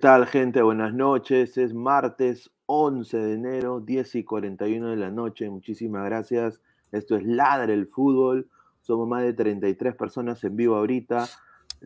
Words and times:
Tal, 0.00 0.26
gente? 0.26 0.62
Buenas 0.62 0.94
noches. 0.94 1.58
Es 1.58 1.74
martes 1.74 2.50
11 2.64 3.18
de 3.18 3.34
enero, 3.34 3.80
10 3.80 4.14
y 4.14 4.24
41 4.24 4.88
de 4.88 4.96
la 4.96 5.10
noche. 5.10 5.50
Muchísimas 5.50 6.06
gracias. 6.06 6.62
Esto 6.90 7.16
es 7.16 7.24
Ladre 7.24 7.74
el 7.74 7.86
Fútbol. 7.86 8.48
Somos 8.80 9.06
más 9.06 9.22
de 9.22 9.34
33 9.34 9.94
personas 9.94 10.42
en 10.42 10.56
vivo 10.56 10.76
ahorita. 10.76 11.28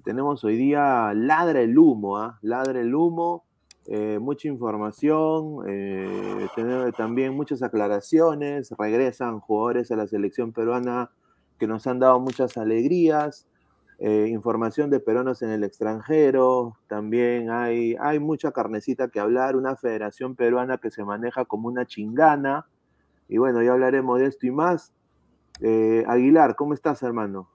Tenemos 0.04 0.44
hoy 0.44 0.56
día 0.56 1.12
Ladra 1.12 1.60
el 1.60 1.76
Humo, 1.76 2.18
¿ah? 2.18 2.38
Ladra 2.42 2.80
el 2.80 2.94
Humo. 2.94 3.44
eh, 3.86 4.18
mucha 4.18 4.48
información, 4.48 5.58
eh, 5.68 6.46
tener 6.54 6.92
también 6.92 7.34
muchas 7.34 7.62
aclaraciones. 7.62 8.72
Regresan 8.78 9.40
jugadores 9.40 9.90
a 9.90 9.96
la 9.96 10.06
selección 10.06 10.52
peruana 10.52 11.10
que 11.58 11.66
nos 11.66 11.86
han 11.88 11.98
dado 11.98 12.20
muchas 12.20 12.56
alegrías 12.56 13.46
eh, 13.98 14.26
información 14.28 14.90
de 14.90 15.00
peruanos 15.00 15.42
en 15.42 15.50
el 15.50 15.64
extranjero, 15.64 16.76
también 16.88 17.50
hay, 17.50 17.96
hay 18.00 18.18
mucha 18.18 18.52
carnecita 18.52 19.08
que 19.08 19.20
hablar, 19.20 19.56
una 19.56 19.76
federación 19.76 20.34
peruana 20.34 20.78
que 20.78 20.90
se 20.90 21.04
maneja 21.04 21.44
como 21.44 21.68
una 21.68 21.86
chingana, 21.86 22.66
y 23.28 23.38
bueno, 23.38 23.62
ya 23.62 23.72
hablaremos 23.72 24.20
de 24.20 24.26
esto 24.26 24.46
y 24.46 24.50
más. 24.50 24.92
Eh, 25.60 26.04
Aguilar, 26.06 26.56
¿cómo 26.56 26.74
estás, 26.74 27.02
hermano? 27.02 27.48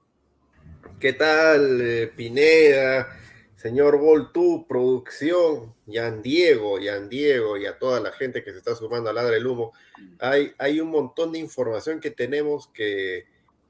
¿Qué 1.00 1.14
tal, 1.14 1.80
eh, 1.82 2.12
Pineda? 2.16 3.08
Señor 3.56 3.98
Voltú, 3.98 4.66
producción, 4.70 5.76
Yan 5.86 6.22
Diego, 6.22 6.80
Yan 6.80 7.10
Diego 7.10 7.58
y 7.58 7.66
a 7.66 7.78
toda 7.78 8.00
la 8.00 8.14
gente 8.14 8.42
que 8.42 8.54
se 8.54 8.60
está 8.60 8.74
sumando 8.74 9.10
a 9.10 9.14
Ladra 9.14 9.36
el 9.36 9.46
Humo. 9.46 9.74
Hay, 10.20 10.54
hay 10.58 10.80
un 10.80 10.90
montón 10.90 11.34
de 11.34 11.40
información 11.40 12.00
que 12.00 12.10
tenemos 12.10 12.70
que 12.70 13.26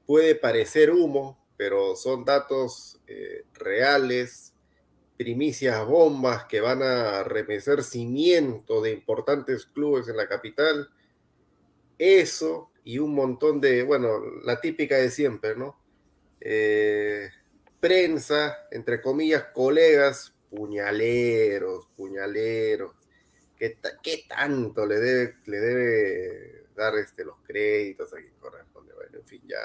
puede 0.06 0.36
parecer 0.36 0.92
humo, 0.92 1.39
pero 1.60 1.94
son 1.94 2.24
datos 2.24 3.02
eh, 3.06 3.44
reales, 3.52 4.54
primicias 5.18 5.86
bombas 5.86 6.46
que 6.46 6.58
van 6.62 6.82
a 6.82 7.22
remecer 7.22 7.82
cimiento 7.84 8.80
de 8.80 8.92
importantes 8.92 9.66
clubes 9.66 10.08
en 10.08 10.16
la 10.16 10.26
capital. 10.26 10.88
Eso 11.98 12.70
y 12.82 12.98
un 12.98 13.14
montón 13.14 13.60
de, 13.60 13.82
bueno, 13.82 14.22
la 14.42 14.58
típica 14.58 14.96
de 14.96 15.10
siempre, 15.10 15.54
¿no? 15.54 15.78
Eh, 16.40 17.28
prensa, 17.78 18.66
entre 18.70 19.02
comillas, 19.02 19.48
colegas, 19.52 20.32
puñaleros, 20.48 21.88
puñaleros. 21.94 22.94
¿Qué, 23.54 23.76
qué 24.02 24.24
tanto 24.26 24.86
le 24.86 24.98
debe, 24.98 25.34
le 25.44 25.60
debe 25.60 26.64
dar 26.74 26.94
este, 26.96 27.22
los 27.22 27.36
créditos 27.46 28.14
a 28.14 28.16
quien 28.16 28.32
corresponde? 28.40 28.94
Bueno, 28.94 29.18
en 29.18 29.26
fin, 29.26 29.42
ya, 29.46 29.58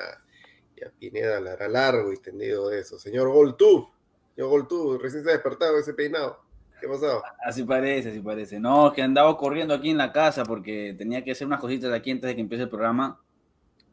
ya 0.76 0.92
Pineda 1.00 1.40
le 1.40 1.70
largo 1.70 2.12
y 2.12 2.18
tendido 2.18 2.72
eso. 2.72 3.00
Señor 3.00 3.30
Goltú, 3.30 3.90
señor 4.36 4.50
Goltú, 4.50 4.98
recién 4.98 5.24
se 5.24 5.30
ha 5.30 5.34
despertado 5.34 5.78
ese 5.78 5.94
peinado. 5.94 6.40
¿Qué 6.80 6.88
ha 6.88 6.90
pasado? 6.90 7.24
Así 7.46 7.64
parece, 7.64 8.10
así 8.10 8.20
parece. 8.20 8.60
No, 8.60 8.92
que 8.92 9.02
andaba 9.02 9.38
corriendo 9.38 9.74
aquí 9.74 9.90
en 9.90 9.98
la 9.98 10.12
casa 10.12 10.44
porque 10.44 10.94
tenía 10.98 11.24
que 11.24 11.32
hacer 11.32 11.48
unas 11.48 11.60
cositas 11.62 11.92
aquí 11.94 12.12
antes 12.12 12.28
de 12.28 12.36
que 12.36 12.42
empiece 12.42 12.64
el 12.64 12.70
programa. 12.70 13.22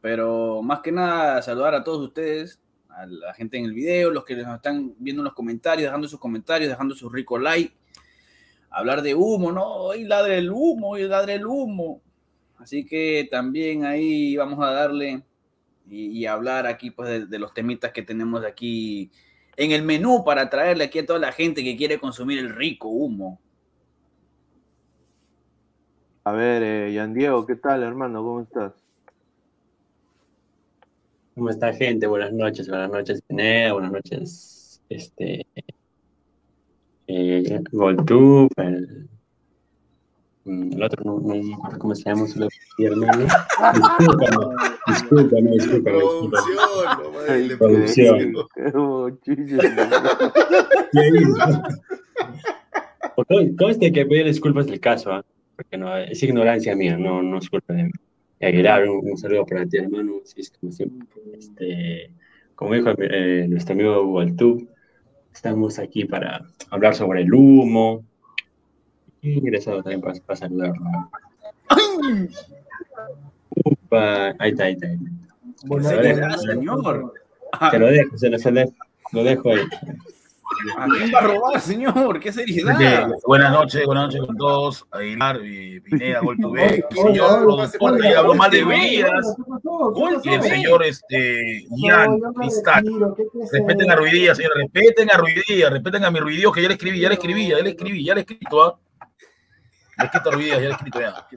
Pero 0.01 0.61
más 0.61 0.81
que 0.81 0.91
nada, 0.91 1.41
saludar 1.41 1.73
a 1.75 1.83
todos 1.83 2.01
ustedes, 2.01 2.59
a 2.89 3.05
la 3.05 3.33
gente 3.33 3.57
en 3.57 3.65
el 3.65 3.73
video, 3.73 4.11
los 4.11 4.25
que 4.25 4.35
nos 4.35 4.55
están 4.55 4.93
viendo 4.99 5.21
en 5.21 5.25
los 5.25 5.33
comentarios, 5.33 5.87
dejando 5.87 6.07
sus 6.09 6.19
comentarios, 6.19 6.69
dejando 6.69 6.93
su 6.93 7.09
rico 7.09 7.39
like. 7.39 7.73
Hablar 8.69 9.01
de 9.01 9.15
humo, 9.15 9.51
¿no? 9.51 9.65
Hoy 9.65 10.03
ladre 10.03 10.39
el 10.39 10.51
humo, 10.51 10.89
hoy 10.89 11.07
ladre 11.07 11.35
el 11.35 11.45
humo. 11.45 12.01
Así 12.57 12.85
que 12.85 13.27
también 13.31 13.85
ahí 13.85 14.35
vamos 14.35 14.59
a 14.65 14.71
darle 14.71 15.23
y, 15.89 16.07
y 16.07 16.25
hablar 16.25 16.67
aquí 16.67 16.91
pues 16.91 17.09
de, 17.09 17.25
de 17.25 17.39
los 17.39 17.53
temitas 17.53 17.91
que 17.91 18.03
tenemos 18.03 18.43
aquí 18.45 19.11
en 19.55 19.71
el 19.71 19.83
menú 19.83 20.23
para 20.25 20.49
traerle 20.49 20.85
aquí 20.85 20.99
a 20.99 21.05
toda 21.05 21.19
la 21.19 21.31
gente 21.31 21.63
que 21.63 21.77
quiere 21.77 21.99
consumir 21.99 22.39
el 22.39 22.53
rico 22.53 22.87
humo. 22.89 23.39
A 26.25 26.31
ver, 26.31 26.63
eh, 26.63 26.93
Yan 26.93 27.13
Diego, 27.13 27.45
¿qué 27.45 27.55
tal, 27.55 27.83
hermano? 27.83 28.23
¿Cómo 28.23 28.41
estás? 28.41 28.73
¿Cómo 31.35 31.49
está, 31.49 31.73
gente? 31.73 32.07
Buenas 32.07 32.31
noches, 32.31 32.69
buenas 32.69 32.89
noches, 32.91 33.21
Pineda, 33.27 33.73
buenas 33.73 33.91
noches, 33.91 34.81
este, 34.89 35.45
eh, 37.07 37.43
el- 38.57 39.09
El 40.45 40.83
otro 40.83 41.03
no, 41.05 41.19
no, 41.21 41.35
no 41.35 41.43
me 41.43 41.53
acuerdo 41.55 41.79
cómo 41.79 41.95
se 41.95 42.03
llama, 42.03 42.27
solo 42.27 42.49
hermano. 42.79 43.25
Discúlpame, 44.87 44.87
discúlpame, 44.87 45.51
discúlpame. 45.51 45.83
Producción, 45.83 47.03
no, 47.03 47.11
madre, 47.11 47.39
le 47.47 47.57
Producción. 47.57 48.33
todo- 48.73 49.17
Conste 53.57 53.91
que 53.91 54.05
pedir 54.05 54.25
disculpas 54.25 54.65
del 54.65 54.79
caso, 54.79 55.11
¿ah? 55.11 55.23
porque 55.55 55.77
no, 55.77 55.95
es 55.97 56.21
ignorancia 56.23 56.75
mía, 56.75 56.97
no, 56.97 57.21
no 57.21 57.37
es 57.37 57.49
culpa 57.49 57.73
de 57.73 57.83
mí. 57.83 57.91
Y 58.39 58.45
Aguilar, 58.45 58.87
un, 58.89 59.09
un 59.11 59.17
saludo 59.17 59.45
para 59.45 59.65
ti, 59.65 59.77
hermano. 59.77 60.13
Sí, 60.25 60.41
es 60.41 60.51
como 60.51 60.71
siempre. 60.71 61.07
Este, 61.37 62.11
como 62.55 62.73
dijo 62.73 62.89
eh, 62.97 63.45
nuestro 63.47 63.73
amigo 63.73 64.01
Waltub, 64.07 64.67
estamos 65.33 65.79
aquí 65.79 66.05
para 66.05 66.45
hablar 66.69 66.95
sobre 66.95 67.21
el 67.21 67.33
humo. 67.33 68.03
Ingresado 69.23 69.81
también 69.81 70.01
para, 70.01 70.19
para 70.25 70.37
saludarlo. 70.37 70.83
Upa, 73.65 74.33
ahí 74.39 74.51
está, 74.51 74.65
ahí 74.65 74.73
está. 74.73 74.87
Ahí 74.87 74.95
está. 74.95 75.35
Buenas 75.65 75.89
Se 75.89 75.95
lo 75.95 76.01
noches, 76.01 76.17
dejo, 76.17 76.33
Ah, 76.33 76.37
señor. 76.37 77.13
se 77.71 77.79
lo 77.79 77.87
dejo, 77.87 78.17
se 78.17 78.29
lo, 78.29 78.39
se 78.39 78.51
lo- 78.51 78.73
lo 79.13 79.23
dejo 79.23 79.49
ahí. 79.51 79.61
¿A 80.77 80.85
quién 80.85 81.11
va 81.13 81.19
a 81.19 81.21
robar, 81.21 81.59
señor? 81.61 82.19
¿Qué 82.19 82.31
seriedad? 82.31 82.77
Gente, 82.77 83.15
buenas 83.25 83.51
noches, 83.51 83.85
buenas 83.85 84.05
noches 84.05 84.21
con 84.25 84.37
todos. 84.37 84.85
Aguilar, 84.91 85.39
eh, 85.43 85.81
Pineda, 85.83 86.19
Gol 86.21 86.37
Oye, 86.45 86.83
señor 86.93 87.43
productor 87.43 88.01
que 88.01 88.07
habló 88.15 88.35
mal 88.35 88.51
de. 88.51 88.57
¿Qué 88.59 89.05
Gol 89.63 90.19
y 90.23 90.29
el 90.29 90.41
señor 90.43 90.83
este, 90.83 91.65
Ian 91.77 92.19
Cristal. 92.35 92.83
retiro, 92.85 93.15
¿qué 93.15 93.23
te 93.23 93.57
Respeten 93.57 93.91
a 93.91 93.95
Ruidía, 93.95 94.35
señor, 94.35 94.51
respeten 94.55 95.09
a 95.11 95.17
Ruidía, 95.17 95.69
respeten 95.69 96.05
a 96.05 96.11
mi 96.11 96.19
Ruidío 96.19 96.51
que 96.51 96.61
ya 96.61 96.67
le 96.67 96.73
escribí, 96.75 96.99
ya 96.99 97.09
le 97.09 97.15
escribí, 97.15 97.47
ya 97.47 97.61
le 97.61 97.69
escribí, 97.69 98.05
ya 98.05 98.15
le 98.15 98.21
¿ah? 98.21 98.25
Ya 98.25 98.35
le 98.55 98.92
he 99.97 100.05
escrito 100.05 100.29
a 100.29 100.33
Ruidía, 100.33 100.55
ya 100.55 100.61
le 100.61 100.67
he 100.67 100.71
escrito 100.71 101.01
ya. 101.01 101.27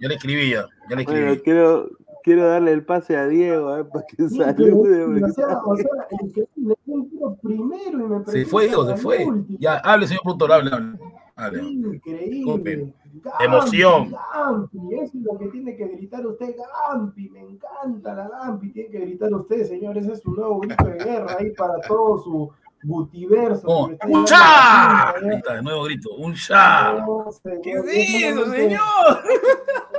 Ya 0.00 0.08
le 0.08 0.14
escribí, 0.14 0.50
ya, 0.50 0.66
ya 0.88 0.96
le 0.96 1.04
Bueno, 1.04 1.32
escribí. 1.32 1.40
quiero, 1.42 1.90
quiero 2.22 2.48
darle 2.48 2.72
el 2.72 2.84
pase 2.84 3.16
a 3.16 3.26
Diego, 3.26 3.76
eh, 3.78 3.84
para 3.84 4.04
que 4.06 4.28
salude. 4.28 5.04
o 5.04 5.06
porque 5.06 5.32
sea, 5.32 5.58
o 5.64 5.76
sea, 5.76 5.86
el 6.20 6.32
que 6.32 6.48
le 6.56 6.74
un 6.86 7.38
primero 7.38 8.06
y 8.06 8.08
me 8.08 8.24
Se 8.26 8.44
fue, 8.46 8.66
Diego, 8.66 8.86
se 8.86 8.96
fue. 8.96 9.26
Ya, 9.60 9.78
hable, 9.78 10.06
señor 10.06 10.22
productor, 10.22 10.52
hable, 10.52 10.70
hable. 10.72 10.98
hable. 11.36 11.62
Increíble. 11.62 12.92
Gampi, 13.22 13.44
Emoción. 13.44 14.12
Gampi, 14.34 14.78
eso 14.94 15.18
es 15.18 15.24
lo 15.24 15.38
que 15.38 15.46
tiene 15.48 15.76
que 15.76 15.86
gritar 15.88 16.26
usted, 16.26 16.54
Gampi, 16.56 17.30
me 17.30 17.40
encanta 17.40 18.14
la 18.14 18.28
Gampi, 18.28 18.72
tiene 18.72 18.90
que 18.90 19.00
gritar 19.00 19.32
usted, 19.32 19.64
señor, 19.64 19.96
ese 19.96 20.12
es 20.12 20.20
su 20.20 20.32
nuevo 20.32 20.60
grito 20.60 20.84
de 20.84 20.98
guerra 21.02 21.36
ahí 21.38 21.50
para 21.52 21.80
todo 21.80 22.18
su 22.18 22.50
gutiverso. 22.86 23.90
Está 23.90 24.06
¡Un 24.06 24.12
llegando 24.12 24.24
cha! 24.26 25.08
a 25.08 25.12
la 25.12 25.16
Ahí 25.16 25.20
punta, 25.22 25.36
está, 25.36 25.54
de 25.54 25.62
nuevo 25.62 25.84
grito, 25.84 26.14
un 26.14 26.36
señor, 26.36 27.32
¿Qué 27.62 27.72
es 27.72 27.84
eso, 28.24 28.50
señor? 28.50 28.80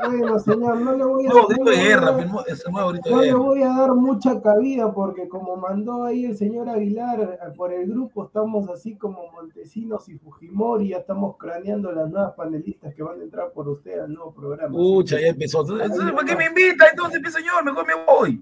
Bueno, 0.07 0.39
señor, 0.39 0.77
no 0.81 0.93
le 0.95 1.03
voy 1.03 1.25
a 1.25 1.29
no 1.29 1.47
guerra, 1.65 2.11
dar- 2.11 2.27
No 3.09 3.21
le 3.21 3.33
voy 3.33 3.63
a 3.63 3.69
dar 3.69 3.93
mucha 3.93 4.41
cabida 4.41 4.93
porque 4.93 5.27
como 5.27 5.55
mandó 5.57 6.03
ahí 6.05 6.25
el 6.25 6.37
señor 6.37 6.69
Aguilar 6.69 7.19
eh, 7.21 7.53
por 7.55 7.73
el 7.73 7.87
grupo, 7.89 8.25
estamos 8.25 8.69
así 8.69 8.95
como 8.95 9.31
Montesinos 9.31 10.07
y 10.09 10.17
Fujimori, 10.17 10.89
ya 10.89 10.97
estamos 10.97 11.35
craneando 11.37 11.91
las 11.91 12.09
nuevas 12.09 12.33
panelistas 12.35 12.93
que 12.93 13.03
van 13.03 13.19
a 13.19 13.23
entrar 13.23 13.51
por 13.51 13.67
usted 13.69 13.99
al 13.99 14.13
nuevo 14.13 14.33
programa. 14.33 14.75
Pucha, 14.75 15.19
ya 15.19 15.27
empezó. 15.27 15.65
¿Para 15.65 16.25
qué 16.25 16.35
me 16.35 16.45
invita 16.45 16.85
entonces, 16.89 17.21
mi 17.21 17.29
señor? 17.31 17.63
Mejor 17.63 17.85
me 17.85 17.93
voy. 18.05 18.41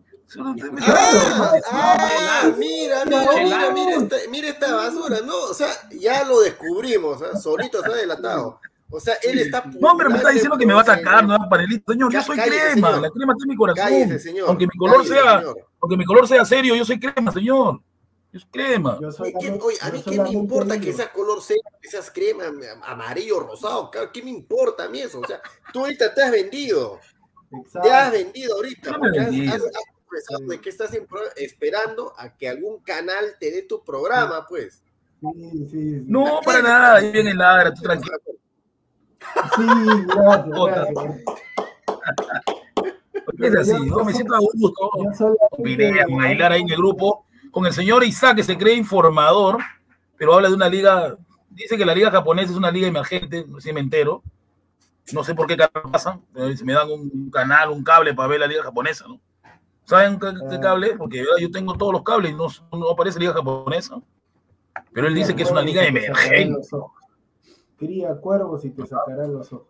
Ah, 0.88 1.60
ah, 1.72 2.52
mira, 2.58 3.06
mira, 3.06 3.72
mira, 3.74 3.96
esta, 3.96 4.16
mira 4.30 4.50
esta 4.50 4.76
basura, 4.76 5.20
¿no? 5.22 5.36
O 5.44 5.54
sea, 5.54 5.68
ya 5.92 6.24
lo 6.24 6.42
descubrimos, 6.42 7.22
¿ah? 7.22 7.38
solito 7.38 7.80
está 7.80 7.96
delatado. 7.96 8.60
O 8.90 9.00
sea, 9.00 9.16
él 9.24 9.40
está. 9.40 9.64
No, 9.80 9.98
pero 9.98 10.10
me 10.10 10.18
está 10.18 10.30
diciendo 10.30 10.58
que 10.58 10.66
me 10.66 10.74
va 10.74 10.80
a 10.80 10.84
atacar, 10.84 11.24
no 11.26 11.38
va 11.38 11.46
a 11.46 11.50
panelista. 11.50 11.94
Señor, 11.94 12.12
yo 12.14 12.22
soy 12.22 12.38
cállese, 12.38 12.72
crema. 12.74 12.88
señor. 12.90 13.02
La 13.02 13.10
crema 13.10 13.34
está 13.34 13.44
en 13.44 13.50
mi 13.50 13.56
corazón. 13.56 13.84
Cállese, 13.84 14.20
señor. 14.20 14.50
Aunque 14.50 14.66
mi 14.68 14.78
color 14.78 14.98
cállese, 14.98 15.14
sea, 15.16 15.40
señor. 15.40 15.58
aunque 15.82 15.98
mi 15.98 16.06
color 16.06 16.28
sea 16.28 16.46
serio, 16.46 16.76
yo 16.76 16.86
soy 16.86 17.00
crema, 17.00 17.32
señor. 17.32 17.82
Yo 18.32 18.40
soy 18.40 18.50
crema. 18.52 18.98
Yo 19.02 19.08
¿Qué- 19.10 19.14
solamente- 19.16 19.40
qué- 19.46 19.60
Oye, 19.64 19.78
a 19.82 19.90
mí 19.92 20.04
qué 20.04 20.20
me 20.22 20.30
importa 20.30 20.80
que 20.80 20.94
seas 20.94 21.10
color 21.10 21.42
seco, 21.42 21.70
que 21.82 21.90
seas 21.90 22.12
crema, 22.12 22.44
amarillo, 22.84 23.40
rosado, 23.40 23.90
¿qué 23.90 24.00
qué 24.14 24.22
me 24.24 24.30
importa 24.32 24.84
a 24.86 24.90
mí 24.90 25.02
eso? 25.02 25.20
O 25.20 25.26
sea, 25.28 25.42
tú 25.74 25.80
ahorita 25.80 26.14
te 26.14 26.22
has 26.22 26.32
vendido, 26.32 27.00
exacto. 27.52 27.88
te 27.88 27.94
has 27.94 28.12
vendido 28.12 28.56
ahorita, 28.56 28.92
has, 28.92 29.54
has- 29.56 29.72
has 30.06 30.22
expresado 30.22 30.48
de 30.48 30.62
que 30.62 30.70
estás 30.70 30.98
esperando 31.36 32.14
a 32.18 32.36
que 32.36 32.48
algún 32.48 32.80
canal 32.80 33.36
te 33.40 33.52
dé 33.52 33.64
tu 33.64 33.84
programa, 33.84 34.46
pues. 34.48 34.84
Sí, 35.20 35.50
sí, 35.52 35.68
sí. 35.72 36.04
No, 36.06 36.40
para 36.44 36.62
nada. 36.62 36.96
Ahí 36.98 37.12
viene 37.12 37.34
ladra, 37.34 37.74
tú 37.74 37.82
tranquilo. 37.82 38.18
Sí, 39.56 39.66
gracias, 40.08 40.48
gracias. 40.48 41.24
Porque 43.26 43.48
es 43.48 43.56
así, 43.56 43.86
¿no? 43.86 44.04
Me 44.04 44.14
siento 44.14 44.36
a 44.36 44.40
gusto. 44.40 44.74
Yo 45.18 46.22
Aguilar 46.22 46.52
ahí 46.52 46.62
en 46.62 46.70
el 46.70 46.78
grupo. 46.78 47.26
Con 47.52 47.66
el 47.66 47.74
señor 47.74 48.04
Isaac, 48.04 48.36
que 48.36 48.44
se 48.44 48.58
cree 48.58 48.76
informador, 48.76 49.60
pero 50.18 50.34
habla 50.34 50.50
de 50.50 50.56
una 50.56 50.68
liga. 50.68 51.18
Dice 51.50 51.78
que 51.78 51.86
la 51.86 51.96
liga 51.96 52.12
japonesa 52.12 52.52
es 52.52 52.58
una 52.58 52.70
liga 52.70 52.88
emergente, 52.88 53.46
no 53.48 53.62
sé 53.62 53.70
si 53.70 53.74
me 53.74 53.80
entero. 53.80 54.22
No 55.14 55.24
sé 55.24 55.36
por 55.36 55.48
qué 55.48 55.56
si 56.58 56.64
Me 56.66 56.74
dan 56.74 56.92
un 56.92 57.30
canal, 57.32 57.70
un 57.70 57.84
cable 57.84 58.14
para 58.14 58.28
ver 58.28 58.42
la 58.42 58.48
liga 58.48 58.64
japonesa, 58.64 59.08
¿no? 59.08 59.22
¿Saben 59.86 60.20
qué, 60.20 60.34
qué 60.50 60.60
cable? 60.60 60.96
Porque 60.98 61.24
yo- 61.40 61.52
tengo 61.52 61.76
todos 61.76 61.94
los 61.94 62.04
cables 62.04 62.32
y 62.32 62.36
no, 62.36 62.48
no 62.78 62.90
aparece 62.92 63.20
liga 63.20 63.34
japonesa. 63.34 64.02
Pero 64.92 65.08
él 65.08 65.16
dice 65.16 65.36
que 65.36 65.44
es 65.44 65.52
una 65.52 65.62
liga 65.62 65.86
emergente. 65.86 66.60
Cría 67.78 68.16
cuervos 68.16 68.64
y 68.66 68.72
te 68.72 68.86
sacarán 68.88 69.34
los 69.34 69.52
ojos. 69.54 69.68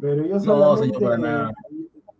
Pero 0.00 0.24
yo 0.24 0.34
No, 0.36 0.40
solamente, 0.40 0.94
señor, 0.96 1.02
para 1.02 1.18
nada. 1.18 1.52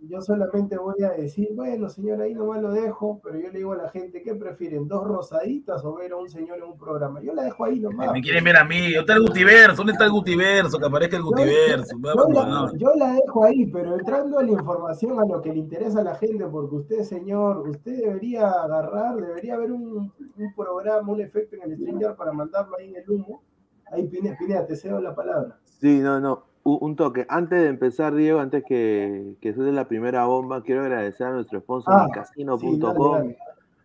Yo 0.08 0.22
solamente 0.22 0.78
voy 0.78 1.02
a 1.02 1.10
decir, 1.10 1.50
bueno, 1.54 1.88
señor, 1.88 2.20
ahí 2.22 2.34
nomás 2.34 2.62
lo 2.62 2.72
dejo, 2.72 3.20
pero 3.22 3.38
yo 3.38 3.50
le 3.50 3.58
digo 3.58 3.72
a 3.72 3.76
la 3.76 3.90
gente, 3.90 4.22
¿qué 4.22 4.34
prefieren? 4.34 4.88
¿Dos 4.88 5.06
rosaditas 5.06 5.84
o 5.84 5.94
ver 5.94 6.12
a 6.12 6.16
un 6.16 6.28
señor 6.28 6.58
en 6.58 6.64
un 6.64 6.78
programa? 6.78 7.20
Yo 7.20 7.34
la 7.34 7.44
dejo 7.44 7.64
ahí 7.64 7.78
nomás. 7.78 8.12
Me 8.12 8.22
quieren 8.22 8.42
ver 8.42 8.56
a 8.56 8.64
mí. 8.64 8.94
¿Dónde 8.94 9.00
está 9.00 9.14
el 9.14 9.22
Gutiverso? 9.22 9.76
¿Dónde 9.76 9.92
está 9.92 10.04
el 10.06 10.10
Gutiverso? 10.10 10.78
Que 10.78 10.86
aparezca 10.86 11.16
el 11.16 11.22
Gutiverso. 11.22 11.96
Yo 12.02 12.28
la, 12.32 12.72
yo 12.76 12.94
la 12.96 13.12
dejo 13.12 13.44
ahí, 13.44 13.66
pero 13.66 13.98
entrando 13.98 14.38
a 14.38 14.42
la 14.42 14.50
información, 14.50 15.20
a 15.20 15.26
lo 15.26 15.42
que 15.42 15.52
le 15.52 15.58
interesa 15.58 16.00
a 16.00 16.04
la 16.04 16.14
gente, 16.14 16.46
porque 16.46 16.76
usted, 16.76 17.02
señor, 17.02 17.68
usted 17.68 17.98
debería 17.98 18.48
agarrar, 18.48 19.16
debería 19.16 19.54
haber 19.54 19.72
un, 19.72 20.12
un 20.36 20.54
programa, 20.56 21.12
un 21.12 21.20
efecto 21.20 21.56
en 21.56 21.62
el 21.62 21.76
StreamYard 21.76 22.16
para 22.16 22.32
mandarlo 22.32 22.76
ahí 22.76 22.88
en 22.88 22.96
el 22.96 23.10
humo. 23.10 23.42
Ahí, 23.90 24.06
Pineda, 24.06 24.66
te 24.66 24.76
cedo 24.76 25.00
la 25.00 25.14
palabra. 25.14 25.58
Sí, 25.80 26.00
no, 26.00 26.20
no. 26.20 26.44
Un, 26.76 26.96
toque. 26.96 27.24
Antes 27.28 27.60
de 27.62 27.68
empezar, 27.68 28.14
Diego, 28.14 28.40
antes 28.40 28.62
que, 28.64 29.34
que 29.40 29.54
suene 29.54 29.72
la 29.72 29.88
primera 29.88 30.26
bomba, 30.26 30.62
quiero 30.62 30.82
agradecer 30.82 31.26
a 31.26 31.32
nuestro 31.32 31.60
sponsor, 31.60 31.94
Ah, 31.96 32.04
micasino.com. 32.06 33.28
Sí. 33.28 33.36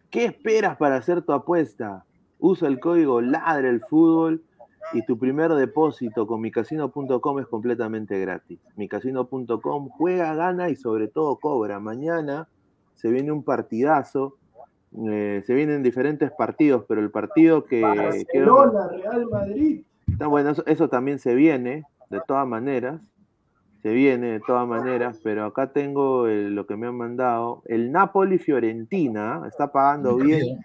¿Qué 0.10 0.26
esperas 0.26 0.76
para 0.78 0.98
hacer 0.98 1.22
tu 1.22 1.32
apuesta? 1.34 2.04
Usa 2.40 2.68
el 2.68 2.80
código 2.80 3.22
LADRE 3.22 3.70
el 3.70 3.80
fútbol 3.82 4.44
y 4.94 5.06
tu 5.06 5.18
primer 5.18 5.54
depósito 5.54 6.28
con 6.28 6.42
micasino.com 6.42 7.40
es 7.40 7.48
completamente 7.48 8.20
gratis. 8.20 8.60
Micasino.com 8.76 9.90
juega, 9.90 10.36
gana 10.36 10.70
y 10.70 10.76
sobre 10.76 11.08
todo 11.08 11.38
cobra. 11.38 11.80
Mañana 11.80 12.48
se 12.96 13.10
viene 13.10 13.32
un 13.32 13.44
partidazo. 13.44 14.36
eh, 15.08 15.42
se 15.48 15.54
vienen 15.56 15.82
diferentes 15.84 16.32
partidos, 16.32 16.84
pero 16.88 17.02
el 17.02 17.10
partido 17.10 17.64
que 17.64 17.82
Barcelona, 17.82 18.90
Real 18.90 19.26
Madrid. 19.32 19.84
Está 20.12 20.28
bueno, 20.28 20.50
eso, 20.52 20.64
eso 20.68 20.90
también 20.90 21.18
se 21.18 21.34
viene, 21.34 21.86
de 22.14 22.22
todas 22.28 22.48
maneras. 22.48 23.02
Se 23.82 23.90
viene 23.90 24.28
de 24.28 24.40
todas 24.40 24.66
maneras, 24.66 25.20
pero 25.22 25.46
acá 25.46 25.74
tengo 25.74 26.28
el- 26.28 26.56
lo 26.56 26.66
que 26.66 26.78
me 26.78 26.88
han 26.88 26.96
mandado. 26.96 27.64
El 27.66 27.92
Napoli 27.92 28.38
Fiorentina 28.40 29.44
está 29.46 29.72
pagando 29.72 30.16
bien. 30.16 30.60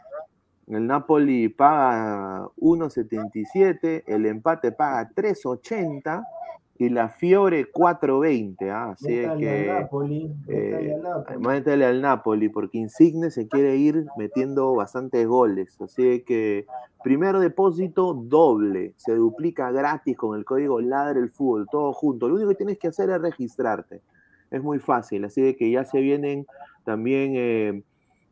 El 0.68 0.86
Napoli 0.86 1.48
paga 1.48 2.46
1.77, 2.58 4.04
el 4.06 4.26
empate 4.26 4.70
paga 4.70 5.10
3.80 5.14 6.22
y 6.78 6.88
la 6.88 7.08
Fiore 7.08 7.70
4.20. 7.72 8.70
¿ah? 8.70 8.90
Así 8.92 9.18
es 9.18 9.22
Métale 9.22 9.40
que 9.40 9.70
al 9.70 9.80
Napoli, 9.80 10.28
métale 10.46 10.88
eh, 10.88 10.94
al 10.94 11.02
Napoli. 11.02 11.46
métele 11.46 11.84
al 11.84 12.00
Napoli 12.00 12.48
porque 12.48 12.78
Insigne 12.78 13.30
se 13.30 13.48
quiere 13.48 13.76
ir 13.76 14.06
metiendo 14.16 14.74
bastantes 14.74 15.26
goles. 15.26 15.80
Así 15.80 16.06
es 16.06 16.22
que 16.22 16.66
primer 17.02 17.36
depósito 17.38 18.14
doble, 18.14 18.94
se 18.96 19.14
duplica 19.14 19.72
gratis 19.72 20.16
con 20.16 20.38
el 20.38 20.44
código 20.44 20.80
Ladre 20.80 21.20
el 21.20 21.30
Fútbol, 21.30 21.66
todo 21.70 21.92
junto. 21.92 22.28
Lo 22.28 22.36
único 22.36 22.50
que 22.50 22.56
tienes 22.56 22.78
que 22.78 22.88
hacer 22.88 23.10
es 23.10 23.20
registrarte. 23.20 24.00
Es 24.50 24.62
muy 24.62 24.78
fácil, 24.78 25.24
así 25.24 25.54
que 25.54 25.70
ya 25.70 25.84
se 25.84 26.00
vienen 26.00 26.46
también 26.84 27.32
eh, 27.34 27.82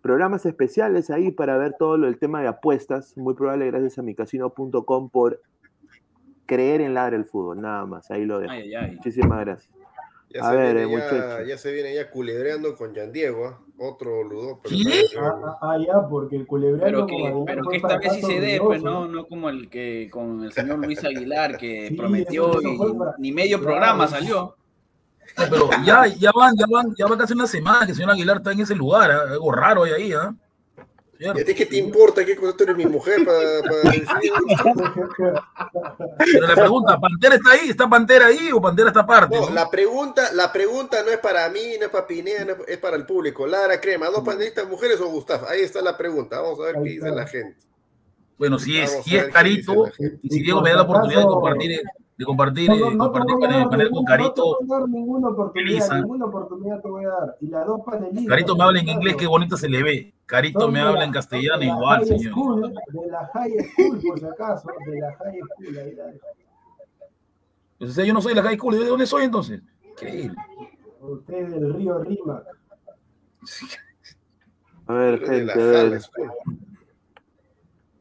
programas 0.00 0.46
especiales 0.46 1.10
ahí 1.10 1.30
para 1.30 1.58
ver 1.58 1.74
todo 1.78 1.98
lo, 1.98 2.06
el 2.06 2.18
tema 2.18 2.40
de 2.40 2.48
apuestas. 2.48 3.16
Muy 3.18 3.34
probable 3.34 3.66
gracias 3.66 3.98
a 3.98 4.02
micasino.com 4.02 5.10
por 5.10 5.42
creer 6.46 6.80
en 6.80 6.94
Ladre 6.94 7.16
el 7.16 7.24
Fútbol, 7.24 7.60
nada 7.60 7.84
más. 7.86 8.10
Ahí 8.10 8.24
lo 8.24 8.38
dejo. 8.40 8.52
Ay, 8.52 8.74
ay, 8.74 8.74
ay. 8.74 8.96
Muchísimas 8.96 9.40
gracias. 9.44 9.72
Ya, 10.30 10.40
A 10.42 10.50
se, 10.50 10.56
ver, 10.56 10.74
viene 10.74 10.80
eh, 10.80 10.90
ya, 10.90 10.96
muchachos. 11.14 11.48
ya 11.48 11.58
se 11.58 11.72
viene 11.72 11.94
ya 11.94 12.10
culebreando 12.10 12.76
con 12.76 12.94
Jan 12.94 13.12
Diego, 13.12 13.46
¿ah? 13.46 13.58
otro 13.78 14.24
ludo. 14.24 14.60
¿Qué? 14.64 14.74
Ah, 15.18 15.34
ah, 15.44 15.58
ah, 15.62 15.78
ya, 15.78 16.08
porque 16.08 16.36
el 16.36 16.46
culebreando 16.46 17.06
Pero 17.06 17.06
que, 17.06 17.44
pero 17.46 17.62
que 17.70 17.76
esta 17.76 17.98
vez 17.98 18.12
sí 18.14 18.22
se 18.22 18.40
dé, 18.40 18.60
pues, 18.60 18.82
no, 18.82 19.06
no 19.06 19.26
como 19.26 19.48
el 19.48 19.70
que 19.70 20.08
con 20.10 20.42
el 20.42 20.52
señor 20.52 20.78
Luis 20.78 21.02
Aguilar, 21.04 21.56
que 21.56 21.88
Sí, 21.88 21.94
prometió 21.94 22.60
y 22.60 22.78
ni 23.18 23.32
medio 23.32 23.58
Claro. 23.58 23.72
programa 23.72 24.08
salió. 24.08 24.56
No, 25.38 25.44
pero 25.50 25.70
ya, 25.84 26.06
ya 26.06 26.30
van, 26.32 26.56
ya 26.56 26.66
van, 26.70 26.94
ya 26.96 27.06
va 27.06 27.16
casi 27.18 27.34
una 27.34 27.46
semana 27.46 27.84
que 27.84 27.92
el 27.92 27.96
señor 27.96 28.10
Aguilar 28.12 28.38
está 28.38 28.52
en 28.52 28.60
ese 28.60 28.74
lugar, 28.74 29.10
¿ah? 29.10 29.22
algo 29.30 29.52
raro 29.52 29.84
hay 29.84 29.92
ahí, 29.92 30.12
¿ah? 30.12 30.34
Cierto. 31.16 31.38
¿Y 31.38 31.42
a 31.42 31.44
ti 31.44 31.54
qué 31.54 31.66
te 31.66 31.76
importa? 31.76 32.24
¿Qué 32.24 32.36
cosa 32.36 32.56
tú 32.56 32.64
eres 32.64 32.76
mi 32.76 32.86
mujer 32.86 33.24
para, 33.24 33.62
para 33.62 33.90
decir? 33.90 34.32
Pero 36.18 36.46
la 36.46 36.54
pregunta, 36.54 37.00
¿Pantera 37.00 37.34
está 37.36 37.50
ahí? 37.52 37.70
¿Está 37.70 37.88
Pantera 37.88 38.26
ahí 38.26 38.50
o 38.52 38.60
Pantera 38.60 38.88
está 38.88 39.00
aparte? 39.00 39.36
No, 39.36 39.48
no? 39.48 39.54
la 39.54 39.70
pregunta, 39.70 40.32
la 40.32 40.52
pregunta 40.52 41.02
no 41.02 41.10
es 41.10 41.18
para 41.18 41.48
mí, 41.48 41.76
no 41.78 41.86
es 41.86 41.90
para 41.90 42.06
Pineda, 42.06 42.44
no 42.44 42.56
es, 42.66 42.78
para 42.78 42.96
el 42.96 43.06
público. 43.06 43.46
Lara 43.46 43.80
Crema, 43.80 44.06
¿dos 44.06 44.24
panelistas 44.24 44.68
mujeres 44.68 45.00
o 45.00 45.08
Gustavo? 45.08 45.46
Ahí 45.48 45.62
está 45.62 45.80
la 45.82 45.96
pregunta. 45.96 46.40
Vamos 46.40 46.60
a 46.60 46.64
ver 46.64 46.76
qué 46.82 46.90
dice 46.90 47.10
la 47.10 47.26
gente. 47.26 47.56
Bueno, 48.38 48.58
si 48.58 48.78
es, 48.78 49.02
si 49.02 49.16
es 49.16 49.26
Carito, 49.28 49.90
y 50.22 50.28
si 50.28 50.42
Diego 50.42 50.60
me 50.60 50.70
da 50.70 50.76
la 50.76 50.82
oportunidad 50.82 51.20
de 51.20 51.26
compartir, 51.26 51.82
de 52.18 52.24
compartir, 52.24 52.68
No, 52.70 52.74
eh, 52.76 52.94
no, 52.94 53.04
compartir 53.04 53.34
voy 53.34 53.44
a 53.44 53.46
panel, 53.48 53.60
dar 53.62 53.70
panel 53.70 53.86
con 53.90 53.92
ningún- 53.98 54.04
Carito. 54.06 54.42
No 54.44 54.56
te 54.58 54.64
voy 54.64 54.76
a 54.76 54.80
dar 54.80 54.88
ninguna 54.88 55.28
oportunidad, 55.28 55.96
ninguna 55.96 56.24
oportunidad 56.24 56.80
te 56.82 56.88
voy 56.88 57.04
a 57.04 57.08
dar. 57.08 57.36
Y 57.40 57.46
las 57.48 57.66
dos 57.66 57.80
panelistas. 57.84 58.26
Carito 58.26 58.56
me 58.56 58.64
habla 58.64 58.80
en 58.80 58.88
inglés, 58.88 59.16
qué 59.16 59.26
bonito 59.26 59.56
se 59.56 59.68
le 59.68 59.82
ve. 59.82 60.14
Carito 60.24 60.68
me 60.70 60.80
habla 60.80 61.00
la- 61.00 61.04
en 61.04 61.12
castellano 61.12 61.58
de 61.58 61.66
la 61.66 61.72
igual, 61.72 61.98
high 61.98 62.06
señor. 62.06 62.32
School, 62.32 62.62
de 62.62 63.06
la 63.10 63.26
high 63.34 63.52
school, 63.58 64.00
por 64.08 64.18
si 64.18 64.24
acaso, 64.26 64.68
de 64.86 64.98
la 65.00 65.12
high 65.14 65.40
school. 65.40 65.78
Ahí. 65.78 65.96
Pues, 67.78 67.90
o 67.90 67.92
sea, 67.92 68.04
yo 68.06 68.14
no 68.14 68.22
soy 68.22 68.32
de 68.34 68.42
la 68.42 68.48
high 68.48 68.56
school, 68.56 68.78
¿de 68.78 68.86
dónde 68.86 69.06
soy 69.06 69.24
entonces? 69.24 69.60
Increíble. 69.90 70.36
Usted 71.02 71.34
es 71.34 71.50
del 71.52 71.74
río 71.74 71.98
Rímac. 71.98 72.44
A 74.86 74.94
ver, 74.94 75.18
gente, 75.18 75.44
la 75.44 75.52
a 75.52 75.56
ver. 75.56 76.00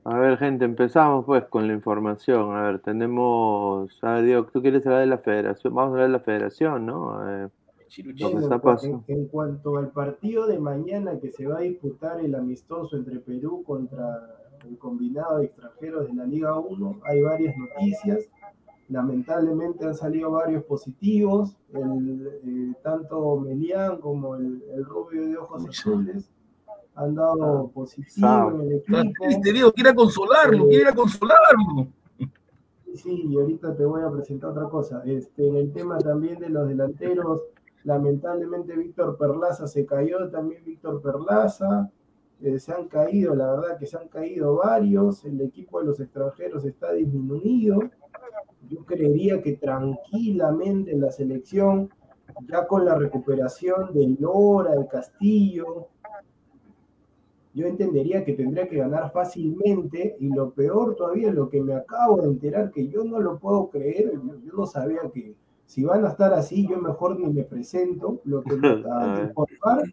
A 0.08 0.20
ver, 0.20 0.38
gente, 0.38 0.66
empezamos 0.66 1.26
pues 1.26 1.46
con 1.46 1.68
la 1.68 1.74
información. 1.74 2.56
A 2.56 2.62
ver, 2.62 2.80
tenemos. 2.80 3.98
A 4.04 4.14
ver, 4.14 4.26
Diego, 4.26 4.46
tú 4.46 4.62
quieres 4.62 4.86
hablar 4.86 5.02
de 5.02 5.08
la 5.08 5.18
federación. 5.18 5.74
Vamos 5.74 5.90
a 5.90 5.94
hablar 5.94 6.08
de 6.08 6.14
la 6.14 6.20
federación, 6.20 6.86
¿no? 6.86 7.28
Eh, 7.28 7.50
Lo 8.04 8.30
que 8.30 8.38
está 8.38 8.62
pasando. 8.62 9.04
en 9.08 9.26
cuanto 9.28 9.78
al 9.78 9.90
partido 9.90 10.46
de 10.46 10.60
mañana 10.60 11.20
que 11.20 11.32
se 11.32 11.48
va 11.48 11.58
a 11.58 11.62
disputar 11.62 12.20
el 12.20 12.36
amistoso 12.36 12.98
entre 12.98 13.20
Perú 13.20 13.64
contra 13.66 14.38
el 14.64 14.78
combinado 14.78 15.40
de 15.40 15.46
extranjeros 15.46 16.06
de 16.08 16.14
la 16.14 16.26
Liga 16.26 16.56
1, 16.60 17.00
hay 17.04 17.22
varias 17.22 17.56
noticias. 17.58 18.30
Lamentablemente 18.90 19.86
han 19.86 19.96
salido 19.96 20.30
varios 20.30 20.64
positivos, 20.66 21.58
el, 21.74 22.28
eh, 22.46 22.74
tanto 22.84 23.38
Melián 23.38 24.00
como 24.00 24.36
el, 24.36 24.64
el 24.72 24.86
rubio 24.86 25.26
de 25.26 25.38
ojos 25.38 25.68
azules 25.68 26.30
han 26.96 27.16
dado 27.16 27.70
positivo 27.74 28.52
en 28.52 28.62
el 28.62 28.74
equipo. 28.78 28.98
triste, 29.22 29.54
Diego, 29.54 29.72
quiere 29.74 29.94
consolarlo, 29.94 30.68
quiere 30.68 30.84
ir 30.84 30.88
a 30.88 30.96
consolarlo. 30.96 31.88
Sí, 32.94 33.26
y 33.28 33.38
ahorita 33.38 33.76
te 33.76 33.84
voy 33.84 34.02
a 34.02 34.10
presentar 34.10 34.52
otra 34.52 34.70
cosa. 34.70 35.04
Este, 35.06 35.48
en 35.48 35.58
el 35.58 35.74
tema 35.74 35.98
también 35.98 36.40
de 36.40 36.50
los 36.50 36.68
delanteros, 36.68 37.42
lamentablemente 37.84 38.76
Víctor 38.78 39.18
Perlaza 39.18 39.68
se 39.68 39.86
cayó, 39.86 40.30
también 40.30 40.64
Víctor 40.64 41.02
Perlaza. 41.02 41.92
eh, 42.42 42.58
se 42.60 42.72
han 42.74 42.88
caído, 42.88 43.36
la 43.36 43.52
verdad 43.52 43.78
que 43.78 43.86
se 43.86 43.98
han 43.98 44.08
caído 44.08 44.56
varios. 44.56 45.26
El 45.26 45.42
equipo 45.42 45.80
de 45.80 45.88
los 45.88 46.00
extranjeros 46.00 46.64
está 46.64 46.94
disminuido. 46.94 47.80
Yo 48.70 48.86
creería 48.86 49.42
que 49.42 49.54
tranquilamente 49.54 50.92
en 50.92 51.02
la 51.02 51.12
selección, 51.12 51.90
ya 52.48 52.66
con 52.66 52.86
la 52.86 52.96
recuperación 52.96 53.94
de 53.94 54.16
Lora, 54.20 54.76
de 54.76 54.88
Castillo, 54.88 55.90
yo 57.56 57.68
entendería 57.68 58.26
que 58.26 58.34
tendría 58.34 58.68
que 58.68 58.78
ganar 58.78 59.12
fácilmente 59.14 60.18
y 60.20 60.28
lo 60.28 60.52
peor 60.52 60.96
todavía, 60.96 61.32
lo 61.32 61.50
que 61.50 61.62
me 61.62 61.74
acabo 61.74 62.22
de 62.22 62.28
enterar, 62.28 62.70
que 62.70 62.90
yo 62.90 63.06
no 63.06 63.20
lo 63.22 63.40
puedo 63.40 63.70
creer, 63.70 64.12
yo, 64.14 64.36
yo 64.44 64.54
no 64.54 64.66
sabía 64.66 65.00
que 65.14 65.36
si 65.66 65.86
van 65.86 66.06
a 66.06 66.10
estar 66.10 66.34
así, 66.34 66.68
yo 66.68 66.78
mejor 66.80 67.18
ni 67.18 67.32
me 67.32 67.44
presento, 67.44 68.20
lo 68.26 68.44
que 68.44 68.58
me 68.58 68.68
acaban 68.80 69.16
de 69.16 69.24
informar, 69.24 69.84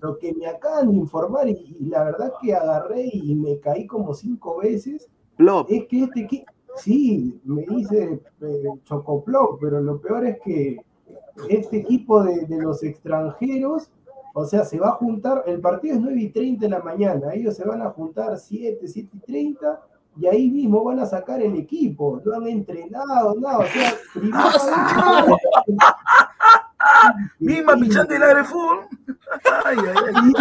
lo 0.00 0.18
que 0.18 0.34
me 0.34 0.46
acaban 0.46 0.90
de 0.90 0.96
informar 0.96 1.48
y, 1.48 1.76
y 1.80 1.86
la 1.86 2.04
verdad 2.04 2.34
que 2.40 2.54
agarré 2.54 3.08
y 3.10 3.34
me 3.34 3.58
caí 3.60 3.86
como 3.86 4.12
cinco 4.12 4.58
veces, 4.58 5.08
Plop. 5.36 5.66
es 5.70 5.86
que 5.86 6.04
este 6.04 6.20
equipo, 6.20 6.52
sí, 6.76 7.40
me 7.44 7.62
dice 7.62 8.20
eh, 8.42 8.64
Chocoplop, 8.84 9.58
pero 9.58 9.80
lo 9.80 9.98
peor 10.02 10.26
es 10.26 10.38
que 10.44 10.76
este 11.48 11.78
equipo 11.78 12.22
de, 12.22 12.44
de 12.44 12.60
los 12.60 12.82
extranjeros, 12.82 13.90
o 14.38 14.44
sea, 14.44 14.64
se 14.66 14.78
va 14.78 14.88
a 14.88 14.92
juntar, 14.92 15.44
el 15.46 15.60
partido 15.60 15.94
es 15.94 16.00
9 16.02 16.20
y 16.20 16.28
30 16.28 16.66
de 16.66 16.70
la 16.70 16.80
mañana, 16.80 17.32
ellos 17.32 17.56
se 17.56 17.64
van 17.64 17.80
a 17.80 17.88
juntar 17.88 18.36
7, 18.36 18.86
7 18.86 19.08
y 19.14 19.18
30, 19.20 19.80
y 20.18 20.26
ahí 20.26 20.50
mismo 20.50 20.84
van 20.84 20.98
a 21.00 21.06
sacar 21.06 21.40
el 21.40 21.56
equipo, 21.56 22.20
no 22.22 22.34
han 22.34 22.46
entrenado, 22.46 23.34
nada, 23.40 23.58
o 23.60 23.64
sea, 23.66 23.94
primero- 24.12 24.38
Misma 27.38 27.74
pichante 27.76 28.14
del. 28.14 28.22
Ay, 29.64 29.76
ay, 29.78 29.96
ay. 30.14 30.32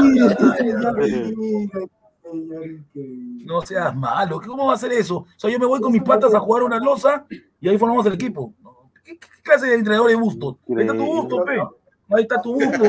Que- 2.93 3.45
No 3.45 3.61
seas 3.61 3.95
malo, 3.95 4.41
¿cómo 4.45 4.67
va 4.67 4.73
a 4.73 4.77
ser 4.77 4.91
eso? 4.91 5.17
O 5.19 5.27
sea, 5.37 5.49
yo 5.49 5.57
me 5.59 5.65
voy 5.65 5.79
con 5.79 5.91
mis 5.91 6.01
patas 6.03 6.33
a 6.35 6.39
jugar 6.39 6.63
una 6.63 6.79
losa 6.79 7.25
y 7.61 7.69
ahí 7.69 7.77
formamos 7.77 8.05
el 8.07 8.13
equipo. 8.13 8.53
¿Qué, 9.03 9.17
qué 9.17 9.27
clase 9.43 9.67
de 9.67 9.75
entrenador 9.75 10.09
es 10.11 10.17
Busto? 10.19 10.57
Ahí 10.67 10.81
está 10.81 10.93
tu 10.97 11.05
Busto, 11.05 11.45
pe. 11.45 11.59
Ahí 12.15 12.21
está 12.23 12.41
tu 12.41 12.53
Busto. 12.55 12.83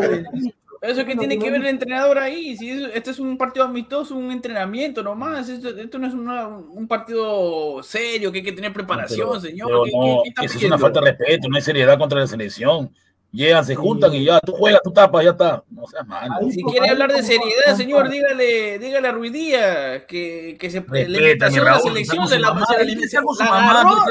Eso 0.83 1.05
que 1.05 1.17
tiene 1.17 1.39
que 1.39 1.51
ver 1.51 1.61
el 1.61 1.67
entrenador 1.67 2.19
ahí. 2.19 2.57
Si 2.57 2.71
es- 2.71 2.91
este 2.95 3.11
es 3.11 3.19
un 3.19 3.37
partido 3.39 3.65
amistoso, 3.65 4.15
un 4.15 4.31
entrenamiento 4.31 5.03
nomás. 5.03 5.49
Esto, 5.49 5.69
esto 5.71 5.99
no 5.99 6.07
es 6.07 6.15
una- 6.15 6.47
un 6.49 6.87
partido 6.87 7.83
serio 7.83 8.31
que 8.31 8.39
hay 8.39 8.45
que 8.45 8.53
tener 8.53 8.73
preparación, 8.73 9.29
Pero- 9.29 9.41
señor. 9.41 9.69
pero 9.69 9.85
¿Qué- 9.85 9.91
no, 9.93 10.23
qué- 10.25 10.33
qué 10.41 10.47
eso 10.47 10.59
es 10.59 10.65
una 10.65 10.79
falta 10.79 11.01
de 11.01 11.07
respeto, 11.13 11.49
no 11.49 11.57
hay 11.57 11.63
seriedad 11.63 11.99
contra 11.99 12.21
la 12.21 12.27
selección. 12.27 12.91
Llegan, 13.33 13.65
se 13.67 13.75
juntan 13.75 14.15
y 14.15 14.25
ya, 14.25 14.41
tú 14.41 14.53
juegas, 14.53 14.81
tú 14.83 14.93
tapas, 14.93 15.23
ya 15.25 15.31
está. 15.31 15.63
No 15.71 15.87
seas 15.87 16.07
malo. 16.07 16.49
Si 16.51 16.63
quiere 16.63 16.89
hablar 16.89 17.13
de 17.13 17.23
seriedad, 17.23 17.77
señor, 17.77 18.09
dígale, 18.09 18.79
dígale 18.79 19.09
a 19.09 19.13
Ruidía 19.13 20.07
que, 20.07 20.57
que 20.59 20.71
se 20.71 20.81
Respeta, 20.81 21.47
a 21.47 21.51
la 21.51 21.81
selección 21.81 22.29
se 22.29 22.39
la, 22.39 22.55
la. 22.55 23.83
No, 23.83 24.05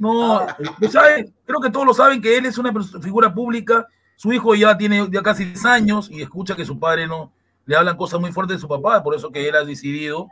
¿tú 0.00 0.88
sabes? 0.88 1.30
creo 1.44 1.60
que 1.60 1.70
todos 1.70 1.86
lo 1.86 1.94
saben 1.94 2.22
que 2.22 2.36
él 2.36 2.46
es 2.46 2.58
una 2.58 2.72
figura 3.00 3.32
pública. 3.32 3.86
Su 4.16 4.32
hijo 4.32 4.54
ya 4.54 4.76
tiene 4.76 5.08
ya 5.10 5.22
casi 5.22 5.44
10 5.44 5.64
años 5.64 6.10
y 6.10 6.22
escucha 6.22 6.56
que 6.56 6.64
su 6.64 6.78
padre 6.78 7.06
no 7.06 7.32
le 7.66 7.76
hablan 7.76 7.96
cosas 7.96 8.20
muy 8.20 8.32
fuertes 8.32 8.56
de 8.56 8.60
su 8.60 8.68
papá, 8.68 9.02
por 9.02 9.14
eso 9.14 9.30
que 9.30 9.48
él 9.48 9.54
ha 9.54 9.64
decidido 9.64 10.28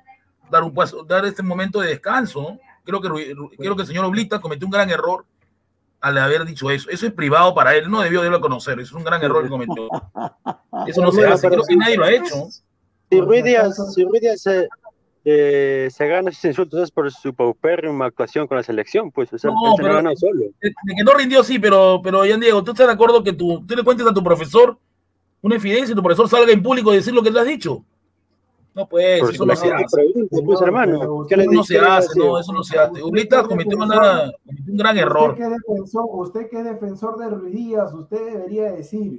dar 0.51 0.63
un 0.63 0.75
paso, 0.75 1.05
dar 1.05 1.25
este 1.25 1.43
momento 1.43 1.81
de 1.81 1.89
descanso. 1.89 2.43
¿no? 2.43 2.59
Creo 2.85 3.01
que 3.01 3.09
creo 3.57 3.77
que 3.77 3.83
el 3.83 3.89
señor 3.89 4.05
Oblita 4.05 4.41
cometió 4.41 4.67
un 4.67 4.73
gran 4.73 4.91
error 4.91 5.25
al 6.01 6.19
haber 6.19 6.45
dicho 6.45 6.71
eso. 6.71 6.91
Eso 6.91 7.07
es 7.07 7.13
privado 7.13 7.55
para 7.55 7.75
él, 7.75 7.91
no 7.91 8.01
debió 8.01 8.23
de 8.23 8.41
conocer. 8.41 8.81
Eso 8.81 8.95
es 8.95 8.99
un 8.99 9.05
gran 9.05 9.23
error 9.23 9.43
que 9.43 9.51
cometió. 9.51 9.89
Eso 10.87 11.03
no 11.03 11.11
se 11.11 11.27
hace, 11.27 11.49
creo 11.49 11.63
que 11.65 11.77
nadie 11.77 11.97
lo 11.97 12.05
ha 12.05 12.13
hecho. 12.13 12.49
Si 13.11 13.21
Ruiz 13.21 13.43
Díaz, 13.43 13.95
si 13.95 14.05
Ruiz 14.05 14.21
Díaz 14.21 14.47
eh, 15.31 15.89
se 15.91 16.07
gana 16.07 16.31
esos 16.31 16.45
insultos 16.47 16.83
es 16.83 16.91
por 16.91 17.11
su 17.13 17.35
paupérrima 17.35 18.07
actuación 18.07 18.47
con 18.47 18.57
la 18.57 18.63
selección, 18.63 19.11
pues, 19.11 19.33
o 19.33 19.39
sea, 19.39 19.51
No, 19.51 19.77
se 19.77 19.83
pero- 19.83 20.17
solo. 20.17 20.41
De, 20.41 20.69
de 20.69 20.95
que 20.97 21.05
no 21.05 21.13
rindió, 21.15 21.45
sí, 21.45 21.59
pero, 21.59 22.01
pero 22.03 22.25
Ian 22.25 22.41
Diego, 22.41 22.65
¿tú 22.65 22.71
estás 22.73 22.87
de 22.87 22.93
acuerdo 22.93 23.23
que 23.23 23.33
tú, 23.33 23.65
tú 23.67 23.75
le 23.77 23.83
cuentes 23.83 24.07
a 24.07 24.15
tu 24.15 24.23
profesor 24.25 24.79
una 25.43 25.57
infidencia 25.57 25.93
y 25.93 25.97
tu 25.97 26.03
profesor 26.03 26.29
salga 26.29 26.53
en 26.53 26.63
público 26.63 26.93
y 26.93 26.97
decir 26.97 27.13
lo 27.15 27.23
que 27.23 27.31
le 27.31 27.41
has 27.41 27.47
dicho? 27.47 27.85
No, 28.75 28.89
pues, 28.89 29.21
Por 29.21 29.35
eso 29.35 29.45
no 29.45 29.57
se 29.57 29.73
hace. 29.73 29.85
pues, 30.31 30.61
No, 30.61 30.67
hermano, 30.67 31.27
¿qué 31.29 31.35
Eso 31.35 31.51
no 31.51 31.65
se 31.65 31.79
hace, 31.81 32.19
no, 32.19 32.39
eso 32.39 32.53
no 32.53 32.63
se 32.63 32.79
hace. 32.79 33.03
Ublita 33.03 33.43
cometió, 33.43 33.77
una, 33.77 34.31
cometió 34.47 34.73
un 34.73 34.77
gran 34.77 34.97
error. 34.99 35.31
Usted 35.33 35.37
que, 35.37 35.45
es 35.55 35.61
defensor, 35.67 36.05
usted 36.13 36.49
que 36.49 36.59
es 36.59 36.65
defensor 36.65 37.19
de 37.19 37.29
Ruiz 37.29 37.55
Díaz, 37.55 37.93
usted 37.93 38.25
debería 38.35 38.71
decir, 38.71 39.19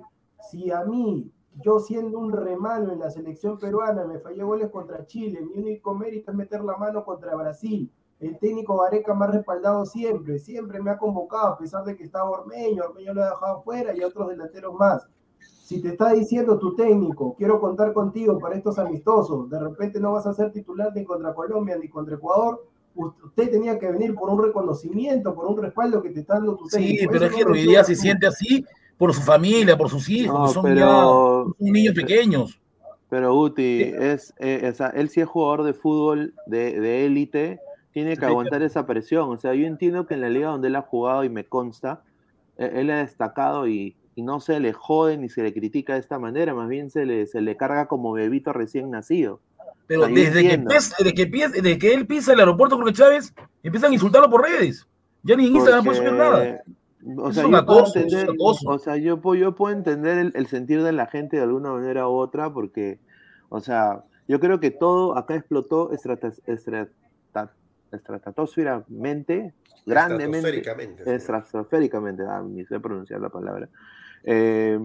si 0.49 0.71
a 0.71 0.85
mí, 0.85 1.29
yo 1.63 1.79
siendo 1.79 2.19
un 2.19 2.31
remalo 2.31 2.93
en 2.93 2.99
la 2.99 3.09
selección 3.09 3.57
peruana, 3.57 4.05
me 4.05 4.19
falló 4.19 4.47
goles 4.47 4.69
contra 4.69 5.05
Chile, 5.05 5.41
mi 5.41 5.61
único 5.61 5.93
mérito 5.93 6.31
es 6.31 6.37
meter 6.37 6.63
la 6.63 6.77
mano 6.77 7.03
contra 7.03 7.35
Brasil. 7.35 7.91
El 8.19 8.37
técnico 8.37 8.77
Gareca 8.77 9.13
me 9.13 9.25
ha 9.25 9.27
respaldado 9.29 9.85
siempre, 9.85 10.39
siempre 10.39 10.81
me 10.81 10.91
ha 10.91 10.97
convocado, 10.97 11.47
a 11.47 11.57
pesar 11.57 11.85
de 11.85 11.95
que 11.95 12.03
estaba 12.03 12.29
Ormeño, 12.29 12.83
Ormeño 12.83 13.13
lo 13.13 13.23
ha 13.23 13.29
dejado 13.29 13.61
fuera 13.61 13.95
y 13.95 14.03
otros 14.03 14.29
delanteros 14.29 14.73
más. 14.73 15.07
Si 15.39 15.81
te 15.81 15.89
está 15.89 16.11
diciendo 16.11 16.57
tu 16.59 16.75
técnico, 16.75 17.35
quiero 17.37 17.61
contar 17.61 17.93
contigo 17.93 18.37
para 18.39 18.55
estos 18.55 18.77
amistosos, 18.77 19.49
de 19.49 19.59
repente 19.59 19.99
no 19.99 20.13
vas 20.13 20.27
a 20.27 20.33
ser 20.33 20.51
titular 20.51 20.91
ni 20.93 21.05
contra 21.05 21.33
Colombia 21.33 21.77
ni 21.77 21.87
contra 21.87 22.15
Ecuador, 22.15 22.65
usted 22.95 23.51
tenía 23.51 23.79
que 23.79 23.89
venir 23.91 24.15
por 24.15 24.29
un 24.29 24.43
reconocimiento, 24.43 25.33
por 25.33 25.45
un 25.45 25.61
respaldo 25.61 26.01
que 26.01 26.09
te 26.09 26.21
está 26.21 26.35
dando 26.35 26.57
tu 26.57 26.67
técnico. 26.67 27.01
Sí, 27.01 27.07
pero 27.09 27.25
es 27.25 27.35
que 27.35 27.45
no 27.45 27.53
Díaz 27.53 27.87
se 27.87 27.95
siente 27.95 28.27
así 28.27 28.65
por 28.99 29.13
su 29.15 29.21
familia, 29.21 29.75
por 29.75 29.89
sus 29.89 30.07
hijos, 30.09 30.37
No, 30.39 30.45
que 30.45 30.53
son 30.53 30.63
pero- 30.63 30.75
ya 30.75 30.91
son 30.91 31.55
niños 31.73 31.95
pequeños. 31.95 32.59
Pero 33.09 33.33
Guti, 33.33 33.81
es, 33.81 34.35
eh, 34.37 34.69
o 34.71 34.75
sea, 34.75 34.89
él 34.89 35.09
sí 35.09 35.19
es 35.21 35.27
jugador 35.27 35.63
de 35.63 35.73
fútbol 35.73 36.35
de 36.45 37.05
élite, 37.07 37.59
tiene 37.91 38.15
que 38.15 38.25
aguantar 38.25 38.61
esa 38.61 38.85
presión. 38.85 39.29
O 39.31 39.37
sea, 39.37 39.55
yo 39.55 39.65
entiendo 39.65 40.05
que 40.05 40.13
en 40.13 40.21
la 40.21 40.29
liga 40.29 40.49
donde 40.49 40.67
él 40.67 40.75
ha 40.75 40.83
jugado 40.83 41.23
y 41.23 41.29
me 41.29 41.43
consta, 41.43 42.03
él, 42.57 42.69
él 42.75 42.91
ha 42.91 42.97
destacado 42.99 43.67
y, 43.67 43.95
y 44.13 44.21
no 44.21 44.39
se 44.41 44.59
le 44.59 44.73
jode 44.73 45.17
ni 45.17 45.27
se 45.29 45.41
le 45.41 45.53
critica 45.53 45.93
de 45.93 45.99
esta 46.01 46.19
manera, 46.19 46.53
más 46.53 46.69
bien 46.69 46.91
se 46.91 47.05
le, 47.07 47.25
se 47.25 47.41
le 47.41 47.57
carga 47.57 47.87
como 47.87 48.11
bebito 48.11 48.53
recién 48.53 48.91
nacido. 48.91 49.39
Pero 49.87 50.01
O 50.01 50.05
sea, 50.05 50.13
yo 50.13 50.21
desde 50.21 50.41
que, 50.47 50.57
desde, 50.57 51.13
que 51.15 51.25
desde 51.25 51.77
que 51.79 51.93
él 51.95 52.05
pisa 52.05 52.33
el 52.33 52.41
aeropuerto 52.41 52.75
Jorge 52.75 52.93
Chávez, 52.93 53.33
empiezan 53.63 53.89
a 53.89 53.93
insultarlo 53.95 54.29
por 54.29 54.43
redes. 54.43 54.85
Ya 55.23 55.35
ni 55.35 55.47
en 55.47 55.55
Instagram 55.55 55.83
puede 55.83 55.97
subir 55.97 56.13
nada. 56.13 56.61
O 57.15 57.29
Es 57.29 57.35
sea, 57.35 57.47
un 57.47 57.53
yo 57.53 57.65
puedo 57.65 57.79
acoso, 57.79 57.99
es 57.99 58.05
un 58.05 58.11
entender, 58.19 58.35
acoso. 58.35 58.69
o 58.69 58.79
sea, 58.79 58.97
yo 58.97 59.21
puedo, 59.21 59.35
yo 59.39 59.55
puedo 59.55 59.73
entender 59.75 60.17
el, 60.17 60.31
el 60.35 60.47
sentir 60.47 60.83
de 60.83 60.91
la 60.91 61.05
gente 61.07 61.37
de 61.37 61.43
alguna 61.43 61.71
manera 61.71 62.07
u 62.09 62.11
otra, 62.13 62.51
porque, 62.51 62.99
o 63.49 63.59
sea, 63.61 64.03
yo 64.27 64.39
creo 64.39 64.59
que 64.59 64.71
todo 64.71 65.17
acá 65.17 65.35
explotó 65.35 65.91
estrata- 65.91 66.31
estrata- 66.45 66.89
estratosféricamente, 67.91 69.53
grandemente, 69.85 70.39
Estratosféricamente, 71.05 72.23
ah, 72.27 72.43
ni 72.45 72.65
sé 72.65 72.79
pronunciar 72.79 73.21
la 73.21 73.29
palabra. 73.29 73.69
Eh, 74.23 74.79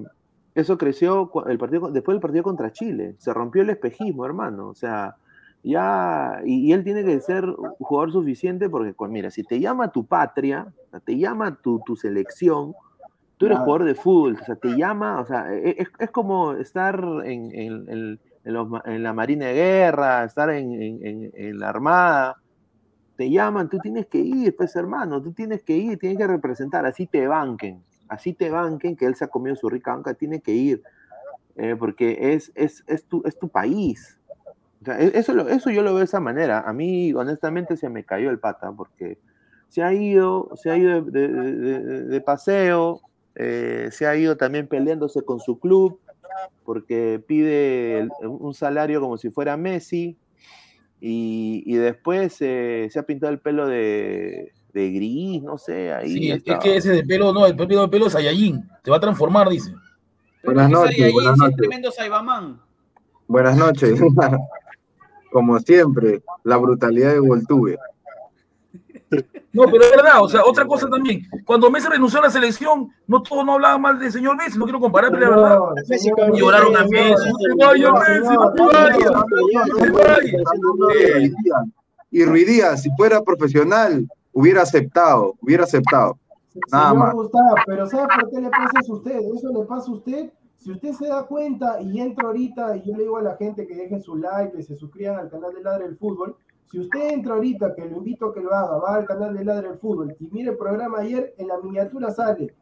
eso 0.54 0.78
creció 0.78 1.30
el 1.46 1.58
partido, 1.58 1.90
después 1.90 2.14
del 2.14 2.20
partido 2.22 2.44
contra 2.44 2.72
Chile, 2.72 3.16
se 3.18 3.32
rompió 3.34 3.62
el 3.62 3.70
espejismo, 3.70 4.24
hermano, 4.24 4.68
o 4.68 4.74
sea, 4.74 5.16
ya, 5.64 6.40
y, 6.44 6.68
y 6.68 6.72
él 6.72 6.84
tiene 6.84 7.04
que 7.04 7.18
ser 7.20 7.46
un 7.46 7.70
jugador 7.78 8.12
suficiente 8.12 8.68
porque, 8.68 8.92
pues, 8.92 9.10
mira, 9.10 9.30
si 9.30 9.42
te 9.42 9.58
llama 9.58 9.90
tu 9.90 10.06
patria, 10.06 10.66
te 11.04 11.16
llama 11.16 11.56
tu, 11.62 11.80
tu 11.80 11.96
selección, 11.96 12.74
tú 13.38 13.46
eres 13.46 13.58
jugador 13.58 13.84
de 13.84 13.94
fútbol, 13.94 14.38
o 14.40 14.44
sea, 14.44 14.56
te 14.56 14.76
llama, 14.76 15.20
o 15.20 15.26
sea, 15.26 15.52
e- 15.52 15.76
es, 15.78 15.88
es 15.98 16.10
como 16.10 16.52
estar 16.52 17.02
en, 17.24 17.50
en- 17.52 17.88
en- 17.88 18.20
en 18.44 18.52
los 18.52 18.68
en 18.84 19.02
la 19.02 19.12
Marina 19.14 19.46
de 19.46 19.54
Guerra, 19.54 20.24
estar 20.24 20.50
en, 20.50 20.72
en- 20.80 21.06
en- 21.06 21.30
en 21.34 21.58
la 21.58 21.70
Armada, 21.70 22.36
te 23.16 23.30
llaman, 23.30 23.68
tú 23.70 23.78
tienes 23.78 24.06
que 24.06 24.18
ir, 24.18 24.54
pues 24.56 24.76
hermano, 24.76 25.22
tú 25.22 25.32
tienes 25.32 25.62
que 25.62 25.76
ir, 25.76 25.98
tienes 25.98 26.18
que 26.18 26.26
representar, 26.26 26.84
así 26.84 27.06
te 27.06 27.26
banquen, 27.26 27.82
así 28.08 28.34
te 28.34 28.50
banquen, 28.50 28.96
que 28.96 29.06
él 29.06 29.14
se 29.14 29.24
ha 29.24 29.28
comido 29.28 29.56
su 29.56 29.68
rica 29.70 29.94
banca, 29.94 30.12
tiene 30.14 30.40
que 30.40 30.52
ir, 30.52 30.82
eh, 31.56 31.74
porque 31.78 32.34
es, 32.34 32.52
es, 32.54 32.84
es, 32.86 33.04
tu, 33.06 33.22
es 33.24 33.38
tu 33.38 33.48
país. 33.48 34.18
O 34.84 34.86
sea, 34.86 35.00
e- 35.00 35.12
eso, 35.18 35.32
lo- 35.32 35.48
eso 35.48 35.70
yo 35.70 35.80
lo 35.82 35.90
veo 35.92 36.00
de 36.00 36.04
esa 36.04 36.20
manera. 36.20 36.60
A 36.60 36.72
mí, 36.74 37.12
honestamente, 37.14 37.76
se 37.78 37.88
me 37.88 38.04
cayó 38.04 38.28
el 38.28 38.38
pata, 38.38 38.70
porque 38.72 39.16
se 39.68 39.82
ha 39.82 39.94
ido, 39.94 40.50
se 40.56 40.70
ha 40.70 40.76
ido 40.76 41.00
de, 41.02 41.28
de- 41.28 41.28
de- 41.28 41.80
de- 41.80 42.02
de 42.04 42.20
paseo, 42.20 43.00
eh, 43.34 43.88
se 43.90 44.06
ha 44.06 44.14
ido 44.14 44.36
también 44.36 44.66
peleándose 44.68 45.22
con 45.22 45.40
su 45.40 45.58
club, 45.58 45.98
porque 46.64 47.22
pide 47.26 47.98
el- 48.00 48.10
un 48.28 48.52
salario 48.52 49.00
como 49.00 49.16
si 49.16 49.30
fuera 49.30 49.56
Messi, 49.56 50.16
y, 51.00 51.62
y 51.66 51.74
después 51.76 52.36
eh, 52.40 52.88
se 52.90 52.98
ha 52.98 53.02
pintado 53.04 53.32
el 53.32 53.38
pelo 53.38 53.66
de, 53.66 54.52
de 54.74 54.90
gris, 54.90 55.42
no 55.42 55.56
sé, 55.58 55.92
ahí 55.92 56.12
Sí, 56.12 56.30
es 56.30 56.42
que 56.60 56.76
ese 56.76 56.90
de 56.92 57.04
pelo, 57.04 57.32
no, 57.32 57.46
el 57.46 57.56
pelo 57.56 57.82
de 57.82 57.88
pelo 57.88 58.06
es 58.06 58.12
Saiyajin. 58.12 58.68
Se 58.84 58.90
va 58.90 58.98
a 58.98 59.00
transformar, 59.00 59.48
dice. 59.48 59.72
Buenas 60.44 60.68
noches, 60.70 61.12
buenas 61.12 61.38
noches. 61.38 61.56
tremendo 61.56 61.90
Saibamán. 61.90 62.60
Buenas 63.26 63.56
noches. 63.56 63.98
Como 65.34 65.58
siempre, 65.58 66.22
la 66.44 66.56
brutalidad 66.58 67.10
de 67.12 67.18
Voltuve. 67.18 67.76
No, 69.52 69.64
pero 69.64 69.82
es 69.82 69.90
verdad, 69.90 70.22
o 70.22 70.28
sea, 70.28 70.44
otra 70.44 70.64
cosa 70.64 70.88
también. 70.88 71.22
Cuando 71.44 71.72
Messi 71.72 71.88
renunció 71.88 72.20
a 72.20 72.22
la 72.22 72.30
selección, 72.30 72.92
no 73.08 73.20
todos 73.20 73.44
no 73.44 73.54
hablaban 73.54 73.82
mal 73.82 73.98
del 73.98 74.12
señor 74.12 74.36
Messi, 74.36 74.56
no 74.56 74.64
quiero 74.64 74.78
comparar, 74.78 75.10
pero 75.10 75.24
es 75.24 75.30
verdad. 75.30 75.58
Señor, 75.98 76.36
Lloraron 76.36 76.76
a 76.76 76.86
señor, 76.86 77.18
Messi. 80.92 81.34
Y 82.12 82.24
Ruidía, 82.24 82.76
si 82.76 82.88
fuera 82.96 83.20
profesional, 83.20 84.06
hubiera 84.32 84.62
aceptado, 84.62 85.34
hubiera 85.40 85.64
aceptado. 85.64 86.16
Nada 86.70 86.94
más. 86.94 87.12
Gustavo, 87.12 87.56
pero 87.66 87.88
¿sabe 87.88 88.06
por 88.20 88.30
qué 88.30 88.40
le 88.40 88.50
pasa 88.50 88.78
a 88.88 88.92
usted? 88.92 89.18
Eso 89.34 89.48
le 89.48 89.64
pasa 89.66 89.90
a 89.90 89.94
usted. 89.94 90.30
Si 90.64 90.72
usted 90.72 90.92
se 90.92 91.08
da 91.08 91.24
cuenta 91.24 91.78
y 91.82 92.00
entra 92.00 92.28
ahorita, 92.28 92.74
y 92.78 92.84
yo 92.84 92.96
le 92.96 93.02
digo 93.02 93.18
a 93.18 93.22
la 93.22 93.36
gente 93.36 93.66
que 93.66 93.76
dejen 93.76 94.00
su 94.00 94.16
like, 94.16 94.56
que 94.56 94.62
se 94.62 94.74
suscriban 94.74 95.18
al 95.18 95.28
canal 95.28 95.52
de 95.52 95.62
Ladre 95.62 95.84
del 95.84 95.98
Fútbol, 95.98 96.36
si 96.64 96.80
usted 96.80 97.10
entra 97.10 97.34
ahorita, 97.34 97.74
que 97.74 97.84
lo 97.84 97.98
invito 97.98 98.24
a 98.24 98.32
que 98.32 98.40
lo 98.40 98.50
haga, 98.50 98.78
va 98.78 98.94
al 98.94 99.04
canal 99.04 99.36
de 99.36 99.44
Ladre 99.44 99.68
del 99.68 99.78
Fútbol 99.78 100.16
y 100.18 100.26
mire 100.30 100.52
el 100.52 100.56
programa 100.56 101.00
ayer, 101.00 101.34
en 101.36 101.48
la 101.48 101.58
miniatura 101.58 102.10
sale 102.12 102.54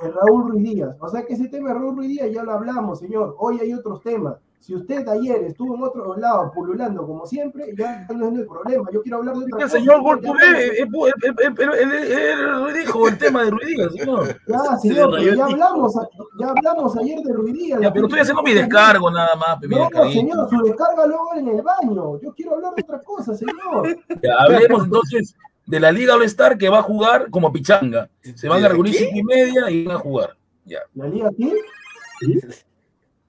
Raúl 0.00 0.52
Ruiz 0.52 0.62
Díaz. 0.62 0.96
O 1.00 1.08
sea 1.08 1.26
que 1.26 1.32
ese 1.34 1.48
tema 1.48 1.70
de 1.70 1.74
Raúl 1.74 1.96
Ruiz 1.96 2.10
Díaz 2.10 2.30
ya 2.30 2.44
lo 2.44 2.52
hablamos, 2.52 3.00
señor. 3.00 3.34
Hoy 3.40 3.58
hay 3.58 3.74
otros 3.74 4.00
temas. 4.00 4.36
Si 4.60 4.74
usted 4.74 5.08
ayer 5.08 5.42
estuvo 5.44 5.74
en 5.74 5.82
otro 5.82 6.14
lado 6.18 6.52
pululando 6.52 7.06
como 7.06 7.24
siempre, 7.26 7.74
ya 7.76 8.06
no 8.14 8.28
es 8.28 8.38
el 8.40 8.46
problema. 8.46 8.90
Yo 8.92 9.00
quiero 9.00 9.16
hablar 9.18 9.34
de 9.36 9.44
otra 9.44 9.56
El 9.56 9.62
cosa. 9.64 9.78
señor 9.78 10.02
Goltubé 10.02 10.82
hablamos. 10.82 11.08
eh, 11.08 11.14
eh, 11.40 12.34
eh, 12.70 12.72
dijo 12.78 13.08
el 13.08 13.16
tema 13.18 13.44
de 13.44 13.50
Ruidías, 13.50 13.92
señor. 13.94 14.40
Ya, 14.46 14.76
señor, 14.76 15.10
pero 15.18 15.34
ya 15.34 15.44
hablamos, 15.46 15.94
ya 16.38 16.48
hablamos 16.50 16.96
ayer 16.98 17.18
de. 17.20 17.80
Ya, 17.80 17.90
pero 17.90 18.06
estoy 18.06 18.20
haciendo 18.20 18.42
mi 18.42 18.52
descargo 18.52 19.10
nada 19.10 19.34
más, 19.34 19.58
No, 19.62 19.88
señor, 20.12 20.50
su 20.50 20.62
descarga 20.62 21.06
luego 21.06 21.34
en 21.36 21.48
el 21.48 21.62
baño. 21.62 22.20
Yo 22.20 22.34
quiero 22.34 22.56
hablar 22.56 22.74
de 22.74 22.82
otra 22.82 23.00
cosa, 23.00 23.34
señor. 23.34 23.98
Ya, 24.22 24.34
hablemos 24.40 24.84
entonces 24.84 25.34
de 25.66 25.80
la 25.80 25.90
Liga 25.90 26.14
All 26.14 26.22
Star 26.24 26.58
que 26.58 26.68
va 26.68 26.80
a 26.80 26.82
jugar 26.82 27.30
como 27.30 27.50
pichanga. 27.50 28.10
Se 28.34 28.46
van 28.46 28.62
a 28.62 28.68
reunir 28.68 28.92
cinco 28.94 29.16
y 29.16 29.22
media 29.22 29.70
y 29.70 29.86
van 29.86 29.96
a 29.96 30.00
jugar. 30.00 30.36
Ya. 30.66 30.80
¿La 30.94 31.06
Liga 31.06 31.30
qué? 31.34 31.54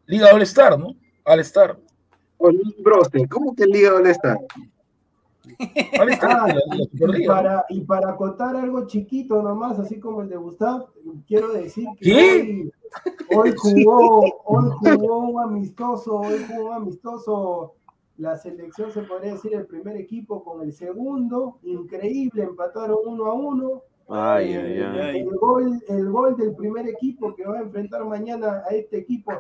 Liga 0.07 0.33
All 0.33 0.41
Star, 0.41 0.77
¿no? 0.77 0.93
All 1.25 1.39
Star. 1.41 1.77
Broste, 2.84 3.27
¿cómo 3.27 3.55
que 3.55 3.65
Liga 3.65 3.93
All 3.95 4.07
Star? 4.07 4.38
All 5.99 6.10
Ah, 6.21 6.53
y, 6.73 7.25
para, 7.25 7.65
y 7.69 7.81
para 7.81 8.15
contar 8.15 8.55
algo 8.55 8.86
chiquito 8.88 9.41
nomás, 9.41 9.77
así 9.79 9.99
como 9.99 10.21
el 10.21 10.29
de 10.29 10.38
Gustav, 10.38 10.88
quiero 11.27 11.51
decir 11.53 11.88
que 11.99 12.05
¿Qué? 12.05 12.71
hoy, 13.36 13.51
hoy 13.51 13.53
jugó, 13.57 14.19
hoy 14.45 14.69
jugó 14.79 15.19
un 15.19 15.39
amistoso, 15.41 16.15
hoy 16.19 16.45
jugó 16.47 16.69
un 16.69 16.73
amistoso 16.73 17.73
la 18.17 18.38
selección, 18.38 18.91
se 18.91 19.01
podría 19.01 19.34
decir, 19.34 19.53
el 19.55 19.65
primer 19.65 19.97
equipo 19.97 20.43
con 20.43 20.62
el 20.62 20.73
segundo, 20.73 21.57
increíble, 21.63 22.43
empataron 22.43 22.97
uno 23.05 23.25
a 23.25 23.34
uno. 23.34 23.81
Ay, 24.10 24.53
Eh, 24.53 24.84
ay, 24.86 24.99
ay. 24.99 25.19
El, 25.21 25.36
gol, 25.38 25.79
el 25.88 26.10
gol 26.10 26.36
del 26.38 26.53
primer 26.55 26.88
equipo 26.88 27.34
que 27.34 27.45
va 27.47 27.57
a 27.57 27.62
enfrentar 27.62 28.05
mañana 28.05 28.62
a 28.69 28.75
este 28.75 28.99
equipo, 28.99 29.31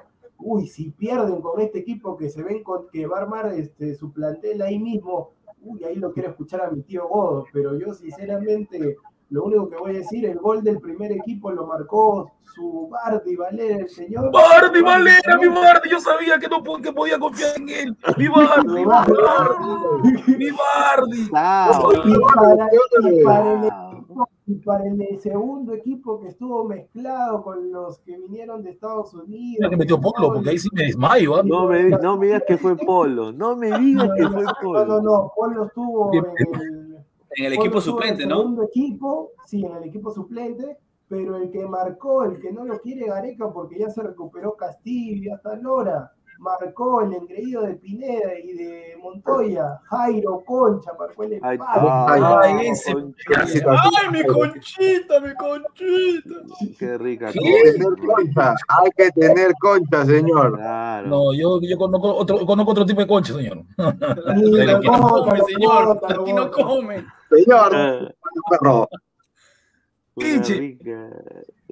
uy, 0.43 0.67
si 0.67 0.91
pierden 0.91 1.41
con 1.41 1.59
este 1.61 1.79
equipo 1.79 2.17
que 2.17 2.29
se 2.29 2.43
ven 2.43 2.63
con, 2.63 2.87
que 2.91 3.05
va 3.07 3.19
a 3.19 3.21
armar 3.21 3.53
este, 3.53 3.95
su 3.95 4.11
plantel 4.11 4.61
ahí 4.61 4.79
mismo, 4.79 5.31
uy, 5.61 5.83
ahí 5.83 5.95
lo 5.95 6.11
quiero 6.11 6.29
escuchar 6.29 6.61
a 6.61 6.71
mi 6.71 6.81
tío 6.81 7.07
Godo, 7.07 7.45
pero 7.53 7.77
yo 7.77 7.93
sinceramente 7.93 8.95
lo 9.29 9.45
único 9.45 9.69
que 9.69 9.77
voy 9.77 9.91
a 9.91 9.99
decir, 9.99 10.25
el 10.25 10.37
gol 10.39 10.61
del 10.61 10.79
primer 10.81 11.11
equipo 11.13 11.51
lo 11.51 11.65
marcó 11.65 12.31
su 12.53 12.89
Bardi 12.89 13.37
Valera, 13.37 13.77
el 13.77 13.87
señor. 13.89 14.29
Bardi 14.29 14.81
Valera, 14.81 15.37
mi 15.39 15.47
Bardi, 15.47 15.89
yo 15.89 16.01
sabía 16.01 16.37
que 16.37 16.49
no 16.49 16.61
que 16.81 16.91
podía 16.91 17.17
confiar 17.17 17.51
en 17.55 17.69
él. 17.69 17.97
Mi 18.17 18.27
Bardi, 18.27 18.67
mi 18.67 18.83
Bardi, 18.83 20.35
mi 20.37 20.49
Bardi. 20.51 21.29
Para 21.29 21.71
el 21.71 21.79
sao. 21.79 21.93
equipo- 21.93 22.27
y 24.51 24.55
para 24.55 24.85
el 24.85 25.19
segundo 25.19 25.73
equipo 25.73 26.19
que 26.19 26.27
estuvo 26.27 26.65
mezclado 26.65 27.41
con 27.41 27.71
los 27.71 27.99
que 27.99 28.17
vinieron 28.17 28.61
de 28.61 28.71
Estados 28.71 29.13
Unidos. 29.13 29.57
Mira 29.59 29.69
que 29.69 29.77
metió 29.77 29.99
Polo, 30.01 30.33
porque 30.33 30.49
ahí 30.49 30.57
sí 30.57 30.67
me 30.73 30.83
desmayo. 30.83 31.37
¿ah? 31.37 31.43
No 31.43 31.67
me, 31.67 31.89
no 31.89 32.17
me 32.17 32.25
digas 32.27 32.43
que 32.45 32.57
fue 32.57 32.75
Polo, 32.75 33.31
no 33.31 33.55
me 33.55 33.77
digas 33.79 34.09
que 34.17 34.27
fue 34.27 34.43
No, 34.43 34.49
no, 34.51 34.53
Polo. 34.61 35.01
no, 35.01 35.31
Polo 35.35 35.65
estuvo 35.65 36.11
en 36.13 36.25
el, 36.25 37.05
En 37.37 37.45
el 37.45 37.53
Polo 37.53 37.61
equipo 37.65 37.81
suplente, 37.81 38.23
en 38.23 38.29
el 38.29 38.35
¿no? 38.35 38.41
segundo 38.41 38.63
equipo, 38.63 39.31
sí, 39.45 39.63
en 39.65 39.75
el 39.75 39.83
equipo 39.85 40.11
suplente, 40.11 40.77
pero 41.07 41.37
el 41.37 41.49
que 41.49 41.65
marcó, 41.65 42.23
el 42.23 42.39
que 42.39 42.51
no 42.51 42.65
lo 42.65 42.79
quiere 42.79 43.05
Gareca 43.07 43.51
porque 43.53 43.79
ya 43.79 43.89
se 43.89 44.03
recuperó 44.03 44.55
Castillo 44.55 45.23
y 45.23 45.29
hasta 45.29 45.55
Lora, 45.55 46.11
marcó 46.41 47.01
el 47.01 47.13
engreído 47.13 47.61
de 47.61 47.75
Pineda 47.75 48.33
y 48.43 48.53
de 48.53 48.97
Montoya, 49.01 49.79
Jairo 49.85 50.43
Concha, 50.45 50.91
marcó 50.97 51.23
el 51.23 51.33
empate. 51.33 51.59
Ay, 51.63 52.21
Ay, 52.59 52.67
ese- 52.67 52.93
concha, 52.93 53.45
¡Ay, 54.01 54.09
mi 54.11 54.23
conchita, 54.25 55.19
mi 55.21 55.33
conchita! 55.35 56.35
Qué 56.79 56.97
rica. 56.97 57.31
¿Qué? 57.31 57.39
Hay 57.39 57.53
que 57.63 57.71
tener 57.73 57.95
concha, 57.99 58.55
hay 58.67 58.89
que 58.97 59.11
tener 59.11 59.51
concha, 59.61 60.05
señor. 60.05 60.57
Claro. 60.57 61.07
No, 61.07 61.33
yo, 61.33 61.59
yo 61.61 61.77
conozco, 61.77 62.15
otro, 62.15 62.45
conozco 62.45 62.71
otro 62.71 62.85
tipo 62.87 63.01
de 63.01 63.07
concha, 63.07 63.33
señor. 63.33 63.61
Pero 63.77 64.79
que 64.81 64.87
no 64.87 65.09
come, 65.09 65.39
señor. 65.47 65.99
Aquí 66.09 66.33
no 66.33 66.51
come. 66.51 67.05
Señor, 67.29 67.71
Ah, 67.75 67.99
perro. 68.49 68.89
Una 70.15 70.25
Pinche. 70.27 70.55
rica, 70.55 71.09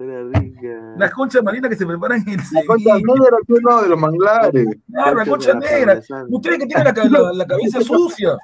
rica. 0.05 0.93
Las 0.97 1.11
conchas 1.11 1.43
marinas 1.43 1.69
que 1.69 1.75
se 1.75 1.85
preparan 1.85 2.21
en 2.21 2.29
el 2.29 2.37
La 2.53 2.65
concha 2.65 2.95
negra, 2.95 3.37
uno 3.47 3.81
de 3.83 3.89
los 3.89 3.99
manglares. 3.99 4.67
Claro, 4.91 5.17
la 5.17 5.25
Conchas 5.25 5.53
concha 5.53 5.53
la 5.53 5.77
negra. 5.77 6.01
Ustedes 6.29 6.59
que 6.59 6.65
tienen 6.67 6.85
la, 6.85 6.93
ca- 6.93 7.05
la- 7.09 7.33
la 7.33 7.45
cabeza 7.45 7.81
sucia. 7.81 8.37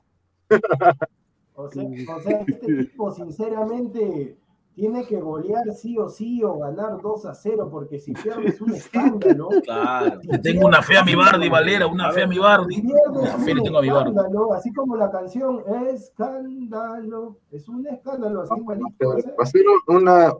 O 1.57 1.69
sea, 1.69 1.83
o 1.83 2.21
sea, 2.21 2.39
este 2.45 2.81
equipo 2.81 3.11
sinceramente 3.11 4.37
tiene 4.75 5.05
que 5.07 5.21
golear 5.21 5.63
sí 5.73 5.97
o 5.97 6.09
sí 6.09 6.43
o 6.43 6.59
ganar 6.59 6.99
2 7.01 7.25
a 7.27 7.33
0 7.33 7.69
porque 7.71 7.97
si 7.97 8.11
pierde 8.11 8.47
es 8.49 8.59
un 8.59 8.73
escándalo. 8.75 9.47
Claro. 9.63 10.19
Le 10.23 10.37
tengo 10.39 10.67
una 10.67 10.81
fe 10.81 10.97
a 10.97 11.03
mi 11.05 11.15
Bardi, 11.15 11.47
Valera, 11.47 11.87
una 11.87 12.11
fe 12.11 12.23
a 12.23 12.27
mi 12.27 12.37
Bardi. 12.37 12.83
Una 13.09 13.37
fe 13.37 13.53
le 13.55 13.61
tengo 13.61 13.77
a 13.77 13.81
mi 13.81 13.89
Bardi. 13.89 14.09
escándalo, 14.09 14.53
así 14.53 14.73
como 14.73 14.97
la 14.97 15.09
canción 15.09 15.63
Escándalo, 15.93 17.37
es 17.51 17.69
un 17.69 17.87
escándalo, 17.87 18.41
así 18.41 18.53
igualito. 18.57 19.09
o 19.09 19.19
sea, 19.21 19.31
Va 19.39 19.43
a 19.43 19.45
ser 19.45 19.63
una, 19.87 20.33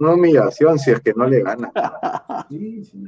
una 0.00 0.14
humillación 0.14 0.78
si 0.78 0.90
es 0.90 1.00
que 1.00 1.12
no 1.14 1.26
le 1.26 1.42
gana. 1.42 1.70
Sí, 2.48 2.84
sí. 2.84 3.04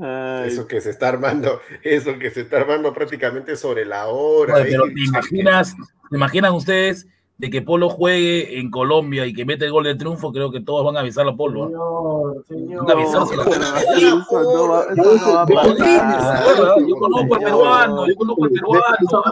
Ay, 0.00 0.48
Eso 0.48 0.66
que 0.66 0.80
se 0.80 0.90
está 0.90 1.08
armando, 1.08 1.60
eso 1.82 2.18
que 2.18 2.30
se 2.30 2.42
está 2.42 2.58
armando 2.58 2.92
prácticamente 2.92 3.56
sobre 3.56 3.84
la 3.84 4.06
hora. 4.06 4.54
Oye, 4.54 4.64
pero 4.70 4.86
¿eh? 4.86 4.94
¿te 4.94 5.00
imaginas, 5.00 5.76
¿te 6.10 6.16
imaginan 6.16 6.52
ustedes 6.54 7.06
de 7.40 7.48
que 7.48 7.62
Polo 7.62 7.88
juegue 7.88 8.58
en 8.60 8.70
Colombia 8.70 9.24
y 9.26 9.32
que 9.32 9.46
mete 9.46 9.64
el 9.64 9.72
gol 9.72 9.84
de 9.84 9.94
triunfo? 9.94 10.30
Creo 10.30 10.50
que 10.52 10.60
todos 10.60 10.84
van 10.84 10.98
a 10.98 11.00
avisarlo 11.00 11.30
a 11.32 11.36
Polo. 11.36 11.64
¿eh? 11.64 11.70
Señor, 11.70 12.44
señor. 12.46 12.84
Una 12.84 12.92
avisársela. 12.92 13.42
eso 13.44 14.26
no 14.30 14.68
va, 14.68 14.82
eso 14.92 15.26
no 15.26 15.34
va 15.34 15.42
a 15.42 15.46
pasar. 15.46 16.78
Yo 16.86 16.94
conozco 16.96 17.34
al 17.34 17.40
peruano, 17.40 18.06
yo 18.06 18.14
conozco 18.16 18.44
al 18.44 18.50
peruano. 18.50 18.84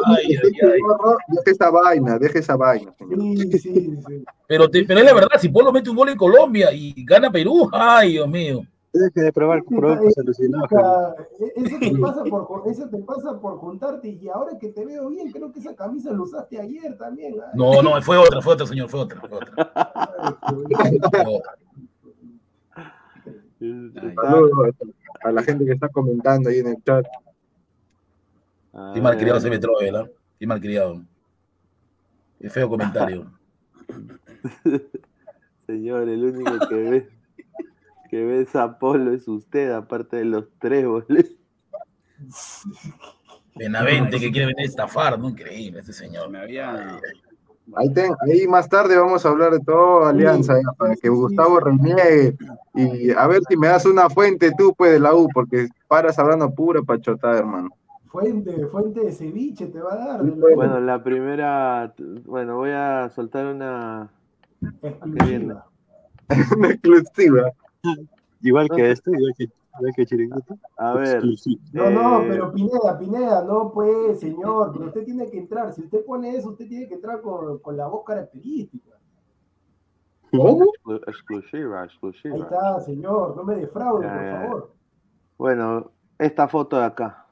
Ay, 0.06 0.24
ay, 0.42 0.52
ay. 0.62 0.80
Deje 1.28 1.50
esa 1.50 1.70
vaina, 1.70 2.18
deje 2.18 2.38
esa 2.38 2.56
vaina, 2.56 2.94
señor. 2.98 3.18
Sí, 3.20 3.58
sí, 3.58 3.74
sí. 4.06 4.24
Pero, 4.46 4.70
te- 4.70 4.84
pero 4.86 5.00
es 5.00 5.06
la 5.06 5.12
verdad, 5.14 5.38
si 5.38 5.50
Polo 5.50 5.70
mete 5.70 5.90
un 5.90 5.96
gol 5.96 6.08
en 6.08 6.16
Colombia 6.16 6.72
y 6.72 7.04
gana 7.04 7.30
Perú, 7.30 7.68
ay, 7.72 8.12
Dios 8.12 8.28
mío. 8.28 8.62
Deje 8.98 9.20
de 9.20 9.32
probar 9.32 9.62
productos 9.64 10.18
alucinógenos. 10.18 11.14
E- 11.38 11.52
Eso 11.56 11.78
te, 11.78 11.96
pasa 11.98 12.24
por, 12.24 12.62
eso 12.66 12.88
te 12.88 12.98
pasa 12.98 13.40
por 13.40 13.58
juntarte 13.58 14.08
y 14.08 14.28
ahora 14.28 14.58
que 14.58 14.70
te 14.70 14.84
veo 14.84 15.08
bien, 15.08 15.30
creo 15.30 15.52
que 15.52 15.60
esa 15.60 15.74
camisa 15.76 16.10
la 16.12 16.20
usaste 16.22 16.60
ayer 16.60 16.96
también. 16.98 17.34
Ay, 17.34 17.50
No, 17.54 17.80
no, 17.82 18.00
fue 18.02 18.16
otra, 18.16 18.40
fue 18.42 18.54
otra, 18.54 18.66
señor, 18.66 18.88
fue 18.88 19.00
otra, 19.00 19.20
fue. 19.20 19.38
Saludos 24.14 24.74
a 25.24 25.32
la 25.32 25.42
gente 25.42 25.64
que 25.64 25.72
está 25.72 25.88
comentando 25.88 26.48
ahí 26.48 26.58
en 26.58 26.68
el 26.68 26.82
chat. 26.84 27.04
Estoy 28.72 29.00
malcriado 29.02 29.38
ese 29.38 29.50
metro, 29.50 29.72
¿verdad? 29.80 30.08
Estoy 30.32 30.46
malcriado. 30.46 31.02
Qué 32.40 32.48
feo 32.48 32.68
comentario. 32.68 33.26
Señor, 35.66 36.08
el 36.08 36.24
único 36.24 36.68
que 36.68 36.74
ve 36.74 37.08
que 38.08 38.24
ve 38.24 38.42
esa 38.42 38.78
polo 38.78 39.12
es 39.12 39.28
usted, 39.28 39.70
aparte 39.72 40.16
de 40.16 40.24
los 40.24 40.48
tréboles. 40.58 41.36
Benavente 43.56 44.18
que 44.20 44.30
quiere 44.30 44.46
venir 44.46 44.60
a 44.66 44.68
estafar, 44.68 45.18
¿no? 45.18 45.28
Increíble 45.28 45.80
este 45.80 45.92
señor. 45.92 46.30
Me 46.30 46.38
había. 46.40 46.98
Ahí, 47.76 47.92
ten- 47.92 48.14
ahí 48.20 48.46
más 48.46 48.68
tarde 48.68 48.96
vamos 48.96 49.26
a 49.26 49.28
hablar 49.28 49.52
de 49.52 49.60
todo 49.60 50.06
Alianza, 50.06 50.54
ya, 50.54 50.72
para 50.72 50.96
que 50.96 51.08
Gustavo 51.08 51.60
reniegue. 51.60 52.36
Y 52.74 53.10
a 53.10 53.26
ver 53.26 53.42
si 53.48 53.56
me 53.56 53.66
das 53.68 53.84
una 53.84 54.08
fuente 54.08 54.52
tú, 54.56 54.74
pues, 54.76 54.92
de 54.92 55.00
la 55.00 55.14
U, 55.14 55.28
porque 55.34 55.68
paras 55.86 56.18
hablando 56.18 56.50
pura 56.50 56.80
pachotada, 56.82 57.38
hermano. 57.38 57.68
Fuente, 58.06 58.66
fuente 58.68 59.00
de 59.00 59.12
ceviche 59.12 59.66
te 59.66 59.80
va 59.80 59.92
a 59.92 59.96
dar. 59.96 60.22
Bueno, 60.24 60.80
la 60.80 61.02
primera, 61.04 61.92
bueno, 62.24 62.56
voy 62.56 62.70
a 62.70 63.10
soltar 63.14 63.46
una 63.46 64.10
exclusiva. 64.82 65.66
Una 66.56 66.68
exclusiva. 66.70 67.52
Igual 68.40 68.68
que 68.68 68.90
esto, 68.92 69.10
igual 69.12 69.34
que, 69.36 69.44
igual 69.44 69.92
que 69.96 70.06
Chiringuito. 70.06 70.56
A 70.76 70.94
ver. 70.94 71.24
No, 71.72 71.90
no, 71.90 72.22
eh, 72.22 72.26
pero 72.28 72.52
Pineda, 72.52 72.96
Pineda, 72.98 73.42
no 73.44 73.72
pues, 73.72 74.20
señor, 74.20 74.70
pero 74.72 74.86
usted 74.86 75.04
tiene 75.04 75.28
que 75.28 75.38
entrar. 75.38 75.72
Si 75.72 75.82
usted 75.82 76.04
pone 76.04 76.36
eso, 76.36 76.50
usted 76.50 76.68
tiene 76.68 76.86
que 76.86 76.94
entrar 76.94 77.20
con, 77.20 77.58
con 77.58 77.76
la 77.76 77.88
voz 77.88 78.04
característica. 78.04 78.92
¿Cómo? 80.30 80.66
exclu- 80.84 81.02
exclusiva, 81.08 81.80
Ahí 81.80 81.86
exclusiva. 81.88 82.36
está, 82.36 82.80
señor, 82.80 83.34
no 83.34 83.42
me 83.42 83.56
defraude, 83.56 84.06
por 84.06 84.22
ya. 84.22 84.40
favor. 84.40 84.72
Bueno, 85.36 85.90
esta 86.18 86.46
foto 86.48 86.78
de 86.78 86.84
acá. 86.84 87.26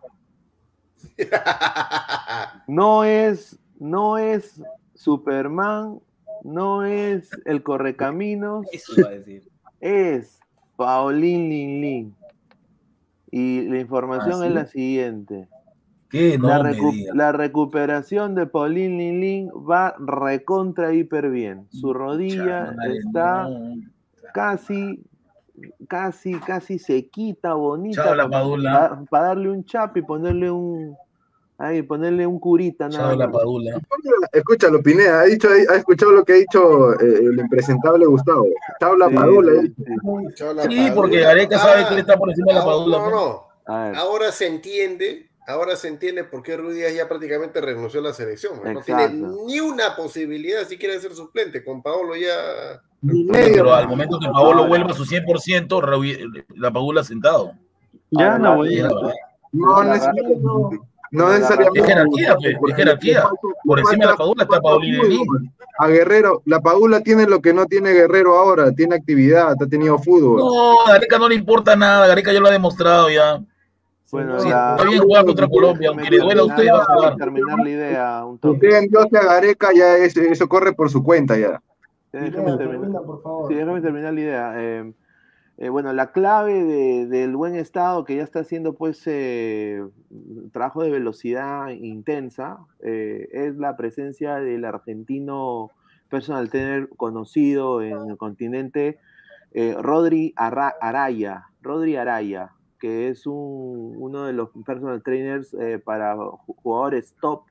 No 2.69 3.05
es, 3.05 3.57
no 3.79 4.19
es 4.19 4.61
Superman, 4.95 6.01
no 6.43 6.85
es 6.85 7.31
el 7.45 7.63
Correcaminos, 7.63 8.67
Eso 8.73 8.93
iba 8.99 9.09
a 9.09 9.13
decir. 9.13 9.49
Es 9.87 10.41
Paulín 10.77 11.49
Lin 11.49 11.81
Lin. 11.81 12.15
Y 13.31 13.63
la 13.69 13.81
información 13.81 14.35
Ah, 14.35 14.43
¿sí? 14.43 14.47
es 14.49 14.53
la 14.55 14.67
siguiente. 14.67 15.49
¿Qué? 16.09 16.39
No 16.39 16.49
la, 16.49 16.63
recu- 16.63 17.15
la 17.15 17.33
recuperación 17.33 18.35
de 18.35 18.47
Paulín 18.47 18.99
Lin 18.99 19.21
Lin 19.21 19.51
va 19.51 19.95
recontra 19.99 20.93
hiper 20.95 21.31
bien. 21.31 21.67
Su 21.71 21.93
rodilla 21.93 22.75
está 22.85 23.49
casi, 24.33 25.03
casi, 25.89 26.35
casi 26.35 26.79
sequita, 26.79 27.55
bonita. 27.55 28.05
Chao, 28.05 28.15
la 28.15 28.29
Padula. 28.29 29.03
Para 29.11 29.27
darle 29.29 29.51
un 29.51 29.65
chap 29.65 29.97
y 29.97 30.03
ponerle 30.03 30.51
un. 30.51 30.97
Ahí, 31.59 31.81
ponerle 31.83 32.27
un 32.27 32.39
curita 32.39 32.87
nada 32.89 33.17
la. 33.17 33.31
Padula. 33.31 33.79
Escúchalo, 34.33 34.83
Pineda, 34.83 35.21
ha, 35.21 35.25
dicho, 35.25 35.49
ha 35.71 35.77
escuchado 35.77 36.13
lo 36.13 36.25
que 36.25 36.33
ha 36.35 36.37
dicho 36.37 36.93
eh, 37.01 37.19
el 37.23 37.39
impresentable 37.39 38.05
Gustavo. 38.05 38.47
Chao 38.79 38.95
la 38.97 39.09
Sí, 39.09 39.15
padula. 39.15 39.53
sí, 39.63 39.75
eh. 39.79 40.69
sí. 40.71 40.91
Porque 40.95 41.21
Gareca 41.21 41.59
sabe 41.59 41.83
Ah, 41.83 41.89
que 41.89 41.95
él 41.95 42.01
está 42.01 42.17
por 42.19 42.29
encima 42.29 42.53
de 42.53 42.59
la 42.59 42.65
Padula. 42.65 42.99
No, 42.99 43.11
¿no? 43.11 43.17
no. 43.17 43.47
Ver, 43.87 43.97
Ahora 43.97 44.33
se 44.33 44.47
entiende, 44.47 45.31
ahora 45.49 45.77
se 45.77 45.89
entiende 45.89 46.25
por 46.25 46.43
qué 46.43 46.57
Ruiz 46.59 46.77
Díaz 46.77 46.95
ya 46.95 47.09
prácticamente 47.09 47.61
renunció 47.63 48.01
a 48.01 48.05
la 48.05 48.13
selección. 48.13 48.61
No 48.63 48.81
tiene 48.83 49.09
ni 49.09 49.59
una 49.61 49.97
posibilidad 49.97 50.65
si 50.69 50.77
quiere 50.77 51.01
ser 51.01 51.15
suplente. 51.15 51.65
Con 51.65 51.83
Paolo 51.83 52.15
ya. 52.17 52.83
Ni 53.01 53.25
Pero 53.29 53.49
medio. 53.49 53.75
al 53.75 53.89
momento 53.89 54.19
que 54.21 54.29
Paolo 54.29 54.67
vuelva 54.67 54.91
a 54.91 54.95
su 54.95 55.05
100%, 55.07 55.81
Raúl- 55.81 56.45
la 56.55 56.71
Padula 56.71 57.03
sentado. 57.03 57.53
Ya 58.11 58.35
Ahora, 58.35 58.39
no 58.39 58.57
voy 58.57 58.79
a. 58.81 58.89
No, 59.53 59.85
necesariamente. 59.85 60.41
No, 60.43 60.71
No 61.11 61.31
necesariamente. 61.33 61.81
Es 61.81 61.87
jerarquía, 61.87 62.37
es 62.69 62.77
jerarquía. 62.77 63.25
Por 63.65 63.79
encima 63.81 64.05
de 64.07 64.11
la 64.13 64.17
Padula 64.17 64.43
está 64.43 64.61
Paulino 64.61 65.03
Lin. 65.05 65.53
A 65.79 65.89
Guerrero, 65.89 66.43
la 66.47 66.61
Padula 66.61 67.01
tiene 67.01 67.27
lo 67.27 67.41
que 67.41 67.53
no 67.53 67.67
tiene 67.67 67.93
Guerrero 67.93 68.37
ahora, 68.37 68.73
tiene 68.73 68.95
actividad, 68.97 69.53
ha 69.61 69.67
tenido 69.67 69.99
fútbol. 69.99 70.39
No, 70.41 70.81
a 70.87 70.93
Gareca 70.93 71.19
no 71.19 71.29
le 71.29 71.35
importa 71.35 71.77
nada, 71.77 72.07
Gareca 72.07 72.33
ya 72.33 72.41
lo 72.41 72.49
ha 72.49 72.51
demostrado 72.53 73.11
ya. 73.11 73.41
bueno, 74.11 74.41
Sí, 74.41 74.49
la- 74.49 74.77
está 74.79 74.89
bien 74.89 75.03
jugar 75.03 75.25
contra 75.27 75.47
Colombia, 75.49 75.89
aunque 75.91 76.09
le 76.11 76.19
duela 76.19 76.43
a 76.43 76.45
usted, 76.47 76.67
va 76.73 76.79
a 76.83 76.87
terminar, 76.87 76.97
jugar. 76.97 77.17
terminar 77.17 77.59
la 77.59 77.69
idea 77.71 78.25
un 78.25 78.39
toque. 78.39 78.89
usted 78.99 79.19
a 79.19 79.25
Gareca, 79.25 79.69
ya 79.75 79.97
es- 79.99 80.17
eso 80.17 80.49
corre 80.49 80.73
por 80.73 80.89
su 80.91 81.03
cuenta 81.03 81.37
ya. 81.37 81.61
Déjame 82.13 82.31
terminar. 82.33 82.59
termina, 82.59 83.01
por 83.01 83.23
favor. 83.23 83.49
Sí, 83.49 83.55
déjame 83.55 83.81
terminar 83.83 84.15
la 84.15 84.21
idea. 84.21 84.53
Eh, 84.57 84.93
eh, 85.59 85.69
bueno, 85.71 85.93
la 85.93 86.13
clave 86.13 86.65
de- 86.65 87.07
del 87.07 87.35
buen 87.37 87.55
estado 87.55 88.05
que 88.05 88.17
ya 88.17 88.23
está 88.23 88.41
haciendo 88.41 88.75
pues 88.75 89.03
eh, 89.07 89.83
trabajo 90.53 90.83
de 90.83 90.91
velocidad 90.91 91.69
intensa 91.71 92.59
eh, 92.81 93.29
es 93.33 93.57
la 93.57 93.77
presencia 93.77 94.37
del 94.37 94.65
argentino 94.67 95.71
personal 96.11 96.51
trainer 96.51 96.89
conocido 96.97 97.81
en 97.83 98.11
el 98.11 98.17
continente, 98.17 98.99
eh, 99.53 99.75
Rodri 99.81 100.35
Arra- 100.37 100.75
Araya, 100.81 101.47
Rodri 101.63 101.97
Araya, 101.97 102.51
que 102.79 103.09
es 103.09 103.27
un- 103.27 103.95
uno 103.99 104.25
de 104.25 104.33
los 104.35 104.51
personal 104.65 105.03
trainers 105.03 105.57
para 105.85 106.15
ju- 106.17 106.39
jugadores 106.63 107.15
top 107.21 107.45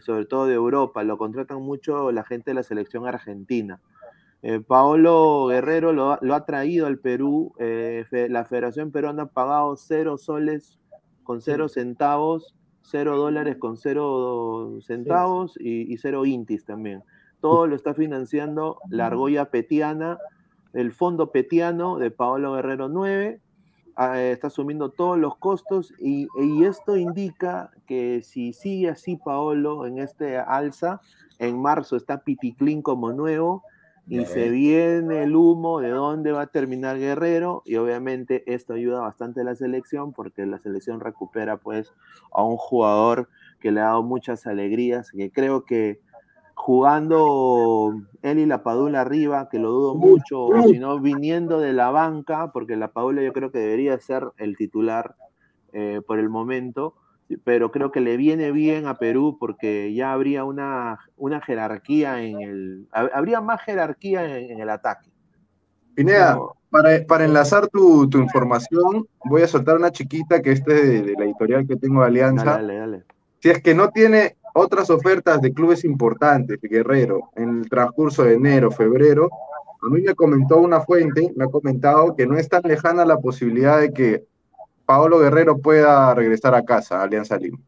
sobre 0.00 0.26
todo 0.26 0.46
de 0.46 0.54
Europa, 0.54 1.02
lo 1.04 1.16
contratan 1.16 1.62
mucho 1.62 2.12
la 2.12 2.22
gente 2.24 2.50
de 2.50 2.54
la 2.54 2.62
selección 2.62 3.06
argentina. 3.06 3.80
Eh, 4.42 4.60
Paolo 4.60 5.46
Guerrero 5.46 5.92
lo, 5.92 6.12
ha- 6.12 6.18
lo 6.20 6.34
ha 6.34 6.44
traído 6.44 6.86
al 6.86 6.98
Perú, 6.98 7.52
eh, 7.58 8.04
la 8.28 8.44
Federación 8.44 8.90
Peruana 8.90 9.22
ha 9.24 9.26
pagado 9.26 9.76
cero 9.76 10.18
soles 10.18 10.78
con 11.22 11.40
cero 11.40 11.68
centavos, 11.68 12.54
cero 12.82 13.16
dólares 13.16 13.56
con 13.58 13.76
cero 13.76 14.78
centavos 14.80 15.56
y, 15.60 15.92
y 15.92 15.96
cero 15.98 16.26
intis 16.26 16.64
también. 16.64 17.04
Todo 17.40 17.66
lo 17.68 17.76
está 17.76 17.94
financiando 17.94 18.78
la 18.88 19.06
argolla 19.06 19.44
petiana, 19.46 20.18
el 20.72 20.92
fondo 20.92 21.30
petiano 21.30 21.98
de 21.98 22.10
Paolo 22.10 22.54
Guerrero 22.54 22.88
9, 22.88 23.40
ah, 23.94 24.20
eh, 24.20 24.32
está 24.32 24.48
asumiendo 24.48 24.90
todos 24.90 25.18
los 25.18 25.36
costos 25.36 25.92
y, 26.00 26.26
y 26.40 26.64
esto 26.64 26.96
indica 26.96 27.70
que 27.86 28.22
si 28.22 28.52
sigue 28.52 28.88
así 28.88 29.16
Paolo 29.16 29.86
en 29.86 29.98
este 29.98 30.36
alza, 30.38 31.00
en 31.38 31.60
marzo 31.62 31.94
está 31.96 32.22
Piticlin 32.24 32.82
como 32.82 33.12
nuevo 33.12 33.62
y 34.08 34.24
se 34.24 34.50
viene 34.50 35.22
el 35.22 35.36
humo 35.36 35.80
de 35.80 35.90
dónde 35.90 36.32
va 36.32 36.42
a 36.42 36.46
terminar 36.48 36.98
Guerrero 36.98 37.62
y 37.64 37.76
obviamente 37.76 38.42
esto 38.52 38.74
ayuda 38.74 39.00
bastante 39.00 39.42
a 39.42 39.44
la 39.44 39.54
selección 39.54 40.12
porque 40.12 40.44
la 40.44 40.58
selección 40.58 41.00
recupera 41.00 41.56
pues 41.56 41.92
a 42.32 42.42
un 42.42 42.56
jugador 42.56 43.28
que 43.60 43.70
le 43.70 43.80
ha 43.80 43.84
dado 43.84 44.02
muchas 44.02 44.46
alegrías, 44.46 45.10
que 45.12 45.30
creo 45.30 45.64
que 45.64 46.00
jugando 46.54 47.94
él 48.22 48.38
y 48.38 48.46
la 48.46 48.62
Padula 48.62 49.00
arriba, 49.00 49.48
que 49.48 49.58
lo 49.58 49.70
dudo 49.70 49.94
mucho, 49.94 50.44
o 50.44 50.62
si 50.64 50.78
no 50.78 51.00
viniendo 51.00 51.60
de 51.60 51.72
la 51.72 51.90
banca, 51.90 52.52
porque 52.52 52.76
la 52.76 52.92
Padula 52.92 53.22
yo 53.22 53.32
creo 53.32 53.50
que 53.50 53.58
debería 53.58 53.98
ser 53.98 54.30
el 54.36 54.56
titular 54.56 55.16
eh, 55.72 56.02
por 56.06 56.18
el 56.18 56.28
momento, 56.28 56.94
pero 57.44 57.70
creo 57.70 57.90
que 57.92 58.00
le 58.00 58.16
viene 58.16 58.52
bien 58.52 58.86
a 58.86 58.98
Perú 58.98 59.36
porque 59.38 59.92
ya 59.94 60.12
habría 60.12 60.44
una, 60.44 60.98
una 61.16 61.40
jerarquía 61.40 62.22
en 62.22 62.40
el, 62.40 62.88
hab- 62.92 63.10
habría 63.14 63.40
más 63.40 63.62
jerarquía 63.62 64.38
en, 64.38 64.50
en 64.52 64.60
el 64.60 64.68
ataque. 64.70 65.10
Pineda, 65.94 66.34
No. 66.34 66.54
para, 66.70 67.04
para 67.06 67.24
enlazar 67.24 67.68
tu, 67.68 68.08
tu 68.08 68.18
información, 68.18 69.06
voy 69.24 69.42
a 69.42 69.48
soltar 69.48 69.76
una 69.76 69.90
chiquita 69.92 70.40
que 70.40 70.52
este 70.52 70.74
es 70.74 70.82
de, 70.82 71.02
de 71.02 71.12
la 71.18 71.24
editorial 71.24 71.66
que 71.66 71.76
tengo 71.76 72.00
de 72.00 72.06
Alianza. 72.06 72.44
Dale, 72.44 72.74
dale, 72.76 72.78
dale. 72.98 73.04
Si 73.40 73.50
es 73.50 73.60
que 73.62 73.74
no 73.74 73.90
tiene 73.90 74.36
otras 74.54 74.88
ofertas 74.90 75.40
de 75.42 75.52
clubes 75.52 75.84
importantes, 75.84 76.58
Guerrero, 76.62 77.30
en 77.36 77.60
el 77.60 77.68
transcurso 77.68 78.22
de 78.24 78.34
enero, 78.34 78.70
febrero, 78.70 79.28
a 79.82 79.88
mí 79.88 80.00
me 80.00 80.14
comentó 80.14 80.58
una 80.58 80.80
fuente, 80.80 81.32
me 81.36 81.44
ha 81.44 81.48
comentado 81.48 82.14
que 82.14 82.26
no 82.26 82.36
es 82.36 82.48
tan 82.48 82.62
lejana 82.64 83.04
la 83.04 83.16
posibilidad 83.18 83.80
de 83.80 83.92
que 83.92 84.24
Paolo 84.92 85.20
Guerrero 85.20 85.56
pueda 85.56 86.14
regresar 86.14 86.54
a 86.54 86.62
casa, 86.62 87.00
a 87.00 87.04
Alianza 87.04 87.38
Lima. 87.38 87.58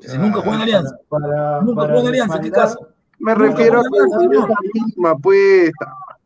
Si 0.00 0.18
nunca 0.18 0.40
jugó 0.40 0.54
en 0.54 0.60
Alianza. 0.60 0.98
Para, 1.08 1.62
Nunca 1.62 1.86
jugó 1.86 2.00
en 2.00 2.06
Alianza, 2.08 2.40
¿qué 2.42 2.50
casa? 2.50 2.78
Me 3.18 3.34
refiero 3.34 3.78
a 3.78 3.80
Alianza, 3.80 4.16
Alianza 4.18 4.54
Lima, 4.74 5.16
pues, 5.16 5.72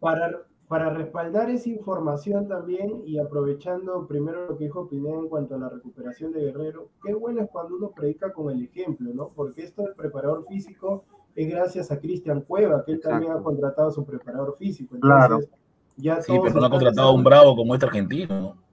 Para, 0.00 0.40
para 0.66 0.90
respaldar 0.90 1.48
esa 1.48 1.68
información 1.68 2.48
también 2.48 3.02
y 3.06 3.20
aprovechando 3.20 4.04
primero 4.08 4.48
lo 4.48 4.56
que 4.56 4.64
dijo 4.64 4.88
Pineda 4.88 5.16
en 5.16 5.28
cuanto 5.28 5.54
a 5.54 5.58
la 5.58 5.68
recuperación 5.68 6.32
de 6.32 6.40
Guerrero, 6.40 6.88
qué 7.04 7.14
bueno 7.14 7.42
es 7.42 7.48
cuando 7.48 7.76
uno 7.76 7.92
predica 7.94 8.32
con 8.32 8.50
el 8.50 8.64
ejemplo, 8.64 9.12
¿no? 9.14 9.28
Porque 9.28 9.62
esto 9.62 9.82
del 9.82 9.94
preparador 9.94 10.44
físico 10.48 11.04
es 11.36 11.48
gracias 11.48 11.92
a 11.92 12.00
Cristian 12.00 12.40
Cueva, 12.40 12.84
que 12.84 12.92
él 12.94 13.00
también 13.00 13.30
ha 13.30 13.40
contratado 13.40 13.90
a 13.90 13.92
su 13.92 14.04
preparador 14.04 14.56
físico. 14.56 14.96
Claro. 14.98 15.36
Entonces, 15.36 15.60
ya 15.98 16.20
Sí, 16.20 16.32
pero 16.42 16.58
no 16.58 16.66
ha 16.66 16.70
contratado 16.70 17.10
a 17.10 17.12
un 17.12 17.22
bravo 17.22 17.54
como 17.54 17.74
este 17.74 17.86
argentino, 17.86 18.40
¿no? 18.40 18.71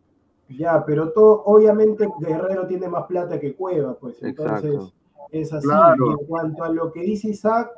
Ya, 0.49 0.83
pero 0.85 1.11
todo, 1.11 1.43
obviamente 1.45 2.09
Guerrero 2.19 2.65
tiene 2.65 2.87
más 2.87 3.05
plata 3.05 3.39
que 3.39 3.55
Cueva, 3.55 3.93
pues 3.93 4.21
entonces 4.23 4.73
Exacto. 4.73 4.93
es 5.31 5.53
así. 5.53 5.67
Claro. 5.67 6.05
Y 6.07 6.09
en 6.21 6.27
cuanto 6.27 6.63
a 6.63 6.69
lo 6.69 6.91
que 6.91 7.01
dice 7.01 7.29
Isaac, 7.29 7.71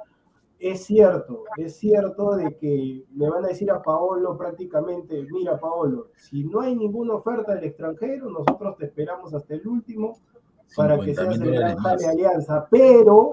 es 0.61 0.85
cierto, 0.85 1.43
es 1.57 1.75
cierto 1.77 2.35
de 2.35 2.55
que 2.55 3.03
le 3.15 3.29
van 3.29 3.43
a 3.43 3.47
decir 3.47 3.71
a 3.71 3.81
Paolo 3.81 4.37
prácticamente, 4.37 5.25
mira 5.31 5.59
Paolo, 5.59 6.09
si 6.15 6.43
no 6.43 6.61
hay 6.61 6.75
ninguna 6.75 7.15
oferta 7.15 7.55
del 7.55 7.63
extranjero, 7.63 8.29
nosotros 8.29 8.77
te 8.77 8.85
esperamos 8.85 9.33
hasta 9.33 9.55
el 9.55 9.67
último 9.67 10.19
para 10.75 10.99
que 10.99 11.15
50 11.15 11.23
seas 11.23 11.41
el 11.41 11.55
gran 11.55 11.81
más. 11.81 12.05
alianza, 12.05 12.67
pero 12.69 13.31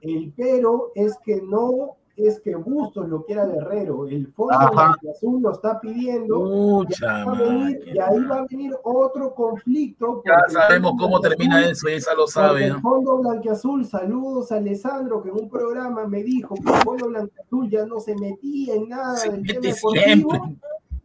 el 0.00 0.32
pero 0.34 0.90
es 0.94 1.18
que 1.18 1.42
no 1.42 1.96
es 2.26 2.40
que 2.40 2.54
Bustos 2.56 3.08
lo 3.08 3.24
quiera 3.24 3.46
Guerrero, 3.46 4.06
el 4.06 4.32
fondo 4.32 4.54
Ajá. 4.54 4.96
azul 5.10 5.40
lo 5.42 5.52
está 5.52 5.80
pidiendo 5.80 6.38
Mucha 6.40 7.24
va 7.24 7.32
a 7.32 7.42
venir- 7.42 7.80
y 7.86 7.98
ahí 7.98 8.24
va 8.24 8.36
a 8.38 8.46
venir 8.48 8.72
otro 8.82 9.34
conflicto. 9.34 10.22
Ya 10.24 10.38
sabemos 10.52 10.92
cómo 10.98 11.20
termina 11.20 11.64
eso, 11.68 11.88
esa 11.88 12.14
lo 12.14 12.26
sabe. 12.26 12.66
El. 12.66 12.80
Fondo 12.80 13.18
Blanquiazul, 13.18 13.84
saludos 13.84 14.52
a 14.52 14.56
Alessandro, 14.56 15.22
que 15.22 15.28
en 15.30 15.36
un 15.40 15.48
programa 15.48 16.06
me 16.06 16.22
dijo 16.22 16.54
que 16.54 16.70
el 16.70 16.76
Fondo 16.84 17.08
Blanquiazul 17.08 17.70
ya 17.70 17.86
no 17.86 18.00
se 18.00 18.14
metía 18.16 18.74
en 18.74 18.88
nada 18.88 19.16
Se 19.16 19.30
del 19.30 19.42
tema 19.46 19.60
mete 19.60 19.68
deportivo, 19.74 20.30
siempre. 20.30 20.56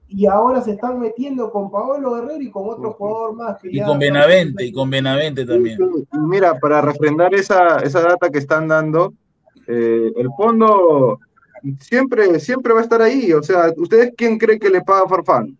y 0.08 0.26
ahora 0.28 0.62
se 0.62 0.72
están 0.72 1.00
metiendo 1.00 1.52
con 1.52 1.70
Paolo 1.72 2.14
Guerrero 2.16 2.42
y 2.42 2.52
con 2.52 2.70
otro 2.70 2.94
jugador 2.94 3.36
más. 3.36 3.58
Que 3.62 3.70
Y 3.70 3.76
ya 3.78 3.86
con 3.88 4.00
Benavente, 4.00 4.66
y 4.66 4.72
con 4.72 4.90
Benavente 4.90 5.46
también. 5.46 5.78
Y 6.14 6.18
mira, 6.20 6.58
para 6.60 6.82
refrendar 6.82 7.34
esa, 7.34 7.78
esa 7.78 8.02
data 8.02 8.30
que 8.30 8.38
están 8.40 8.68
dando, 8.68 9.14
eh, 9.68 10.12
el 10.16 10.30
fondo 10.38 11.20
siempre, 11.80 12.40
siempre 12.40 12.74
va 12.74 12.80
a 12.80 12.84
estar 12.84 13.02
ahí. 13.02 13.32
O 13.34 13.44
sea, 13.44 13.74
¿ustedes 13.78 14.14
quién 14.16 14.38
cree 14.38 14.60
que 14.60 14.70
le 14.70 14.82
paga 14.82 15.08
Farfán? 15.08 15.58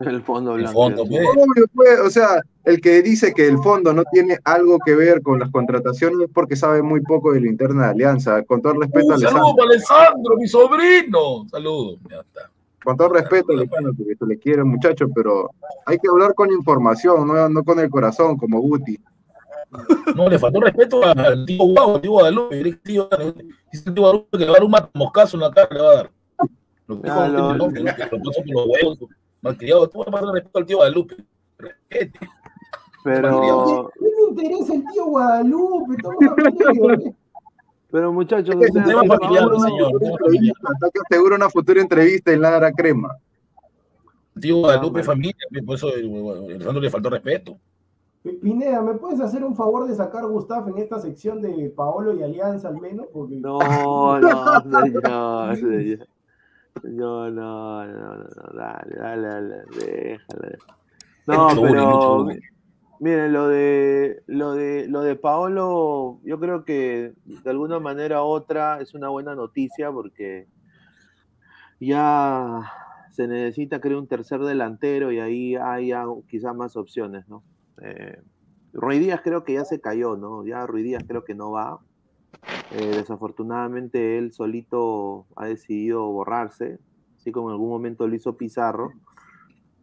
El 0.00 0.22
fondo 0.22 0.54
El 0.54 0.62
blanco. 0.62 0.80
fondo, 0.80 1.04
pues. 1.06 1.26
Obvio, 1.26 1.64
pues, 1.74 2.00
o 2.00 2.10
sea, 2.10 2.40
el 2.64 2.80
que 2.80 3.02
dice 3.02 3.34
que 3.34 3.48
el 3.48 3.58
fondo 3.58 3.92
no 3.92 4.04
tiene 4.12 4.38
algo 4.44 4.78
que 4.84 4.94
ver 4.94 5.22
con 5.22 5.40
las 5.40 5.50
contrataciones 5.50 6.20
es 6.20 6.30
porque 6.32 6.54
sabe 6.54 6.82
muy 6.82 7.00
poco 7.00 7.32
de 7.32 7.40
la 7.40 7.48
interna 7.48 7.86
de 7.86 7.90
Alianza. 7.90 8.42
Con 8.44 8.62
todo 8.62 8.74
el 8.74 8.82
respeto 8.82 9.10
a 9.12 9.14
Un 9.16 9.20
saludo 9.20 9.40
Alessandro, 9.40 9.56
para 9.56 9.70
Alessandro, 9.70 10.36
mi 10.36 10.46
sobrino. 10.46 11.48
Saludos. 11.50 11.98
Ya 12.08 12.20
está. 12.20 12.50
con 12.84 12.96
todo 12.96 13.08
el 13.08 13.14
respeto 13.14 13.52
a 13.52 13.56
Alessandro, 13.56 13.92
porque 13.96 14.14
se 14.14 14.26
le 14.26 14.38
quiere 14.38 14.62
muchacho, 14.62 15.08
pero 15.12 15.50
hay 15.84 15.98
que 15.98 16.08
hablar 16.08 16.32
con 16.34 16.52
información, 16.52 17.26
no, 17.26 17.48
no 17.48 17.64
con 17.64 17.80
el 17.80 17.90
corazón, 17.90 18.36
como 18.36 18.60
Guti. 18.60 19.00
No, 20.14 20.28
le 20.28 20.38
faltó 20.38 20.60
respeto 20.60 21.04
al 21.04 21.44
tío 21.44 21.64
Guau, 21.64 21.94
al 21.96 22.00
tío 22.00 22.10
Guadalupe. 22.12 22.62
Que 22.62 22.72
tío, 22.72 23.08
dice 23.72 23.84
el 23.88 23.94
tío 23.94 24.02
Guadalupe 24.02 24.38
que 24.38 24.44
le 24.44 24.46
va 24.46 24.56
a 24.56 24.60
dar 24.60 24.64
un 24.64 24.74
moscazo 24.94 25.36
en 25.36 25.40
la 25.42 25.50
cara, 25.50 25.68
le 25.70 25.80
va 25.82 25.90
a 25.90 25.94
dar. 25.96 26.10
Lo 26.86 27.02
que 27.02 27.10
Ah, 27.10 27.26
el 27.26 27.32
tío, 27.36 27.54
¿no? 27.54 27.72
que 27.72 27.80
lo 27.82 28.22
puso 28.22 28.42
por 28.42 28.50
los 28.54 28.66
huevos. 28.66 28.98
Malcriado, 29.42 29.88
tú 29.88 29.98
vas 29.98 30.08
a 30.08 30.10
pasar 30.10 30.28
respeto 30.32 30.58
al 30.58 30.66
tío 30.66 30.76
Guadalupe. 30.78 31.16
Respete. 31.58 32.18
Pero, 33.04 33.90
¿Qué 33.98 34.04
le 34.04 34.30
interesa 34.30 34.74
el 34.74 34.84
tío 34.92 35.04
Guadalupe? 35.06 35.94
De- 35.96 37.14
pero 37.90 38.12
muchachos, 38.12 38.54
o 38.54 38.62
Es 38.62 38.72
sea, 38.72 38.82
un 38.82 38.88
tema 38.88 39.04
familiar, 39.16 39.44
Paolo- 39.44 39.60
señor. 39.60 39.92
Hasta 40.64 40.90
que 40.90 41.00
asegura 41.10 41.36
una 41.36 41.48
futura 41.48 41.80
entrevista 41.80 42.32
en 42.32 42.42
Ladra 42.42 42.70
Crema. 42.72 43.16
El 44.36 44.42
tío 44.42 44.56
Guadalupe, 44.58 44.90
bueno. 44.90 45.04
familia, 45.06 45.34
por 45.64 45.74
eso 45.76 45.94
el, 45.94 46.04
el 46.06 46.52
Alessandro 46.56 46.80
le 46.82 46.90
faltó 46.90 47.10
respeto. 47.10 47.56
Pineda, 48.22 48.82
¿me 48.82 48.94
puedes 48.94 49.20
hacer 49.20 49.44
un 49.44 49.54
favor 49.54 49.86
de 49.86 49.94
sacar 49.94 50.26
Gustavo 50.26 50.68
en 50.68 50.78
esta 50.78 50.98
sección 50.98 51.40
de 51.40 51.70
Paolo 51.70 52.14
y 52.14 52.22
Alianza 52.22 52.68
al 52.68 52.80
menos? 52.80 53.06
Porque 53.12 53.36
No, 53.36 54.18
no, 54.20 54.60
señor, 54.62 55.56
señor. 55.56 56.08
No, 56.82 57.30
no, 57.30 57.86
no, 57.86 58.16
no, 58.16 58.24
no, 58.24 58.58
dale, 58.58 58.96
dale, 58.96 59.28
dale, 59.28 59.56
déjale. 59.74 60.58
No, 61.26 61.48
pero 61.60 62.24
bullying. 62.24 62.40
miren, 63.00 63.32
lo 63.32 63.48
de 63.48 64.22
lo 64.26 64.52
de 64.52 64.86
lo 64.88 65.02
de 65.02 65.16
Paolo, 65.16 66.20
yo 66.24 66.38
creo 66.38 66.64
que 66.64 67.14
de 67.24 67.50
alguna 67.50 67.80
manera 67.80 68.22
u 68.22 68.26
otra 68.26 68.80
es 68.80 68.94
una 68.94 69.08
buena 69.08 69.34
noticia 69.34 69.90
porque 69.90 70.46
ya 71.80 72.62
se 73.10 73.26
necesita 73.26 73.80
creo 73.80 73.98
un 73.98 74.06
tercer 74.06 74.40
delantero 74.40 75.10
y 75.12 75.18
ahí 75.18 75.56
hay 75.56 75.88
ya 75.88 76.04
quizás 76.28 76.54
más 76.54 76.76
opciones, 76.76 77.28
¿no? 77.28 77.42
Eh, 77.82 78.20
Ruiz 78.72 79.00
Díaz 79.00 79.20
creo 79.22 79.44
que 79.44 79.54
ya 79.54 79.64
se 79.64 79.80
cayó, 79.80 80.16
¿no? 80.16 80.44
Ya 80.44 80.66
Ruiz 80.66 80.84
Díaz 80.84 81.04
creo 81.06 81.24
que 81.24 81.34
no 81.34 81.52
va. 81.52 81.80
Eh, 82.72 82.92
desafortunadamente 82.94 84.18
él 84.18 84.32
solito 84.32 85.26
ha 85.36 85.46
decidido 85.46 86.06
borrarse, 86.10 86.78
así 87.16 87.32
como 87.32 87.48
en 87.48 87.52
algún 87.52 87.70
momento 87.70 88.06
lo 88.06 88.14
hizo 88.14 88.36
Pizarro. 88.36 88.92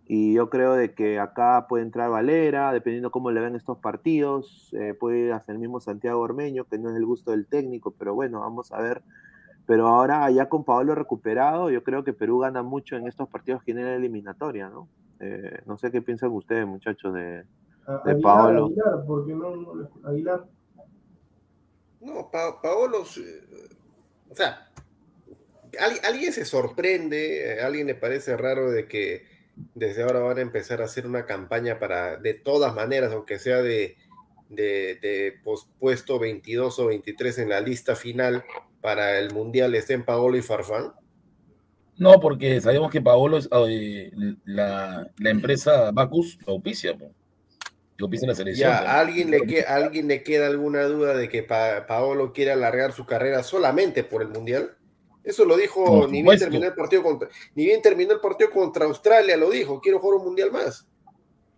Y 0.08 0.34
yo 0.34 0.52
creo 0.52 0.74
de 0.74 0.94
que 0.94 1.20
acá 1.20 1.66
puede 1.68 1.84
entrar 1.84 2.12
Valera, 2.12 2.72
dependiendo 2.72 3.10
cómo 3.10 3.32
le 3.32 3.42
ven 3.42 3.56
estos 3.56 3.80
partidos, 3.80 4.70
eh, 4.74 4.94
puede 4.94 5.18
ir 5.20 5.34
hasta 5.34 5.52
el 5.52 5.58
mismo 5.58 5.80
Santiago 5.80 6.22
Ormeño, 6.22 6.66
que 6.66 6.78
no 6.78 6.92
es 6.92 6.96
el 6.96 7.06
gusto 7.06 7.32
del 7.32 7.48
técnico, 7.48 7.92
pero 7.98 8.14
bueno, 8.14 8.42
vamos 8.42 8.72
a 8.72 8.80
ver. 8.80 9.02
Pero 9.66 9.88
ahora 9.88 10.30
ya 10.30 10.48
con 10.48 10.64
Pablo 10.64 10.94
recuperado, 10.94 11.72
yo 11.72 11.84
creo 11.84 12.04
que 12.04 12.14
Perú 12.14 12.38
gana 12.38 12.62
mucho 12.62 12.96
en 12.96 13.08
estos 13.08 13.28
partidos 13.30 13.62
que 13.62 13.74
tiene 13.74 13.84
la 13.84 13.96
eliminatoria, 13.96 14.70
¿no? 14.70 14.88
Eh, 15.20 15.62
no 15.66 15.76
sé 15.78 15.90
qué 15.90 16.04
piensan 16.04 16.32
ustedes, 16.32 16.68
muchachos, 16.68 17.12
de, 17.16 17.46
de 17.88 18.12
Aguilar, 18.12 18.22
Paolo. 18.22 18.66
Aguilar, 18.66 19.04
porque 19.06 19.34
no, 19.34 19.56
no 19.56 19.90
Aguilar. 20.10 20.46
No, 22.02 22.30
Pa- 22.32 22.62
Paolo, 22.62 23.04
eh, 23.18 23.70
o 24.30 24.36
sea, 24.36 24.70
¿al- 25.80 26.06
alguien 26.06 26.32
se 26.34 26.46
sorprende, 26.46 27.60
a 27.62 27.66
alguien 27.66 27.88
le 27.88 27.96
parece 27.96 28.38
raro 28.38 28.70
de 28.72 28.88
que 28.88 29.24
desde 29.74 30.04
ahora 30.04 30.20
van 30.20 30.38
a 30.38 30.42
empezar 30.42 30.82
a 30.82 30.86
hacer 30.86 31.08
una 31.08 31.26
campaña 31.26 31.80
para, 31.80 32.18
de 32.18 32.34
todas 32.34 32.76
maneras, 32.76 33.14
aunque 33.14 33.40
sea 33.40 33.62
de, 33.62 33.96
de, 34.50 35.34
puesto 35.80 36.20
22 36.20 36.78
o 36.80 36.88
23 36.88 37.40
en 37.40 37.50
la 37.50 37.62
lista 37.62 37.96
final 37.96 38.44
para 38.82 39.18
el 39.18 39.34
Mundial, 39.34 39.74
estén 39.74 40.06
Paolo 40.06 40.38
y 40.38 40.42
Farfán. 40.42 40.94
No, 41.98 42.20
porque 42.20 42.60
sabemos 42.60 42.92
que 42.92 43.02
Paolo 43.02 43.38
es 43.38 43.48
eh, 43.70 44.12
la, 44.44 45.10
la 45.18 45.30
empresa 45.30 45.92
Bacus 45.92 46.38
lo 46.46 46.54
auspicia, 46.54 46.96
po. 46.98 47.12
Lo 47.98 48.06
auspicia 48.06 48.28
la 48.28 48.36
selección. 48.36 48.70
Ya. 48.70 48.78
¿a 48.80 49.00
alguien 49.00 49.32
le, 49.32 49.42
que, 49.48 49.62
¿a 49.62 49.76
alguien 49.76 50.08
le 50.08 50.22
queda 50.24 50.48
alguna 50.48 50.84
duda 50.84 51.16
de 51.16 51.30
que 51.30 51.44
Pa- 51.44 51.86
Paolo 51.88 52.34
quiere 52.34 52.52
alargar 52.52 52.92
su 52.92 53.06
carrera 53.06 53.42
solamente 53.44 54.04
por 54.04 54.22
el 54.22 54.30
Mundial? 54.30 54.72
Eso 55.24 55.44
lo 55.46 55.58
dijo 55.58 56.08
ni 56.08 56.22
bien 56.22 56.38
terminó 56.38 56.66
el 56.66 56.74
partido 56.76 57.02
contra, 57.02 57.30
ni 57.56 57.66
bien 57.66 57.82
terminó 57.82 58.12
el 58.14 58.20
partido 58.20 58.52
contra 58.52 58.86
Australia, 58.86 59.36
lo 59.38 59.50
dijo, 59.50 59.80
quiero 59.82 60.00
jugar 60.00 60.20
un 60.20 60.26
Mundial 60.26 60.52
más. 60.52 60.88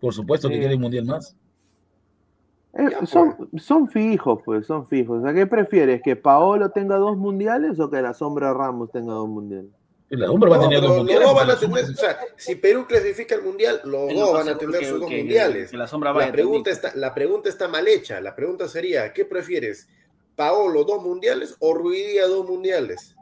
Por 0.00 0.14
supuesto 0.14 0.48
que 0.48 0.58
quiere 0.58 0.76
un 0.76 0.80
mundial 0.80 1.04
más. 1.06 1.36
Eh, 2.74 2.88
Ya, 2.90 3.04
son, 3.04 3.50
son 3.56 3.88
fijos, 3.88 4.40
pues, 4.44 4.64
son 4.66 4.86
fijos. 4.86 5.20
O 5.20 5.22
sea, 5.24 5.34
¿qué 5.34 5.46
prefieres? 5.46 6.00
¿Que 6.02 6.14
Paolo 6.14 6.70
tenga 6.70 6.96
dos 6.96 7.16
mundiales 7.16 7.80
o 7.80 7.90
que 7.90 8.00
la 8.00 8.14
sombra 8.14 8.54
Ramos 8.54 8.92
tenga 8.92 9.12
dos 9.14 9.28
mundiales? 9.28 9.72
El 10.10 10.22
hombre 10.24 10.48
va 10.48 10.56
a 10.56 10.58
No, 10.60 10.64
tener 10.64 10.78
pero 10.80 10.88
dos 10.88 10.96
los 10.96 10.98
mundiales. 11.04 11.26
dos 11.28 11.36
van 11.36 11.50
a 11.50 11.54
porque 11.54 11.66
tener, 11.66 11.84
o 11.90 11.94
sea, 11.94 12.18
si 12.36 12.54
Perú 12.54 12.86
clasifica 12.88 13.34
el 13.34 13.42
Mundial, 13.42 13.80
los 13.84 14.14
dos 14.14 14.32
van 14.32 14.48
a 14.48 14.56
tener 14.58 14.80
que- 14.80 14.86
sus 14.88 15.00
dos 15.00 15.08
que- 15.10 15.18
mundiales. 15.18 15.70
que 15.70 15.76
la 15.76 15.86
sombra 15.86 16.12
vaya 16.12 16.26
La 16.28 16.32
pregunta, 16.32 16.70
está, 16.70 16.92
la 16.94 17.14
pregunta 17.14 17.48
está 17.50 17.68
mal 17.68 17.86
hecha. 17.86 18.20
La 18.20 18.34
pregunta 18.34 18.68
sería, 18.68 19.12
¿qué 19.12 19.24
prefieres? 19.26 19.88
¿Paolo 20.34 20.84
dos 20.84 21.02
mundiales 21.02 21.56
o 21.58 21.74
Ruidía 21.74 22.26
dos 22.26 22.48
mundiales? 22.48 23.14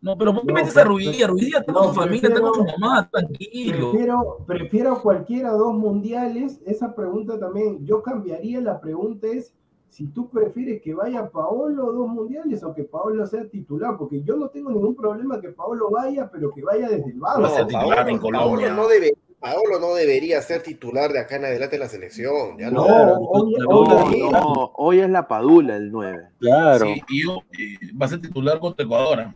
No, 0.00 0.16
pero 0.18 0.32
¿por 0.34 0.42
qué 0.42 0.48
No, 0.48 0.54
metes 0.54 0.76
a 0.76 0.84
Ruidía? 0.84 1.26
Ruidía 1.26 1.58
está 1.60 1.72
no, 1.72 1.78
con 1.80 1.88
su 1.88 1.94
familia, 2.00 2.28
está 2.28 2.40
con 2.40 2.54
su 2.54 2.64
mamá, 2.64 3.08
tranquilo. 3.10 3.90
Prefiero, 3.90 4.44
prefiero 4.46 5.02
cualquiera 5.02 5.50
dos 5.52 5.74
mundiales. 5.74 6.58
Esa 6.66 6.94
pregunta 6.94 7.38
también, 7.38 7.84
yo 7.86 8.02
cambiaría. 8.02 8.60
La 8.60 8.80
pregunta 8.80 9.26
es 9.28 9.52
si 9.94 10.08
tú 10.08 10.28
prefieres 10.28 10.82
que 10.82 10.92
vaya 10.92 11.30
Paolo 11.30 11.92
dos 11.92 12.08
mundiales 12.08 12.64
o 12.64 12.74
que 12.74 12.82
Paolo 12.82 13.24
sea 13.26 13.48
titular, 13.48 13.96
porque 13.96 14.22
yo 14.24 14.34
no 14.36 14.48
tengo 14.48 14.70
ningún 14.70 14.96
problema 14.96 15.40
que 15.40 15.50
Paolo 15.50 15.88
vaya, 15.88 16.28
pero 16.32 16.50
que 16.50 16.62
vaya 16.62 16.88
desde 16.88 17.12
el 17.12 17.20
banco. 17.20 17.42
Va 17.42 17.50
ser 17.50 17.66
titular 17.68 18.08
en 18.08 18.18
Colombia. 18.18 18.68
Paolo 18.70 18.82
no, 18.82 18.88
debe- 18.88 19.16
Paolo 19.38 19.78
no 19.78 19.94
debería 19.94 20.42
ser 20.42 20.64
titular 20.64 21.12
de 21.12 21.20
acá 21.20 21.36
en 21.36 21.44
adelante 21.44 21.76
en 21.76 21.80
la 21.82 21.88
selección. 21.88 22.58
Ya 22.58 22.72
no. 22.72 22.84
No, 22.88 23.20
No, 23.68 24.30
no, 24.32 24.72
hoy 24.78 24.98
es 24.98 25.08
la 25.10 25.28
Padula 25.28 25.76
el 25.76 25.92
9. 25.92 26.28
Claro. 26.40 26.86
Sí, 26.86 27.00
y 27.10 27.24
yo, 27.24 27.38
eh, 27.56 27.76
va 28.00 28.06
a 28.06 28.08
ser 28.08 28.20
titular 28.20 28.58
contra 28.58 28.84
Ecuador. 28.84 29.20
¿ah? 29.20 29.34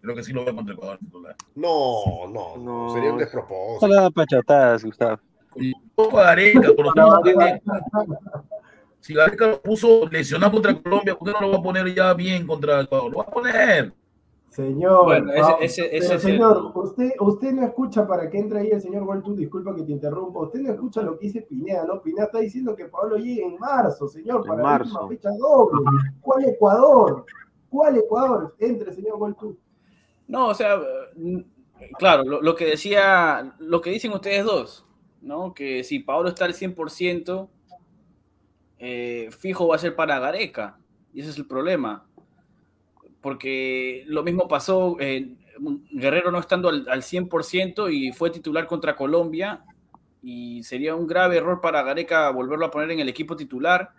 Creo 0.00 0.16
que 0.16 0.24
sí 0.24 0.32
lo 0.32 0.44
veo 0.44 0.56
contra 0.56 0.74
Ecuador 0.74 0.98
titular. 0.98 1.36
No, 1.54 2.26
no, 2.32 2.56
no, 2.56 2.92
sería 2.92 3.12
un 3.12 3.18
despropósito. 3.18 3.86
Hola, 3.86 4.10
pachotadas, 4.10 4.84
Gustavo. 4.84 5.20
Un 5.54 5.72
poco 5.94 6.18
a 6.18 6.24
Gareca, 6.24 6.72
por. 6.74 6.86
Si 9.06 9.14
Gareca 9.14 9.46
lo 9.46 9.62
puso 9.62 10.08
lesionado 10.10 10.50
contra 10.50 10.74
Colombia, 10.82 11.14
¿por 11.16 11.28
qué 11.28 11.34
no 11.34 11.40
lo 11.46 11.52
va 11.52 11.58
a 11.58 11.62
poner 11.62 11.94
ya 11.94 12.12
bien 12.12 12.44
contra 12.44 12.80
Ecuador? 12.80 13.12
Lo 13.12 13.18
va 13.18 13.22
a 13.22 13.30
poner. 13.30 13.92
Señor, 14.48 15.04
Bueno, 15.04 15.32
ese- 15.32 15.54
ese- 15.60 15.82
ese 15.84 15.90
pero 15.90 16.04
es 16.04 16.10
el- 16.10 16.20
señor, 16.32 16.72
usted, 16.74 17.10
usted 17.20 17.52
no 17.52 17.62
escucha 17.62 18.04
para 18.04 18.28
que 18.28 18.38
entre 18.38 18.58
ahí 18.60 18.70
el 18.72 18.80
señor 18.80 19.04
Waltu, 19.04 19.36
disculpa 19.36 19.76
que 19.76 19.82
te 19.82 19.92
interrumpa, 19.92 20.40
usted 20.40 20.58
no 20.60 20.72
escucha 20.72 21.02
lo 21.02 21.16
que 21.18 21.26
dice 21.26 21.42
Pineda, 21.42 21.84
¿no? 21.84 22.02
Pineda 22.02 22.24
está 22.24 22.38
diciendo 22.40 22.74
que 22.74 22.86
Pablo 22.86 23.16
llegue 23.16 23.44
en 23.44 23.58
marzo, 23.60 24.08
señor, 24.08 24.40
En 24.40 24.46
para 24.48 24.56
la 24.62 24.68
marzo. 24.68 25.06
última 25.06 25.08
fecha 25.08 25.30
doble. 25.38 25.80
¿Cuál 26.20 26.44
Ecuador? 26.46 27.24
¿Cuál 27.70 27.96
Ecuador? 27.98 28.56
Entre, 28.58 28.92
señor 28.92 29.16
Waltu. 29.18 29.56
No, 30.26 30.48
o 30.48 30.54
sea, 30.54 30.80
claro, 31.98 32.24
lo, 32.24 32.40
lo 32.42 32.54
que 32.56 32.64
decía, 32.66 33.54
lo 33.60 33.80
que 33.80 33.90
dicen 33.90 34.12
ustedes 34.12 34.44
dos, 34.44 34.84
¿no? 35.20 35.54
Que 35.54 35.84
si 35.84 35.98
Pablo 36.00 36.28
está 36.30 36.44
al 36.46 36.54
100%, 36.54 37.48
eh, 38.78 39.28
fijo 39.36 39.68
va 39.68 39.76
a 39.76 39.80
ser 39.80 39.94
para 39.94 40.18
Gareca. 40.18 40.78
Y 41.12 41.20
ese 41.20 41.30
es 41.30 41.38
el 41.38 41.46
problema. 41.46 42.06
Porque 43.20 44.04
lo 44.06 44.22
mismo 44.22 44.48
pasó, 44.48 44.96
eh, 45.00 45.34
Guerrero 45.90 46.30
no 46.30 46.38
estando 46.38 46.68
al, 46.68 46.86
al 46.88 47.02
100% 47.02 47.92
y 47.92 48.12
fue 48.12 48.30
titular 48.30 48.66
contra 48.66 48.96
Colombia. 48.96 49.64
Y 50.22 50.62
sería 50.62 50.94
un 50.94 51.06
grave 51.06 51.38
error 51.38 51.60
para 51.60 51.82
Gareca 51.82 52.30
volverlo 52.30 52.66
a 52.66 52.70
poner 52.70 52.90
en 52.90 53.00
el 53.00 53.08
equipo 53.08 53.36
titular 53.36 53.92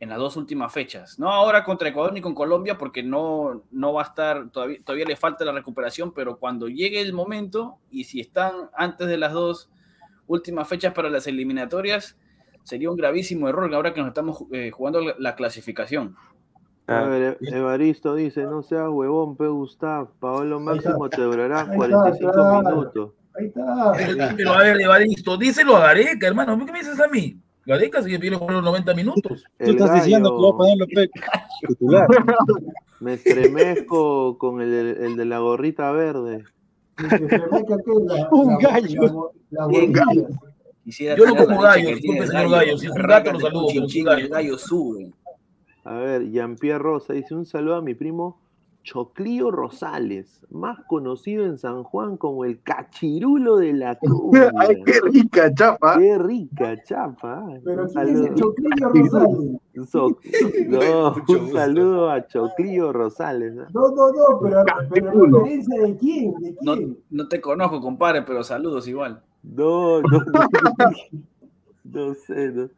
en 0.00 0.08
las 0.08 0.18
dos 0.18 0.36
últimas 0.36 0.72
fechas. 0.72 1.18
No 1.18 1.30
ahora 1.30 1.62
contra 1.62 1.90
Ecuador 1.90 2.12
ni 2.12 2.22
con 2.22 2.34
Colombia, 2.34 2.78
porque 2.78 3.02
no, 3.02 3.62
no 3.70 3.92
va 3.92 4.02
a 4.02 4.06
estar, 4.06 4.50
todavía, 4.50 4.78
todavía 4.82 5.04
le 5.04 5.14
falta 5.14 5.44
la 5.44 5.52
recuperación, 5.52 6.12
pero 6.12 6.38
cuando 6.38 6.68
llegue 6.68 7.02
el 7.02 7.12
momento 7.12 7.78
y 7.90 8.04
si 8.04 8.18
están 8.18 8.70
antes 8.74 9.06
de 9.06 9.18
las 9.18 9.34
dos 9.34 9.70
últimas 10.26 10.66
fechas 10.66 10.94
para 10.94 11.10
las 11.10 11.26
eliminatorias, 11.26 12.16
sería 12.64 12.90
un 12.90 12.96
gravísimo 12.96 13.48
error 13.48 13.72
ahora 13.74 13.92
que 13.94 14.00
nos 14.00 14.08
estamos 14.08 14.44
eh, 14.52 14.70
jugando 14.70 15.00
la, 15.00 15.14
la 15.18 15.34
clasificación. 15.34 16.14
A 16.86 17.02
ver, 17.04 17.38
E- 17.40 17.56
Evaristo 17.56 18.14
dice, 18.14 18.42
no 18.44 18.62
seas 18.62 18.88
huevón, 18.90 19.36
pe 19.36 19.46
Gustav, 19.46 20.08
Paolo 20.18 20.58
máximo 20.60 21.08
te 21.08 21.22
durará 21.22 21.60
Ahí 21.60 21.64
está, 21.66 21.76
45 21.76 22.32
claro. 22.32 22.62
minutos. 22.68 23.10
Ahí 23.38 23.46
está. 23.46 23.92
Pero, 23.96 24.24
pero, 24.36 24.52
a 24.54 24.58
ver, 24.58 24.80
Evaristo, 24.80 25.36
díselo 25.36 25.76
a 25.76 25.80
Gareca, 25.80 26.26
hermano. 26.26 26.56
¿Por 26.56 26.66
qué 26.66 26.72
me 26.72 26.78
dices 26.80 26.98
a 27.00 27.06
mí? 27.06 27.36
Gareca 27.64 28.02
sigue 28.02 28.18
pidiendo 28.18 28.40
por 28.40 28.52
los 28.52 28.64
90 28.64 28.94
minutos. 28.94 29.44
Tú 29.58 29.70
estás 29.70 29.94
diciendo 29.94 30.30
que 30.30 30.36
voy 30.36 30.48
a 30.48 30.50
gallo, 30.50 30.56
ponerlo 30.56 30.86
pe, 30.92 31.10
titular. 31.68 32.08
me 32.98 33.12
estremezco 33.14 34.36
con 34.38 34.60
el, 34.60 34.72
el 34.72 35.16
de 35.16 35.24
la 35.26 35.38
gorrita 35.38 35.92
verde. 35.92 36.44
Se 36.98 37.06
remezca 37.08 37.76
que 37.84 37.92
la- 38.04 38.28
Un 38.32 38.52
la- 38.54 38.58
gallo. 38.68 39.02
la- 39.50 39.60
la 39.62 39.66
Bien, 39.68 39.92
gordilla. 39.92 40.28
Quisiera 40.90 41.14
Yo 41.14 41.24
lo 41.24 41.34
la 41.34 41.44
como 41.44 41.60
gallo, 41.60 41.94
disculpe, 41.94 42.26
señor 42.26 42.50
Gallo, 42.50 42.76
si 42.76 42.86
es 42.86 42.92
un 42.92 43.02
gato, 43.02 43.32
lo 43.32 43.38
saludo, 43.38 43.60
tu 43.60 43.66
pero 43.68 43.70
es 43.70 43.76
un 43.76 43.86
chinchín, 43.86 44.04
gallo. 44.06 44.24
el 44.24 44.28
gallo 44.28 44.58
sube. 44.58 45.12
A 45.84 45.94
ver, 45.94 46.28
Jean-Pierre 46.32 46.80
Rosa 46.80 47.12
dice, 47.12 47.32
un 47.32 47.46
saludo 47.46 47.76
a 47.76 47.80
mi 47.80 47.94
primo 47.94 48.40
Choclío 48.82 49.50
Rosales, 49.50 50.40
más 50.50 50.78
conocido 50.88 51.44
en 51.44 51.58
San 51.58 51.84
Juan 51.84 52.16
como 52.16 52.44
el 52.46 52.62
cachirulo 52.62 53.56
de 53.58 53.74
la 53.74 53.98
cumbia. 53.98 54.50
Ay, 54.56 54.82
qué 54.84 55.00
rica 55.12 55.52
chapa. 55.54 55.98
Qué 55.98 56.16
rica 56.18 56.82
chapa. 56.84 57.44
Pero 57.64 57.82
Un 57.84 57.88
¿quién 57.88 58.08
es 58.08 58.08
el 58.08 58.16
saludo. 58.16 58.34
Choclillo 58.34 58.88
Rosales? 58.94 59.88
So- 59.90 60.18
No, 60.68 60.78
no, 60.80 61.14
un 61.28 61.52
saludo 61.52 62.10
a 62.10 62.26
Choclío 62.26 62.92
Rosales. 62.92 63.54
¿no? 63.54 63.64
No, 63.72 63.88
no, 63.94 64.12
no, 64.12 64.40
pero, 64.42 64.64
pero 64.90 65.10
referencia 65.12 65.82
de 65.82 65.96
quién, 65.96 66.32
de 66.40 66.56
No, 66.62 66.74
quién. 66.76 66.98
no 67.10 67.28
te 67.28 67.40
conozco, 67.40 67.80
compadre, 67.80 68.22
pero 68.22 68.42
saludos 68.42 68.88
igual. 68.88 69.22
No, 69.42 70.00
no, 70.02 70.08
no. 70.18 70.90
No 71.84 72.14
sé, 72.14 72.52
no. 72.52 72.68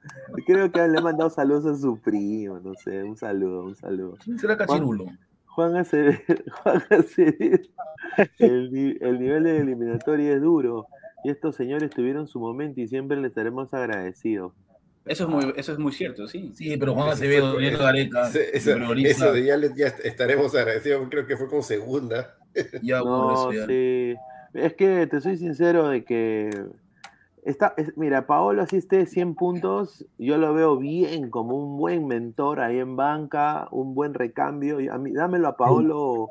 Creo 0.47 0.71
que 0.71 0.87
le 0.89 0.99
he 0.99 1.03
mandado 1.03 1.29
saludos 1.29 1.67
a 1.67 1.77
su 1.77 1.99
primo, 1.99 2.61
no 2.61 2.73
sé, 2.75 3.03
un 3.03 3.17
saludo, 3.17 3.65
un 3.65 3.75
saludo. 3.77 4.15
¿Quién 4.25 4.39
será 4.39 4.57
Cachirulo? 4.57 5.05
Juan 5.05 5.19
Acevedo, 5.77 6.19
Juan 6.63 6.83
Acevedo, 6.91 7.59
el, 8.39 8.73
ni- 8.73 8.97
el 9.01 9.21
nivel 9.21 9.45
de 9.45 9.59
eliminatoria 9.61 10.33
es 10.35 10.41
duro 10.41 10.87
y 11.25 11.31
estos 11.31 11.55
señores 11.57 11.91
tuvieron 11.91 12.27
su 12.27 12.41
momento 12.41 12.81
y 12.81 12.89
siempre 12.89 13.17
les 13.17 13.29
estaremos 13.31 13.73
agradecidos. 13.75 14.53
Eso 15.05 15.25
es 15.25 15.31
muy, 15.31 15.53
eso 15.57 15.73
es 15.73 15.79
muy 15.79 15.93
cierto, 15.93 16.29
sí. 16.29 16.53
Sí, 16.55 16.77
pero 16.77 16.95
Juan 16.95 17.09
Acevedo, 17.11 17.55
Daniel 17.55 17.77
Gareca, 17.77 18.31
prioriza- 18.77 19.11
eso 19.11 19.33
de 19.33 19.45
ya, 19.77 19.87
estaremos 20.05 20.55
agradecidos, 20.55 21.09
creo 21.11 21.27
que 21.27 21.37
fue 21.37 21.49
con 21.49 21.63
segunda. 21.63 22.37
ya 22.83 23.01
No, 23.01 23.51
eso 23.51 23.67
sí. 23.67 24.15
Es 24.55 24.75
que 24.75 25.07
te 25.07 25.21
soy 25.21 25.37
sincero 25.39 25.89
de 25.89 26.05
que 26.05 26.51
está, 27.43 27.75
es- 27.77 27.97
mira, 27.97 28.27
Paolo 28.27 28.63
así 28.63 28.77
esté 28.77 29.07
100 29.07 29.35
puntos, 29.35 30.07
yo 30.19 30.39
lo 30.39 30.55
veo 30.55 30.77
bien 30.77 31.31
como 31.31 31.57
un 31.57 31.77
buen 31.77 32.07
mentor 32.07 32.61
ahí 32.61 32.79
en 32.79 32.97
banca, 32.97 33.69
un 33.71 33.95
buen 33.95 34.15
recambio. 34.15 34.81
Y 34.81 34.89
a 34.89 34.97
mí, 34.99 35.13
dámelo 35.13 35.49
a 35.49 35.57
Paolo 35.57 36.29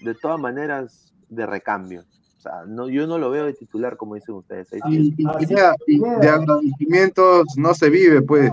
de 0.00 0.14
todas 0.14 0.38
maneras 0.40 1.12
de 1.28 1.46
recambio. 1.46 2.02
O 2.38 2.40
sea, 2.42 2.64
no, 2.66 2.88
yo 2.88 3.06
no 3.06 3.18
lo 3.18 3.30
veo 3.30 3.44
de 3.44 3.52
titular 3.52 3.96
como 3.98 4.14
dicen 4.14 4.34
ustedes. 4.34 4.72
ahí 4.72 5.10
Pineda, 5.12 5.74
Pineda. 5.84 6.18
de 6.20 6.28
agradecimientos 6.28 7.44
no 7.58 7.74
se 7.74 7.90
vive, 7.90 8.22
pues. 8.22 8.50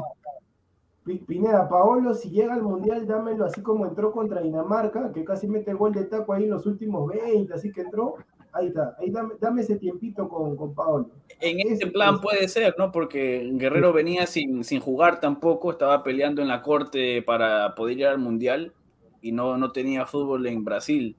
Pi- 1.05 1.19
Pineda, 1.19 1.69
Paolo, 1.69 2.13
si 2.13 2.29
llega 2.29 2.53
al 2.53 2.63
Mundial, 2.63 3.07
dámelo 3.07 3.45
así 3.45 3.61
como 3.61 3.85
entró 3.85 4.11
contra 4.11 4.41
Dinamarca, 4.41 5.13
que 5.13 5.23
casi 5.23 5.47
mete 5.47 5.73
gol 5.73 5.93
de 5.93 6.03
taco 6.03 6.33
ahí 6.33 6.43
en 6.43 6.49
los 6.49 6.65
últimos 6.65 7.07
20, 7.07 7.53
así 7.53 7.71
que 7.71 7.79
entró. 7.81 8.15
Ahí 8.57 8.67
está, 8.67 8.95
ahí 8.99 9.09
dame, 9.11 9.33
dame 9.39 9.61
ese 9.61 9.75
tiempito 9.75 10.27
con, 10.27 10.55
con 10.55 10.73
Paolo. 10.73 11.09
En 11.39 11.59
Ese 11.59 11.73
este 11.73 11.87
plan 11.87 12.15
es- 12.15 12.21
puede 12.21 12.47
ser, 12.47 12.73
¿no? 12.77 12.91
Porque 12.91 13.49
Guerrero 13.53 13.93
venía 13.93 14.25
sin, 14.25 14.63
sin 14.63 14.79
jugar 14.79 15.19
tampoco, 15.19 15.71
estaba 15.71 16.01
peleando 16.03 16.41
en 16.41 16.47
la 16.47 16.61
corte 16.61 17.21
para 17.21 17.75
poder 17.75 17.99
ir 17.99 18.07
al 18.07 18.17
Mundial 18.17 18.73
y 19.21 19.31
no, 19.31 19.57
no 19.57 19.71
tenía 19.71 20.05
fútbol 20.05 20.47
en 20.47 20.63
Brasil. 20.63 21.15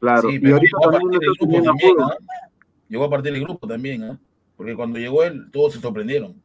Claro. 0.00 0.28
Sí, 0.30 0.36
y 0.36 0.38
pero 0.38 0.54
ahorita 0.56 0.76
llegó 0.78 0.88
a 0.88 0.92
partir 0.92 1.08
no 1.10 1.18
del 1.18 1.30
grupo 1.38 1.62
también. 1.62 1.94
¿ah? 2.00 2.16
Llegó 2.88 3.04
a 3.04 3.10
partir 3.10 3.32
del 3.32 3.42
grupo 3.42 3.66
también, 3.68 4.02
¿ah? 4.04 4.18
Porque 4.56 4.74
cuando 4.76 4.98
llegó 4.98 5.22
él, 5.24 5.50
todos 5.52 5.74
se 5.74 5.80
sorprendieron. 5.80 6.40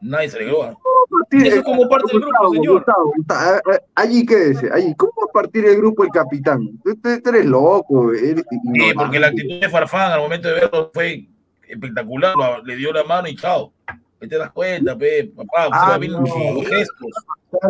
Nadie 0.00 0.28
se 0.30 0.36
alegró. 0.38 0.76
¿Ah? 1.10 1.26
Eso 1.30 1.62
como 1.62 1.88
parte 1.88 2.12
del 2.12 2.20
grupo, 2.20 2.26
Gustavo, 2.48 2.54
señor. 2.54 2.74
Gustavo, 2.76 3.12
Gustavo, 3.16 3.56
eh, 3.56 3.60
eh, 3.74 3.80
allí 3.94 4.26
quédese, 4.26 4.70
allí. 4.72 4.94
¿Cómo 4.96 5.12
va 5.20 5.26
a 5.28 5.32
partir 5.32 5.64
el 5.66 5.76
grupo 5.76 6.04
el 6.04 6.10
capitán? 6.10 6.68
Tú 6.84 6.98
eres 7.28 7.44
loco. 7.44 8.12
Eres 8.12 8.44
Sí, 8.74 8.80
porque 8.94 9.18
la 9.20 9.28
actitud 9.28 9.60
de 9.60 9.68
Farfán 9.68 10.12
al 10.12 10.20
momento 10.20 10.48
de 10.48 10.54
verlo 10.54 10.90
fue 10.92 11.26
espectacular. 11.68 12.34
Le 12.64 12.76
dio 12.76 12.92
la 12.92 13.04
mano 13.04 13.28
y 13.28 13.36
chao. 13.36 13.72
Ahí 14.20 14.28
te 14.28 14.38
das 14.38 14.50
cuenta, 14.52 14.96
pe, 14.96 15.30
papá. 15.36 15.68
Ah, 15.72 15.96
Observa 15.96 15.98
bien 15.98 16.12
no. 16.12 16.20
los 16.20 16.66
gestos. 16.66 17.10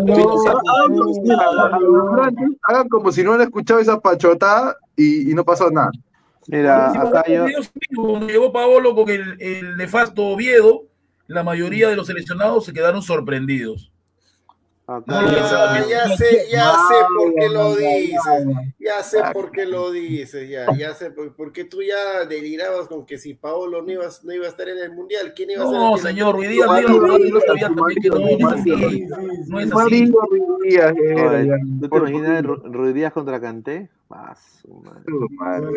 Loco, 0.05 1.13
sí, 1.15 1.31
Hagan 2.63 2.89
como 2.89 3.13
si- 3.13 3.23
no 3.25 3.33
han 3.35 3.41
escuchado 3.43 3.81
esa 3.81 3.99
pachotada 4.01 4.77
y, 4.97 5.31
y 5.31 5.35
no 5.35 5.45
pasó 5.45 5.71
nada. 5.71 5.91
Mira, 6.49 6.93
acá 6.93 7.25
yo, 7.27 7.47
llegó 8.21 8.53
Paolo 8.53 8.95
con 8.95 9.09
el, 9.11 9.37
el 9.41 9.77
nefasto 9.77 10.23
Oviedo, 10.23 10.85
la 11.27 11.43
mayoría 11.43 11.89
de 11.89 11.97
los 11.97 12.07
seleccionados 12.07 12.65
se 12.65 12.73
quedaron 12.73 13.03
sorprendidos. 13.03 13.91
No 14.89 15.03
Ah, 15.09 15.85
ya 15.91 16.09
sé, 16.17 16.47
ya 16.49 16.73
sé 16.89 16.95
por 17.17 17.35
qué 17.35 17.49
lo 17.49 17.75
dices. 17.75 18.47
Ya 18.79 19.03
sé 19.03 19.19
por 19.33 19.51
qué 19.51 19.67
lo 19.67 19.91
dices, 19.91 20.49
ya, 20.49 20.67
ya 20.79 20.95
sé, 20.95 21.11
por- 21.11 21.35
porque 21.35 21.65
tú 21.65 21.83
ya 21.83 22.25
delirabas 22.25 22.87
con 22.87 23.05
que 23.05 23.19
si 23.19 23.35
Paolo 23.35 23.83
no 23.83 23.91
iba, 23.91 24.07
no 24.23 24.33
iba 24.33 24.47
a 24.47 24.49
estar 24.49 24.69
en 24.69 24.79
el 24.79 24.93
mundial, 24.93 25.33
¿quién 25.35 25.51
iba 25.51 25.65
a 25.65 25.67
ser? 25.67 25.75
No, 25.77 25.97
señor, 25.99 26.37
hoy 26.37 26.47
día 26.47 26.69
Mario, 26.69 26.89
Dios 26.89 27.01
mío, 27.03 27.13
Mario, 27.13 27.27
yo 27.29 27.41
sabía 27.41 27.67
también 27.75 28.01
que 28.01 28.09
no, 28.11 28.19
no 28.21 28.29
es 28.29 28.45
así. 28.45 28.71
Sí, 28.71 29.07
sí, 29.09 29.51
No 29.51 29.59
es 29.61 29.73
así. 29.73 30.13
Ruiz 30.13 30.75
ya. 30.77 30.93
¿Tú 31.81 31.89
te 31.89 31.97
imaginas 31.97 32.45
Ruiz 32.45 32.95
Díaz 32.95 33.13
contra 33.13 33.41
Canté? 33.41 33.91
Su 34.63 34.69
madre. 35.33 35.73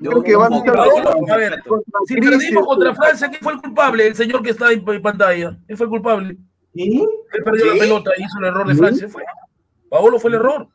Yo 0.00 0.10
Creo 0.10 0.22
que 0.22 0.36
van 0.36 0.52
a 0.52 0.56
estar 0.58 0.78
A 0.78 1.36
ver, 1.36 1.62
Si 2.06 2.14
perdimos 2.16 2.66
contra 2.66 2.94
Francia, 2.94 3.28
¿quién 3.28 3.40
fue 3.42 3.52
el 3.52 3.60
culpable? 3.60 4.06
El 4.06 4.14
señor 4.14 4.42
que 4.42 4.50
está 4.50 4.72
en 4.72 4.88
en 4.88 5.02
pantalla. 5.02 5.58
Él 5.68 5.76
fue 5.76 5.84
el 5.86 5.90
culpable. 5.90 6.36
¿Sí? 6.74 7.06
Él 7.32 7.44
perdió 7.44 7.74
la 7.74 7.80
pelota 7.80 8.10
y 8.16 8.22
hizo 8.24 8.38
el 8.38 8.44
error 8.46 8.66
de 8.66 8.74
¿Sí? 8.74 8.78
Francia. 8.78 9.08
Fue. 9.08 9.24
Paolo 9.90 10.18
fue 10.18 10.30
el 10.30 10.36
error. 10.36 10.68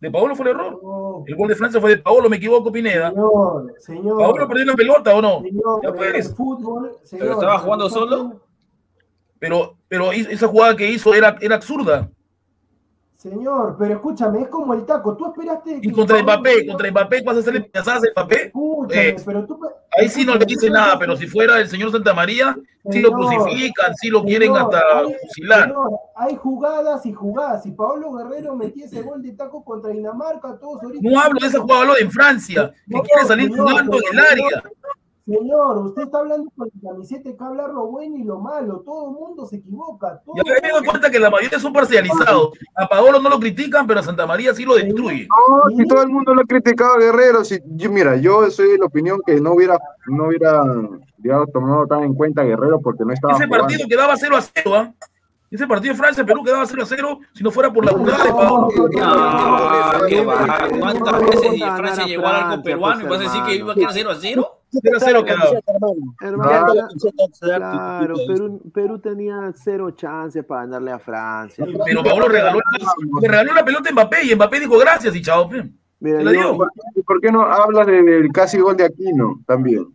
De 0.00 0.10
Paolo 0.12 0.36
fue 0.36 0.46
el 0.46 0.52
error. 0.56 0.80
No, 0.82 1.24
El 1.26 1.34
gol 1.34 1.48
de 1.48 1.56
Francia 1.56 1.80
fue 1.80 1.90
de 1.90 1.98
Paolo, 1.98 2.28
me 2.30 2.36
equivoco, 2.36 2.70
Pineda. 2.70 3.10
señor, 3.10 3.74
señor. 3.78 4.18
Paolo 4.18 4.48
perdió 4.48 4.64
la 4.66 4.74
pelota 4.74 5.14
o 5.16 5.22
no. 5.22 5.42
Señor, 5.42 5.80
Ya 5.82 5.92
pues. 5.92 6.14
el 6.28 6.34
fútbol, 6.34 6.96
señor, 7.02 7.26
¿Pero 7.26 7.32
estaba 7.40 7.58
jugando 7.58 7.90
solo? 7.90 8.40
Pero, 9.40 9.76
pero 9.88 10.12
esa 10.12 10.46
jugada 10.46 10.76
que 10.76 10.88
hizo 10.88 11.14
era, 11.14 11.36
era 11.40 11.56
absurda. 11.56 12.08
Señor, 13.28 13.74
pero 13.76 13.94
escúchame, 13.94 14.42
es 14.42 14.48
como 14.48 14.74
el 14.74 14.86
taco. 14.86 15.16
Tú 15.16 15.26
esperaste. 15.26 15.80
Y 15.82 15.90
contra 15.90 16.22
Mbappé, 16.22 16.68
contra 16.68 16.88
Mbappé, 16.88 17.22
vas 17.22 17.36
a 17.36 17.40
hacerle 17.40 17.62
piñazadas 17.62 18.04
a 18.04 18.20
Mbappé. 18.20 18.42
Escúchame, 18.46 19.08
Eh, 19.08 19.16
pero 19.26 19.44
tú. 19.44 19.58
Ahí 19.98 20.08
sí 20.08 20.24
no 20.24 20.36
le 20.36 20.44
dice 20.46 20.70
nada, 20.70 20.96
pero 21.00 21.16
si 21.16 21.26
fuera 21.26 21.58
el 21.58 21.68
señor 21.68 21.90
Santa 21.90 22.14
María, 22.14 22.56
sí 22.88 23.00
lo 23.00 23.08
Señor, 23.10 23.28
crucifican, 23.42 23.96
sí 23.96 24.08
lo 24.08 24.22
quieren 24.22 24.54
Señor, 24.54 24.72
hasta 24.72 24.98
hay- 25.00 25.16
fusilar. 25.26 25.62
señor, 25.64 25.90
hay 26.14 26.36
jugadas 26.36 27.06
y 27.06 27.12
jugadas. 27.12 27.62
Si 27.64 27.72
Paolo 27.72 28.12
Guerrero 28.12 28.54
metía 28.54 28.84
ese 28.84 29.02
gol 29.02 29.20
de 29.20 29.32
taco 29.32 29.64
contra 29.64 29.90
Dinamarca, 29.90 30.56
todos 30.60 30.80
ahorita. 30.84 31.10
No 31.10 31.18
hablo 31.20 31.40
de 31.40 31.46
ese 31.48 31.58
jugador, 31.58 31.82
hablo 31.82 31.94
de 31.94 32.02
en 32.02 32.12
Francia, 32.12 32.72
que 32.88 33.00
quiere 33.00 33.24
salir 33.26 33.50
señor, 33.50 33.68
jugando 33.68 33.96
en 33.96 34.16
el 34.16 34.18
área. 34.24 34.62
Señor, 35.28 35.78
usted 35.78 36.04
está 36.04 36.20
hablando 36.20 36.50
con 36.56 36.70
la 36.80 36.90
camiseta, 36.90 37.28
hay 37.28 37.36
que 37.36 37.44
hablar 37.44 37.68
lo 37.68 37.86
bueno 37.88 38.16
y 38.16 38.24
lo 38.24 38.38
malo. 38.38 38.80
Todo 38.80 39.10
el 39.10 39.14
mundo 39.14 39.44
se 39.44 39.56
equivoca. 39.56 40.22
todo 40.24 40.34
Ya 40.36 40.42
me 40.42 40.56
he 40.56 40.72
dado 40.72 40.84
cuenta 40.84 41.10
que 41.10 41.20
la 41.20 41.28
mayoría 41.28 41.58
son 41.58 41.70
parcializados. 41.74 42.52
A 42.74 42.88
Paolo 42.88 43.20
no 43.20 43.28
lo 43.28 43.38
critican, 43.38 43.86
pero 43.86 44.00
a 44.00 44.02
Santa 44.02 44.26
María 44.26 44.54
sí 44.54 44.64
lo 44.64 44.76
destruye. 44.76 45.28
No, 45.28 45.76
si 45.76 45.86
todo 45.86 46.02
el 46.02 46.08
mundo 46.08 46.34
lo 46.34 46.40
ha 46.40 46.44
criticado 46.44 46.94
a 46.94 46.98
Guerrero, 46.98 47.44
si, 47.44 47.60
yo, 47.76 47.90
mira, 47.90 48.16
yo 48.16 48.50
soy 48.50 48.68
de 48.70 48.78
la 48.78 48.86
opinión 48.86 49.20
que 49.26 49.38
no 49.38 49.52
hubiera, 49.52 49.78
no 50.06 50.28
hubiera, 50.28 50.62
digamos, 51.18 51.52
tomado 51.52 51.86
tan 51.86 52.04
en 52.04 52.14
cuenta 52.14 52.40
a 52.40 52.44
Guerrero 52.46 52.80
porque 52.80 53.04
no 53.04 53.12
estaba 53.12 53.34
Ese 53.34 53.44
jugando. 53.44 53.66
partido 53.66 53.86
quedaba 53.86 54.16
0 54.16 54.34
a 54.34 54.40
0, 54.40 54.74
¿ah? 54.76 54.94
Ese 55.50 55.66
partido 55.66 55.94
de 55.94 55.98
Francia-Perú 55.98 56.44
quedaba 56.44 56.66
0 56.66 56.82
a 56.82 56.86
0 56.86 57.18
si 57.32 57.42
no 57.42 57.50
fuera 57.50 57.72
por 57.72 57.84
la 57.84 57.92
jugada 57.92 58.24
de 58.24 58.32
va. 58.32 58.68
¿Cuántas 60.78 61.20
veces 61.22 61.50
Francia 61.76 62.04
llegó 62.06 62.26
al 62.26 62.36
arco 62.36 62.62
peruano 62.62 63.00
y 63.00 63.04
pues, 63.06 63.20
vas 63.20 63.20
a 63.20 63.22
decir 63.32 63.42
que 63.46 63.54
iba 63.56 63.72
a 63.72 63.74
quedar 63.74 63.92
0 63.92 64.10
a 64.10 64.14
0? 64.14 64.54
0 64.70 64.96
a 64.96 65.00
0 65.00 65.24
quedaba. 65.24 65.50
Claro. 67.40 68.14
Perú, 68.26 68.60
Perú 68.72 68.98
tenía 68.98 69.52
cero 69.54 69.90
chances 69.92 70.44
para 70.44 70.62
ganarle 70.66 70.92
a 70.92 70.98
Francia. 70.98 71.66
Pero 71.84 72.02
Paolo 72.02 72.28
regaló, 72.28 72.58
el- 72.58 73.22
le 73.22 73.28
regaló 73.28 73.54
la 73.54 73.64
pelota 73.64 73.88
a 73.88 73.92
Mbappé 73.92 74.24
y 74.24 74.34
Mbappé 74.34 74.60
dijo 74.60 74.76
gracias 74.78 75.14
y 75.16 75.22
chao. 75.22 75.48
Mira, 76.00 76.22
la 76.22 76.32
yo- 76.32 76.54
dio. 76.54 76.68
¿Y 76.94 77.02
por 77.02 77.20
qué 77.20 77.32
no 77.32 77.42
hablas 77.42 77.86
de- 77.86 78.02
del 78.02 78.30
casi 78.32 78.58
gol 78.60 78.76
de 78.76 78.84
Aquino 78.84 79.40
también? 79.46 79.88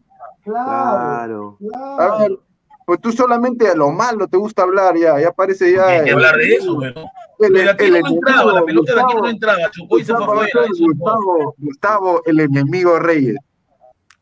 Claro, 0.44 1.58
Claro. 1.60 2.42
Pues 2.86 3.00
tú 3.02 3.12
solamente 3.12 3.68
a 3.68 3.76
lo 3.76 3.92
malo 3.92 4.28
te 4.28 4.38
gusta 4.38 4.64
hablar 4.64 4.98
ya, 4.98 5.20
ya 5.20 5.32
parece 5.32 5.74
ya. 5.74 5.88
Hay 5.88 6.04
que 6.06 6.12
hablar 6.12 6.36
de 6.38 6.56
eso, 6.56 6.76
bueno. 6.76 7.06
el, 7.40 7.70
aquí 7.70 7.86
el 7.86 8.02
no 8.02 8.08
entraba, 8.08 8.54
la 8.54 8.66
pelota 8.66 8.94
de 8.94 9.02
aquí 9.02 9.14
no 9.14 9.20
Gustavo, 9.22 9.30
entraba, 9.30 9.72
chocó 9.72 10.00
y 10.00 10.04
se 10.04 10.14
fue 10.14 10.26
Gustavo, 10.26 10.42
afuera. 10.42 10.68
Gustavo, 10.80 11.56
Gustavo, 11.58 12.22
el 12.26 12.40
enemigo 12.40 13.00
Reyes. 13.00 13.38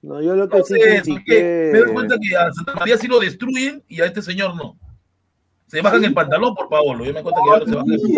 No, 0.01 0.21
yo 0.21 0.35
lo 0.35 0.49
que 0.49 0.63
sí 0.63 0.73
Entonces, 0.75 0.97
es 0.97 1.03
que 1.03 1.11
critiqué. 1.11 1.69
me 1.73 1.79
doy 1.79 1.93
cuenta 1.93 2.15
que 2.19 2.35
a 2.35 2.51
Santa 2.53 2.73
María 2.75 2.97
sí 2.97 3.07
lo 3.07 3.19
destruyen 3.19 3.83
y 3.87 4.01
a 4.01 4.05
este 4.05 4.21
señor 4.21 4.55
no. 4.55 4.75
Se 5.71 5.81
bajan 5.81 6.03
el 6.03 6.13
pantalón 6.13 6.53
por 6.53 6.67
Paolo. 6.67 7.05
Yo 7.05 7.13
me 7.13 7.23
cuenta 7.23 7.41
que 7.43 7.49
ahora 7.49 7.65
se 7.65 7.75
bajan 7.75 7.91
el 7.93 7.99
Sí, 8.01 8.17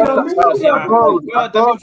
a 1.36 1.52
todos 1.52 1.80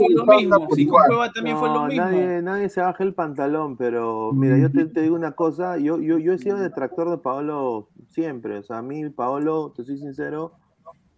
también 1.32 1.56
fue 1.58 1.68
lo 1.68 1.84
mismo. 1.86 2.04
nadie, 2.04 2.42
nadie 2.42 2.68
se 2.68 2.80
baja 2.80 3.04
el 3.04 3.14
pantalón, 3.14 3.76
pero 3.76 4.32
mira, 4.32 4.58
yo 4.58 4.70
te, 4.72 4.86
te 4.86 5.02
digo 5.02 5.14
una 5.14 5.32
cosa, 5.32 5.78
yo, 5.78 5.98
yo, 6.00 6.18
yo 6.18 6.32
he 6.32 6.38
sido 6.38 6.56
detractor 6.58 7.08
de 7.10 7.18
Paolo 7.18 7.88
siempre, 8.08 8.58
o 8.58 8.62
sea, 8.64 8.78
a 8.78 8.82
mí 8.82 9.08
Paolo, 9.10 9.72
te 9.76 9.84
soy 9.84 9.98
sincero, 9.98 10.52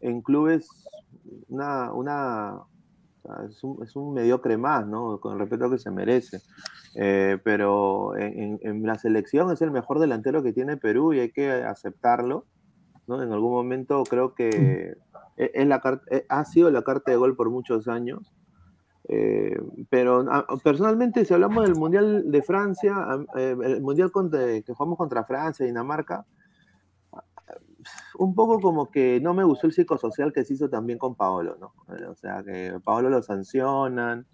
en 0.01 0.21
clubes 0.21 0.69
una, 1.49 1.93
una 1.93 2.59
es, 3.49 3.63
un, 3.65 3.83
es 3.83 3.97
un 3.97 4.13
mediocre 4.13 4.59
más, 4.59 4.87
¿no? 4.87 5.19
Con 5.21 5.33
el 5.35 5.39
respeto 5.39 5.71
que 5.71 5.79
se 5.79 5.91
merece. 5.91 6.43
Eh, 6.97 7.39
pero 7.43 8.15
en, 8.17 8.39
en- 8.39 8.59
en 8.63 8.83
la 8.87 8.99
selección 8.99 9.51
es 9.51 9.63
el 9.63 9.71
mejor 9.71 9.99
delantero 9.99 10.43
que 10.43 10.53
tiene 10.53 10.77
Perú 10.77 11.15
y 11.15 11.21
hay 11.21 11.33
que 11.33 11.51
aceptarlo, 11.51 12.45
¿no? 13.17 13.23
En 13.23 13.33
algún 13.33 13.53
momento 13.53 14.03
creo 14.05 14.35
que 14.35 14.95
es- 15.37 15.51
es 15.55 15.67
la 15.67 15.81
eh, 16.11 16.25
ha 16.29 16.45
sido 16.45 16.71
la 16.71 16.83
carta 16.83 17.11
de 17.11 17.17
gol 17.17 17.37
por 17.37 17.51
muchos 17.51 17.89
años. 17.89 18.33
Eh, 19.09 19.61
pero 19.91 20.25
ah, 20.31 20.47
personalmente, 20.63 21.25
si 21.25 21.35
hablamos 21.35 21.65
del 21.65 21.75
Mundial 21.75 22.31
de 22.31 22.43
Francia, 22.43 22.95
eh, 23.37 23.57
el 23.63 23.83
Mundial 23.83 24.11
contra- 24.13 24.61
que 24.63 24.73
jugamos 24.73 24.97
contra 24.97 25.25
Francia, 25.25 25.67
Dinamarca, 25.67 26.25
un 28.19 28.35
poco 28.35 28.61
como 28.61 28.91
que 28.91 29.21
no 29.21 29.35
me 29.35 29.45
gustó 29.45 29.67
el 29.67 29.73
psicosocial 29.73 30.33
que 30.33 30.45
se 30.45 30.55
hizo 30.55 30.69
también 30.69 30.99
con 30.99 31.15
Paolo, 31.17 31.57
¿no? 31.61 31.73
Eh, 31.97 32.05
O 32.07 32.15
sea, 32.15 32.43
que 32.45 32.75
Paolo 32.85 33.09
lo 33.11 33.23
sancionan, 33.23 34.27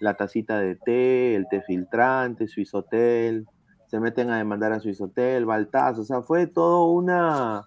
la 0.00 0.14
tacita 0.14 0.58
de 0.58 0.76
té, 0.76 1.34
el 1.34 1.46
té 1.48 1.62
filtrante, 1.62 2.46
Suizotel, 2.46 3.46
se 3.86 4.00
meten 4.00 4.30
a 4.30 4.38
demandar 4.38 4.72
a 4.72 4.80
Suizotel, 4.80 5.44
Baltaz, 5.44 5.98
o 5.98 6.04
sea, 6.04 6.22
fue 6.22 6.46
todo 6.46 6.86
una... 6.92 7.66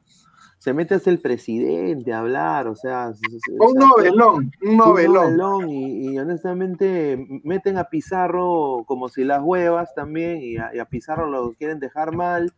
Se 0.66 0.74
mete 0.74 0.96
hasta 0.96 1.12
el 1.12 1.20
presidente 1.20 2.12
a 2.12 2.22
hablar, 2.22 2.68
o 2.68 2.76
sea... 2.76 3.14
se- 3.14 3.40
se- 3.40 3.52
o 3.60 3.68
Un 3.68 3.74
sea, 3.78 3.88
novelón, 3.88 4.52
un 4.64 4.70
un 4.72 4.78
novelón. 4.78 5.38
novelón 5.38 5.70
y, 5.70 6.10
y 6.14 6.18
honestamente 6.18 7.24
meten 7.44 7.78
a 7.78 7.84
Pizarro 7.84 8.84
como 8.88 9.08
si 9.08 9.24
las 9.24 9.44
huevas 9.44 9.94
también 9.94 10.42
y 10.42 10.58
a, 10.58 10.72
y 10.74 10.80
a 10.80 10.86
Pizarro 10.86 11.30
lo 11.30 11.54
quieren 11.54 11.80
dejar 11.80 12.16
mal. 12.16 12.52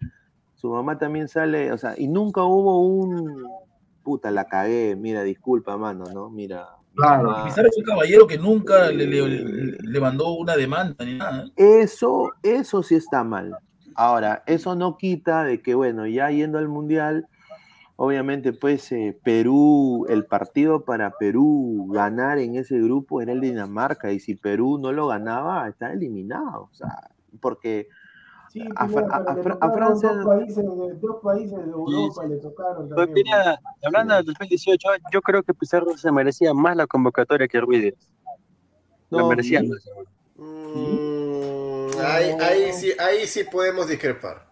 Su 0.56 0.70
mamá 0.72 0.98
también 0.98 1.28
sale, 1.28 1.74
o 1.74 1.78
sea, 1.78 1.96
y 1.98 2.08
nunca 2.08 2.44
hubo 2.44 2.80
un 2.82 3.44
puta, 4.04 4.32
la 4.32 4.46
cagué, 4.46 4.96
mira, 4.96 5.24
disculpa, 5.24 5.76
mano, 5.76 6.06
¿no? 6.14 6.30
Mira. 6.30 6.66
mi 6.94 7.02
Claro. 7.02 7.30
mamá- 7.32 7.44
Pizarro 7.44 7.68
fue 7.74 7.82
un 7.82 7.86
caballero 7.90 8.26
que 8.26 8.38
nunca 8.38 8.90
le, 8.90 9.06
le- 9.06 9.78
le 9.82 10.00
mandó 10.00 10.32
una 10.32 10.56
demanda 10.56 11.04
ni 11.04 11.16
nada. 11.18 11.44
¿eh? 11.58 11.82
Eso, 11.82 12.32
eso 12.42 12.84
sí 12.84 12.96
está 12.96 13.26
mal. 13.26 13.58
Ahora, 13.96 14.44
eso 14.46 14.76
no 14.76 14.96
quita 14.96 15.44
de 15.44 15.62
que, 15.62 15.76
bueno, 15.76 16.08
ya 16.08 16.30
yendo 16.32 16.58
al 16.58 16.70
Mundial, 16.70 17.28
obviamente, 17.98 18.54
pues 18.54 18.90
eh, 18.94 19.20
Perú, 19.24 20.06
el 20.08 20.26
partido 20.26 20.86
para 20.86 21.12
Perú 21.12 21.90
ganar 21.92 22.38
en 22.40 22.56
ese 22.56 22.80
grupo 22.80 23.22
era 23.22 23.34
el 23.34 23.42
Dinamarca, 23.42 24.12
y 24.14 24.20
si 24.22 24.36
Perú 24.36 24.78
no 24.80 24.94
lo 24.94 25.08
ganaba, 25.08 25.68
está 25.68 25.92
eliminado. 25.92 26.70
O 26.72 26.74
sea, 26.74 27.10
porque 27.42 27.90
Sí, 28.50 28.62
A 28.78 28.84
a 28.84 28.86
a 28.86 28.88
Francia- 29.74 30.14
Dos 30.14 30.26
países, 30.26 30.66
dos 31.02 31.18
países 31.22 31.58
de 31.58 31.64
Europa 31.70 32.26
le 32.26 32.38
tocaron 32.38 32.88
Pues 32.88 33.08
también. 33.08 33.26
mira, 33.26 33.60
hablando 33.84 34.16
del 34.16 34.24
2018, 34.26 34.88
yo 35.12 35.22
creo 35.22 35.44
que 35.44 35.54
Pizarro 35.54 35.98
se 35.98 36.10
merecía 36.14 36.54
más 36.54 36.78
la 36.78 36.88
convocatoria 36.88 37.46
que 37.50 37.60
Ruiz. 37.60 37.94
No, 39.10 39.28
merecía 39.28 39.62
más. 39.64 39.86
Mm, 40.38 40.98
ahí, 42.00 42.32
ahí 42.40 42.74
sí, 42.74 42.92
ahí 42.98 43.28
sí 43.28 43.44
podemos 43.44 43.88
discrepar. 43.90 44.48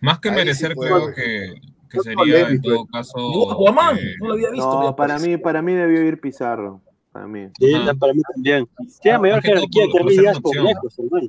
Más 0.00 0.20
que 0.20 0.28
Ahí 0.30 0.36
merecer, 0.36 0.72
sí 0.72 0.78
creo 0.78 1.12
que, 1.12 1.54
que 1.90 1.98
Fue 2.00 2.14
sería 2.14 2.48
en 2.48 2.62
todo 2.62 2.86
caso. 2.86 3.18
No, 3.18 3.54
Guamán, 3.56 3.98
eh, 3.98 4.14
no 4.20 4.28
lo 4.28 4.34
había 4.34 4.50
visto. 4.50 4.82
no, 4.82 4.96
para 4.96 5.14
parece. 5.14 5.28
mí, 5.28 5.36
para 5.36 5.60
mí 5.62 5.74
debió 5.74 6.02
ir 6.02 6.20
Pizarro. 6.20 6.80
Para 7.12 7.26
mí. 7.26 7.48
Sí, 7.58 7.74
Ajá. 7.74 7.92
para 7.94 8.14
mí 8.14 8.22
también. 8.32 8.68
Tiene 9.02 9.18
mayor 9.18 9.36
Más 9.36 9.42
que 9.44 9.48
todo 9.50 9.56
jerarquía 9.58 9.84
que 9.86 9.92
ser 10.14 10.22
Díaz 10.22 10.40
por 10.40 10.56
lejos, 10.56 10.98
hermano. 10.98 11.28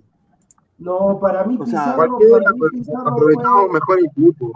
No, 0.77 1.19
para 1.19 1.43
mí 1.43 1.57
O 1.59 1.65
sea, 1.65 1.95
Pizarro, 1.95 2.19
para 2.19 2.51
mí 2.51 2.59
pues, 2.59 2.71
Pizarro 2.73 3.09
aprovechó 3.09 3.41
fue, 3.41 3.73
mejor 3.73 3.99
el 3.99 4.05
equipo. 4.05 4.51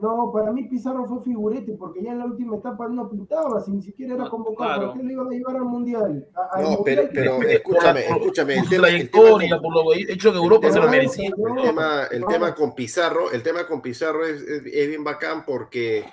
No, 0.00 0.30
para 0.32 0.50
mí 0.52 0.64
Pizarro 0.64 1.06
fue 1.06 1.22
figurete, 1.22 1.72
porque 1.72 2.02
ya 2.02 2.12
en 2.12 2.18
la 2.20 2.24
última 2.26 2.56
etapa 2.56 2.86
él 2.86 2.94
no 2.94 3.08
pintaba, 3.10 3.60
si 3.60 3.70
ni 3.70 3.82
siquiera 3.82 4.14
era 4.14 4.28
convocado, 4.30 4.70
Claro. 4.74 4.86
¿por 4.92 4.96
qué 4.98 5.02
lo 5.06 5.10
iban 5.12 5.26
a 5.26 5.30
llevar 5.30 5.56
al 5.56 5.64
mundial? 5.64 6.28
A- 6.34 6.60
No, 6.62 6.70
mundial 6.70 7.10
pero, 7.12 7.42
escúchame, 7.42 8.00
escúchame. 8.06 8.54
El 8.58 8.68
tema, 8.68 8.88
el 8.88 9.10
tema 9.10 9.60
por 9.60 9.74
lo 9.74 9.92
hecho 9.94 10.32
que 10.32 10.38
Europa 10.38 10.70
se 10.70 10.80
lo 10.80 10.88
merecía. 10.88 11.28
el 11.28 11.62
tema, 11.62 12.04
el 12.10 12.24
tema 12.26 12.54
con 12.54 12.74
Pizarro, 12.74 13.30
el 13.30 13.42
tema 13.42 13.66
con 13.66 13.80
Pizarro 13.82 14.24
es, 14.26 14.40
es- 14.42 14.62
es 14.66 14.88
bien 14.88 15.04
bacán 15.04 15.44
porque 15.44 16.04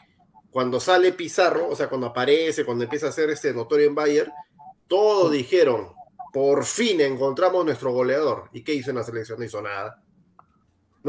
cuando 0.51 0.79
sale 0.79 1.11
Pizarro, 1.13 1.67
o 1.69 1.75
sea, 1.75 1.87
cuando 1.87 2.07
aparece, 2.07 2.65
cuando 2.65 2.83
empieza 2.83 3.07
a 3.07 3.11
ser 3.11 3.29
este 3.29 3.53
notorio 3.53 3.87
en 3.87 3.95
Bayern, 3.95 4.31
todos 4.87 5.31
dijeron, 5.31 5.89
por 6.33 6.63
fin 6.65 7.01
encontramos 7.01 7.63
nuestro 7.65 7.91
goleador. 7.91 8.45
¿Y 8.53 8.63
qué 8.63 8.73
hizo 8.73 8.89
en 8.89 8.97
la 8.97 9.03
selección? 9.03 9.39
No 9.39 9.45
hizo 9.45 9.61
nada. 9.61 10.01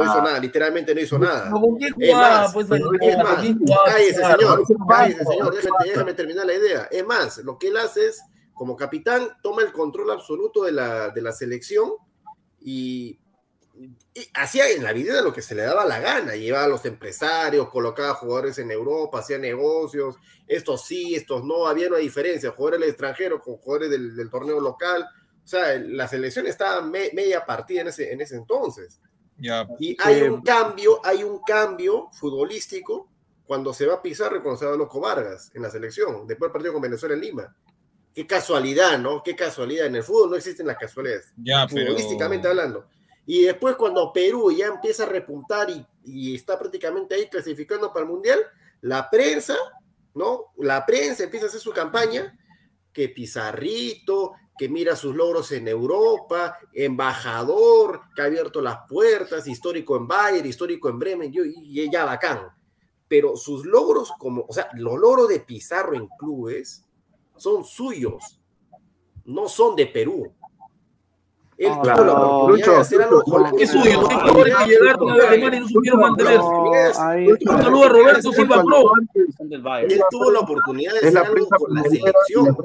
No 0.05 0.11
hizo 0.12 0.22
nada, 0.22 0.38
literalmente 0.40 0.94
no 0.94 1.01
hizo 1.01 1.18
nada. 1.18 1.44
¿Pero 1.44 1.61
¿Con 1.61 1.78
qué 1.78 1.86
Es 1.86 1.92
jugaba? 1.94 2.40
más, 2.40 2.53
Pues, 2.53 2.66
es 2.70 2.80
¿con 2.82 3.24
más, 3.24 3.40
quién 3.40 3.59
jugaba 3.59 3.84
cállese, 3.86 4.14
señor, 4.24 4.62
cállese, 4.88 5.24
señor, 5.24 5.55
déjame, 5.55 5.84
déjame 5.84 6.14
terminar 6.14 6.46
la 6.46 6.55
idea. 6.55 6.88
Es 6.90 7.07
más, 7.07 7.38
lo 7.38 7.59
que 7.59 7.68
él 7.68 7.76
hace 7.76 8.07
es, 8.07 8.20
como 8.55 8.76
capitán, 8.76 9.28
toma 9.42 9.62
el 9.62 9.72
control 9.72 10.11
absoluto 10.11 10.64
de 10.64 10.72
la, 10.72 11.11
de 11.11 11.22
la 11.22 11.32
selección 11.32 11.92
y, 12.61 13.20
y 14.14 14.28
hacía 14.34 14.68
en 14.70 14.82
la 14.82 14.92
vida 14.92 15.22
lo 15.22 15.32
que 15.32 15.42
se 15.42 15.55
le 15.55 15.62
daba 15.62 15.84
la 15.84 16.01
gana. 16.01 16.34
Llevaba 16.34 16.64
a 16.64 16.68
los 16.68 16.84
empresarios, 16.84 17.68
colocaba 17.68 18.14
jugadores 18.14 18.59
en 18.59 18.70
Europa, 18.70 19.20
hacía 19.20 19.38
negocios, 19.38 20.16
estos 20.46 20.84
sí, 20.84 21.14
estos 21.14 21.44
no, 21.44 21.66
había 21.68 21.88
una 21.88 21.99
diferencia, 21.99 22.51
jugadores 22.51 22.80
del 22.80 22.88
extranjero 22.90 23.40
con 23.40 23.57
jugadores 23.59 23.90
del, 23.90 24.16
del 24.16 24.30
torneo 24.30 24.61
local. 24.61 25.07
O 25.44 25.46
sea, 25.51 25.78
la 25.78 26.09
selección 26.09 26.46
estaba 26.46 26.82
me- 26.82 27.11
media 27.14 27.46
partida 27.46 27.82
en 27.82 27.88
ese, 27.88 28.12
en 28.12 28.20
ese 28.20 28.34
entonces. 28.36 29.01
Y 29.78 29.97
hay 30.01 30.20
Eh, 30.20 30.30
un 30.30 30.43
cambio, 30.43 31.01
hay 31.05 31.22
un 31.22 31.41
cambio 31.47 32.09
futbolístico 32.12 33.09
cuando 33.45 33.72
se 33.72 33.86
va 33.86 34.03
Pizarro 34.03 34.36
y 34.36 34.41
cuando 34.41 34.59
se 34.59 34.66
va 34.66 34.76
Loco 34.76 35.01
Vargas 35.01 35.51
en 35.55 35.62
la 35.62 35.70
selección, 35.70 36.26
después 36.26 36.49
del 36.49 36.53
partido 36.53 36.72
con 36.74 36.82
Venezuela 36.82 37.14
en 37.14 37.20
Lima. 37.20 37.57
Qué 38.14 38.26
casualidad, 38.26 38.99
¿no? 38.99 39.22
Qué 39.22 39.36
casualidad. 39.36 39.86
En 39.86 39.97
el 39.97 40.03
fútbol 40.03 40.30
no 40.30 40.36
existen 40.36 40.66
las 40.66 40.76
casualidades, 40.76 41.32
pero. 41.66 41.86
futbolísticamente 41.86 42.49
hablando. 42.49 42.86
Y 43.24 43.43
después 43.45 43.76
cuando 43.76 44.12
Perú 44.12 44.51
ya 44.51 44.66
empieza 44.66 45.05
a 45.05 45.07
repuntar 45.07 45.70
y, 45.70 45.86
y 46.05 46.34
está 46.34 46.59
prácticamente 46.59 47.14
ahí 47.14 47.28
clasificando 47.28 47.93
para 47.93 48.05
el 48.07 48.11
Mundial, 48.11 48.41
la 48.80 49.09
prensa, 49.09 49.57
¿no? 50.14 50.47
La 50.57 50.84
prensa 50.84 51.24
empieza 51.24 51.47
a 51.47 51.49
hacer 51.49 51.61
su 51.61 51.72
campaña, 51.72 52.36
que 52.93 53.11
Pizarrito, 53.11 54.32
que 54.59 54.68
mira 54.68 54.96
sus 54.96 55.14
logros 55.14 55.52
en 55.52 55.68
Europa, 55.68 56.59
embajador, 56.72 58.02
que 58.14 58.22
ha 58.22 58.24
abierto 58.24 58.61
las 58.61 58.78
puertas, 58.88 59.46
histórico 59.46 59.96
en 59.96 60.09
Bayern, 60.09 60.46
histórico 60.46 60.88
en 60.88 60.98
Bremen, 60.98 61.32
yo, 61.32 61.42
y 61.44 61.90
ya 61.90 62.04
bacán. 62.04 62.40
Pero 63.06 63.36
sus 63.36 63.64
logros, 63.64 64.12
como, 64.18 64.44
o 64.46 64.52
sea, 64.52 64.68
los 64.74 64.98
logros 64.98 65.28
de 65.28 65.40
Pizarro 65.40 65.94
en 65.94 66.09
clubes 66.18 66.84
son 67.36 67.64
suyos, 67.64 68.40
no 69.24 69.48
son 69.48 69.76
de 69.76 69.86
Perú. 69.86 70.34
Él 71.59 71.72
Ah, 71.72 71.74
tuvo 71.82 71.84
la 71.84 71.94
claro, 71.94 72.12
oportunidad 72.12 72.48
Lucho, 72.59 72.70
de 72.70 72.76
hacer 72.78 73.02
algo 73.02 73.22
con 73.24 73.42
la 73.42 73.50
¿qué 73.50 73.62
Es 73.64 73.70
suyo, 73.72 73.84
hay 73.84 73.92
jugadores 74.16 74.54
que 74.56 74.66
llegaron 74.66 75.02
una 75.02 75.14
vez 75.16 75.24
a 75.24 75.28
Alemania 75.28 75.59
y 75.59 75.61
no 75.62 75.68
supieron 75.68 76.00
mantenerse. 76.00 76.46
Un 76.46 77.62
saludo 77.62 77.84
a 77.84 77.88
Roberto 77.88 78.32
Silva 78.32 78.62
Pro. 78.62 78.92
Él 79.80 80.02
tuvo 80.11 80.30
la 80.30 80.38
oportunidad 80.40 80.92
de 80.92 80.98
hacer 80.98 81.12
la 81.14 81.20
algo 81.22 81.48
con 81.48 81.74
la 81.74 81.82
selección. 81.82 82.56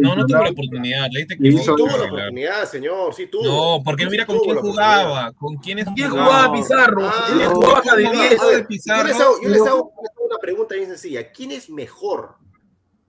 No, 0.00 0.16
no 0.16 0.26
tuvo 0.26 0.42
la 0.44 0.50
oportunidad. 0.50 1.08
Le 1.12 1.26
que 1.26 1.36
hizo- 1.48 1.76
Tuvo 1.76 1.88
la 1.88 2.04
oportunidad, 2.04 2.64
señor, 2.64 3.14
sí 3.14 3.26
tuvo. 3.26 3.44
No, 3.44 3.82
porque 3.84 4.04
Sí 4.04 4.10
mira 4.10 4.24
con 4.24 4.36
tuvo 4.36 4.44
quién 4.46 4.56
jugaba, 4.60 5.32
con 5.32 5.56
¿Quién 5.58 5.84
jugaba. 6.10 6.52
Pizarro? 6.52 7.02
Ah, 7.04 7.28
no, 7.38 7.50
jugaba 7.50 7.96
de 7.96 8.02
no, 8.04 8.12
10. 8.12 8.40
A 8.40 8.46
ver, 8.46 8.66
Pizarro, 8.66 9.02
yo 9.02 9.08
les 9.08 9.20
hago, 9.20 9.34
yo 9.42 9.48
les 9.50 9.58
pero- 9.62 9.70
hago- 9.74 9.92
les 10.02 10.10
hago 10.16 10.24
una 10.26 10.38
pregunta 10.38 10.74
bien 10.74 10.86
sencilla. 10.88 11.30
¿Quién 11.32 11.52
es 11.52 11.68
mejor? 11.68 12.36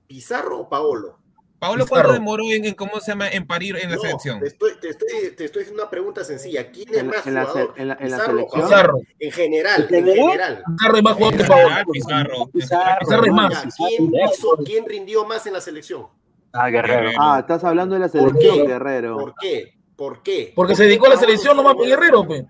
¿Pizarro 0.06 0.60
o 0.60 0.68
Paolo? 0.70 1.19
Paolo, 1.60 1.84
Pizarro. 1.84 1.90
¿cuánto 2.04 2.14
demoró 2.14 2.44
en, 2.52 2.66
en 2.66 2.74
cómo 2.74 3.00
se 3.02 3.12
llama 3.12 3.28
en 3.30 3.46
parir 3.46 3.76
en 3.78 3.90
la 3.90 3.96
No, 3.98 4.02
selección? 4.02 4.40
Te 4.40 4.48
estoy, 4.48 4.72
te, 4.80 4.90
estoy, 4.90 5.08
te 5.36 5.46
estoy 5.46 5.62
haciendo 5.64 5.84
una 5.84 5.90
pregunta 5.92 6.24
sencilla. 6.24 6.72
¿Quién 6.72 6.90
es 6.90 6.98
En 7.00 7.08
más 7.08 7.28
en 7.28 7.34
la 7.34 7.46
jugador? 7.46 7.74
en 7.78 7.88
la- 7.90 7.98
en 8.00 8.12
la 8.12 8.18
¿Pizarro 8.18 8.24
o 8.24 8.36
selección. 8.38 8.62
Paolo? 8.62 8.68
Pizarro. 8.70 9.00
En 9.20 9.32
general, 9.32 9.88
¿En 9.90 9.96
en 10.08 10.16
general? 10.16 10.64
Pizarro 10.78 10.98
es 10.98 11.04
más 11.04 11.14
jugador 11.16 11.36
que 11.38 11.42
En 11.44 11.48
Paolo. 11.48 11.64
general, 11.68 11.86
Pizarro. 11.92 12.36
en 12.44 12.52
Pizarro. 12.52 13.00
Pizarro 13.02 13.26
es 13.26 13.34
más. 13.34 13.64
¿quién, 13.78 14.12
hizo- 14.16 14.58
quién 14.66 14.86
rindió 14.88 15.26
más 15.26 15.46
en 15.48 15.54
la 15.54 15.62
selección? 15.62 16.08
Ah, 16.54 16.70
Guerrero. 16.70 17.12
Ah, 17.20 17.38
estás 17.42 17.64
hablando 17.64 17.94
de 17.96 18.00
la 18.02 18.08
¿Por 18.10 18.20
selección, 18.30 18.58
qué? 18.62 18.68
Guerrero. 18.68 19.18
¿Por 19.18 19.34
qué? 19.42 19.74
¿Por 19.96 20.24
qué? 20.24 20.54
Porque 20.56 20.72
¿Por 20.72 20.78
se 20.78 20.84
dedicó 20.86 21.06
a 21.08 21.10
la 21.10 21.18
selección 21.18 21.58
nomás 21.58 21.74
mejor? 21.74 21.88
Guerrero, 21.90 22.28
pe. 22.28 22.46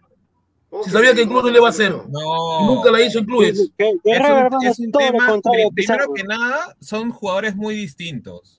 ¿Cómo 0.70 0.84
Si 0.84 0.91
sabía 0.91 1.10
que 1.10 1.16
dedicó 1.16 1.32
incluso 1.39 1.47
a 1.47 1.51
le 1.51 1.57
iba 1.57 1.68
a 1.68 1.72
hacer. 1.72 1.91
No. 2.10 2.66
Nunca 2.68 2.91
la 2.91 3.01
hizo 3.01 3.18
en 3.18 3.26
clubes. 3.26 3.60
Es 3.76 3.89
un, 3.99 4.64
es 4.68 4.80
un 4.80 4.91
tema, 4.91 5.39
primero 5.41 5.70
Pizarro. 5.74 6.14
que 6.14 6.24
nada, 6.24 6.76
son 6.80 7.10
jugadores 7.10 7.55
muy 7.55 7.74
distintos. 7.74 8.59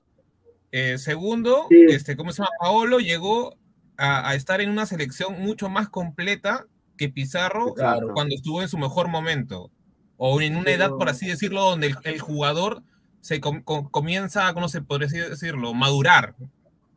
Eh, 0.72 0.98
segundo, 0.98 1.66
Sí. 1.68 1.86
este, 1.88 2.16
¿cómo 2.16 2.32
se 2.32 2.42
llama? 2.42 2.50
Paolo 2.60 2.98
llegó 3.00 3.56
a, 3.96 4.28
a 4.30 4.34
estar 4.34 4.60
en 4.60 4.70
una 4.70 4.86
selección 4.86 5.40
mucho 5.40 5.68
más 5.68 5.88
completa 5.88 6.66
que 6.96 7.08
Pizarro 7.08 7.74
Claro. 7.74 8.12
cuando 8.14 8.34
estuvo 8.34 8.62
en 8.62 8.68
su 8.68 8.78
mejor 8.78 9.08
momento. 9.08 9.70
O 10.16 10.40
en 10.42 10.56
una 10.56 10.70
edad, 10.70 10.90
por 10.90 11.08
así 11.08 11.26
decirlo, 11.26 11.62
donde 11.62 11.86
el, 11.88 11.96
el 12.04 12.20
jugador 12.20 12.82
se 13.20 13.40
com- 13.40 13.62
com- 13.62 13.88
comienza, 13.90 14.52
¿cómo 14.54 14.68
se 14.68 14.82
podría 14.82 15.28
decirlo? 15.30 15.72
Madurar. 15.74 16.34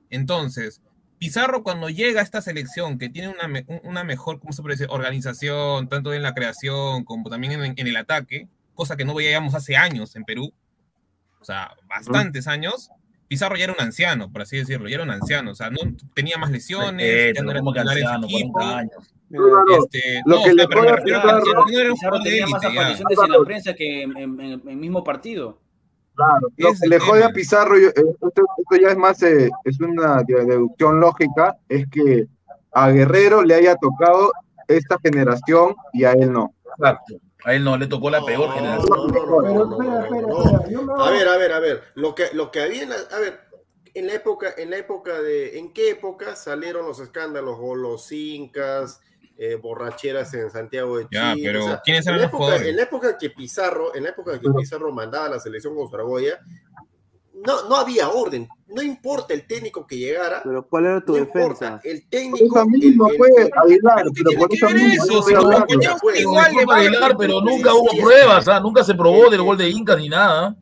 Entonces, 0.10 0.82
Pizarro 1.20 1.64
cuando 1.64 1.90
llega 1.90 2.20
a 2.20 2.24
esta 2.24 2.42
selección 2.42 2.98
que 2.98 3.08
tiene 3.10 3.30
una, 3.30 3.64
una 3.84 4.04
mejor, 4.04 4.40
¿cómo 4.40 4.52
se 4.52 4.62
puede 4.62 4.74
decir? 4.76 4.88
Organización, 4.90 5.88
tanto 5.88 6.14
en 6.14 6.22
la 6.22 6.34
creación 6.34 7.06
como 7.06 7.30
también 7.30 7.54
en, 7.54 7.74
en 7.78 7.88
el 7.88 7.96
ataque, 7.96 8.50
cosa 8.76 8.98
que 8.98 9.06
no 9.06 9.14
veíamos 9.14 9.56
hace 9.56 9.78
años 9.78 10.18
en 10.18 10.26
Perú, 10.26 10.54
o 11.40 11.46
sea, 11.46 11.76
bastantes 11.88 12.48
años, 12.48 12.90
Pizarro 13.34 13.56
ya 13.56 13.64
era 13.64 13.74
un 13.74 13.82
anciano, 13.82 14.32
por 14.32 14.44
así 14.44 14.58
decirlo, 14.58 14.88
ya 14.88 14.96
era 14.96 15.04
un 15.06 15.10
anciano, 15.10 15.50
o 15.52 15.56
sea, 15.56 15.72
no 15.72 15.80
tenía 16.14 16.38
más 16.38 16.52
lesiones, 16.52 17.34
ya 17.36 17.42
no 17.42 17.50
era 17.50 17.62
titular 17.62 17.98
en 17.98 18.08
su 18.08 18.26
equipo, 18.26 18.52
40 18.54 18.78
años. 18.78 19.14
este, 19.84 20.22
Lo 20.26 20.36
no, 20.36 20.44
que 20.44 20.52
o 20.52 20.54
sea, 20.54 20.54
le 20.54 20.68
pero 20.68 20.82
me 20.82 20.88
puede 20.88 20.96
refiero 20.98 21.20
a 21.20 21.24
Pizarro- 21.24 21.66
que 21.66 21.72
no 21.74 21.80
era 21.80 21.90
un 21.90 21.94
Pizarro 21.96 22.20
tenía 22.22 22.48
más 22.48 22.64
apariciones 22.66 23.18
en 23.24 23.32
la 23.32 23.40
prensa 23.44 23.74
que 23.74 24.02
en, 24.04 24.18
el 24.18 24.76
mismo 24.78 25.04
partido. 25.04 25.58
Claro, 26.16 26.48
lo 26.58 26.74
que 26.80 26.88
le 26.88 27.00
jode 27.00 27.24
a 27.24 27.30
Pizarro, 27.30 27.80
yo- 27.80 27.88
eh, 27.90 27.94
esto, 27.96 28.44
esto 28.60 28.76
ya 28.80 28.90
es 28.90 28.98
más, 28.98 29.24
eh, 29.24 29.50
es 29.66 29.80
una 29.80 30.22
de- 30.22 30.46
deducción 30.46 31.00
lógica, 31.00 31.56
es 31.68 31.88
que 31.90 32.28
a 32.72 32.90
Guerrero 32.92 33.42
le 33.42 33.56
haya 33.56 33.76
tocado 33.78 34.32
esta 34.68 34.98
generación 35.04 35.74
y 35.92 36.04
a 36.04 36.12
él 36.12 36.32
no. 36.32 36.54
Exacto. 36.78 37.16
A 37.46 37.54
él 37.54 37.64
no, 37.64 37.78
le 37.78 37.88
tocó 37.88 38.10
la 38.10 38.24
peor 38.24 38.54
generación. 38.54 39.08
no, 39.08 39.42
no, 39.42 39.78
Pero 40.10 41.02
A 41.02 41.12
ver, 41.12 41.28
a 41.28 41.38
ver, 41.38 41.52
a 41.52 41.60
ver. 41.60 41.84
Lo 41.96 42.16
que, 42.16 42.28
lo 42.34 42.52
que 42.52 42.62
había 42.62 42.84
en 42.84 42.90
la, 42.90 42.96
a 43.12 43.20
ver, 43.20 43.40
en 43.94 44.08
la 44.08 44.14
época, 44.14 44.54
en 44.58 44.70
la 44.70 44.78
época 44.78 45.22
de, 45.22 45.60
¿en 45.60 45.74
qué 45.74 45.92
época 45.92 46.36
salieron 46.36 46.86
los 46.86 47.00
escándalos 47.00 47.58
o 47.60 47.76
los 47.76 48.12
incas, 48.12 49.02
eh, 49.38 49.56
borracheras 49.56 50.34
en 50.34 50.50
Santiago 50.52 50.98
de 50.98 51.08
Ya, 51.12 51.34
Chile? 51.34 51.50
pero 51.50 51.66
O 51.66 51.68
sea, 51.68 51.82
¿quiénes 51.84 52.06
en 52.08 52.16
eran 52.16 52.22
la 52.22 52.32
los 52.32 52.42
época, 52.42 52.70
en 52.70 52.76
la 52.76 52.84
época 52.84 53.18
que 53.18 53.30
Pizarro, 53.30 53.96
en 53.96 54.04
la 54.04 54.10
época 54.10 54.40
que 54.40 54.50
Pizarro 54.50 54.92
mandaba 54.92 55.26
a 55.26 55.30
la 55.30 55.40
selección 55.40 55.76
con 55.76 55.90
Zaragoza, 55.90 56.40
no, 57.46 57.70
no 57.70 57.76
había 57.76 58.10
orden. 58.10 58.48
No 58.68 58.82
importa 58.82 59.34
el 59.36 59.46
técnico 59.46 59.86
que 59.86 59.98
llegara. 59.98 60.42
Pero 60.44 60.68
¿cuál 60.68 60.86
era 60.86 61.02
tu 61.06 61.14
no 61.14 61.20
defensa? 61.20 61.66
importa. 61.66 61.82
El 61.84 62.02
Por 62.02 62.10
técnico. 62.10 62.56
eso 62.58 62.66
mismo 62.66 63.08
el- 63.08 63.14
el- 63.14 63.18
fue 63.18 63.30
Aguilar, 63.64 64.06
¿Pero 64.16 64.40
por 64.40 64.54
eso 64.54 64.70
mismo 64.70 65.04
eso? 65.04 65.24
Si 65.24 65.34
a 65.34 65.36
los 65.36 65.46
hablar. 65.46 65.60
compañeros 65.68 65.98
pues, 66.02 66.20
igual 66.22 66.44
le 66.44 66.50
Disculpa, 66.50 66.76
Aguilar, 66.78 67.18
pero 67.18 67.42
nunca 67.42 67.74
hubo 67.76 67.90
sí, 67.92 68.02
pruebas, 68.02 68.46
sí. 68.46 68.52
¿ah? 68.52 68.60
nunca 68.60 68.84
se 68.84 68.96
probó 68.96 69.26
Sí, 69.26 69.32
del 69.32 69.42
gol 69.44 69.58
de 69.58 69.70
Inca 69.70 69.96
ni 69.96 70.10
nada. 70.10 70.56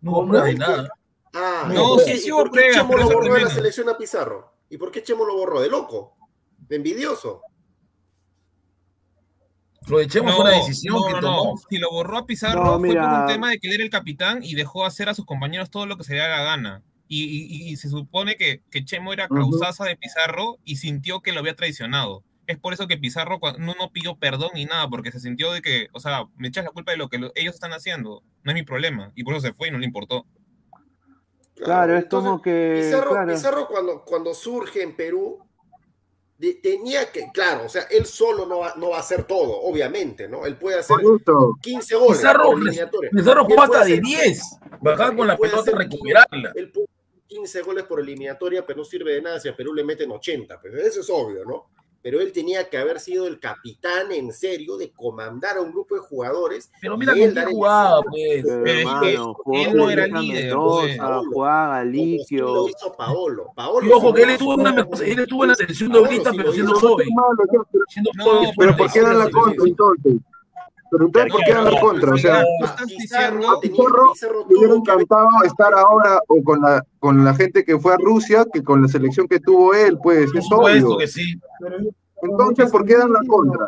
No 0.00 0.10
hubo 0.12 0.26
pruebas 0.28 0.48
ni 0.52 0.58
nada. 0.58 0.88
Ah, 1.34 1.64
No, 1.68 1.72
¿y 1.72 1.76
por 1.76 2.00
sí, 2.00 2.12
qué- 2.12 2.18
sí 2.18 2.30
por 2.30 2.50
qué 2.50 2.70
Chemo 2.74 2.96
lo 2.98 3.04
borró 3.08 3.34
de 3.34 3.40
la 3.40 3.48
selección 3.50 3.88
a 3.88 3.96
Pizarro? 3.96 4.52
¿Y 4.68 4.76
por 4.76 4.90
qué 4.90 5.02
Chemo 5.02 5.24
lo 5.24 5.34
borró? 5.36 5.60
¿De 5.62 5.68
loco? 5.70 6.14
¿De 6.68 6.76
envidioso? 6.76 7.40
Lo 9.88 9.98
de 9.98 10.06
Chemo 10.06 10.28
No, 10.30 10.36
fue 10.36 10.44
una 10.44 10.56
decisión 10.58 10.94
no, 10.94 11.06
que 11.06 11.12
tomó. 11.20 11.44
no. 11.44 11.52
Si 11.68 11.78
lo 11.78 11.90
borró 11.90 12.18
a 12.18 12.26
Pizarro 12.26 12.64
No, 12.64 12.78
fue 12.78 12.94
por 12.94 13.02
un 13.02 13.26
tema 13.26 13.50
de 13.50 13.58
que 13.58 13.68
él 13.68 13.74
era 13.74 13.84
el 13.84 13.90
capitán 13.90 14.40
y 14.42 14.54
dejó 14.54 14.84
hacer 14.84 15.08
a 15.08 15.14
sus 15.14 15.26
compañeros 15.26 15.70
todo 15.70 15.86
lo 15.86 15.96
que 15.96 16.04
se 16.04 16.14
le 16.14 16.20
la 16.20 16.42
gana. 16.42 16.82
Y, 17.08 17.24
y- 17.24 17.68
y 17.72 17.76
se 17.76 17.90
supone 17.90 18.36
que, 18.36 18.62
que 18.70 18.84
Chemo 18.84 19.12
era 19.12 19.28
causaza 19.28 19.84
de 19.84 19.96
Pizarro 19.96 20.58
y 20.64 20.76
sintió 20.76 21.20
que 21.20 21.32
lo 21.32 21.40
había 21.40 21.54
traicionado. 21.56 22.22
Es 22.46 22.58
por 22.58 22.72
eso 22.72 22.86
que 22.88 22.96
Pizarro 22.96 23.38
no, 23.58 23.74
no 23.74 23.90
pidió 23.92 24.16
perdón 24.16 24.50
ni 24.54 24.64
nada, 24.64 24.88
porque 24.88 25.12
se 25.12 25.20
sintió 25.20 25.52
de 25.52 25.62
que, 25.62 25.88
o 25.92 26.00
sea, 26.00 26.24
me 26.36 26.48
echas 26.48 26.64
la 26.64 26.70
culpa 26.70 26.92
de 26.92 26.98
lo 26.98 27.08
que 27.08 27.18
lo- 27.18 27.32
ellos 27.34 27.54
están 27.54 27.72
haciendo. 27.72 28.22
No 28.44 28.50
es 28.50 28.54
mi 28.54 28.62
problema. 28.62 29.12
Y 29.14 29.24
por 29.24 29.34
eso 29.34 29.46
se 29.46 29.52
fue 29.52 29.68
y 29.68 29.70
no 29.72 29.78
le 29.78 29.86
importó. 29.86 30.26
Claro, 31.56 31.96
es 31.96 32.04
entonces, 32.04 32.30
como 32.30 32.42
que. 32.42 32.80
Pizarro, 32.82 33.10
claro. 33.10 33.32
Pizarro 33.32 33.68
cuando, 33.68 34.04
cuando 34.04 34.34
surge 34.34 34.82
en 34.82 34.96
Perú, 34.96 35.38
de- 36.42 36.54
tenía 36.54 37.10
que, 37.12 37.30
claro, 37.32 37.66
o 37.66 37.68
sea, 37.68 37.82
él 37.90 38.04
solo 38.04 38.46
no 38.46 38.58
va, 38.58 38.74
no 38.76 38.90
va 38.90 38.96
a 38.96 39.00
hacer 39.00 39.22
todo, 39.24 39.60
obviamente, 39.62 40.28
¿no? 40.28 40.44
Él 40.44 40.56
puede 40.56 40.80
hacer 40.80 40.96
Por 40.96 41.20
eso, 41.20 41.56
15 41.62 41.94
goles 41.94 42.18
Pizarro, 42.18 42.44
por 42.50 42.58
eliminatoria. 42.58 43.10
Pizarro 43.10 43.40
Él 43.42 43.46
jugó 43.46 43.62
hasta 43.62 43.78
puede 43.78 43.90
de 43.90 43.92
hacer- 44.00 44.04
10. 44.04 44.42
Bajaba 44.80 45.16
con 45.16 45.26
la 45.28 45.36
pelota 45.36 45.60
hacer 45.60 45.74
recuperarla. 45.76 46.52
Él 46.56 46.72
puede 46.72 46.86
hacer 46.86 47.22
15 47.28 47.62
goles 47.62 47.84
por 47.84 48.00
eliminatoria, 48.00 48.66
pero 48.66 48.78
no 48.78 48.84
sirve 48.84 49.12
de 49.14 49.22
nada 49.22 49.38
si 49.38 49.48
a 49.48 49.56
Perú 49.56 49.72
le 49.72 49.84
meten 49.84 50.10
80. 50.10 50.60
Pero 50.60 50.78
eso 50.78 51.00
es 51.00 51.08
obvio, 51.10 51.44
¿no? 51.44 51.70
Pero 52.02 52.20
él 52.20 52.32
tenía 52.32 52.68
que 52.68 52.78
haber 52.78 52.98
sido 52.98 53.26
el 53.28 53.38
capitán 53.38 54.10
en 54.10 54.32
serio 54.32 54.76
de 54.76 54.90
comandar 54.90 55.56
a 55.56 55.60
un 55.60 55.70
grupo 55.70 55.94
de 55.94 56.00
jugadores. 56.00 56.70
Pero 56.80 56.96
mira 56.98 57.12
quién 57.12 57.34
jugaba, 57.50 58.02
pues. 58.02 58.42
Pero, 58.44 58.62
Pero 58.64 58.78
es 58.78 58.84
que 58.84 59.12
hermano, 59.12 59.34
jugó 59.34 59.56
él 59.56 59.76
no 59.76 59.90
era 59.90 60.06
líder, 60.08 60.54
pues. 60.54 60.92
sí 60.92 60.98
Galiquio. 60.98 62.54
lo 62.54 62.68
hizo 62.68 62.92
Paolo. 62.92 63.52
Paolo 63.54 63.86
Y 63.86 63.92
ojo 63.92 64.12
que 64.12 64.22
él 64.22 64.30
estuvo 64.30 64.54
en, 64.54 64.60
una, 64.60 64.88
él 65.04 65.18
estuvo 65.18 65.44
en 65.44 65.48
la 65.50 65.54
selección 65.54 65.92
de 65.92 65.98
ahorita, 65.98 66.32
pero 66.36 66.52
siendo 66.52 66.74
joven. 66.74 67.08
malo, 67.14 67.42
yo, 67.52 67.64
pero, 67.70 67.84
Siendo 67.88 68.10
joven, 68.18 68.50
pero 68.56 68.74
fue 68.74 68.84
¿por 68.84 68.92
qué 68.92 69.00
dan 69.00 69.18
la 69.18 69.30
contra 69.30 69.64
entonces? 69.64 70.14
Pero 70.92 71.06
entonces, 71.06 71.32
¿por 71.32 71.40
qué 71.44 71.52
dan 71.54 71.64
la 71.72 71.80
contra? 71.80 72.12
O 72.12 72.18
sea, 72.18 72.44
Pizarro 72.86 73.60
Pizarro 73.60 74.12
hubiera 74.46 74.74
encantado 74.74 75.26
estar 75.44 75.72
ahora 75.72 76.20
o 76.28 76.42
con 76.44 76.60
la, 76.60 76.84
con 77.00 77.24
la 77.24 77.34
gente 77.34 77.64
que 77.64 77.78
fue 77.78 77.94
a 77.94 77.96
Rusia 77.96 78.44
que 78.52 78.62
con 78.62 78.82
la 78.82 78.88
selección 78.88 79.26
que 79.26 79.40
tuvo 79.40 79.72
él, 79.72 79.98
pues, 80.02 80.30
es 80.34 80.44
obvio. 80.52 80.98
que 80.98 81.08
sí. 81.08 81.40
Entonces, 82.22 82.70
¿por 82.70 82.84
qué 82.84 82.98
dan 82.98 83.10
la 83.12 83.20
contra? 83.26 83.66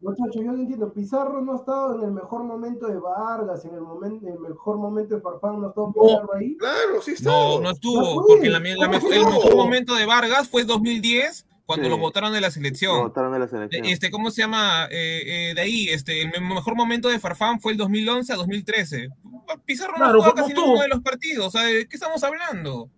Muchachos, 0.00 0.34
yo 0.36 0.52
no 0.52 0.54
entiendo. 0.58 0.92
Pizarro 0.92 1.40
no 1.42 1.52
ha 1.52 1.56
estado 1.56 1.96
en 1.98 2.04
el 2.04 2.12
mejor 2.12 2.42
momento 2.44 2.86
de 2.88 2.96
Vargas, 2.98 3.64
en 3.64 3.74
el, 3.74 3.80
momento, 3.82 4.26
en 4.26 4.32
el 4.34 4.38
mejor 4.40 4.76
momento 4.76 5.14
de 5.16 5.20
Farfán, 5.20 5.60
no 5.60 5.68
estuvo 5.68 5.92
Pizarro 5.92 6.34
ahí. 6.34 6.56
Claro, 6.56 7.02
sí 7.02 7.12
está. 7.12 7.30
No, 7.30 7.60
no 7.60 7.70
estuvo, 7.70 8.00
No, 8.20 8.26
porque 8.26 8.50
la, 8.50 8.58
la- 8.60 8.86
¿cómo 8.86 9.12
el 9.12 9.22
no? 9.22 9.30
mejor 9.30 9.56
momento 9.56 9.94
de 9.94 10.06
Vargas 10.06 10.48
fue 10.48 10.64
2010, 10.64 11.46
cuando 11.74 11.86
Sí. 11.86 11.90
lo 11.90 11.98
votaron 11.98 12.32
de 12.32 12.40
la 12.40 12.48
Lo 12.48 12.52
selección. 12.52 13.00
botaron 13.02 13.32
de 13.32 13.38
la 13.38 13.48
selección. 13.48 13.84
Este, 13.86 14.10
¿Cómo 14.10 14.30
se 14.30 14.42
llama? 14.42 14.86
Eh, 14.90 15.50
eh, 15.50 15.54
de 15.54 15.60
ahí, 15.60 15.88
este, 15.88 16.22
el 16.22 16.30
me- 16.30 16.54
mejor 16.54 16.74
momento 16.76 17.08
de 17.08 17.18
Farfán 17.18 17.60
fue 17.60 17.72
el 17.72 17.78
2011 17.78 18.32
a 18.32 18.36
2013. 18.36 19.08
Pizarro 19.64 19.94
Claro, 19.94 20.12
no 20.12 20.18
¿cómo 20.18 20.34
casi 20.34 20.52
ninguno 20.54 20.80
de 20.82 20.88
los 20.88 21.00
partidos, 21.00 21.46
o 21.46 21.50
sea, 21.50 21.62
¿de 21.64 21.86
qué 21.88 21.96
estamos 21.96 22.22
hablando? 22.24 22.88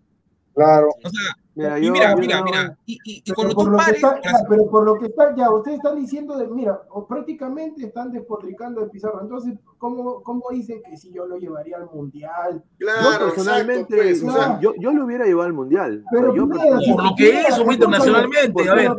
Claro. 0.54 0.88
O 1.02 1.08
sea, 1.08 1.36
Mira, 1.56 1.78
y 1.78 1.84
yo- 1.86 1.92
mira, 1.92 2.10
yo 2.10 2.16
mira, 2.18 2.42
mira, 2.42 2.78
y, 2.84 2.94
y- 2.94 2.98
y 3.18 3.22
Pero 3.22 3.34
cuando 3.36 3.54
por, 3.54 3.64
tú 3.66 3.70
lo 3.70 3.76
que 3.78 3.84
pares, 3.84 3.96
está, 3.96 4.10
para- 4.20 4.22
ya, 4.32 4.44
pero 4.48 4.66
por 4.70 4.84
lo 4.84 4.98
que 4.98 5.06
está, 5.06 5.36
ya, 5.36 5.50
ustedes 5.52 5.76
están 5.76 5.96
diciendo 5.96 6.36
de, 6.36 6.48
mira, 6.48 6.80
o 6.90 7.06
prácticamente 7.06 7.86
están 7.86 8.10
despotricando 8.10 8.80
de 8.80 8.88
Pizarro. 8.88 9.20
Entonces, 9.22 9.54
¿cómo, 9.78 10.20
¿cómo 10.24 10.42
dicen 10.50 10.82
que 10.82 10.96
si 10.96 11.12
yo 11.12 11.26
lo 11.26 11.36
llevaría 11.38 11.76
al 11.76 11.86
mundial? 11.86 12.62
Yo 12.78 12.86
Claro, 12.86 13.26
personalmente, 13.26 13.94
exacto, 13.94 13.96
pues, 14.02 14.22
o 14.24 14.32
sea, 14.36 14.60
yo, 14.60 14.72
yo 14.80 14.90
lo 14.92 15.04
hubiera 15.04 15.24
llevado 15.26 15.46
al 15.46 15.52
mundial. 15.52 16.04
O 16.06 16.10
sea, 16.10 16.20
Pero 16.20 16.34
yo 16.34 16.48
personalmente- 16.48 16.92
Por 16.92 17.04
lo 17.04 17.14
que 17.16 17.40
escúchame, 17.42 17.74
internacionalmente, 17.74 18.68
a 18.68 18.74
ver, 18.74 18.90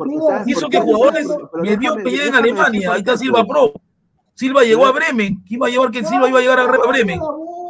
Hizo 0.46 0.70
que 0.70 0.80
jugadores 0.80 1.28
quieres- 1.28 1.48
pero 1.52 1.64
me 1.64 1.70
dio 1.78 1.78
déjame- 1.92 2.04
pelea 2.04 2.20
en 2.20 2.26
déjame 2.32 2.38
Alemania. 2.50 2.92
Ahí 2.94 3.00
está 3.00 3.18
Silva. 3.18 3.46
Pro. 3.46 3.74
Silva 4.34 4.64
llegó 4.64 4.86
a 4.86 4.92
Bremen. 4.94 5.44
¿Quién 5.46 5.58
iba 5.60 5.68
a 5.68 5.70
llevar 5.70 5.92
que 5.92 6.04
Silva 6.06 6.30
iba 6.30 6.40
a 6.40 6.42
llegar 6.42 6.60
a 6.60 6.64
a 6.64 6.88
Bremen? 6.88 7.20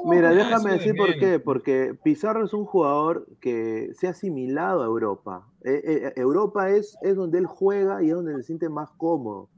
Mira, 0.05 0.29
déjame 0.33 0.71
decir 0.73 0.95
por 0.95 1.15
qué. 1.17 1.39
Porque 1.39 1.97
Pizarro 2.03 2.45
es 2.45 2.53
un 2.53 2.65
jugador 2.65 3.27
que 3.41 3.91
se 3.93 4.07
ha 4.07 4.11
asimilado 4.11 4.83
a 4.83 4.85
Europa. 4.85 5.47
Eh, 5.63 5.81
eh, 5.85 6.13
Europa 6.15 6.69
es, 6.69 6.97
es 7.01 7.15
donde 7.15 7.39
él 7.39 7.45
juega 7.45 8.01
y 8.03 8.09
es 8.09 8.15
donde 8.15 8.35
se 8.35 8.43
siente 8.43 8.69
más 8.69 8.91
cómodo. 8.97 9.49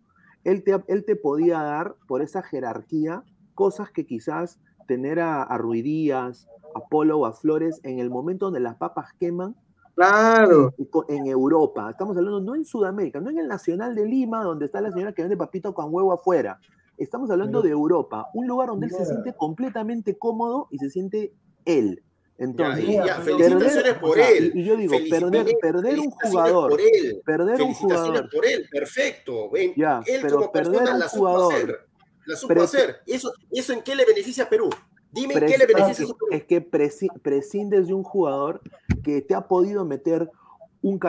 Él 0.43 0.63
te, 0.63 0.81
él 0.87 1.03
te 1.05 1.15
podía 1.15 1.61
dar, 1.61 1.95
por 2.07 2.21
esa 2.21 2.41
jerarquía, 2.41 3.23
cosas 3.53 3.91
que 3.91 4.05
quizás 4.05 4.59
tener 4.87 5.19
a, 5.19 5.43
a 5.43 5.57
Ruiz 5.57 5.83
Díaz, 5.83 6.47
a 6.73 6.79
Polo 6.87 7.19
o 7.19 7.25
a 7.25 7.33
Flores 7.33 7.81
en 7.83 7.99
el 7.99 8.09
momento 8.09 8.45
donde 8.45 8.59
las 8.61 8.75
papas 8.75 9.11
queman 9.19 9.55
Claro. 9.95 10.75
co- 10.91 11.05
en 11.09 11.25
Europa. 11.25 11.89
Estamos 11.89 12.15
hablando 12.15 12.39
no 12.39 12.53
en 12.53 12.65
Sudamérica, 12.65 13.19
no 13.19 13.31
en 13.31 13.39
el 13.39 13.47
Nacional 13.47 13.95
de 13.95 14.05
Lima, 14.05 14.43
donde 14.43 14.65
está 14.65 14.79
la 14.79 14.91
señora 14.91 15.11
que 15.11 15.23
vende 15.23 15.35
papito 15.35 15.73
con 15.73 15.91
huevo 15.91 16.13
afuera. 16.13 16.59
Estamos 16.97 17.29
hablando 17.29 17.61
de 17.61 17.69
Europa, 17.69 18.29
un 18.33 18.47
lugar 18.47 18.69
donde 18.69 18.87
él 18.87 18.91
se 18.91 19.05
siente 19.05 19.33
completamente 19.33 20.17
cómodo 20.17 20.67
y 20.71 20.79
se 20.79 20.89
siente 20.89 21.33
él. 21.65 22.03
Entonces, 22.39 22.85
Ya, 22.87 23.05
ya, 23.05 23.15
felicitaciones 23.21 23.95
o 23.97 23.99
por 23.99 24.19
él. 24.19 24.51
Y, 24.53 24.59
y 24.61 24.63
yo 24.63 24.77
digo, 24.77 24.95
perder, 25.09 25.47
perder 25.59 25.99
un 25.99 26.11
jugador, 26.11 26.69
por 26.71 26.81
él. 26.81 27.21
perder 27.25 27.61
un 27.61 27.73
jugador, 27.73 28.29
por 28.29 28.45
él, 28.45 28.67
perfecto. 28.71 29.49
Ven, 29.49 29.73
Ya, 29.75 30.01
él 30.05 30.19
pero 30.21 30.35
como 30.37 30.51
perder 30.51 30.71
persona 30.73 30.93
un 30.93 30.99
la 30.99 31.09
supo 31.09 31.19
jugador, 31.27 31.53
hacer. 31.53 31.79
La 32.25 32.35
supo 32.35 32.61
hacer. 32.61 32.97
¿Eso, 33.07 33.31
¿Eso 33.51 33.73
en 33.73 33.81
qué 33.81 33.95
le 33.95 34.05
beneficia 34.05 34.43
a 34.43 34.49
Perú? 34.49 34.69
Dime 35.11 35.33
en 35.33 35.45
qué 35.45 35.57
le 35.57 35.65
beneficia 35.65 36.03
es, 36.05 36.11
a 36.11 36.13
Perú. 36.13 36.27
es 36.31 36.43
que 36.43 36.61
prescindes 36.61 37.87
de 37.87 37.93
un 37.93 38.03
jugador 38.03 38.61
que 39.03 39.21
te 39.21 39.33
ha 39.33 39.47
podido 39.47 39.83
meter 39.85 40.29
un, 40.81 40.99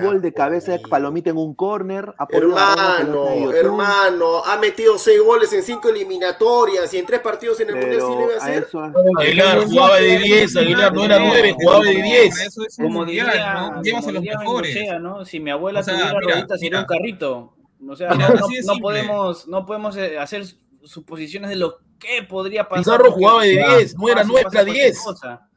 gol 0.00 0.22
de 0.22 0.32
cabeza 0.32 0.72
de 0.72 0.80
palomita 0.80 1.30
en 1.30 1.36
un 1.36 1.54
córner, 1.54 2.14
Hermano, 2.28 3.52
hermano, 3.52 4.44
ha 4.44 4.56
metido 4.58 4.98
seis 4.98 5.20
goles 5.22 5.52
en 5.52 5.62
cinco 5.62 5.88
eliminatorias 5.88 6.92
y 6.94 6.98
en 6.98 7.06
tres 7.06 7.20
partidos 7.20 7.60
en 7.60 7.70
el 7.70 7.76
Mundial 7.76 8.00
sí 8.00 8.16
le 8.18 8.26
va 8.26 8.32
a 8.32 8.36
hacer. 8.36 8.62
eso 8.68 8.92
Aguilar 9.18 9.64
jugaba 9.64 9.96
de 9.96 10.18
10, 10.18 10.56
Aguilar 10.56 10.94
no 10.94 11.04
era 11.04 11.18
9, 11.18 11.56
jugaba 11.60 11.84
de 11.84 12.02
10. 12.02 12.40
Eso 12.40 12.66
es 12.66 12.78
un 12.78 12.84
Como 12.86 13.04
diría. 13.04 13.80
Llevas 13.82 14.06
a 14.06 14.12
los 14.12 14.22
mejores. 14.22 14.78
Si 15.26 15.40
mi 15.40 15.50
abuela 15.50 15.80
O 15.80 15.82
sea, 15.82 15.94
tuviera 15.94 16.18
mira, 16.18 16.32
rueditas 16.34 16.60
sería 16.60 16.78
un 16.80 16.86
carrito. 16.86 17.54
O 17.88 17.96
sea, 17.96 18.14
Mira, 18.14 18.34
no, 18.64 18.78
podemos, 18.80 19.48
no 19.48 19.66
podemos 19.66 19.96
eh, 19.96 20.18
hacer 20.18 20.44
suposiciones 20.84 21.50
de 21.50 21.56
lo 21.56 21.78
que 21.98 22.22
podría 22.22 22.68
pasar. 22.68 22.84
Pizarro 22.84 23.12
jugaba 23.12 23.42
de 23.42 23.64
10, 23.78 23.96
no 23.96 24.08
era 24.08 24.16
fácil 24.18 24.32
9, 24.32 24.44
pasa 24.44 24.56
era 24.58 24.64
cualquier 24.64 24.84
10. 24.92 25.02
cosa. 25.02 25.48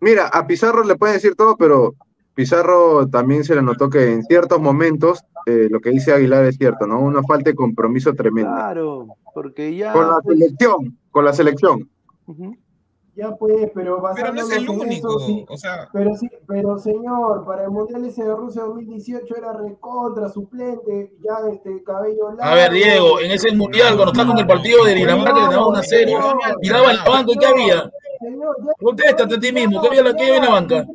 Mira, 0.00 0.26
a 0.28 0.46
Pizarro 0.46 0.84
le 0.84 0.96
pueden 0.96 1.14
decir 1.14 1.34
todo, 1.36 1.56
pero 1.56 1.94
Pizarro 2.34 3.08
también 3.08 3.44
se 3.44 3.54
le 3.54 3.62
notó 3.62 3.90
que 3.90 4.12
en 4.12 4.22
ciertos 4.24 4.60
momentos 4.60 5.20
eh, 5.46 5.68
lo 5.70 5.80
que 5.80 5.90
dice 5.90 6.12
Aguilar 6.12 6.44
es 6.44 6.56
cierto, 6.56 6.86
¿no? 6.86 7.00
Una 7.00 7.22
falta 7.22 7.50
de 7.50 7.56
compromiso 7.56 8.14
tremendo. 8.14 8.50
Claro, 8.52 9.06
porque 9.34 9.74
ya. 9.76 9.92
Con 9.92 10.08
la 10.08 10.18
pues, 10.22 10.38
selección, 10.38 10.98
con 11.10 11.24
la 11.24 11.32
selección. 11.32 11.90
Ya 13.14 13.30
pues, 13.36 13.70
pero 13.74 14.02
Pero 14.14 14.32
no 14.32 14.40
es 14.40 14.50
el 14.52 14.66
único. 14.70 15.08
eso, 15.18 15.18
sí. 15.26 15.44
O 15.46 15.56
sea, 15.58 15.86
Pero 15.92 16.16
sí, 16.16 16.26
pero 16.46 16.78
señor, 16.78 17.44
para 17.44 17.64
el 17.64 17.70
Mundial 17.70 18.06
ese 18.06 18.24
de 18.24 18.34
Rusia 18.34 18.62
2018 18.62 19.36
era 19.36 19.52
recontra, 19.52 20.30
suplente, 20.30 21.12
ya 21.22 21.34
este 21.52 21.82
cabello 21.84 22.30
largo. 22.30 22.42
A 22.44 22.54
ver, 22.54 22.72
Diego, 22.72 23.20
en 23.20 23.32
ese 23.32 23.54
mundial, 23.54 23.96
cuando 23.96 24.12
está 24.12 24.26
con 24.26 24.38
el 24.38 24.46
partido 24.46 24.84
de 24.86 24.94
Dinamarca, 24.94 25.34
que 25.34 25.40
ganaba 25.40 25.66
1 25.66 25.78
a 25.78 25.82
0, 25.82 26.12
miraba 26.62 26.88
al 26.88 26.98
banco 27.06 27.32
y 27.34 27.36
¿qué 27.36 27.46
había? 27.46 27.90
Señor, 28.18 28.56
ya- 28.64 28.72
Contéstate 28.82 29.34
a 29.34 29.40
ti 29.40 29.52
mismo, 29.52 29.82
¿qué 29.82 29.88
había, 29.88 30.02
la- 30.04 30.14
qué 30.14 30.22
había 30.22 30.36
en 30.36 30.42
la 30.44 30.50
banca? 30.50 30.86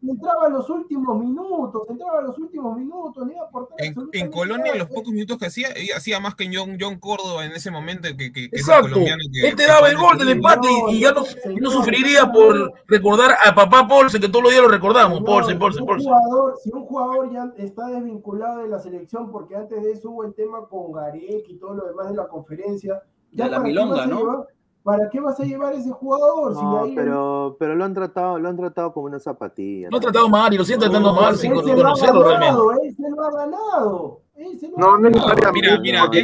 Entraba, 0.00 0.46
en 0.46 0.52
los 0.52 0.70
últimos 0.70 1.18
minutos, 1.18 1.82
entraba 1.88 2.20
en 2.20 2.26
los 2.26 2.38
últimos 2.38 2.76
minutos, 2.76 3.26
no 3.26 3.32
iba 3.32 3.42
a 3.42 3.46
aportar 3.46 3.76
en, 3.80 4.30
Colonia, 4.30 4.56
en 4.56 4.62
nada. 4.62 4.78
los 4.78 4.88
pocos 4.90 5.12
minutos 5.12 5.38
que 5.38 5.46
hacía, 5.46 5.68
hacía 5.96 6.20
más 6.20 6.36
que 6.36 6.48
John, 6.52 6.76
John 6.80 6.98
Córdoba 7.00 7.44
en 7.44 7.50
ese 7.52 7.70
momento. 7.72 8.08
Que, 8.16 8.26
Exacto. 8.52 8.90
colombiano 8.90 9.22
que- 9.32 9.48
Él 9.48 9.56
te 9.56 9.66
daba 9.66 9.90
el 9.90 9.96
gol 9.96 10.16
del 10.18 10.28
empate 10.28 10.68
y, 10.90 10.96
y 10.96 11.00
ya 11.00 11.12
no, 11.12 11.24
no 11.60 11.70
sufriría 11.70 12.30
por 12.30 12.72
recordar 12.86 13.36
a 13.44 13.52
papá 13.54 13.88
Paulsen, 13.88 14.20
que 14.20 14.28
todos 14.28 14.44
los 14.44 14.52
días 14.52 14.62
lo 14.62 14.68
recordamos. 14.70 15.18
Señor, 15.18 15.26
Paulsen, 15.26 15.58
Paulsen, 15.58 15.84
si 15.84 15.90
un 15.90 15.98
jugador, 16.04 16.54
si 16.62 16.70
un 16.72 16.84
jugador 16.84 17.32
ya 17.32 17.52
está 17.58 17.86
desvinculado 17.88 18.58
de 18.62 18.68
la 18.68 18.78
selección, 18.78 19.32
porque 19.32 19.56
antes 19.56 19.82
de 19.82 19.92
eso 19.92 20.10
hubo 20.10 20.24
el 20.24 20.34
tema 20.34 20.66
con 20.68 20.92
Garek 20.92 21.48
y 21.48 21.56
todo 21.58 21.74
lo 21.74 21.86
demás 21.86 22.08
de 22.10 22.14
la 22.16 22.28
conferencia, 22.28 23.02
ya 23.32 23.44
De 23.44 23.50
la 23.50 23.58
milonga, 23.60 24.06
¿no? 24.06 24.20
llevar- 24.20 24.46
¿Para 24.88 25.10
qué 25.10 25.20
vas 25.20 25.38
a 25.38 25.44
llevar 25.44 25.74
ese 25.74 25.90
jugador? 25.90 26.54
Si 26.56 26.62
No, 26.62 26.82
ahí- 26.84 26.94
pero, 26.94 27.56
pero 27.58 27.74
lo 27.74 27.84
han 27.84 27.92
tratado, 27.92 28.38
lo 28.38 28.48
han 28.48 28.56
tratado 28.56 28.90
como 28.94 29.04
una 29.04 29.20
zapatilla. 29.20 29.88
Lo 29.90 29.98
ha 29.98 30.00
tratado 30.00 30.30
mal 30.30 30.54
y 30.54 30.56
lo 30.56 30.64
sigue 30.64 30.78
tratando 30.78 31.12
mal 31.12 31.36
sin 31.36 31.52
él 31.52 31.58
se 31.58 31.66
lo 31.66 31.72
ha 31.72 31.76
conocerlo 31.82 32.22
realmente. 32.22 32.46
ganado, 32.46 32.72
él 32.72 32.96
se 32.96 33.10
lo 33.10 33.22
ha 33.22 33.30
ganado. 33.30 34.20
No, 34.76 34.96
no 34.98 35.10
necesariamente. 35.10 35.80
mira, 35.80 36.04
el 36.04 36.20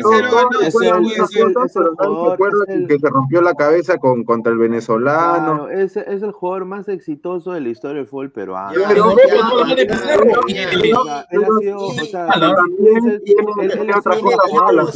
el- 2.69 2.87
que 2.87 2.99
se 3.01 3.09
rompió 3.09 3.41
la 3.43 3.55
cabeza 3.55 3.99
con, 3.99 4.23
contra 4.23 4.53
el 4.53 4.59
venezolano. 4.59 5.65
Claro, 5.67 5.69
es, 5.71 5.97
es 5.97 6.23
el 6.23 6.31
jugador 6.31 6.65
más 6.65 6.89
exitoso 6.89 7.53
de 7.53 7.61
la 7.61 7.71
historia 7.71 7.97
del 7.99 8.07
fútbol 8.07 8.31
peruano. 8.31 8.73
Pero 8.87 9.17
él 9.19 9.49
ha 11.09 11.59
sido, 11.61 11.79
o 11.79 11.93
sea, 11.93 12.29
Ah, 12.31 12.55
tiene 13.25 13.43
otra 13.53 13.81
Mira, 13.83 13.95
cosa 14.01 14.11
mala, 14.53 14.87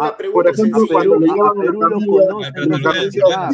Ah, 0.00 0.16
Por 0.32 0.48
ejemplo, 0.48 0.82
cuando 0.90 1.16
le 1.16 1.26
llevan 1.26 1.58
la 2.80 2.92
Ah. 3.36 3.50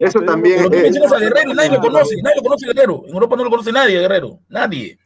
Eso 0.00 0.20
también 0.22 0.72
es, 0.72 0.94
Guerrero 0.94 1.50
y 1.50 1.54
nadie 1.54 1.70
lo 1.70 1.80
conoce, 1.80 2.16
nadie 2.22 2.36
lo 2.36 2.42
conoce 2.42 2.66
a 2.66 2.72
Guerrero. 2.72 3.02
En 3.06 3.14
Europa 3.14 3.36
no 3.36 3.44
lo 3.44 3.50
conoce 3.50 3.72
nadie, 3.72 3.98
Guerrero. 4.00 4.38
Nadie. 4.48 4.98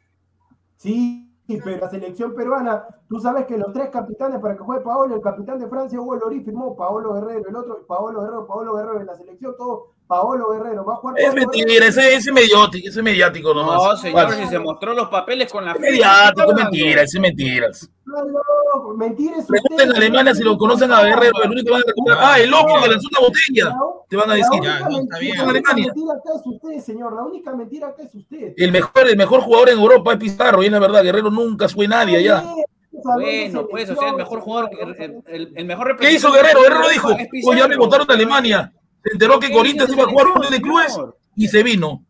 Sí, 0.77 1.22
pero 1.47 1.79
la 1.79 1.91
selección 1.91 2.35
peruana, 2.35 2.85
tú 3.09 3.19
sabes 3.19 3.47
que 3.47 3.59
los 3.59 3.73
tres 3.73 3.91
capitanes 3.91 4.41
para 4.41 4.57
que 4.57 4.63
juegue 4.63 4.85
Paolo, 4.85 5.15
el 5.15 5.21
capitán 5.21 5.59
de 5.59 5.69
Francia, 5.69 6.01
Hugo 6.01 6.17
Lorí, 6.17 6.41
firmó 6.41 6.77
Paolo 6.77 7.15
Guerrero, 7.15 7.49
el 7.49 7.57
otro, 7.57 7.85
Paolo 7.87 8.21
Guerrero, 8.21 8.47
Paolo 8.47 8.77
Guerrero 8.77 9.01
en 9.01 9.07
la 9.07 9.15
selección, 9.17 9.55
todo 9.57 9.89
Paolo 10.07 10.51
Guerrero, 10.51 10.85
va 10.85 10.95
a 10.95 10.97
jugar 10.97 11.19
Es 11.19 11.35
mentira, 11.35 11.87
ese, 11.87 12.15
ese 12.15 12.33
mediático, 12.33 12.89
ese 12.89 13.03
mediático 13.03 13.55
nomás. 13.55 13.83
No, 13.83 13.97
señor, 13.97 14.33
si 14.33 14.47
se 14.47 14.59
mostró 14.59 14.95
los 14.95 15.09
papeles 15.09 15.51
con 15.51 15.65
la 15.65 15.73
Es 15.73 15.81
mediático, 15.81 16.47
¿qué 16.47 16.53
es 16.53 16.59
está 16.59 16.71
mentira, 16.71 17.03
es 17.03 17.21
mentiras. 17.21 17.91
No, 18.13 18.95
mentira 18.95 19.37
es 19.39 19.47
Pregunten 19.47 19.91
en 19.91 19.97
Alemania 19.97 20.35
si 20.35 20.43
lo 20.43 20.57
conocen 20.59 20.93
a 20.93 21.03
Guerrero, 21.03 21.33
el 21.43 21.51
único 21.51 21.67
que 21.67 21.71
van 21.73 21.83
a 21.83 21.85
recordar. 21.87 22.19
Ah, 22.21 22.39
el 22.41 22.51
loco 22.51 22.75
que 22.83 22.89
lanzó 22.89 23.09
una 23.11 23.21
botella. 23.29 23.77
te 24.09 24.17
van 24.17 24.31
a 24.31 24.35
decir. 24.35 24.63
La 24.63 24.79
Ya, 24.81 24.87
única, 24.87 24.89
está 24.89 24.89
mentira, 24.89 25.19
bien. 25.21 25.37
la 25.37 25.45
única 25.45 25.51
Alemania. 25.71 25.87
mentira 25.95 26.15
acá 26.15 26.31
es 26.37 26.43
usted, 26.47 26.79
señor, 26.81 27.13
la 27.15 27.23
única 27.23 27.57
mentira 27.57 27.89
acá 27.89 28.03
es 28.03 28.15
usted. 28.15 28.53
El 28.57 28.73
mejor, 28.73 29.09
el 29.09 29.17
mejor 29.17 29.41
jugador 29.41 29.69
en 29.71 29.79
Europa 29.79 30.13
es 30.13 30.19
Pizarro, 30.19 30.63
y 30.63 30.67
es 30.67 30.73
la 30.73 30.79
verdad, 30.79 31.03
Guerrero 31.03 31.31
nunca 31.31 31.69
fue 31.69 31.89
nadie 31.89 32.19
allá. 32.19 32.45
Bueno, 32.93 33.67
pues, 33.69 33.91
o 33.91 33.97
sea, 33.97 34.09
el 34.11 34.17
mejor 34.17 34.41
jugador, 34.41 34.71
el, 34.99 35.23
el- 35.27 35.53
el 35.57 35.65
mejor 35.65 35.97
¿Qué 35.97 36.13
hizo 36.13 36.31
Guerrero? 36.31 36.61
Guerrero 36.61 36.89
dijo, 36.89 37.11
es 37.13 37.29
pues 37.43 37.59
ya 37.59 37.67
me 37.67 37.77
votaron 37.77 38.07
de 38.07 38.15
Alemania. 38.15 38.73
Se 39.03 39.13
enteró 39.15 39.41
que 39.41 39.49
¿Qué 39.49 39.55
Corinthians 39.55 39.93
iba 39.93 40.05
a 40.05 40.07
jugar 40.09 40.27
un 40.29 40.51
de 40.51 40.61
clubes 40.61 40.97
y 41.35 41.49
se 41.49 41.63
vino. 41.63 42.05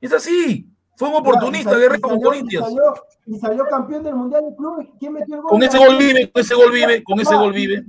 Es 0.00 0.12
así. 0.12 0.66
Fue 1.00 1.08
un 1.08 1.14
oportunista, 1.14 1.72
y 1.72 1.80
Guerrero, 1.80 2.00
con 2.02 2.20
Corinthians. 2.20 2.66
Y 2.66 2.74
salió, 2.74 2.94
y 3.24 3.38
salió 3.38 3.64
campeón 3.64 4.02
del 4.02 4.14
Mundial 4.14 4.44
de 4.50 4.54
Clubes. 4.54 4.86
¿Quién 4.98 5.14
metió 5.14 5.36
el 5.36 5.40
gol? 5.40 5.50
Con 5.52 5.62
ese 5.62 5.78
gol 5.78 5.96
vive, 5.96 6.30
con 6.30 6.42
ese 6.42 6.54
gol 6.54 6.72
vive, 6.72 7.04
con 7.04 7.20
ese 7.20 7.36
gol 7.36 7.52
vive. 7.54 7.84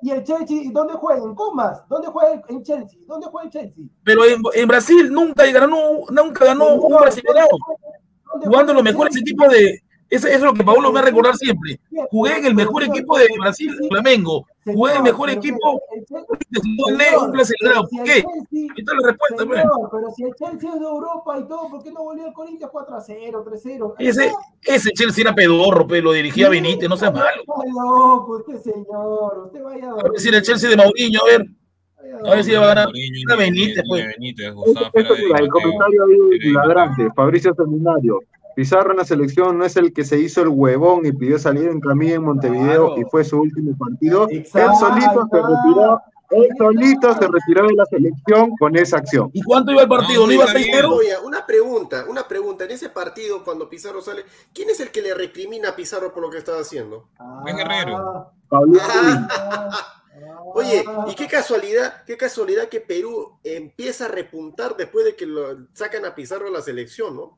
Y 0.00 0.10
el 0.10 0.24
Chelsea, 0.24 0.62
¿y 0.62 0.70
¿dónde 0.70 0.94
juega? 0.94 1.22
¿En 1.22 1.34
Comas? 1.34 1.86
¿Dónde 1.90 2.08
juega 2.08 2.42
en 2.48 2.62
Chelsea? 2.62 2.98
¿Dónde 3.06 3.26
juega 3.26 3.44
en 3.44 3.50
Chelsea? 3.50 3.84
Pero 4.02 4.24
en, 4.24 4.40
en 4.54 4.66
Brasil 4.66 5.12
nunca 5.12 5.44
ganó, 5.44 6.06
nunca 6.08 6.46
ganó 6.46 6.76
un 6.76 6.98
brasileño. 6.98 7.44
¿Dónde 8.32 8.46
Jugando 8.46 8.72
los 8.72 8.82
mejores 8.82 9.14
equipos 9.14 9.50
de. 9.50 9.82
Eso, 10.10 10.28
es 10.28 10.40
lo 10.40 10.52
que 10.52 10.62
Pablo 10.62 10.88
me 10.88 10.94
va 10.94 11.00
a 11.00 11.04
recordar 11.04 11.36
siempre. 11.36 11.80
Jugué 12.10 12.38
en 12.38 12.46
el 12.46 12.54
mejor 12.54 12.84
equipo 12.84 13.18
de 13.18 13.26
Brasil, 13.38 13.74
Flamengo. 13.88 14.46
Jugué 14.64 14.92
en 14.92 14.96
el 14.98 15.02
mejor 15.02 15.30
equipo 15.30 15.80
de 16.10 17.16
un 17.18 17.32
brasileño. 17.32 17.86
si 17.86 17.96
¿Por 17.96 18.04
qué? 18.04 18.18
Esta 18.18 18.92
es 18.92 19.02
la 19.02 19.08
respuesta, 19.08 19.46
pues. 19.46 19.60
Señor, 19.60 19.88
pero 19.90 20.10
si 20.16 20.22
el 20.24 20.34
Chelsea 20.34 20.70
es 20.72 20.80
de 20.80 20.86
Europa 20.86 21.38
y 21.38 21.48
todo, 21.48 21.68
¿por 21.68 21.82
qué 21.82 21.90
no 21.90 22.04
volvió 22.04 22.26
el 22.26 22.32
Corinthians 22.32 22.72
4 22.72 22.96
a 22.96 23.00
0, 23.00 23.44
3 23.44 23.60
a 23.60 23.62
0? 23.62 23.94
Ese, 23.98 24.32
ese 24.62 24.90
Chelsea 24.92 25.22
era 25.22 25.34
pedorro, 25.34 25.86
pero 25.86 26.04
lo 26.04 26.12
dirigía 26.12 26.48
Benítez, 26.48 26.88
no 26.88 26.96
seas 26.96 27.12
malo. 27.12 27.26
Está 27.40 27.52
loco 27.72 28.36
usted, 28.38 28.72
señor. 28.72 29.44
Usted 29.46 29.62
vaya 29.62 29.90
a 29.90 30.00
A 30.00 30.08
ver 30.10 30.20
si 30.20 30.28
era 30.28 30.38
el 30.38 30.42
Chelsea 30.44 30.70
de 30.70 30.76
Mourinho, 30.76 31.20
a 31.20 31.26
ver. 31.26 31.46
A 32.26 32.34
ver 32.34 32.44
si 32.44 32.52
va 32.52 32.64
a 32.64 32.74
ganar. 32.74 32.88
Benítez, 33.36 33.84
pues. 33.88 34.06
Benítez, 34.06 34.52
Gustavo 34.52 34.90
el 34.94 35.48
comentario 35.48 36.04
ahí 36.04 36.52
ladrante, 36.52 37.08
Fabricio 37.14 37.54
Seminario. 37.54 38.20
Pizarro 38.54 38.92
en 38.92 38.98
la 38.98 39.04
selección 39.04 39.58
no 39.58 39.64
es 39.64 39.76
el 39.76 39.92
que 39.92 40.04
se 40.04 40.18
hizo 40.18 40.42
el 40.42 40.48
huevón 40.48 41.04
y 41.06 41.12
pidió 41.12 41.38
salir 41.38 41.68
en 41.68 41.80
camilla 41.80 42.14
en 42.16 42.24
Montevideo 42.24 42.86
Claro. 42.88 43.00
y 43.00 43.04
fue 43.10 43.24
su 43.24 43.40
último 43.40 43.76
partido. 43.76 44.26
Exacto. 44.30 44.70
Él 44.70 44.78
solito 44.78 45.28
se 45.30 45.36
retiró, 45.42 46.00
él 46.30 46.48
solito 46.58 47.14
se 47.14 47.28
retiró 47.28 47.66
de 47.66 47.74
la 47.74 47.86
selección 47.86 48.50
con 48.58 48.76
esa 48.76 48.96
acción. 48.98 49.30
¿Y 49.32 49.42
cuánto 49.42 49.72
iba 49.72 49.82
el 49.82 49.88
partido? 49.88 50.20
No, 50.22 50.26
¿No 50.28 50.32
iba 50.32 50.44
está 50.44 50.58
bien. 50.58 50.72
6-0? 50.84 50.92
Oye, 50.92 51.18
una 51.24 51.46
pregunta, 51.46 52.04
una 52.08 52.26
pregunta. 52.28 52.64
En 52.64 52.70
ese 52.72 52.88
partido, 52.90 53.42
cuando 53.44 53.68
Pizarro 53.68 54.00
sale, 54.00 54.24
¿quién 54.52 54.70
es 54.70 54.80
el 54.80 54.90
que 54.90 55.02
le 55.02 55.14
recrimina 55.14 55.70
a 55.70 55.76
Pizarro 55.76 56.12
por 56.12 56.22
lo 56.22 56.30
que 56.30 56.38
estaba 56.38 56.58
haciendo? 56.60 57.08
Guerrero. 57.44 58.30
Pablo 58.48 58.78
Ah, 58.82 59.70
Oye, 60.54 60.84
y 61.08 61.14
qué 61.16 61.26
casualidad, 61.26 62.04
qué 62.06 62.16
casualidad 62.16 62.68
que 62.68 62.80
Perú 62.80 63.32
empieza 63.42 64.04
a 64.04 64.08
repuntar 64.08 64.76
después 64.76 65.04
de 65.04 65.16
que 65.16 65.26
lo 65.26 65.66
sacan 65.72 66.04
a 66.04 66.14
Pizarro 66.14 66.44
de 66.46 66.52
la 66.52 66.62
selección, 66.62 67.16
¿no? 67.16 67.36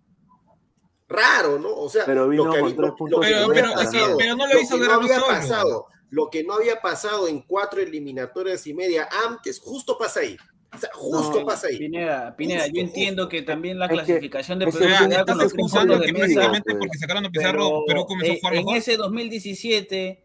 Raro, 1.09 1.59
¿no? 1.59 1.68
O 1.72 1.88
sea, 1.88 2.04
Pero 2.04 2.28
vino 2.28 2.44
lo 2.46 2.50
que, 2.52 2.59
había- 2.59 2.74
lo- 2.76 2.86
lo 2.88 2.94
que 2.96 3.04
Pero- 3.28 3.40
no 3.40 3.50
había 3.50 3.62
pero- 3.62 3.68
es 3.68 3.74
pasado, 3.74 4.16
pero 4.18 4.36
no 4.36 4.46
lo 4.46 4.54
lo 4.54 4.61
hizo 4.61 4.78
que 4.78 4.84
no 4.86 4.92
había 4.94 5.20
pasado, 5.20 5.86
lo 6.11 6.30
que 6.30 6.44
no 6.44 6.54
había 6.54 6.80
pasado 6.80 7.28
en 7.28 7.42
cuatro 7.42 7.80
eliminatorias 7.80 8.66
y 8.66 8.74
media 8.74 9.09
antes, 9.28 9.61
justo 9.61 9.96
pasa 9.98 10.20
ahí. 10.20 10.36
O 10.74 10.78
sea, 10.78 10.90
justo 10.92 11.40
No, 11.40 11.46
pasa 11.46 11.68
ahí. 11.68 11.78
Pineda, 11.78 12.34
Pineda, 12.36 12.62
Justo, 12.64 12.74
yo 12.74 12.82
entiendo 12.82 13.28
que 13.28 13.42
también 13.42 13.78
la 13.78 13.86
Es 13.86 13.90
que- 13.90 13.96
clasificación 13.98 14.59
de 14.59 14.64
es 14.66 14.74
que 14.74 14.78
Perú 14.80 14.92
tú 14.92 14.98
se 15.04 15.09
da 15.09 15.20
estás 15.20 15.26
con 15.26 15.38
los 15.38 15.52
tres 15.52 15.61
excusando 15.64 16.00
que 16.00 16.07
de 16.07 16.12
mesa, 16.12 16.24
precisamente 16.24 16.70
pues. 16.72 16.76
porque 16.80 16.98
sacaron 16.98 17.24
a 17.24 17.30
Pizarro, 17.30 17.59
pero 17.68 17.84
Perú 17.86 18.07
comenzó 18.07 18.32
a 18.32 18.34
en, 18.34 18.40
jugar 18.40 18.54
en 18.54 18.59
mejor. 18.64 18.76
ese 18.76 18.96
2017, 18.96 20.24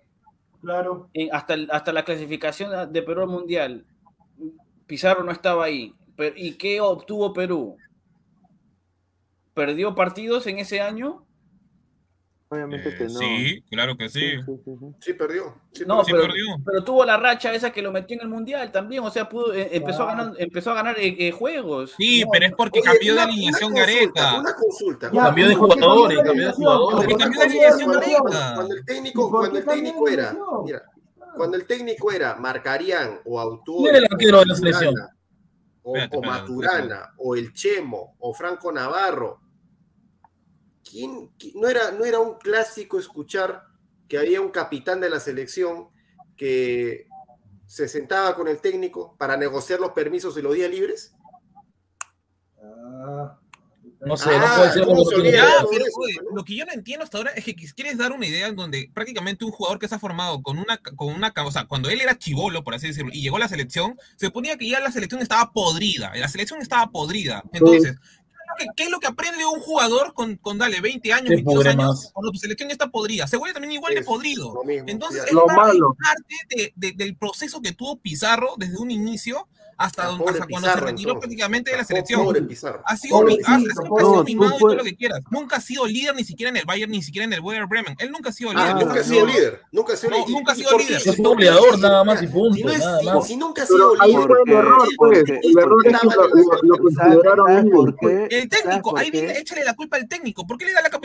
Claro. 0.62 1.10
en- 1.14 1.34
hasta, 1.34 1.56
hasta 1.70 1.94
la 1.94 2.04
clasificación 2.04 2.92
de 2.92 3.02
Perú 3.04 3.22
al 3.22 3.28
Mundial, 3.30 3.86
Pizarro 4.88 5.24
no 5.24 5.32
estaba 5.32 5.64
ahí. 5.66 5.94
Pero- 6.18 6.36
¿Y 6.36 6.54
qué 6.54 6.82
obtuvo 6.82 7.32
Perú? 7.34 7.78
¿Perdió 9.66 9.94
partidos 9.94 10.48
en 10.48 10.58
ese 10.58 10.82
año? 10.82 11.24
Obviamente 12.50 12.90
Eh, 12.90 12.98
que 12.98 13.04
no. 13.04 13.10
Sí, 13.12 13.64
claro 13.70 13.96
que 13.96 14.10
sí. 14.10 14.20
Sí, 14.20 14.38
sí, 14.46 14.54
sí, 14.66 14.72
sí. 14.80 14.86
Sí, 15.00 15.14
perdió. 15.14 15.56
Sí, 15.72 15.84
No, 15.86 16.04
sí 16.04 16.12
pero, 16.12 16.24
perdió. 16.26 16.46
pero 16.66 16.84
tuvo 16.84 17.06
la 17.06 17.16
racha 17.16 17.54
esa 17.54 17.72
que 17.72 17.84
lo 17.84 17.92
metió 17.92 18.16
en 18.18 18.24
el 18.24 18.28
Mundial 18.28 18.72
también. 18.72 19.04
O 19.04 19.12
sea, 19.12 19.30
pudo, 19.30 19.54
eh, 19.54 19.70
empezó, 19.72 20.02
a 20.04 20.08
ganar, 20.08 20.34
empezó 20.40 20.72
a 20.72 20.74
ganar 20.74 20.98
eh, 21.00 21.16
eh, 21.28 21.32
juegos. 21.32 21.94
Sí, 21.96 22.24
No, 22.24 22.32
pero 22.32 22.46
es 22.48 22.54
porque 22.58 22.80
Oye, 22.80 22.90
cambió 22.90 23.14
de 23.14 23.22
una- 23.22 23.32
alineación 23.32 23.72
una 23.72 23.86
consulta. 23.86 24.40
Una 24.40 24.56
consulta. 24.56 25.12
Ya, 25.14 25.22
Cambió 25.26 25.48
de 25.48 25.54
¿y 25.54 25.56
por 25.58 25.70
qué 25.70 25.74
jugadores, 25.82 26.18
cambió 26.24 26.48
de 26.48 26.54
jugadores. 26.54 26.96
Porque 26.98 27.08
¿Por 27.08 27.18
qué 27.18 27.24
cambió 27.24 27.40
de 27.40 27.46
alineación? 27.46 27.92
Gareca. 27.92 28.54
Cuando 28.56 28.74
el 28.74 28.80
¿Y 28.82 28.86
técnico, 28.86 29.30
cuando 29.30 29.58
el 29.60 29.66
técnico 29.66 30.06
de 30.08 30.14
era, 30.14 30.38
mira, 30.66 30.82
cuando 31.38 31.58
el 31.58 31.68
técnico 31.68 32.12
era 32.12 32.36
Marcarián 32.36 33.20
o 33.26 33.40
Autor 33.40 33.76
¿Quién 33.84 33.96
era 33.96 33.98
el 34.00 34.06
arquero 34.12 34.40
de 34.40 34.46
la 34.48 34.56
selección? 34.56 34.96
o, 35.84 35.96
Espérate, 35.96 36.18
o 36.18 36.20
espérate, 36.22 36.42
Maturana 36.42 37.14
o 37.18 37.36
el 37.36 37.54
Chemo 37.54 38.16
o 38.20 38.34
Franco 38.34 38.72
Navarro, 38.74 39.40
¿quién, 40.92 41.30
qui- 41.38 41.54
no, 41.56 41.70
era, 41.70 41.92
no 41.92 42.04
era 42.04 42.20
un 42.20 42.38
clásico 42.38 43.00
escuchar 43.00 43.64
que 44.10 44.18
había 44.18 44.42
un 44.42 44.50
capitán 44.50 45.00
de 45.00 45.10
la 45.10 45.20
selección 45.22 45.88
que 46.36 47.08
se 47.66 47.88
sentaba 47.88 48.36
con 48.36 48.50
el 48.50 48.60
técnico 48.60 49.16
para 49.18 49.38
negociar 49.38 49.80
los 49.80 49.92
permisos 49.92 50.38
y 50.38 50.42
los 50.42 50.54
días 50.54 50.70
libres? 50.70 51.14
Ah, 52.62 53.38
No 54.06 54.18
sé, 54.18 54.30
Ah, 54.34 54.40
no 54.40 54.56
puede 54.58 54.72
ser 54.74 54.84
¿cómo 54.86 54.98
lo 54.98 55.06
se 55.06 55.16
que? 55.16 55.32
Ya, 55.32 55.64
oye, 55.66 56.16
¿no? 56.24 56.36
lo 56.36 56.44
que 56.44 56.56
yo 56.56 56.66
no 56.66 56.74
entiendo 56.74 57.04
hasta 57.04 57.18
ahora 57.20 57.32
es 57.32 57.46
que 57.46 57.56
quieres 57.56 57.98
dar 57.98 58.12
una 58.12 58.28
idea 58.28 58.48
en 58.48 58.56
donde 58.56 58.90
prácticamente 58.94 59.46
un 59.46 59.52
jugador 59.52 59.80
que 59.80 59.88
se 59.88 59.96
ha 59.96 60.00
formado 60.00 60.42
con 60.42 60.58
una, 60.58 60.78
con 60.78 61.14
una, 61.14 61.32
o 61.46 61.52
sea, 61.52 61.66
cuando 61.66 61.90
él 61.90 62.02
era 62.02 62.18
chivolo, 62.18 62.64
por 62.64 62.74
así 62.74 62.88
decirlo, 62.88 63.12
y 63.14 63.22
llegó 63.22 63.38
a 63.38 63.42
la 63.42 63.48
selección, 63.48 63.98
se 64.18 64.30
ponía 64.32 64.58
que 64.58 64.68
ya 64.68 64.80
la 64.80 64.92
selección 64.92 65.22
estaba 65.22 65.52
podrida, 65.54 66.12
la 66.16 66.28
selección 66.28 66.62
estaba 66.62 66.92
podrida. 66.92 67.44
Entonces, 67.54 67.96
¿qué, 68.58 68.66
qué 68.76 68.84
es 68.84 68.90
lo 68.90 69.00
que 69.00 69.08
aprende 69.08 69.46
un 69.46 69.60
jugador 69.62 70.14
con, 70.14 70.36
con 70.38 70.58
dale, 70.58 70.82
20 70.82 71.14
años, 71.14 71.28
Se 71.30 71.36
22 71.36 71.56
pudre 71.56 71.70
años, 71.72 72.10
cuando 72.14 72.32
tu 72.32 72.38
selección 72.38 72.70
ya 72.70 72.74
está 72.74 72.90
podrida? 72.90 73.28
Se 73.28 73.38
vuelve 73.38 73.54
también 73.54 73.74
igual 73.74 73.94
de 73.96 74.04
podrido. 74.04 74.54
lo 74.54 74.64
mismo, 74.64 74.88
Entonces, 74.88 75.24
es 75.26 75.32
Lo 75.34 75.46
parte, 75.46 75.62
malo. 75.74 75.96
parte 76.04 76.36
de- 76.56 76.74
de- 76.76 76.94
del 76.94 77.16
proceso 77.16 77.62
que 77.62 77.74
tuvo 77.74 77.98
Pizarro 78.00 78.54
desde 78.58 78.78
un 78.78 78.92
inicio 78.92 79.48
hasta, 79.86 80.04
Ah, 80.04 80.08
donde, 80.08 80.20
pobre 80.24 80.34
hasta 80.34 80.48
cuando 80.48 80.68
Pizarro, 80.68 80.80
se 80.80 80.86
retiró 80.92 81.10
entonces. 81.10 81.20
prácticamente 81.22 81.72
de 81.72 81.78
la 81.78 81.84
Ah, 81.84 81.86
selección. 81.86 82.24
Pobre. 82.24 82.42
Ha 82.86 82.98
sido, 82.98 83.22
mi- 83.24 83.40
ha, 83.44 83.58
siempre 83.58 83.74
ha 83.74 83.90
pobre. 83.90 84.04
sido 84.04 84.16
No, 84.16 84.24
mimado 84.24 84.52
tú 84.52 84.56
y 84.56 84.60
todo 84.60 84.70
fue- 84.70 84.76
lo 84.78 84.84
que 84.84 84.96
quieras. 84.96 85.20
Nunca 85.32 85.56
ha 85.58 85.62
sido 85.62 85.86
líder 85.88 86.16
ni 86.16 86.24
siquiera 86.24 86.50
en 86.50 86.58
el 86.58 86.66
Bayern, 86.66 86.92
ni 86.92 87.02
siquiera 87.04 87.26
en 87.26 87.34
el 87.34 87.40
Werder 87.42 87.68
Bremen. 87.68 87.96
Él 88.00 88.12
nunca 88.12 88.30
ha 88.30 88.34
sido 88.34 88.52
líder. 88.54 88.66
Ah, 88.68 88.74
Nunca 88.74 88.86
nunca 88.86 89.00
ha 89.00 89.04
sido 89.04 89.26
líder. 89.26 89.62
Nunca 89.72 89.94
ha 89.94 89.98
sido 89.98 90.10
No, 90.12 90.18
líder. 90.18 90.30
nunca 90.32 90.52
ha 90.52 90.56
¿Y 90.56 90.60
sido 90.60 90.78
líder. 90.78 90.98
Es 90.98 91.06
¿Y 91.06 91.10
por 91.10 91.16
qué? 91.18 91.22
goleador 91.24 91.80
nada 91.80 92.04
más 92.04 92.24
y 92.24 92.28
punto, 92.28 92.56
Si, 92.56 92.64
no 92.64 92.72
es- 92.72 92.80
nada 92.80 93.22
si- 93.24 93.38
nunca 93.38 93.64
ha 93.64 93.66
Pero 93.66 93.78
sido 93.78 94.02
ahí 94.02 94.12
líder. 94.12 94.28
fue 94.28 94.38
el 94.46 94.52
error, 94.52 94.88
pues. 94.98 95.24
El 95.30 95.58
error 95.58 95.88
es 95.88 96.00
que 96.00 96.08
lo, 96.68 96.78
consideraron. 96.78 97.52
El 97.52 97.72
¿Sabes 98.30 98.50
técnico, 98.50 98.98
ahí 98.98 99.12
viene, 99.12 99.38
échale 99.38 99.64
la 99.64 99.74
culpa 99.76 99.98
al 99.98 100.08
técnico. 100.08 100.46
¿Por 100.46 100.58
qué 100.58 100.66
le 100.66 100.74
da 100.74 100.82
la 100.82 100.90
nego- 100.90 101.02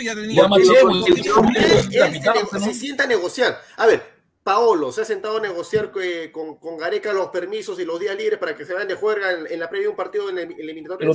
¿no? 2.52 2.60
se 2.60 2.74
sienta 2.74 3.04
a 3.04 3.06
negociar. 3.06 3.60
A 3.76 3.86
ver, 3.86 4.15
Paolo 4.46 4.92
se 4.92 5.02
ha 5.02 5.04
sentado 5.04 5.38
a 5.38 5.40
negociar 5.40 5.90
con, 6.32 6.54
con 6.56 6.76
Gareca 6.78 7.12
los 7.12 7.30
permisos 7.30 7.80
y 7.80 7.84
los 7.84 7.98
días 7.98 8.14
libres 8.16 8.38
para 8.38 8.54
que 8.56 8.64
se 8.64 8.72
vayan 8.74 8.86
de 8.86 8.94
juerga 8.94 9.32
en, 9.32 9.48
en 9.50 9.58
la 9.58 9.68
previa 9.68 9.86
de 9.86 9.90
un 9.90 9.96
partido 9.96 10.30
en 10.30 10.38
el 10.38 10.46
Pero, 10.46 10.60
eliminatorio. 10.62 11.14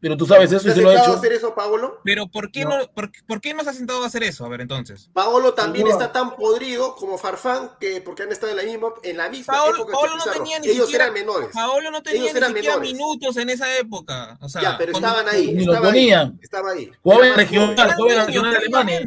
pero 0.00 0.16
tú 0.16 0.24
sabes 0.24 0.50
eso 0.50 0.60
¿Se 0.60 0.68
y 0.68 0.70
ha 0.70 0.74
se 0.74 0.80
lo 0.80 0.88
ha 0.88 0.92
sentado 0.92 1.10
a 1.12 1.12
hecho. 1.12 1.18
hacer 1.18 1.32
eso, 1.34 1.54
Paolo? 1.54 2.00
Pero 2.04 2.26
¿por 2.26 2.50
qué 2.50 2.64
No. 2.64 2.78
no, 2.78 2.90
por, 2.90 3.10
por 3.26 3.42
qué 3.42 3.52
no 3.52 3.62
se 3.64 3.68
ha 3.68 3.74
sentado 3.74 4.02
a 4.02 4.06
hacer 4.06 4.22
eso? 4.22 4.46
A 4.46 4.48
ver, 4.48 4.62
entonces. 4.62 5.10
Paolo 5.12 5.52
también 5.52 5.86
Seguro. 5.86 6.02
está 6.06 6.12
tan 6.18 6.36
podrido 6.36 6.94
como 6.96 7.18
Farfán, 7.18 7.72
que 7.78 8.00
porque 8.00 8.22
han 8.22 8.32
estado 8.32 8.52
en 8.52 8.56
la 8.56 8.62
misma, 8.62 8.88
en 9.02 9.16
la 9.18 9.28
misma 9.28 9.52
Paolo, 9.52 9.76
época 9.82 9.92
Paolo 9.92 10.12
que 10.12 10.16
no 10.30 10.32
tenía 10.32 10.58
ni 10.60 10.68
Ellos 10.68 10.84
siquiera, 10.86 11.04
eran 11.04 11.14
menores. 11.14 11.48
Paolo 11.52 11.90
no 11.90 12.02
tenía 12.02 12.22
Ellos 12.30 12.34
ni 12.34 12.40
siquiera 12.46 12.76
menores. 12.78 12.92
minutos 12.94 13.36
en 13.36 13.50
esa 13.50 13.76
época. 13.76 14.38
O 14.40 14.48
sea, 14.48 14.62
ya, 14.62 14.78
pero 14.78 14.92
cuando- 14.92 15.08
estaban 15.08 15.34
ahí. 15.34 15.52
Ni 15.52 15.64
lo 15.66 15.72
Estaba 15.74 15.88
ahí. 15.88 15.92
ponían. 15.92 16.38
Estaba 16.42 16.70
ahí. 16.70 16.90
Jugaba 17.02 17.20
en 17.20 17.26
Era 17.26 17.36
más 17.36 17.44
regional, 17.50 17.94
joven. 17.94 18.26
regional 18.26 18.50
de 18.52 18.56
Alemania. 18.58 19.00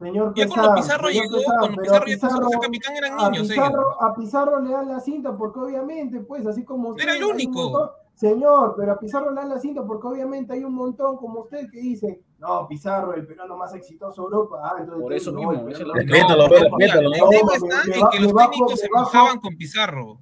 Señor 0.00 0.32
Ya 0.34 0.48
cuando 0.48 0.74
Pizarro 0.76 1.08
llegó, 1.10 1.36
cuando 1.58 1.82
Pizarro 1.82 2.06
ya 2.06 2.14
Pizarro- 2.16 2.60
capitán 2.60 2.96
eran 2.96 3.20
a 3.20 3.30
niños. 3.30 3.48
Pizarro, 3.48 4.02
a 4.02 4.14
Pizarro 4.14 4.60
le 4.60 4.70
dan 4.70 4.88
la 4.88 5.00
cinta 5.00 5.36
porque 5.36 5.60
obviamente, 5.60 6.20
pues, 6.20 6.46
así 6.46 6.64
como 6.64 6.88
usted, 6.90 7.02
Era 7.04 7.16
el 7.16 7.24
único. 7.24 7.70
montón- 7.70 7.90
Señor, 8.14 8.74
pero 8.76 8.92
a 8.92 8.98
Pizarro 8.98 9.30
le 9.30 9.36
dan 9.40 9.48
la 9.50 9.58
cinta 9.58 9.82
porque 9.86 10.06
obviamente 10.06 10.52
hay 10.52 10.62
un 10.64 10.74
montón 10.74 11.16
como 11.16 11.40
usted 11.40 11.70
que 11.70 11.80
dice, 11.80 12.22
no, 12.38 12.66
Pizarro, 12.68 13.14
el 13.14 13.26
peruano 13.26 13.56
más 13.56 13.74
exitoso 13.74 14.22
de 14.22 14.26
Europa. 14.26 14.60
Ah, 14.62 14.74
entonces, 14.78 15.02
Por 15.02 15.12
eso 15.12 15.32
no, 15.32 15.38
mismo, 15.38 15.68
el 15.68 15.74
tema 15.74 15.94
está 15.94 17.82
en 17.98 18.08
que 18.10 18.20
los 18.20 18.34
técnicos 18.34 18.80
se 18.80 18.88
mojaban 18.94 19.38
con 19.40 19.56
Pizarro. 19.56 20.18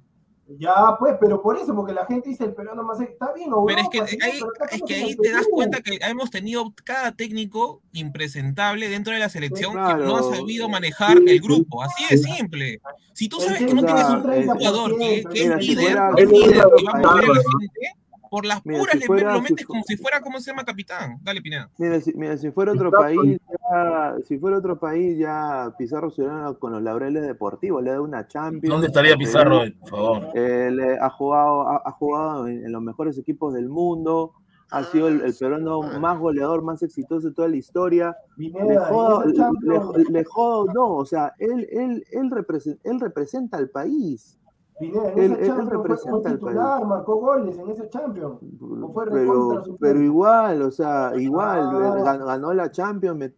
Ya, 0.57 0.95
pues, 0.97 1.15
pero 1.19 1.41
por 1.41 1.57
eso, 1.57 1.75
porque 1.75 1.93
la 1.93 2.05
gente 2.05 2.29
dice 2.29 2.45
el 2.45 2.53
peruano 2.55 2.83
más 2.83 2.99
está 2.99 3.31
bien, 3.33 3.49
Pero 3.67 3.79
es 3.79 3.85
Europa, 3.85 3.89
que, 3.91 4.07
señor, 4.07 4.23
ahí, 4.29 4.39
pero 4.39 4.71
es 4.71 4.81
que 4.81 4.95
ahí 4.95 5.15
te 5.15 5.31
das 5.31 5.47
cuenta 5.51 5.81
que 5.81 5.99
hemos 6.01 6.31
tenido 6.31 6.73
cada 6.83 7.11
técnico 7.11 7.81
impresentable 7.93 8.89
dentro 8.89 9.13
de 9.13 9.19
la 9.19 9.29
selección 9.29 9.73
que 9.73 9.77
Claro. 9.79 10.05
no 10.05 10.17
ha 10.17 10.23
sabido 10.35 10.67
manejar 10.67 11.17
Sí, 11.17 11.23
el 11.27 11.41
grupo. 11.41 11.83
Así 11.83 12.03
de 12.09 12.17
simple. 12.17 12.81
Si 13.13 13.29
tú 13.29 13.39
sabes 13.39 13.59
que 13.63 13.73
no 13.73 13.83
tienes 13.83 14.05
un 14.05 14.21
jugador 14.47 14.97
que, 14.97 15.23
que 15.31 15.43
es 15.43 15.57
líder, 15.57 15.99
que 16.15 16.23
es 16.23 16.29
líder, 16.29 16.67
que 16.77 16.83
va 16.85 16.91
a 16.93 16.97
mover 16.99 17.23
a 17.25 17.27
la 17.27 17.41
gente, 17.59 17.93
por 18.29 18.45
las 18.45 18.65
Mira, 18.65 18.79
puras 18.79 18.93
si 18.93 18.99
le- 18.99 19.05
fuera- 19.07 19.33
lo 19.33 19.41
metes 19.41 19.65
como 19.65 19.83
si 19.83 19.97
fuera, 19.97 20.21
¿cómo 20.21 20.39
se 20.39 20.51
llama 20.51 20.63
capitán? 20.63 21.19
Dale, 21.21 21.41
Pineda. 21.41 21.69
Mira, 21.77 21.99
si, 21.99 22.13
mira, 22.13 22.37
si 22.37 22.51
fuera 22.51 22.71
otro 22.73 22.91
país, 22.91 23.39
ya, 23.69 24.15
si 24.27 24.37
fuera 24.37 24.57
otro 24.57 24.79
país, 24.79 25.17
ya 25.17 25.73
Pizarro 25.77 26.09
se 26.11 26.23
con 26.59 26.71
los 26.71 26.81
laureles 26.81 27.23
deportivos, 27.23 27.83
le 27.83 27.91
da 27.91 28.01
una 28.01 28.27
Champions. 28.27 28.71
¿Dónde 28.71 28.87
estaría 28.87 29.11
Perú, 29.11 29.19
Pizarro, 29.19 29.61
por 29.81 29.89
favor? 29.89 30.27
eh, 30.35 30.69
le 30.71 30.97
ha 30.99 31.09
jugado, 31.09 31.67
ha, 31.69 31.81
ha 31.85 31.91
jugado 31.91 32.47
en, 32.47 32.65
en 32.65 32.71
los 32.71 32.81
mejores 32.81 33.17
equipos 33.17 33.53
del 33.53 33.69
mundo, 33.69 34.33
ha 34.71 34.83
sido 34.83 35.07
el, 35.07 35.21
el 35.21 35.33
peruano 35.33 35.81
Ah, 35.81 35.97
más 35.99 36.19
goleador, 36.19 36.61
más 36.63 36.83
exitoso 36.83 37.29
de 37.29 37.33
toda 37.33 37.47
la 37.47 37.55
historia. 37.57 38.15
Le 38.37 38.77
jodo, 38.77 39.25
le, 39.25 40.03
le- 40.11 40.23
jodo, 40.25 40.71
no, 40.73 40.95
o 40.95 41.05
sea, 41.05 41.33
él, 41.39 41.67
él, 41.71 42.03
él, 42.11 42.29
represen- 42.29 42.77
él 42.83 42.99
representa 42.99 43.57
al 43.57 43.69
país. 43.69 44.37
Pineda, 44.79 45.11
en 45.11 45.19
Él- 45.19 45.31
esa 45.33 45.41
él 45.41 45.47
Champions 45.69 46.01
fue 46.03 46.21
titular, 46.31 46.85
marcó 46.85 47.15
goles 47.17 47.57
en 47.57 47.69
esa 47.69 47.89
Champions. 47.89 48.37
O 48.81 48.89
fue 48.93 49.05
recontra 49.05 49.63
Pero, 49.79 50.01
igual, 50.01 50.61
o 50.61 50.71
sea, 50.71 51.11
igual, 51.17 51.59
Ah. 51.73 52.01
ganó, 52.03 52.25
ganó 52.25 52.53
la 52.53 52.71
Champions, 52.71 53.17
me- 53.17 53.29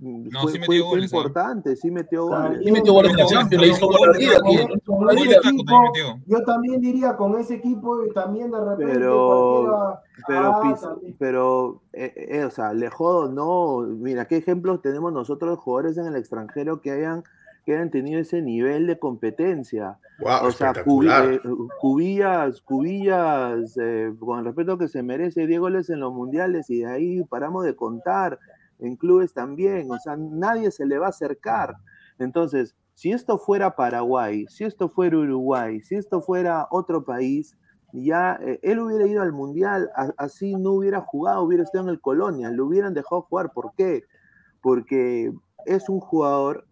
fue, 0.42 0.52
sí 0.54 0.60
metió 0.60 0.66
fue 0.66 0.80
goles, 0.82 1.14
¿ah? 1.14 1.18
importante, 1.18 1.76
sí 1.76 1.90
metió 1.92 2.26
goles. 2.28 2.62
Y 2.64 2.72
metió 2.72 2.94
goles 2.94 3.12
en 3.12 3.18
la 3.18 3.26
Champions, 3.26 3.62
le 3.64 3.70
hizo 3.72 3.88
gol 3.88 4.10
a 4.10 5.14
la 5.14 6.22
yo 6.28 6.44
también 6.46 6.82
diría 6.82 7.16
con 7.18 7.36
ese 7.38 7.56
equipo 7.56 8.06
y 8.06 8.14
también 8.14 8.52
de 8.52 8.60
repente 8.64 8.94
Pero- 8.94 9.98
Pero, 10.28 10.40
Ah, 10.52 10.96
pero 11.18 11.82
eh, 11.94 12.14
eh, 12.16 12.44
o 12.46 12.52
sea, 12.52 12.74
le 12.74 12.90
jodo, 12.92 13.32
no, 13.32 13.80
mira, 13.88 14.26
¿qué 14.26 14.38
ejemplos 14.38 14.82
tenemos 14.82 15.12
nosotros 15.12 15.58
jugadores 15.58 15.98
en 15.98 16.06
el 16.06 16.16
extranjero 16.16 16.80
que 16.82 16.92
hayan, 16.92 17.24
que 17.66 17.74
hayan 17.76 17.92
tenido 17.92 18.20
ese 18.20 18.42
nivel 18.42 18.88
de 18.88 18.98
competencia? 19.00 19.98
Guau, 20.20 20.48
o 20.48 20.52
sea, 20.52 20.74
Cubi- 20.74 21.08
espectacular. 21.08 21.26
eh, 21.34 21.42
Cubillas, 21.80 22.62
Cubillas, 22.62 23.78
eh, 23.82 24.14
con 24.20 24.40
el 24.40 24.46
respeto 24.46 24.78
que 24.78 24.88
se 24.88 25.04
merece, 25.04 25.48
10 25.48 25.60
goles 25.60 25.90
en 25.90 26.00
los 26.00 26.14
mundiales 26.14 26.70
y 26.70 26.80
de 26.80 26.88
ahí 26.88 27.24
paramos 27.24 27.64
de 27.66 27.76
contar, 27.76 28.40
en 28.80 28.96
clubes 28.96 29.34
también, 29.34 29.92
o 29.92 30.00
sea, 30.00 30.16
nadie 30.18 30.72
se 30.72 30.86
le 30.86 30.98
va 30.98 31.08
a 31.08 31.10
acercar. 31.10 31.76
Entonces, 32.20 32.76
si 32.96 33.12
esto 33.12 33.38
fuera 33.38 33.76
Paraguay, 33.76 34.46
si 34.50 34.64
esto 34.64 34.90
fuera 34.90 35.18
Uruguay, 35.18 35.82
si 35.82 35.96
esto 35.96 36.22
fuera 36.22 36.68
otro 36.72 37.04
país, 37.04 37.56
ya 37.94 38.40
eh, 38.42 38.60
él 38.64 38.80
hubiera 38.80 39.06
ido 39.06 39.22
al 39.22 39.34
mundial, 39.34 39.90
a- 39.96 40.14
así 40.18 40.56
no 40.56 40.72
hubiera 40.74 41.02
jugado, 41.02 41.44
hubiera 41.44 41.64
estado 41.64 41.84
en 41.86 41.90
el 41.90 42.00
Colonia, 42.02 42.50
lo 42.50 42.66
hubieran 42.66 42.94
dejado 42.94 43.22
jugar. 43.24 43.52
¿Por 43.54 43.74
qué? 43.76 44.04
Porque 44.62 45.32
es 45.66 45.90
un 45.90 46.00
jugador 46.00 46.66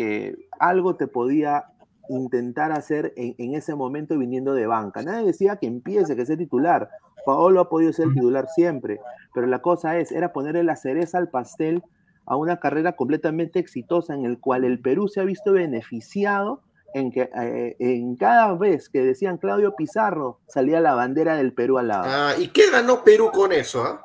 que 0.00 0.48
algo 0.58 0.96
te 0.96 1.08
podía 1.08 1.66
intentar 2.08 2.72
hacer 2.72 3.12
en, 3.16 3.34
en 3.36 3.54
ese 3.54 3.74
momento 3.74 4.16
viniendo 4.16 4.54
de 4.54 4.66
banca. 4.66 5.02
Nadie 5.02 5.26
decía 5.26 5.56
que 5.56 5.66
empiece, 5.66 6.16
que 6.16 6.24
sea 6.24 6.38
titular. 6.38 6.88
Paolo 7.26 7.60
ha 7.60 7.68
podido 7.68 7.92
ser 7.92 8.08
titular 8.14 8.48
siempre, 8.48 8.98
pero 9.34 9.46
la 9.46 9.60
cosa 9.60 9.98
es, 9.98 10.10
era 10.10 10.32
ponerle 10.32 10.64
la 10.64 10.76
cereza 10.76 11.18
al 11.18 11.28
pastel 11.28 11.82
a 12.24 12.36
una 12.36 12.60
carrera 12.60 12.96
completamente 12.96 13.58
exitosa 13.58 14.14
en 14.14 14.24
el 14.24 14.38
cual 14.40 14.64
el 14.64 14.80
Perú 14.80 15.06
se 15.06 15.20
ha 15.20 15.24
visto 15.24 15.52
beneficiado 15.52 16.62
en 16.94 17.12
que 17.12 17.28
eh, 17.36 17.76
en 17.78 18.16
cada 18.16 18.54
vez 18.54 18.88
que 18.88 19.02
decían 19.02 19.36
Claudio 19.36 19.76
Pizarro 19.76 20.38
salía 20.48 20.80
la 20.80 20.94
bandera 20.94 21.36
del 21.36 21.52
Perú 21.52 21.76
al 21.76 21.88
lado. 21.88 22.04
Ah, 22.06 22.32
¿Y 22.38 22.48
qué 22.48 22.70
ganó 22.72 23.04
Perú 23.04 23.30
con 23.30 23.52
eso? 23.52 23.82
ah? 23.84 24.00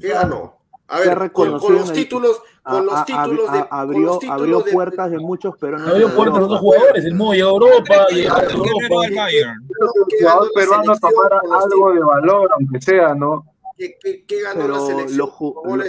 ¿Qué 0.00 0.10
ganó? 0.10 0.59
A 0.92 0.98
ver, 0.98 1.30
con, 1.32 1.52
los 1.52 1.92
títulos, 1.92 2.42
con 2.64 2.84
los 2.84 3.04
títulos 3.04 3.52
de, 3.52 3.64
abrió, 3.70 4.18
abrió 4.28 4.60
de- 4.60 4.72
puertas 4.72 5.10
de 5.10 5.18
muchos 5.18 5.56
peruanos. 5.56 5.88
Abrió 5.88 6.08
en 6.08 6.14
puertas 6.16 6.34
a 6.38 6.40
Europa. 6.40 6.54
otros 6.56 6.60
jugadores. 6.60 7.04
El 7.04 7.14
Modo 7.14 7.32
llegó 7.34 7.48
a 7.48 7.52
Europa, 7.52 8.06
llegó 8.10 8.34
a 8.34 8.42
Europa. 8.42 9.28
El 9.30 10.18
jugador 10.18 10.50
peruano 10.54 10.92
tomara 10.98 11.40
algo 11.62 11.92
de 11.92 12.00
valor, 12.00 12.50
aunque 12.58 12.80
sea, 12.80 13.14
¿no? 13.14 13.46
¿Qué, 13.78 13.96
qué- 14.02 14.24
qué 14.26 14.42
ganó 14.42 14.62
Pero 14.62 14.74
la 14.74 14.80
selección? 14.80 15.28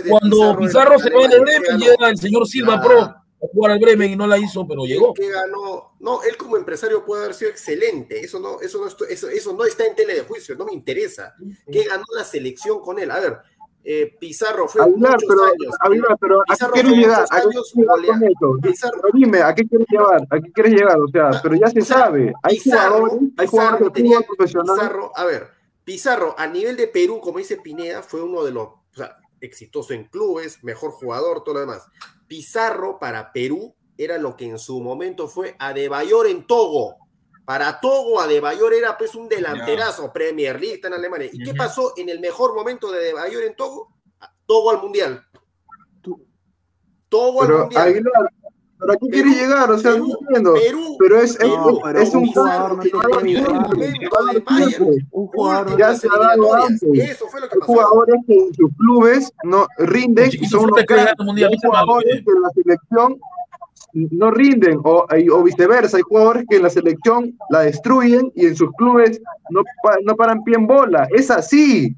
de 0.04 0.10
Cuando 0.10 0.58
Pizarro 0.58 1.00
se 1.00 1.10
va 1.10 1.22
del 1.28 1.30
¿Qué 1.32 1.40
Bremen, 1.40 1.80
llega 1.80 2.10
el 2.10 2.18
señor 2.18 2.48
Silva 2.48 2.76
Nada. 2.78 2.88
Pro 2.88 3.00
a 3.02 3.48
jugar 3.52 3.72
al 3.72 3.80
Bremen 3.80 4.12
y 4.12 4.16
no 4.16 4.28
la 4.28 4.38
hizo, 4.38 4.68
pero 4.68 4.84
¿Qué- 4.84 4.90
llegó. 4.90 5.14
qué 5.16 5.28
ganó? 5.30 5.94
No, 6.00 6.22
él 6.22 6.38
como 6.38 6.58
empresario 6.58 7.04
puede 7.04 7.24
haber 7.24 7.34
sido 7.34 7.50
excelente. 7.50 8.20
Eso 8.24 8.40
no, 8.40 8.62
eso 8.62 8.80
no, 8.80 8.86
eso, 9.08 9.28
eso 9.30 9.54
no 9.54 9.66
está 9.66 9.84
en 9.88 9.96
tele 9.96 10.14
de 10.14 10.22
juicio, 10.22 10.56
no 10.56 10.66
me 10.66 10.74
interesa. 10.74 11.34
¿Qué 11.72 11.84
ganó 11.86 12.04
la 12.16 12.24
selección 12.24 12.80
con 12.82 13.00
él? 13.00 13.10
A 13.12 13.20
ver, 13.20 13.40
eh, 13.84 14.16
Pizarro 14.20 14.68
fue 14.68 14.82
Aguilar, 14.84 15.14
muchos 15.14 15.28
pero, 15.28 15.44
años. 15.44 15.76
Aguilar, 15.80 16.18
pero 16.20 16.42
¿a 16.42 16.56
qué 16.56 16.66
quieres 16.72 16.92
llegar? 16.92 17.26
¿A 17.30 17.42
qué 17.42 17.48
quieres 17.48 17.74
llegar 17.76 18.06
con 18.06 18.24
esto? 18.24 18.58
Dime, 19.14 19.42
¿a 19.42 19.56
qué 19.56 19.68
quieres 19.68 19.88
llevar? 19.90 20.28
¿A 20.30 20.40
qué 20.40 20.52
quieres 20.52 20.74
llegar? 20.74 21.00
O 21.00 21.08
sea, 21.08 21.30
pero 21.42 21.56
ya 21.56 21.68
se 21.70 21.80
o 21.82 21.86
sea, 21.86 21.98
sabe. 21.98 22.34
Hay 22.44 22.58
Pizarro, 22.58 22.96
jugadores, 22.96 23.14
hay 23.38 23.48
Pizarro 23.48 23.48
jugadores 23.50 23.94
tenía- 23.94 24.22
profesional. 24.22 24.76
Pizarro, 24.76 25.12
a 25.16 25.26
ver, 25.26 25.48
Pizarro 25.84 26.36
a 26.38 26.48
nivel 26.48 26.78
de 26.78 26.88
Perú, 26.88 27.20
como 27.22 27.40
dice 27.40 27.58
Pineda, 27.58 28.04
fue 28.04 28.22
uno 28.22 28.44
de 28.44 28.52
los, 28.52 28.68
o 28.68 28.82
sea, 28.94 29.18
exitoso 29.40 29.94
en 29.94 30.06
clubes, 30.06 30.64
mejor 30.64 30.92
jugador, 30.92 31.44
todo 31.44 31.56
lo 31.56 31.62
demás. 31.62 31.88
Pizarro 32.28 33.00
para 33.00 33.32
Perú 33.34 33.74
era 33.98 34.18
lo 34.18 34.38
que 34.38 34.46
en 34.46 34.60
su 34.60 34.80
momento 34.82 35.28
fue 35.28 35.56
Adebayor 35.60 36.28
en 36.28 36.46
Togo. 36.46 36.96
Para 37.52 37.82
Togo, 37.82 38.22
Adebayor 38.22 38.74
era 38.74 38.98
pues 38.98 39.14
un 39.14 39.28
delanterazo, 39.28 40.10
Premier 40.14 40.58
League, 40.58 40.76
está 40.76 40.88
en 40.88 40.94
Alemania. 40.94 41.28
¿Y 41.34 41.44
qué 41.44 41.50
Ujú. 41.50 41.58
pasó 41.58 41.94
en 41.98 42.08
el 42.08 42.22
mejor 42.22 42.56
momento 42.56 42.90
de 42.90 43.00
Adebayor 43.00 43.44
en 43.44 43.58
Togo? 43.58 43.90
Togo 44.46 44.72
al 44.72 44.82
Mundial. 44.82 45.22
Togo 47.10 47.42
al 47.44 47.50
Mundial. 47.52 47.88
Aguilar, 47.90 48.32
¿pero 48.80 48.94
a 48.94 48.96
qué 48.96 49.08
quieres 49.10 49.36
llegar? 49.36 49.70
O 49.70 49.78
sea, 49.78 49.92
no 49.92 50.06
Perú, 50.06 50.18
entiendo. 50.22 50.54
Perú, 50.54 50.96
Pero 50.98 51.20
es, 51.20 51.32
es, 51.42 51.48
No, 51.50 51.80
pero 51.84 52.00
es 52.00 52.14
un 52.14 52.22
un 52.24 52.28
jugador 52.32 52.76
no 52.78 52.82
que. 52.84 52.94
Un 55.12 55.28
jugador 55.28 55.78
Ya 55.78 55.94
se 55.94 56.08
ha 56.08 56.18
dado 56.18 56.54
antes. 56.56 56.82
Eso 56.94 57.28
fue 57.28 57.42
lo 57.42 57.50
que 57.50 57.60
pasó. 57.60 57.70
jugadores 57.74 58.16
que 58.28 58.34
en 58.34 58.54
sus 58.54 58.72
clubes 58.78 59.34
no 59.44 59.68
rinden 59.78 60.32
y 60.40 60.46
son 60.46 60.68
no 60.68 60.76
mal, 60.78 60.86
jugadores 60.88 62.14
oye. 62.14 62.24
que 62.24 62.32
en 62.32 62.42
la 62.42 62.50
selección 62.52 63.20
no 63.94 64.32
rinden 64.32 64.80
o, 64.84 65.06
o 65.34 65.44
viceversa. 65.44 65.98
Hay 65.98 66.04
jugadores 66.04 66.46
que 66.50 66.58
en 66.58 66.64
la 66.64 66.70
selección 66.70 67.38
la 67.50 67.62
destruyen 67.62 68.32
y 68.36 68.46
en 68.46 68.56
sus 68.56 68.72
clubes 68.74 69.22
no, 69.50 69.62
no 70.04 70.16
paran 70.16 70.44
pie 70.44 70.56
en 70.56 70.68
bola. 70.68 71.08
Es 71.12 71.30
así. 71.32 71.96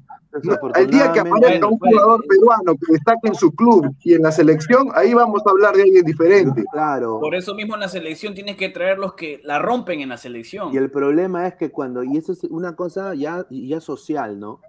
El 0.74 0.90
día 0.90 1.12
que 1.12 1.20
aparezca 1.20 1.66
un 1.68 1.78
Bueno, 1.78 1.98
jugador 2.00 2.24
peruano 2.26 2.74
que 2.74 2.92
destaque 2.92 3.28
en 3.28 3.34
su 3.34 3.52
club 3.52 3.94
y 4.02 4.14
en 4.14 4.22
la 4.22 4.32
selección, 4.32 4.88
ahí 4.94 5.14
vamos 5.14 5.42
a 5.46 5.50
hablar 5.50 5.76
de 5.76 5.82
alguien 5.82 6.04
diferente. 6.04 6.64
Claro. 6.72 7.20
Por 7.20 7.36
eso 7.36 7.54
mismo 7.54 7.74
en 7.74 7.80
la 7.80 7.88
selección 7.88 8.34
tienes 8.34 8.56
que 8.56 8.68
traer 8.68 8.98
los 8.98 9.14
que 9.14 9.40
la 9.44 9.60
rompen 9.60 10.00
en 10.00 10.08
la 10.08 10.16
selección. 10.16 10.74
Y 10.74 10.76
el 10.76 10.90
problema 10.90 11.46
es 11.46 11.54
que 11.54 11.70
cuando, 11.70 12.02
y 12.02 12.16
eso 12.16 12.32
es 12.32 12.42
una 12.44 12.74
cosa 12.74 13.14
ya, 13.14 13.46
ya 13.48 13.80
social, 13.80 14.40
¿no? 14.40 14.60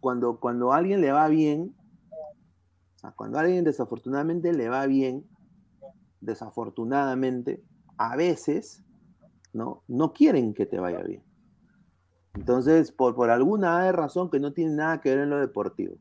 Cuando, 0.00 0.38
cuando 0.38 0.72
a 0.72 0.76
alguien 0.76 1.00
le 1.00 1.10
va 1.10 1.28
bien, 1.28 1.74
o 2.96 2.98
sea, 2.98 3.12
cuando 3.12 3.38
a 3.38 3.42
alguien 3.42 3.64
desafortunadamente 3.64 4.52
le 4.52 4.68
va 4.68 4.84
bien, 4.86 5.24
desafortunadamente, 6.24 7.62
a 7.96 8.16
veces, 8.16 8.82
¿no? 9.52 9.82
No 9.88 10.12
quieren 10.12 10.54
que 10.54 10.66
te 10.66 10.78
vaya 10.78 11.02
bien. 11.02 11.22
Entonces, 12.34 12.90
por, 12.90 13.14
por 13.14 13.30
alguna 13.30 13.90
razón 13.92 14.30
que 14.30 14.40
no 14.40 14.52
tiene 14.52 14.74
nada 14.74 15.00
que 15.00 15.10
ver 15.10 15.20
en 15.20 15.30
lo 15.30 15.38
deportivo. 15.38 15.96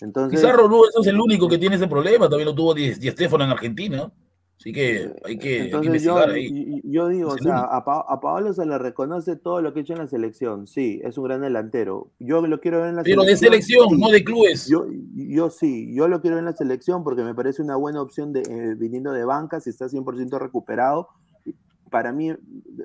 Entonces, 0.00 0.40
Pizarro 0.40 0.68
no 0.68 0.82
es 0.84 1.06
el 1.06 1.18
único 1.18 1.48
que 1.48 1.58
tiene 1.58 1.76
ese 1.76 1.86
problema. 1.86 2.28
También 2.28 2.46
lo 2.48 2.54
tuvo 2.54 2.74
Di, 2.74 2.94
Di 2.94 3.08
en 3.08 3.42
Argentina. 3.42 4.12
Así 4.58 4.72
que 4.72 4.80
hay 4.80 5.12
que, 5.12 5.22
hay 5.24 5.38
que 5.38 5.64
Entonces 5.64 6.02
yo, 6.04 6.12
investigar 6.12 6.30
ahí. 6.30 6.46
y- 6.46 6.76
y- 6.78 6.92
yo 6.92 7.08
digo, 7.08 7.30
o 7.30 7.38
sea, 7.38 7.58
a, 7.62 7.84
Pa- 7.84 8.04
a 8.08 8.20
Paolo 8.20 8.52
se 8.52 8.64
le 8.64 8.78
reconoce 8.78 9.34
todo 9.34 9.60
lo 9.60 9.72
que 9.72 9.80
ha 9.80 9.82
hecho 9.82 9.94
en 9.94 9.98
la 9.98 10.06
selección. 10.06 10.68
Sí, 10.68 11.00
es 11.02 11.18
un 11.18 11.24
gran 11.24 11.40
delantero. 11.40 12.10
Yo 12.20 12.46
lo 12.46 12.60
quiero 12.60 12.78
ver 12.80 12.90
en 12.90 12.96
la 12.96 13.02
Pero 13.02 13.22
de 13.22 13.36
selección. 13.36 13.88
selección, 13.88 13.88
sí. 13.96 14.00
no 14.00 14.08
de 14.10 14.22
clubes. 14.24 14.68
Yo, 14.68 14.86
yo 15.16 15.50
sí, 15.50 15.92
yo 15.94 16.06
lo 16.06 16.20
quiero 16.20 16.36
ver 16.36 16.42
en 16.42 16.50
la 16.50 16.56
selección 16.56 17.02
porque 17.02 17.24
me 17.24 17.34
parece 17.34 17.60
una 17.60 17.74
buena 17.74 18.00
opción 18.00 18.32
de, 18.32 18.42
eh, 18.42 18.74
viniendo 18.76 19.10
de 19.12 19.24
banca, 19.24 19.58
si 19.60 19.70
está 19.70 19.88
100% 19.88 20.38
recuperado. 20.38 21.08
Para 21.90 22.12
mí, 22.12 22.32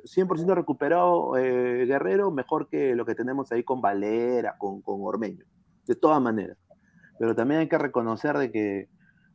100% 0.04 0.56
recuperado 0.56 1.38
eh, 1.38 1.86
Guerrero, 1.86 2.32
mejor 2.32 2.68
que 2.70 2.96
lo 2.96 3.06
que 3.06 3.14
tenemos 3.16 3.52
ahí 3.52 3.64
con 3.64 3.82
Valera, 3.82 4.56
con, 4.58 4.82
con 4.82 5.00
Ormeño, 5.02 5.46
de 5.86 5.96
todas 5.96 6.22
maneras. 6.22 6.58
Pero 7.20 7.36
también 7.36 7.62
hay 7.62 7.70
que 7.70 7.78
reconocer 7.78 8.36
de 8.38 8.52
que, 8.52 8.90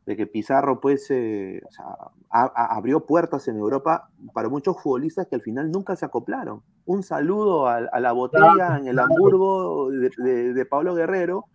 de 0.05 0.17
que 0.17 0.27
Pizarro 0.27 0.81
pues, 0.81 1.07
eh, 1.11 1.61
o 1.67 1.71
sea, 1.71 1.85
a- 2.29 2.51
a- 2.55 2.75
abrió 2.75 3.05
puertas 3.05 3.47
en 3.47 3.57
Europa 3.57 4.09
para 4.33 4.49
muchos 4.49 4.81
futbolistas 4.81 5.27
que 5.27 5.35
al 5.35 5.41
final 5.41 5.71
nunca 5.71 5.95
se 5.95 6.05
acoplaron. 6.05 6.61
Un 6.85 7.03
saludo 7.03 7.67
a, 7.67 7.77
a 7.77 7.99
la 7.99 8.11
botella 8.11 8.77
en 8.79 8.87
el 8.87 8.99
Hamburgo 8.99 9.89
de, 9.91 10.11
de- 10.17 10.53
de 10.53 10.65
Pablo 10.65 10.93
Guerrero, 10.95 11.45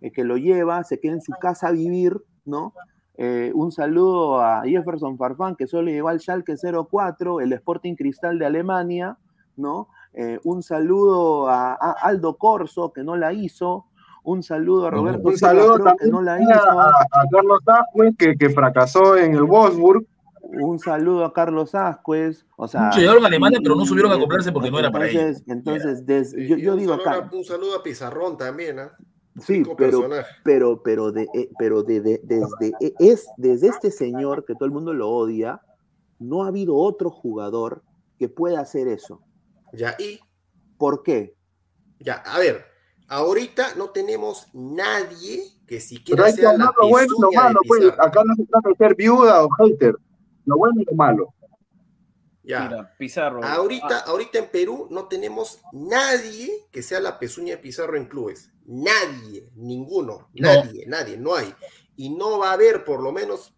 eh, 0.00 0.10
que 0.10 0.24
lo 0.24 0.36
lleva, 0.38 0.84
se 0.84 0.98
queda 1.00 1.12
en 1.12 1.20
su 1.20 1.32
casa 1.32 1.68
a 1.68 1.72
vivir, 1.72 2.16
¿no? 2.46 2.72
Eh, 3.20 3.50
un 3.54 3.72
saludo 3.72 4.40
a 4.40 4.62
Jefferson 4.62 5.18
Farfán, 5.18 5.56
que 5.56 5.66
solo 5.66 5.88
llegó 5.90 6.08
al 6.08 6.20
Schalke 6.20 6.54
04, 6.56 7.40
el 7.40 7.52
Sporting 7.52 7.94
Cristal 7.96 8.38
de 8.38 8.46
Alemania, 8.46 9.18
¿no? 9.56 9.88
Un 10.44 10.62
saludo 10.62 11.48
a, 11.48 11.72
a 11.74 11.92
Aldo 12.02 12.36
Corso, 12.38 12.92
que 12.92 13.04
no 13.04 13.14
la 13.16 13.32
hizo. 13.32 13.84
Un 14.24 14.42
saludo 14.42 14.86
a 14.86 14.90
Roberto 14.90 15.28
Un 15.28 15.36
Silva 15.36 15.48
saludo 15.52 15.78
también 15.84 16.10
no 16.10 16.22
la 16.22 16.34
a, 16.34 16.42
hizo. 16.42 16.80
a 16.80 17.06
Carlos 17.30 17.60
Ascuez, 17.66 18.14
que, 18.18 18.36
que 18.36 18.50
fracasó 18.50 19.16
en 19.16 19.34
el 19.34 19.42
Wolfsburg. 19.44 20.04
Un 20.42 20.78
saludo 20.78 21.24
a 21.24 21.32
Carlos 21.32 21.74
Ascuez. 21.74 22.46
O 22.56 22.66
sea, 22.68 22.90
llegaron 22.90 23.24
a 23.24 23.28
Alemania, 23.28 23.58
y- 23.60 23.62
pero 23.62 23.74
no 23.76 23.84
supieron 23.84 24.12
y- 24.12 24.14
acoplarse 24.16 24.52
porque 24.52 24.70
no 24.70 24.78
era 24.78 24.90
para 24.90 25.08
ellos. 25.08 25.42
entonces, 25.46 25.98
Entonces, 26.00 26.06
des- 26.06 26.32
yo, 26.48 26.76
digo 26.76 26.92
saludo 26.96 27.10
acá, 27.10 27.28
a- 27.30 27.36
un 27.36 27.44
saludo 27.44 27.76
a 27.76 27.82
Pizarrón 27.82 28.36
también, 28.36 28.78
¿ah? 28.78 28.90
sí, 29.40 29.62
pero, 29.76 30.08
pero, 30.42 30.82
pero, 30.82 31.12
de, 31.12 31.28
eh, 31.34 31.48
pero 31.58 31.82
de, 31.82 32.00
de- 32.00 32.20
desde, 32.24 32.72
eh, 32.80 32.94
es, 32.98 33.28
desde 33.36 33.68
este 33.68 33.90
señor 33.90 34.44
que 34.44 34.54
todo 34.54 34.64
el 34.64 34.72
mundo 34.72 34.92
lo 34.94 35.08
odia, 35.10 35.60
no 36.18 36.44
ha 36.44 36.48
habido 36.48 36.74
otro 36.76 37.10
jugador 37.10 37.82
que 38.18 38.28
pueda 38.28 38.60
hacer 38.60 38.88
eso. 38.88 39.20
Ya, 39.72 39.94
y 39.98 40.18
¿Por 40.76 41.02
qué? 41.02 41.34
ya, 42.00 42.14
a 42.24 42.38
ver, 42.38 42.64
ahorita 43.08 43.74
no 43.76 43.90
tenemos 43.90 44.48
nadie 44.52 45.42
que 45.66 45.76
Pero 45.76 45.80
siquiera 45.80 46.24
hay 46.26 46.34
que 46.34 46.40
sea 46.40 46.50
hablar 46.50 46.70
lo 46.80 46.88
bueno 46.88 47.14
y 47.16 47.20
lo 47.20 47.32
malo, 47.32 47.60
pues. 47.66 47.80
Pizarro. 47.80 48.02
Acá 48.04 48.22
no 48.24 48.34
se 48.36 48.44
trata 48.46 48.68
de 48.70 48.74
ser 48.76 48.94
viuda 48.94 49.44
o 49.44 49.48
hater. 49.50 49.94
Lo 50.44 50.56
bueno 50.56 50.80
y 50.80 50.84
lo 50.84 50.92
malo. 50.92 51.34
Ya. 52.42 52.60
Mira, 52.68 52.94
Pizarro. 52.96 53.44
Ahorita, 53.44 53.98
Ah, 53.98 54.04
ahorita 54.06 54.38
en 54.38 54.46
Perú 54.46 54.86
no 54.90 55.06
tenemos 55.06 55.60
nadie 55.72 56.50
que 56.70 56.82
sea 56.82 57.00
la 57.00 57.18
pezuña 57.18 57.56
de 57.56 57.58
Pizarro 57.58 57.96
en 57.96 58.06
clubes. 58.06 58.50
Nadie, 58.64 59.50
ninguno, 59.56 60.28
No. 60.34 60.48
nadie, 60.54 60.86
nadie, 60.86 61.16
no 61.18 61.34
hay. 61.34 61.54
Y 61.96 62.10
no 62.10 62.38
va 62.38 62.50
a 62.50 62.52
haber, 62.54 62.84
por 62.84 63.02
lo 63.02 63.12
menos, 63.12 63.54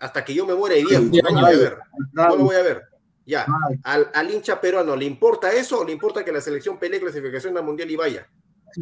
hasta 0.00 0.24
que 0.24 0.32
yo 0.32 0.46
me 0.46 0.54
muera 0.54 0.76
de 0.76 0.84
viejo, 0.84 1.02
Sí, 1.10 1.20
no 1.20 1.30
lo 1.30 1.40
voy 1.40 1.54
a 1.54 1.58
ver. 1.58 1.78
No 2.12 2.28
lo 2.36 2.44
voy 2.44 2.56
a 2.56 2.62
ver. 2.62 2.82
Ya. 3.26 3.44
Al, 3.82 4.10
al 4.14 4.30
hincha 4.30 4.60
peruano, 4.60 4.94
¿le 4.96 5.04
importa 5.04 5.52
eso 5.52 5.80
o 5.80 5.84
le 5.84 5.92
importa 5.92 6.24
que 6.24 6.32
la 6.32 6.40
selección 6.40 6.78
pelee 6.78 7.00
clasificación 7.00 7.56
al 7.58 7.64
mundial 7.64 7.90
y 7.90 7.96
vaya? 7.96 8.30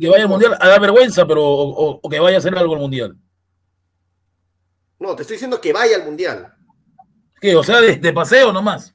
Que 0.00 0.08
vaya 0.08 0.24
al 0.24 0.28
mundial 0.28 0.56
a 0.60 0.68
dar 0.68 0.80
vergüenza, 0.80 1.26
pero 1.26 1.42
o, 1.44 1.68
o- 1.68 2.00
o 2.02 2.08
que 2.08 2.18
vaya 2.20 2.36
a 2.36 2.38
hacer 2.38 2.56
algo 2.58 2.74
al 2.74 2.80
mundial. 2.80 3.16
No, 4.98 5.14
te 5.14 5.22
estoy 5.22 5.34
diciendo 5.36 5.60
que 5.60 5.72
vaya 5.72 5.96
al 5.96 6.04
mundial. 6.04 6.54
¿Qué? 7.40 7.54
O 7.56 7.62
sea, 7.62 7.80
de, 7.80 7.96
de 7.96 8.12
paseo 8.12 8.52
nomás. 8.52 8.94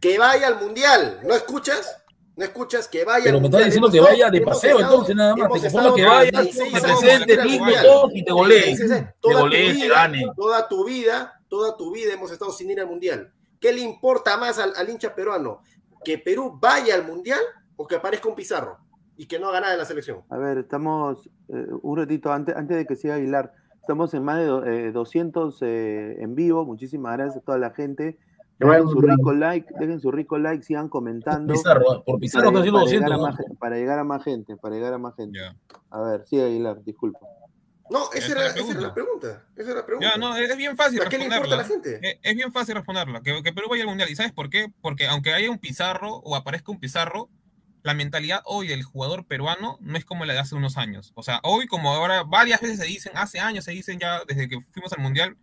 Que 0.00 0.18
vaya 0.18 0.46
al 0.48 0.60
mundial. 0.60 1.20
¿No 1.24 1.34
escuchas? 1.34 1.96
¿No 2.36 2.44
escuchas? 2.44 2.86
Que 2.86 3.04
vaya 3.04 3.24
Pero 3.24 3.36
al 3.36 3.42
me 3.42 3.48
mundial. 3.48 3.62
estás 3.62 3.74
diciendo 3.82 3.90
que 3.90 4.00
vaya 4.12 4.30
de 4.30 4.40
paseo, 4.42 4.76
estado- 4.78 4.92
entonces 4.92 5.16
nada 5.16 5.36
más. 5.36 5.60
Te 5.60 5.66
estado 5.68 5.94
que 5.94 6.04
vaya, 6.04 6.30
36 6.30 6.72
te 6.72 6.80
presente, 6.80 7.36
todo 7.82 8.10
y 8.12 8.24
te 8.24 8.32
golee. 8.32 8.62
36 8.62 8.90
años. 8.92 9.08
Te 9.08 9.14
Toda 9.20 9.34
tu 9.34 9.40
golee, 9.40 9.66
te 9.68 9.72
vida, 9.72 9.94
gane. 9.94 10.22
Toda 10.36 10.68
tu 10.68 10.84
vida, 10.84 11.40
toda 11.48 11.76
tu 11.76 11.92
vida 11.92 12.12
hemos 12.12 12.30
estado 12.30 12.52
sin 12.52 12.70
ir 12.70 12.80
al 12.80 12.86
mundial. 12.86 13.32
¿Qué 13.58 13.72
le 13.72 13.80
importa 13.80 14.36
más 14.36 14.58
al, 14.58 14.74
al 14.76 14.90
hincha 14.90 15.14
peruano? 15.14 15.62
¿Que 16.04 16.18
Perú 16.18 16.58
vaya 16.60 16.94
al 16.94 17.06
mundial 17.06 17.40
o 17.76 17.86
que 17.86 17.96
aparezca 17.96 18.28
un 18.28 18.34
Pizarro 18.34 18.78
y 19.16 19.26
que 19.26 19.38
no 19.38 19.48
haga 19.48 19.60
nada 19.60 19.72
en 19.74 19.78
la 19.78 19.84
selección? 19.84 20.20
A 20.30 20.36
ver, 20.38 20.58
estamos 20.58 21.28
eh, 21.48 21.66
un 21.82 21.96
ratito 21.98 22.32
antes, 22.32 22.54
antes 22.56 22.76
de 22.76 22.86
que 22.86 22.96
siga 22.96 23.14
Aguilar. 23.14 23.52
Estamos 23.80 24.12
en 24.14 24.24
más 24.24 24.38
de 24.38 24.44
do- 24.46 24.64
eh, 24.66 24.90
200 24.92 25.58
eh, 25.62 26.16
en 26.20 26.34
vivo. 26.34 26.64
Muchísimas 26.64 27.16
gracias 27.16 27.36
a 27.36 27.40
toda 27.40 27.58
la 27.58 27.70
gente. 27.70 28.18
Dejen 28.58 28.88
su 28.88 29.00
rico 29.00 29.32
like, 29.32 29.72
dejen 29.78 30.00
su 30.00 30.10
rico 30.10 30.38
like, 30.38 30.62
sigan 30.64 30.88
comentando. 30.88 31.52
Pizarro, 31.52 32.02
por 32.04 32.18
Pizarro 32.18 32.52
para, 32.52 32.64
llegar 32.64 32.80
200. 32.80 33.12
a 33.12 33.16
¿no? 33.16 33.22
más, 33.22 33.36
gen- 33.36 33.56
para 33.56 33.76
llegar 33.76 33.98
a 33.98 34.04
más 34.04 34.24
gente, 34.24 34.56
para 34.56 34.74
llegar 34.74 34.92
a 34.94 34.98
más 34.98 35.14
gente. 35.14 35.38
A 35.90 36.00
ver, 36.00 36.26
sigue 36.26 36.44
Aguilar, 36.46 36.82
disculpa. 36.82 37.20
No, 37.88 38.10
esa 38.12 38.18
Esa 38.18 38.32
era, 38.32 38.46
es 38.48 38.56
la 38.56 38.60
esa 38.62 38.70
era 38.72 38.80
la 38.80 38.94
pregunta. 38.94 39.44
Esa 39.54 39.70
era 39.70 39.80
la 39.80 39.86
pregunta. 39.86 40.10
Ya, 40.12 40.18
no, 40.18 40.34
es 40.36 40.56
bien 40.56 40.76
fácil 40.76 41.00
¿A 41.02 41.08
qué 41.08 41.18
le 41.18 41.24
importa 41.26 41.54
a 41.54 41.58
la 41.58 41.64
gente? 41.64 42.00
Es, 42.02 42.18
es 42.20 42.34
bien 42.34 42.50
fácil 42.50 42.74
responderla. 42.74 43.20
Que, 43.22 43.40
que 43.44 43.52
Perú 43.52 43.68
vaya 43.70 43.82
al 43.84 43.88
mundial. 43.88 44.10
¿Y 44.10 44.16
sabes 44.16 44.32
por 44.32 44.50
qué? 44.50 44.66
Porque 44.80 45.06
aunque 45.06 45.32
haya 45.32 45.48
un 45.50 45.58
Pizarro 45.58 46.16
o 46.16 46.34
aparezca 46.34 46.72
un 46.72 46.80
Pizarro, 46.80 47.28
la 47.86 47.94
mentalidad 47.94 48.42
hoy 48.44 48.66
del 48.66 48.82
jugador 48.82 49.26
peruano 49.26 49.78
no 49.80 49.96
es 49.96 50.04
como 50.04 50.24
la 50.24 50.32
de 50.32 50.40
hace 50.40 50.56
unos 50.56 50.76
años. 50.76 51.12
O 51.14 51.22
sea, 51.22 51.38
hoy 51.44 51.68
como 51.68 51.92
ahora 51.94 52.24
varias 52.24 52.60
veces 52.60 52.80
se 52.80 52.86
dicen, 52.86 53.12
hace 53.14 53.38
años 53.38 53.64
se 53.64 53.70
dicen 53.70 54.00
ya 54.00 54.22
desde 54.26 54.48
que 54.48 54.60
fuimos 54.72 54.92
al 54.92 55.02
Mundial, 55.02 55.36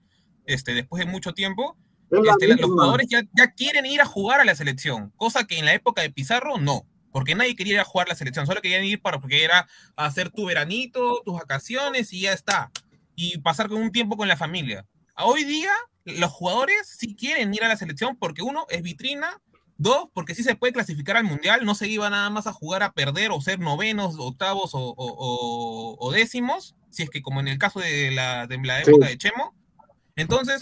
este, 0.45 0.73
después 0.73 1.05
de 1.05 1.09
mucho 1.09 1.33
tiempo, 1.33 1.77
este, 2.11 2.49
los 2.49 2.69
jugadores 2.69 3.07
ya, 3.09 3.23
ya 3.33 3.53
quieren 3.53 3.85
ir 3.85 4.01
a 4.01 4.05
jugar 4.05 4.41
a 4.41 4.45
la 4.45 4.55
selección, 4.55 5.11
cosa 5.15 5.45
que 5.45 5.57
en 5.57 5.63
la 5.63 5.73
época 5.73 6.01
de 6.01 6.11
Pizarro 6.11 6.57
no 6.57 6.85
porque 7.13 7.35
nadie 7.35 7.55
quería 7.55 7.75
ir 7.75 7.79
a 7.79 7.85
jugar 7.85 8.09
la 8.09 8.15
selección, 8.15 8.45
solo 8.47 8.59
querían 8.59 8.83
ir 8.83 8.99
para 8.99 9.21
porque 9.21 9.43
era 9.43 9.67
hacer 9.95 10.31
tu 10.31 10.47
veranito, 10.47 11.21
tus 11.23 11.35
vacaciones 11.35 12.11
y 12.11 12.21
ya 12.21 12.33
está. 12.33 12.71
Y 13.15 13.37
pasar 13.37 13.69
con 13.69 13.79
un 13.79 13.91
tiempo 13.91 14.17
con 14.17 14.27
la 14.27 14.35
familia. 14.35 14.87
Hoy 15.17 15.43
día, 15.43 15.71
los 16.05 16.31
jugadores 16.31 16.87
sí 16.97 17.15
quieren 17.15 17.53
ir 17.53 17.63
a 17.63 17.67
la 17.67 17.77
selección 17.77 18.17
porque 18.17 18.41
uno 18.41 18.65
es 18.69 18.81
vitrina, 18.81 19.39
dos, 19.77 20.09
porque 20.13 20.35
sí 20.35 20.43
se 20.43 20.55
puede 20.55 20.73
clasificar 20.73 21.17
al 21.17 21.23
mundial, 21.23 21.65
no 21.65 21.75
se 21.75 21.87
iba 21.87 22.09
nada 22.09 22.29
más 22.29 22.47
a 22.47 22.53
jugar 22.53 22.83
a 22.83 22.93
perder 22.93 23.31
o 23.31 23.41
ser 23.41 23.59
novenos, 23.59 24.15
octavos 24.17 24.71
o, 24.73 26.11
décimos, 26.13 26.75
si 26.89 27.03
es 27.03 27.09
que 27.09 27.21
como 27.21 27.39
en 27.39 27.47
el 27.47 27.57
caso 27.57 27.79
de 27.79 28.11
la, 28.11 28.47
de 28.47 28.57
la 28.59 28.81
época 28.81 29.07
de 29.07 29.17
Chemo. 29.17 29.53
Entonces, 30.15 30.61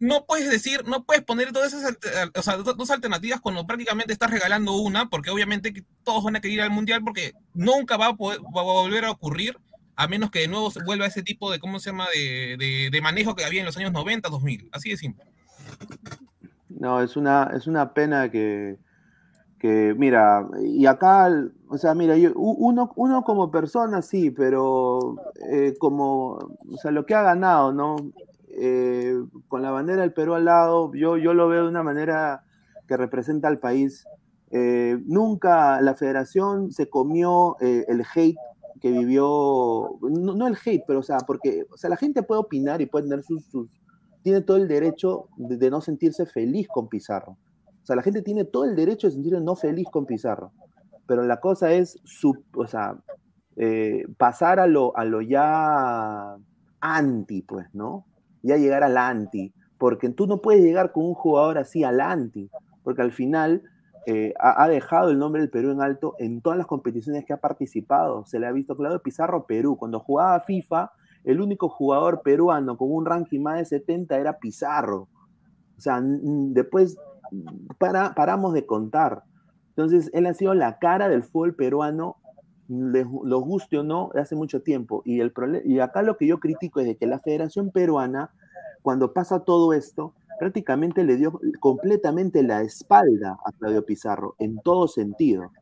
no 0.00 0.26
puedes 0.26 0.50
decir, 0.50 0.84
no 0.86 1.04
puedes 1.04 1.22
poner 1.22 1.52
todas 1.52 1.72
esas 1.72 1.96
o 2.34 2.42
sea, 2.42 2.56
dos 2.56 2.90
alternativas 2.90 3.40
cuando 3.40 3.66
prácticamente 3.66 4.12
estás 4.12 4.30
regalando 4.30 4.72
una, 4.72 5.08
porque 5.08 5.30
obviamente 5.30 5.84
todos 6.02 6.24
van 6.24 6.36
a 6.36 6.40
querer 6.40 6.54
ir 6.54 6.62
al 6.62 6.70
mundial 6.70 7.02
porque 7.04 7.34
nunca 7.54 7.96
va 7.96 8.08
a, 8.08 8.16
poder, 8.16 8.40
va 8.40 8.60
a 8.60 8.64
volver 8.64 9.04
a 9.04 9.10
ocurrir 9.10 9.56
a 9.96 10.08
menos 10.08 10.30
que 10.30 10.40
de 10.40 10.48
nuevo 10.48 10.70
se 10.70 10.82
vuelva 10.82 11.06
ese 11.06 11.22
tipo 11.22 11.50
de, 11.50 11.58
¿cómo 11.58 11.78
se 11.78 11.90
llama?, 11.90 12.08
de, 12.12 12.90
de, 12.90 13.00
manejo 13.00 13.34
que 13.34 13.44
había 13.44 13.60
en 13.60 13.66
los 13.66 13.76
años 13.76 13.92
90, 13.92 14.28
2000. 14.28 14.68
Así 14.72 14.90
de 14.90 14.96
simple. 14.96 15.24
No, 16.78 17.00
es 17.00 17.16
una, 17.16 17.50
es 17.54 17.66
una 17.66 17.94
pena 17.94 18.30
que, 18.30 18.78
que, 19.58 19.94
mira, 19.96 20.48
y 20.62 20.86
acá, 20.86 21.30
o 21.68 21.78
sea, 21.78 21.94
mira, 21.94 22.16
yo, 22.16 22.32
uno, 22.34 22.92
uno 22.96 23.22
como 23.24 23.50
persona 23.50 24.02
sí, 24.02 24.30
pero 24.30 25.16
eh, 25.50 25.74
como, 25.78 26.32
o 26.32 26.76
sea, 26.82 26.90
lo 26.90 27.06
que 27.06 27.14
ha 27.14 27.22
ganado, 27.22 27.72
¿no? 27.72 27.96
Eh, 28.48 29.16
con 29.48 29.62
la 29.62 29.70
bandera 29.70 30.02
del 30.02 30.12
Perú 30.12 30.34
al 30.34 30.44
lado, 30.44 30.92
yo, 30.94 31.16
yo 31.16 31.34
lo 31.34 31.48
veo 31.48 31.64
de 31.64 31.68
una 31.68 31.82
manera 31.82 32.44
que 32.86 32.96
representa 32.96 33.48
al 33.48 33.58
país. 33.58 34.04
Eh, 34.50 34.98
nunca 35.06 35.80
la 35.80 35.94
federación 35.94 36.70
se 36.70 36.88
comió 36.88 37.56
el 37.60 38.04
hate 38.14 38.38
que 38.80 38.90
vivió, 38.90 39.98
no, 40.02 40.46
el 40.46 40.58
hate, 40.62 40.84
pero 40.86 41.00
o 41.00 41.02
sea, 41.02 41.18
porque 41.18 41.64
o 41.72 41.76
sea, 41.78 41.88
la 41.88 41.96
gente 41.96 42.22
puede 42.22 42.42
opinar 42.42 42.82
y 42.82 42.86
puede 42.86 43.08
tener 43.08 43.24
sus, 43.24 43.48
tiene 44.24 44.40
todo 44.40 44.56
el 44.56 44.66
derecho 44.66 45.28
de, 45.36 45.70
no 45.70 45.80
sentirse 45.80 46.26
feliz 46.26 46.66
con 46.66 46.88
Pizarro. 46.88 47.38
O 47.82 47.86
sea, 47.86 47.94
la 47.94 48.02
gente 48.02 48.22
tiene 48.22 48.44
todo 48.44 48.64
el 48.64 48.74
derecho 48.74 49.06
de 49.06 49.12
sentirse 49.12 49.40
no 49.40 49.54
feliz 49.54 49.86
con 49.92 50.06
Pizarro. 50.06 50.50
Pero 51.06 51.22
la 51.22 51.38
cosa 51.38 51.72
es, 51.72 52.00
su, 52.02 52.42
o 52.56 52.66
sea, 52.66 52.96
pasar 54.16 54.58
a 54.58 54.66
lo, 54.66 54.96
a 54.96 55.04
lo 55.04 55.20
ya 55.20 56.36
anti, 56.80 57.42
pues, 57.42 57.72
¿no? 57.72 58.06
ya 58.44 58.58
llegar 58.58 58.84
al 58.84 58.96
anti, 58.96 59.52
porque 59.78 60.10
tú 60.10 60.26
no 60.26 60.40
puedes 60.40 60.62
llegar 60.62 60.92
con 60.92 61.06
un 61.06 61.14
jugador 61.14 61.58
así 61.58 61.82
al 61.82 62.00
anti, 62.00 62.50
porque 62.82 63.02
al 63.02 63.10
final 63.10 63.62
eh, 64.06 64.34
ha, 64.38 64.68
dejado 64.68 65.10
el 65.10 65.18
nombre 65.18 65.40
del 65.40 65.50
Perú 65.50 65.70
en 65.70 65.80
alto 65.80 66.14
en 66.18 66.42
todas 66.42 66.58
las 66.58 66.66
competiciones 66.66 67.24
que 67.24 67.32
ha 67.32 67.38
participado. 67.38 68.26
Se 68.26 68.38
le 68.38 68.46
ha 68.46 68.52
visto 68.52 68.76
claro 68.76 69.02
Pizarro 69.02 69.46
Perú. 69.46 69.76
Cuando 69.78 69.98
jugaba 69.98 70.40
FIFA, 70.40 70.92
el 71.24 71.40
único 71.40 71.68
jugador 71.68 72.22
peruano 72.22 72.76
con 72.76 72.92
un 72.92 73.06
ranking 73.06 73.40
más 73.40 73.58
de 73.58 73.64
70 73.64 74.18
era 74.18 74.38
Pizarro. 74.38 75.08
O 75.76 75.80
sea, 75.80 76.00
después 76.02 76.96
para, 77.78 78.14
paramos 78.14 78.52
de 78.52 78.66
contar. 78.66 79.24
Entonces, 79.70 80.10
él 80.12 80.26
ha 80.26 80.34
sido 80.34 80.54
la 80.54 80.78
cara 80.78 81.08
del 81.08 81.24
fútbol 81.24 81.54
peruano, 81.54 82.16
lo 82.68 83.40
guste 83.40 83.78
o 83.78 83.82
no, 83.82 84.10
hace 84.14 84.36
mucho 84.36 84.62
tiempo. 84.62 85.02
Y, 85.04 85.20
el 85.20 85.32
y 85.64 85.80
acá 85.80 86.02
lo 86.02 86.16
que 86.16 86.26
yo 86.26 86.38
critico 86.38 86.80
es 86.80 86.86
de 86.86 86.96
que 86.96 87.06
la 87.06 87.18
Federación 87.18 87.70
Peruana 87.70 88.30
cuando 88.84 89.14
pasa 89.14 89.40
todo 89.40 89.72
esto, 89.72 90.12
prácticamente 90.38 91.04
le 91.04 91.16
dio 91.16 91.40
completamente 91.58 92.42
la 92.42 92.60
espalda 92.60 93.38
a 93.42 93.50
Claudio 93.52 93.86
Pizarro, 93.86 94.36
en 94.38 94.58
todo 94.58 94.88
sentido. 94.88 95.52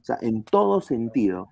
O 0.00 0.04
sea, 0.04 0.18
en 0.20 0.44
todo 0.44 0.80
sentido. 0.80 1.48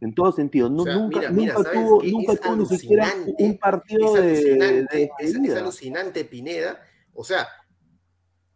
En 0.00 0.14
todo 0.14 0.32
sentido. 0.32 0.70
nunca, 0.70 1.30
nunca 1.30 1.56
tuvo, 1.72 2.02
nunca 2.02 2.36
tuvo 2.36 2.56
ni 2.56 2.66
siquiera 2.66 3.12
un 3.38 3.58
partido 3.58 4.14
de, 4.14 5.10
es, 5.18 5.56
alucinante, 5.56 6.24
Pineda. 6.24 6.82
O 7.12 7.22
sea, 7.22 7.48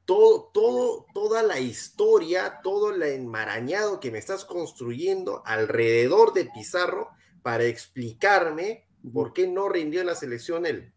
todo, 0.07 0.51
todo, 0.55 1.07
toda 1.13 1.43
la 1.43 1.61
historia, 1.61 2.61
todo 2.63 2.95
el 2.95 3.03
enmarañado 3.03 4.01
que 4.01 4.11
me 4.11 4.19
estás 4.19 4.45
construyendo 4.45 5.43
alrededor 5.45 6.33
de 6.33 6.47
Pizarro 6.47 7.11
para 7.43 7.65
explicarme 7.65 8.87
por 9.13 9.35
qué 9.35 9.47
no 9.47 9.69
rindió 9.69 10.01
en 10.01 10.07
la 10.07 10.15
selección 10.15 10.65
él. 10.65 10.94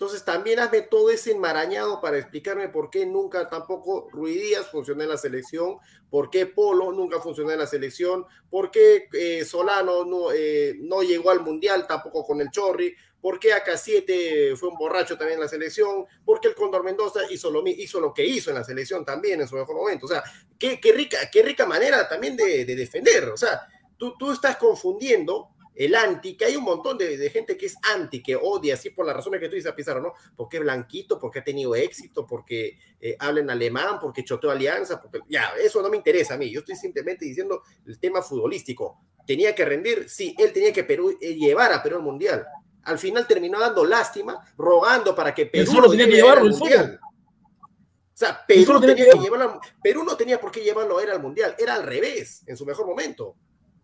Entonces 0.00 0.24
también 0.24 0.58
hazme 0.60 0.80
todo 0.80 1.10
ese 1.10 1.32
enmarañado 1.32 2.00
para 2.00 2.16
explicarme 2.16 2.70
por 2.70 2.88
qué 2.88 3.04
nunca 3.04 3.50
tampoco 3.50 4.08
Ruidías 4.10 4.66
funcionó 4.70 5.02
en 5.02 5.10
la 5.10 5.18
selección, 5.18 5.76
por 6.08 6.30
qué 6.30 6.46
Polo 6.46 6.90
nunca 6.90 7.20
funcionó 7.20 7.50
en 7.50 7.58
la 7.58 7.66
selección, 7.66 8.24
por 8.48 8.70
qué 8.70 9.08
eh, 9.12 9.44
Solano 9.44 10.06
no, 10.06 10.32
eh, 10.32 10.74
no 10.80 11.02
llegó 11.02 11.28
al 11.30 11.40
Mundial 11.40 11.86
tampoco 11.86 12.24
con 12.24 12.40
el 12.40 12.50
Chorri, 12.50 12.96
por 13.20 13.38
qué 13.38 13.50
AK7 13.52 14.56
fue 14.56 14.70
un 14.70 14.78
borracho 14.78 15.18
también 15.18 15.36
en 15.36 15.42
la 15.42 15.48
selección, 15.48 16.06
por 16.24 16.40
qué 16.40 16.48
el 16.48 16.54
Condor 16.54 16.82
Mendoza 16.82 17.20
hizo 17.30 17.50
lo, 17.50 17.62
hizo 17.66 18.00
lo 18.00 18.14
que 18.14 18.24
hizo 18.24 18.48
en 18.48 18.56
la 18.56 18.64
selección 18.64 19.04
también 19.04 19.42
en 19.42 19.48
su 19.48 19.54
mejor 19.54 19.76
momento. 19.76 20.06
O 20.06 20.08
sea, 20.08 20.24
qué, 20.58 20.80
qué 20.80 20.92
rica, 20.92 21.18
qué 21.30 21.42
rica 21.42 21.66
manera 21.66 22.08
también 22.08 22.38
de, 22.38 22.64
de 22.64 22.74
defender. 22.74 23.28
O 23.28 23.36
sea, 23.36 23.68
tú, 23.98 24.16
tú 24.16 24.32
estás 24.32 24.56
confundiendo 24.56 25.50
el 25.80 25.94
anti, 25.94 26.36
que 26.36 26.44
hay 26.44 26.56
un 26.56 26.64
montón 26.64 26.98
de, 26.98 27.30
gente 27.30 27.56
que 27.56 27.64
es 27.64 27.74
anti, 27.94 28.22
que 28.22 28.36
odia, 28.36 28.74
así 28.74 28.90
por 28.90 29.06
las 29.06 29.16
razones 29.16 29.40
que 29.40 29.48
tú 29.48 29.54
dices, 29.54 29.72
Pizarro, 29.72 30.02
¿no? 30.02 30.12
Porque 30.36 30.58
es 30.58 30.62
blanquito, 30.62 31.18
porque 31.18 31.38
ha 31.38 31.44
tenido 31.44 31.74
éxito, 31.74 32.26
porque 32.26 32.78
eh, 33.00 33.16
habla 33.18 33.40
en 33.40 33.48
alemán, 33.48 33.98
porque 33.98 34.22
choteó 34.22 34.50
alianza, 34.50 35.00
porque 35.00 35.20
ya, 35.30 35.54
eso 35.58 35.80
no 35.80 35.88
me 35.88 35.96
interesa 35.96 36.34
a 36.34 36.36
mí, 36.36 36.50
yo 36.50 36.60
estoy 36.60 36.76
simplemente 36.76 37.24
diciendo 37.24 37.62
el 37.86 37.98
tema 37.98 38.20
futbolístico. 38.20 39.00
¿Tenía 39.26 39.54
que 39.54 39.64
rendir? 39.64 40.06
Sí, 40.06 40.34
él 40.36 40.52
tenía 40.52 40.70
que 40.70 40.84
Perú, 40.84 41.16
eh, 41.18 41.34
llevar 41.34 41.72
a 41.72 41.82
Perú 41.82 41.96
al 41.96 42.02
Mundial. 42.02 42.44
Al 42.82 42.98
final 42.98 43.26
terminó 43.26 43.58
dando 43.58 43.82
lástima, 43.86 44.38
rogando 44.58 45.14
para 45.14 45.34
que 45.34 45.46
Perú 45.46 45.80
lo 45.80 45.90
tenía 45.90 46.06
que 46.06 46.16
llevarlo 46.16 46.44
al 46.44 46.50
Mundial. 46.50 47.00
O 47.02 48.16
sea, 48.20 48.44
Perú, 48.46 48.78
tenía 48.82 48.96
que 48.96 49.18
llevarlo, 49.18 49.58
Perú 49.82 50.04
no 50.04 50.14
tenía 50.14 50.38
por 50.38 50.50
qué 50.50 50.60
llevarlo 50.60 50.98
a 50.98 51.02
él 51.02 51.10
al 51.10 51.22
Mundial, 51.22 51.56
era 51.58 51.72
al 51.72 51.84
revés, 51.84 52.42
en 52.46 52.54
su 52.54 52.66
mejor 52.66 52.86
momento. 52.86 53.34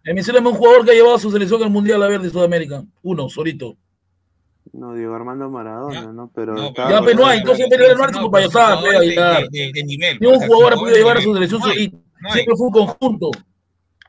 Mencióname 0.06 0.48
un 0.48 0.54
jugador 0.54 0.84
que 0.84 0.92
ha 0.92 0.94
llevado 0.94 1.16
a 1.16 1.18
su 1.18 1.30
selección 1.30 1.62
al 1.62 1.70
Mundial 1.70 2.02
a 2.02 2.08
ver 2.08 2.20
de 2.20 2.30
Sudamérica. 2.30 2.84
Uno, 3.02 3.28
solito. 3.28 3.76
No, 4.72 4.94
Diego 4.94 5.14
Armando 5.14 5.48
Maradona, 5.48 6.12
¿no? 6.12 6.30
Pero. 6.34 6.54
No, 6.54 6.74
ya, 6.74 7.00
pero 7.02 7.18
no 7.18 7.26
hay. 7.26 7.38
Entonces, 7.38 7.66
pero 7.70 7.86
el 7.86 7.96
marco 7.96 8.30
para 8.30 8.46
allá, 8.46 8.80
de, 8.82 9.48
de, 9.50 9.72
de, 9.72 9.84
nivel. 9.84 10.18
Ni 10.20 10.26
un 10.26 10.40
jugador 10.40 10.74
ha 10.74 10.76
podido 10.76 10.96
llevar 10.96 11.18
a 11.18 11.22
su 11.22 11.32
selección 11.32 11.62
solito. 11.62 11.98
Siempre 12.32 12.56
fue 12.56 12.66
un 12.66 12.72
conjunto. 12.72 13.30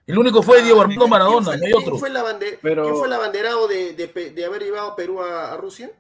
El 0.06 0.18
único 0.18 0.42
fue 0.42 0.62
Diego 0.64 0.82
Armando 0.82 1.08
Maradona, 1.08 1.58
no 1.58 1.66
hay 1.66 1.74
otro. 1.74 1.92
¿Quién 1.92 2.00
fue, 2.00 2.10
la 2.10 2.24
pero... 2.62 2.84
¿Quién 2.84 2.96
fue 2.96 3.08
el 3.08 3.14
abanderado 3.14 3.68
de, 3.68 3.94
de, 3.94 4.46
haber 4.46 4.64
llevado 4.64 4.92
a 4.92 4.96
Perú 4.96 5.22
a, 5.22 5.52
a 5.54 5.58
Rusia? 5.58 5.92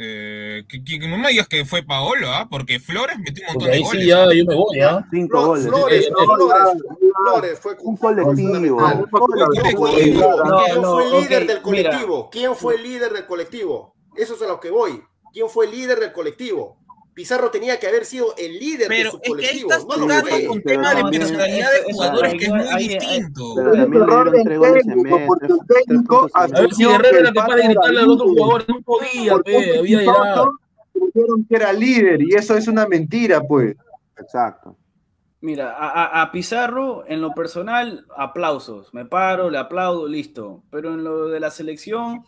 Eh, 0.00 0.64
que, 0.68 0.84
que, 0.84 1.08
no 1.08 1.18
me 1.18 1.30
digas 1.30 1.48
que 1.48 1.64
fue 1.64 1.82
Paolo, 1.82 2.30
¿ah? 2.30 2.46
Porque 2.48 2.78
Flores 2.78 3.18
metió 3.18 3.44
un 3.48 3.54
montón 3.54 3.72
de 3.72 3.80
goles. 3.80 4.02
Sí, 4.02 4.08
ya, 4.08 4.32
yo 4.32 4.44
me 4.44 4.54
voy, 4.54 4.80
¿ah? 4.80 5.04
Cinco 5.10 5.46
goles. 5.46 5.66
Flores, 5.66 6.08
Flores, 6.08 6.82
Flores, 7.24 7.60
fue 7.60 7.76
un 7.80 7.96
colectivo. 7.96 8.78
¿Quién 10.64 10.84
fue 10.84 11.04
el 11.04 11.20
líder 11.20 11.46
del 11.46 11.62
colectivo? 11.62 12.30
¿Quién 12.30 12.54
fue 12.54 12.74
el 12.76 12.82
líder 12.82 13.12
del 13.12 13.26
colectivo? 13.26 13.94
Eso 14.16 14.34
es 14.34 14.42
a 14.42 14.46
lo 14.46 14.60
que 14.60 14.70
voy. 14.70 15.02
¿Quién 15.32 15.48
fue 15.48 15.66
el 15.66 15.72
líder 15.72 15.98
del 15.98 16.12
colectivo? 16.12 16.78
Pizarro 17.18 17.50
tenía 17.50 17.80
que 17.80 17.88
haber 17.88 18.04
sido 18.04 18.32
el 18.38 18.60
líder 18.60 18.88
de 18.88 19.10
su 19.10 19.18
colectivo. 19.20 19.40
Es 19.40 19.40
que 19.40 19.50
ahí 19.50 19.58
estás 19.58 19.86
tocando 19.88 20.52
un 20.52 20.62
tema 20.62 20.94
de 20.94 21.18
personalidad 21.18 21.68
de 21.72 21.92
jugadores 21.92 22.34
que 22.34 22.44
es 22.44 22.52
muy 22.52 22.88
distinto. 22.88 23.54
Pero 23.56 23.72
también 23.72 24.02
error 24.04 24.30
del 24.30 24.60
técnico, 24.60 25.20
porque 25.26 25.46
el 25.46 25.58
técnico 25.66 26.30
a 26.32 26.46
ver 26.46 26.72
si 26.72 26.84
Guerrero 26.84 27.18
era 27.18 27.32
capaz 27.32 27.56
de 27.56 27.62
gritarle 27.64 28.00
al 28.02 28.10
otro 28.10 28.28
jugador, 28.28 28.64
no 28.68 28.80
podía, 28.82 29.36
pe, 29.38 29.78
había 29.80 29.98
llegado. 29.98 30.52
Dijeron 30.94 31.44
que 31.48 31.56
era 31.56 31.72
líder 31.72 32.22
y 32.22 32.34
eso 32.36 32.56
es 32.56 32.68
una 32.68 32.86
mentira, 32.86 33.40
pues. 33.40 33.74
Exacto. 34.16 34.76
Mira, 35.40 35.74
a, 35.76 36.22
a, 36.22 36.30
Pizarro, 36.30 37.02
en 37.08 37.20
lo 37.20 37.34
personal, 37.34 38.06
aplausos. 38.16 38.94
Me 38.94 39.06
paro, 39.06 39.50
le 39.50 39.58
aplaudo, 39.58 40.06
listo. 40.06 40.62
Pero 40.70 40.94
en 40.94 41.02
lo 41.02 41.26
de 41.26 41.40
la 41.40 41.50
selección, 41.50 42.22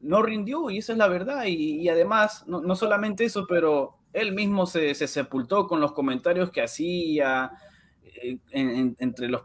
no 0.00 0.20
rindió 0.20 0.68
y 0.68 0.78
esa 0.78 0.94
es 0.94 0.98
la 0.98 1.06
verdad. 1.06 1.44
Y, 1.44 1.80
y 1.80 1.88
además, 1.88 2.42
no, 2.48 2.60
no, 2.60 2.74
solamente 2.74 3.24
eso, 3.24 3.46
pero 3.48 3.95
él 4.16 4.32
mismo 4.32 4.66
se, 4.66 4.94
sepultó 4.94 5.66
con 5.66 5.78
los 5.78 5.92
comentarios 5.92 6.50
que 6.50 6.62
hacía 6.62 7.52
eh, 8.22 8.38
entre 8.50 9.28
los, 9.28 9.42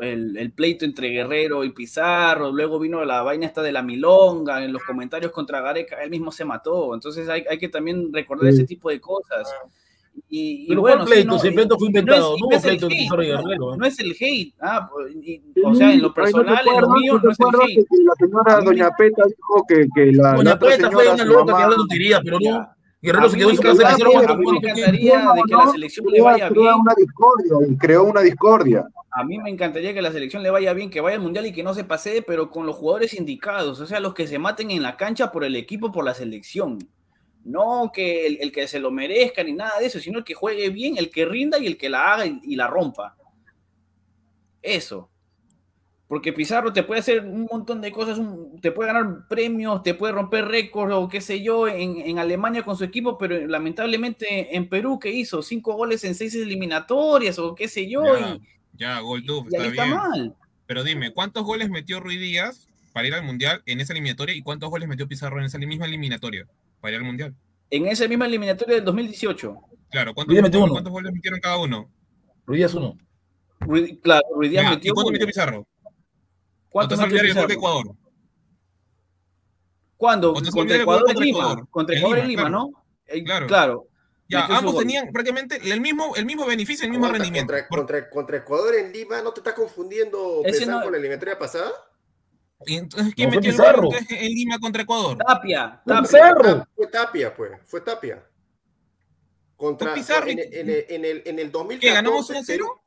el, 0.00 0.52
pleito 0.52 0.84
entre 0.84 1.08
Guerrero 1.08 1.64
y 1.64 1.70
Pizarro, 1.70 2.52
luego 2.52 2.78
vino 2.78 3.04
la 3.04 3.22
vaina 3.22 3.46
esta 3.46 3.62
de 3.62 3.72
la 3.72 3.82
milonga, 3.82 4.64
en 4.64 4.72
los 4.72 4.84
comentarios 4.84 5.32
contra 5.32 5.60
Gareca, 5.60 6.02
él 6.02 6.10
mismo 6.10 6.30
se 6.30 6.44
mató, 6.44 6.94
entonces 6.94 7.28
hay, 7.28 7.58
que 7.58 7.68
también 7.68 8.12
recordar 8.12 8.48
ese 8.48 8.64
tipo 8.64 8.90
de 8.90 9.00
cosas. 9.00 9.52
Y, 10.28 10.64
y 10.64 10.68
Pero 10.68 10.82
bueno, 10.82 10.98
¿cuál 10.98 11.08
sí, 11.08 11.14
pleito? 11.14 11.32
no, 11.32 11.38
Si 11.38 11.48
el 11.48 11.54
pleito 11.54 11.78
fue 11.78 11.86
y 11.86 11.88
inventado, 11.88 12.36
y 12.36 12.40
no 12.42 12.50
es 12.50 12.56
el 12.56 12.62
pleito 12.62 12.86
de 12.86 12.94
hate, 12.94 13.02
Pizarro 13.02 13.22
y 13.24 13.28
no, 13.28 13.36
Guerrero, 13.38 13.74
¿eh? 13.74 13.76
no 13.78 13.86
es 13.86 13.98
el 13.98 14.16
hate, 14.20 14.54
ah, 14.60 14.88
pues, 14.92 15.16
y- 15.16 15.42
o 15.64 15.74
sea, 15.74 15.92
en 15.92 16.02
lo 16.02 16.14
personal, 16.14 16.64
¿no 16.64 16.74
en 16.74 16.80
lo 16.80 16.90
mío, 16.90 17.14
¿No 17.14 17.22
no 17.22 17.30
es 17.30 17.38
el 17.40 17.60
hate. 17.60 17.86
la 18.04 18.14
señora 18.14 18.60
Doña 18.60 18.90
Peta 18.96 19.24
dijo 19.26 19.64
que, 19.66 19.86
que 19.94 20.12
la, 20.12 20.34
Doña 20.34 20.58
Peta 20.58 20.90
fue 20.92 21.08
una 21.08 21.24
loca 21.24 21.56
que 21.56 21.74
tonterías, 21.74 22.20
pero 22.22 22.38
no. 22.40 22.71
Guerrero 23.02 23.28
A 23.28 23.30
se 23.30 23.36
mí 23.36 23.38
quedó 23.38 23.50
en 23.50 23.56
me 23.56 23.56
su 23.56 23.62
casa 23.62 23.84
y 23.84 23.86
Ya, 23.86 23.92
hicieron 23.92 24.14
encantaría, 24.14 24.20
pero 24.20 24.34
a 24.34 24.36
mí 24.38 24.46
me 24.48 24.58
cuánto 24.58 24.72
tiempo. 24.72 24.92
encantaría 24.92 25.32
de 25.32 25.44
que 25.44 25.56
la 25.56 25.68
selección 25.68 26.06
le 26.10 26.20
vaya 26.20 26.50
creó 26.50 26.70
bien. 26.70 26.80
una 26.80 26.94
discordia, 26.96 27.60
y 27.68 27.76
creó 27.78 28.04
una 28.04 28.20
discordia. 28.22 28.88
A 29.10 29.24
mí 29.24 29.38
me 29.38 29.50
encantaría 29.50 29.94
que 29.94 30.02
la 30.02 30.12
selección 30.12 30.42
le 30.42 30.50
vaya 30.50 30.72
bien, 30.72 30.90
que 30.90 31.00
vaya 31.00 31.16
al 31.16 31.22
mundial 31.22 31.46
y 31.46 31.52
que 31.52 31.62
no 31.62 31.74
se 31.74 31.84
pasee, 31.84 32.22
pero 32.22 32.50
con 32.50 32.66
los 32.66 32.76
jugadores 32.76 33.14
indicados, 33.14 33.80
o 33.80 33.86
sea, 33.86 34.00
los 34.00 34.14
que 34.14 34.26
se 34.26 34.38
maten 34.38 34.70
en 34.70 34.82
la 34.82 34.96
cancha 34.96 35.32
por 35.32 35.44
el 35.44 35.56
equipo, 35.56 35.92
por 35.92 36.04
la 36.04 36.14
selección. 36.14 36.78
No 37.44 37.90
que 37.92 38.26
el, 38.26 38.38
el 38.40 38.52
que 38.52 38.68
se 38.68 38.80
lo 38.80 38.90
merezca 38.90 39.42
ni 39.44 39.52
nada 39.52 39.78
de 39.80 39.86
eso, 39.86 40.00
sino 40.00 40.18
el 40.18 40.24
que 40.24 40.34
juegue 40.34 40.70
bien, 40.70 40.96
el 40.98 41.10
que 41.10 41.26
rinda 41.26 41.58
y 41.58 41.66
el 41.66 41.76
que 41.76 41.90
la 41.90 42.14
haga 42.14 42.26
y, 42.26 42.40
y 42.44 42.56
la 42.56 42.68
rompa. 42.68 43.16
Eso. 44.62 45.10
Porque 46.12 46.34
Pizarro 46.34 46.74
te 46.74 46.82
puede 46.82 47.00
hacer 47.00 47.24
un 47.24 47.48
montón 47.50 47.80
de 47.80 47.90
cosas, 47.90 48.18
un- 48.18 48.60
te 48.60 48.70
puede 48.70 48.92
ganar 48.92 49.26
premios, 49.30 49.82
te 49.82 49.94
puede 49.94 50.12
romper 50.12 50.44
récords 50.44 50.92
o 50.94 51.08
qué 51.08 51.22
sé 51.22 51.42
yo 51.42 51.66
en, 51.68 51.96
en 52.02 52.18
Alemania 52.18 52.62
con 52.62 52.76
su 52.76 52.84
equipo, 52.84 53.16
pero 53.16 53.46
lamentablemente 53.46 54.54
en 54.54 54.68
Perú, 54.68 54.98
¿qué 54.98 55.10
hizo? 55.10 55.40
Cinco 55.42 55.72
goles 55.72 56.04
en 56.04 56.14
seis 56.14 56.34
eliminatorias 56.34 57.38
o 57.38 57.54
qué 57.54 57.66
sé 57.66 57.88
yo. 57.88 58.02
Ya, 58.04 58.34
y, 58.34 58.40
ya, 58.74 59.00
Golduf, 59.00 59.46
y 59.50 59.56
ahí 59.56 59.62
está 59.68 59.70
está 59.70 59.84
bien. 59.84 59.96
mal. 59.96 60.36
Pero 60.66 60.84
dime, 60.84 61.14
¿cuántos 61.14 61.44
goles 61.44 61.70
metió 61.70 61.98
Ruiz 61.98 62.20
Díaz 62.20 62.68
para 62.92 63.06
ir 63.08 63.14
al 63.14 63.24
Mundial 63.24 63.62
en 63.64 63.80
esa 63.80 63.94
eliminatoria 63.94 64.34
y 64.34 64.42
cuántos 64.42 64.68
goles 64.68 64.90
metió 64.90 65.08
Pizarro 65.08 65.38
en 65.38 65.46
esa 65.46 65.56
misma 65.56 65.86
eliminatoria 65.86 66.46
para 66.82 66.92
ir 66.92 66.98
al 66.98 67.06
Mundial? 67.06 67.34
En 67.70 67.86
esa 67.86 68.06
misma 68.06 68.26
eliminatoria 68.26 68.74
del 68.76 68.84
2018. 68.84 69.56
Claro, 69.90 70.12
¿cuántos, 70.12 70.34
metió 70.34 70.42
cuántos- 70.42 70.60
uno. 70.62 70.72
cuántos 70.72 70.92
goles 70.92 71.10
metieron 71.14 71.40
cada 71.40 71.56
uno? 71.56 71.90
Ruiz 72.44 72.58
Díaz 72.58 72.74
uno. 72.74 72.98
Ruiz- 73.60 73.98
claro, 74.02 74.22
Ruiz 74.36 74.50
Díaz 74.50 74.64
Ya, 74.64 74.72
¿Y 74.72 74.74
metió. 74.74 74.92
cuánto 74.92 75.08
uno. 75.08 75.12
metió 75.14 75.26
Pizarro? 75.26 75.66
¿Cuánto 76.72 76.94
¿O 76.94 76.96
te 76.96 77.00
vas 77.00 77.04
a 77.04 77.06
metió 77.06 77.20
olvidar 77.20 77.26
el 77.26 77.34
gol 77.34 77.48
de 77.48 77.54
Pizarro? 77.54 77.74
Ecuador? 77.82 77.96
¿Cuándo? 79.96 80.30
¿O 80.30 80.34
te 80.34 80.40
vas 80.40 80.48
a 80.48 80.52
Contra 80.52 80.76
Ecuador 80.76 81.02
en 81.02 81.06
contra 81.14 81.24
Lima. 81.24 81.38
Ecuador? 81.38 81.68
Contra 81.70 81.96
Ecuador 81.96 82.18
en 82.18 82.28
Lima, 82.28 82.42
Lima, 82.42 82.48
claro. 82.50 82.72
¿no? 82.72 82.84
Eh, 83.06 83.24
Claro. 83.46 83.86
Ya, 84.28 84.46
ambos 84.46 84.72
gol. 84.72 84.84
tenían 84.84 85.12
prácticamente 85.12 85.60
el 85.62 85.80
mismo, 85.82 86.16
el 86.16 86.24
mismo 86.24 86.46
beneficio, 86.46 86.86
el 86.86 86.90
mismo 86.90 87.04
Aguanta, 87.04 87.22
rendimiento. 87.24 87.52
Contra, 87.52 87.68
Por- 87.68 87.78
contra, 87.80 88.10
contra 88.10 88.36
Ecuador 88.38 88.74
en 88.76 88.90
Lima, 88.92 89.20
¿no 89.20 89.30
te 89.32 89.40
estás 89.40 89.52
confundiendo 89.52 90.42
no- 90.66 90.82
con 90.82 90.92
la 90.92 90.98
eliminatoria 90.98 91.38
pasada? 91.38 91.70
y 92.64 92.76
entonces, 92.76 93.12
¿Quién 93.14 93.28
No, 93.28 93.34
fue 93.34 93.42
metió 93.42 93.64
el 93.68 93.76
gol 93.80 93.94
en 94.08 94.28
Lima 94.34 94.58
contra 94.58 94.82
Ecuador? 94.82 95.18
Tapia, 95.18 95.82
Tapia. 95.84 96.02
Pizarro. 96.02 96.48
Ah, 96.48 96.68
fue 96.74 96.86
Tapia, 96.86 97.34
pues, 97.34 97.50
fue 97.66 97.80
Tapia. 97.82 98.24
Contra, 99.56 99.90
Fue 99.90 99.98
Pizarro. 100.00 100.26
en, 100.28 100.38
en 100.38 100.70
el, 100.70 100.86
en, 100.88 101.04
el, 101.04 101.22
en 101.26 101.38
el 101.38 101.52
2014, 101.52 101.78
¿Qué, 101.80 101.92
ganamos 101.92 102.30
1-0? 102.30 102.81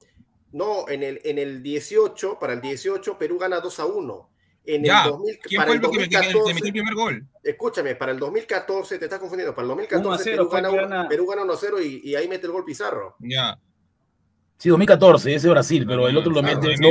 No, 0.55 0.87
en 0.87 1.03
el, 1.03 1.19
en 1.25 1.37
el 1.37 1.61
18, 1.61 2.39
para 2.39 2.53
el 2.53 2.61
18, 2.61 3.17
Perú 3.17 3.37
gana 3.37 3.59
2 3.59 3.77
a 3.81 3.85
1. 3.87 4.29
En 4.67 4.83
Ya, 4.85 5.03
el 5.03 5.09
2000, 5.11 5.39
¿Quién 5.43 5.59
para 5.59 5.67
fue 5.67 5.75
el 5.75 5.83
el 5.83 5.91
que, 5.91 5.97
2014, 5.99 6.53
metió 6.53 6.65
el 6.67 6.71
primer 6.71 6.93
gol? 6.95 7.27
escúchame, 7.43 7.95
para 7.95 8.13
el 8.13 8.19
2014, 8.19 8.97
te 8.97 9.03
estás 9.05 9.19
confundiendo, 9.19 9.53
para 9.53 9.63
el 9.63 9.67
2014 9.69 10.07
1 10.07 10.15
a 10.15 10.17
0 10.17 10.49
Perú, 10.49 10.49
gana, 10.71 10.81
gana- 10.87 11.07
Perú 11.09 11.27
gana 11.27 11.41
1 11.43 11.53
a 11.53 11.57
0 11.57 11.81
y, 11.81 12.01
y 12.05 12.15
ahí 12.15 12.29
mete 12.29 12.45
el 12.47 12.53
gol 12.53 12.63
Pizarro. 12.63 13.17
Ya. 13.19 13.59
Sí, 14.57 14.69
2014, 14.69 15.35
ese 15.35 15.49
Brasil, 15.49 15.83
pero 15.85 16.07
el 16.07 16.15
otro 16.15 16.31
lo 16.31 16.41
mete 16.41 16.71
está 16.71 16.87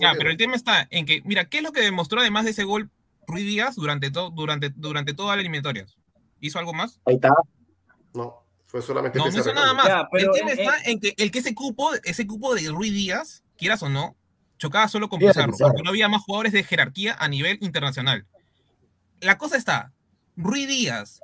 Ya, 0.00 0.14
pero 0.16 0.30
el 0.30 0.38
tema 0.38 0.56
está 0.56 0.88
en 0.90 1.04
que, 1.04 1.20
mira, 1.26 1.44
¿qué 1.44 1.58
es 1.58 1.62
lo 1.62 1.72
que 1.72 1.82
demostró 1.82 2.20
además 2.20 2.46
de 2.46 2.52
ese 2.52 2.64
gol 2.64 2.88
Ruiz 3.28 3.44
Díaz 3.44 3.76
durante, 3.76 4.10
todo 4.10 4.30
durante, 4.30 4.70
durante 4.70 5.12
toda 5.12 5.36
la 5.36 5.40
eliminatoria? 5.42 5.84
¿Hizo 6.40 6.58
algo 6.58 6.72
más? 6.72 6.98
Ahí 7.04 7.16
está. 7.16 7.28
No, 8.14 8.42
fue 8.76 8.86
solamente 8.86 9.18
No, 9.18 9.28
hizo 9.28 9.52
nada 9.54 9.72
más. 9.74 9.86
Ya, 9.86 10.08
pero 10.10 10.32
el 10.34 10.38
tema 10.38 10.52
en- 10.52 10.58
está 10.58 10.74
en 10.90 11.00
que 11.00 11.14
el 11.16 11.30
que 11.30 11.38
ese 11.38 11.54
cupo, 11.54 11.90
ese 12.04 12.26
cupo 12.26 12.54
de 12.54 12.68
Ruiz 12.68 12.92
Díaz, 12.92 13.42
quieras 13.56 13.82
o 13.82 13.88
no, 13.88 14.16
chocaba 14.58 14.88
solo 14.88 15.08
con 15.08 15.18
Pizarro, 15.18 15.52
Pizarro. 15.52 15.70
porque 15.72 15.82
no 15.82 15.90
había 15.90 16.08
más 16.08 16.22
jugadores 16.22 16.52
de 16.52 16.62
jerarquía 16.64 17.16
a 17.18 17.28
nivel 17.28 17.58
internacional. 17.60 18.26
La 19.20 19.38
cosa 19.38 19.56
está, 19.56 19.92
Ruiz 20.36 20.68
Díaz 20.68 21.20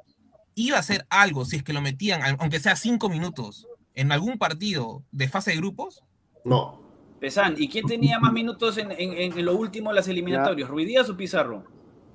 iba 0.55 0.77
a 0.77 0.81
hacer 0.81 1.07
algo 1.11 1.45
si 1.45 1.57
es 1.57 1.63
que 1.63 1.73
lo 1.73 1.81
metían, 1.81 2.21
aunque 2.39 2.61
sea 2.61 2.77
cinco 2.77 3.09
minutos, 3.09 3.67
en 3.95 4.13
algún 4.13 4.39
partido 4.39 5.03
de 5.13 5.29
fase 5.29 5.51
de 5.53 5.59
grupos. 5.59 6.03
No, 6.45 6.81
Pesán, 7.21 7.55
¿y 7.59 7.69
quién 7.69 7.87
tenía 7.87 8.19
más 8.19 8.33
minutos 8.33 8.79
en, 8.79 8.91
en, 8.93 9.13
en 9.13 9.45
lo 9.45 9.55
último 9.55 9.91
de 9.91 9.97
las 9.97 10.09
eliminatorias? 10.09 10.69
¿Ruiz 10.69 10.87
Díaz 10.89 11.09
o 11.09 11.17
Pizarro? 11.17 11.65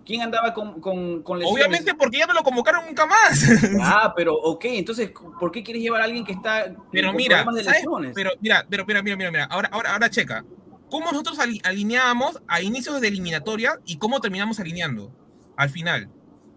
¿Quién 0.07 0.21
andaba 0.21 0.53
con, 0.53 0.79
con, 0.79 1.21
con 1.21 1.37
lesiones? 1.37 1.65
Obviamente 1.65 1.93
porque 1.93 2.17
ya 2.19 2.25
no 2.25 2.33
lo 2.33 2.41
convocaron 2.41 2.85
nunca 2.85 3.05
más. 3.05 3.43
Ah, 3.81 4.13
pero 4.15 4.33
ok, 4.35 4.63
entonces, 4.65 5.11
¿por 5.39 5.51
qué 5.51 5.61
quieres 5.63 5.83
llevar 5.83 5.99
a 6.01 6.05
alguien 6.05 6.23
que 6.25 6.31
está 6.31 6.73
Pero 6.91 7.09
con 7.09 7.17
mira, 7.17 7.43
problemas 7.43 7.55
de 7.65 7.71
lesiones? 7.71 8.11
pero 8.15 8.31
mira, 8.39 8.65
pero 8.69 8.85
mira, 8.85 9.01
mira, 9.03 9.17
mira, 9.17 9.31
mira. 9.31 9.43
Ahora, 9.45 9.69
ahora, 9.71 9.91
ahora 9.93 10.09
checa. 10.09 10.45
¿Cómo 10.89 11.11
nosotros 11.11 11.37
ali- 11.39 11.59
alineábamos 11.65 12.41
a 12.47 12.61
inicios 12.61 13.01
de 13.01 13.09
eliminatoria 13.09 13.73
y 13.85 13.97
cómo 13.97 14.21
terminamos 14.21 14.59
alineando 14.61 15.11
al 15.57 15.69
final? 15.69 16.09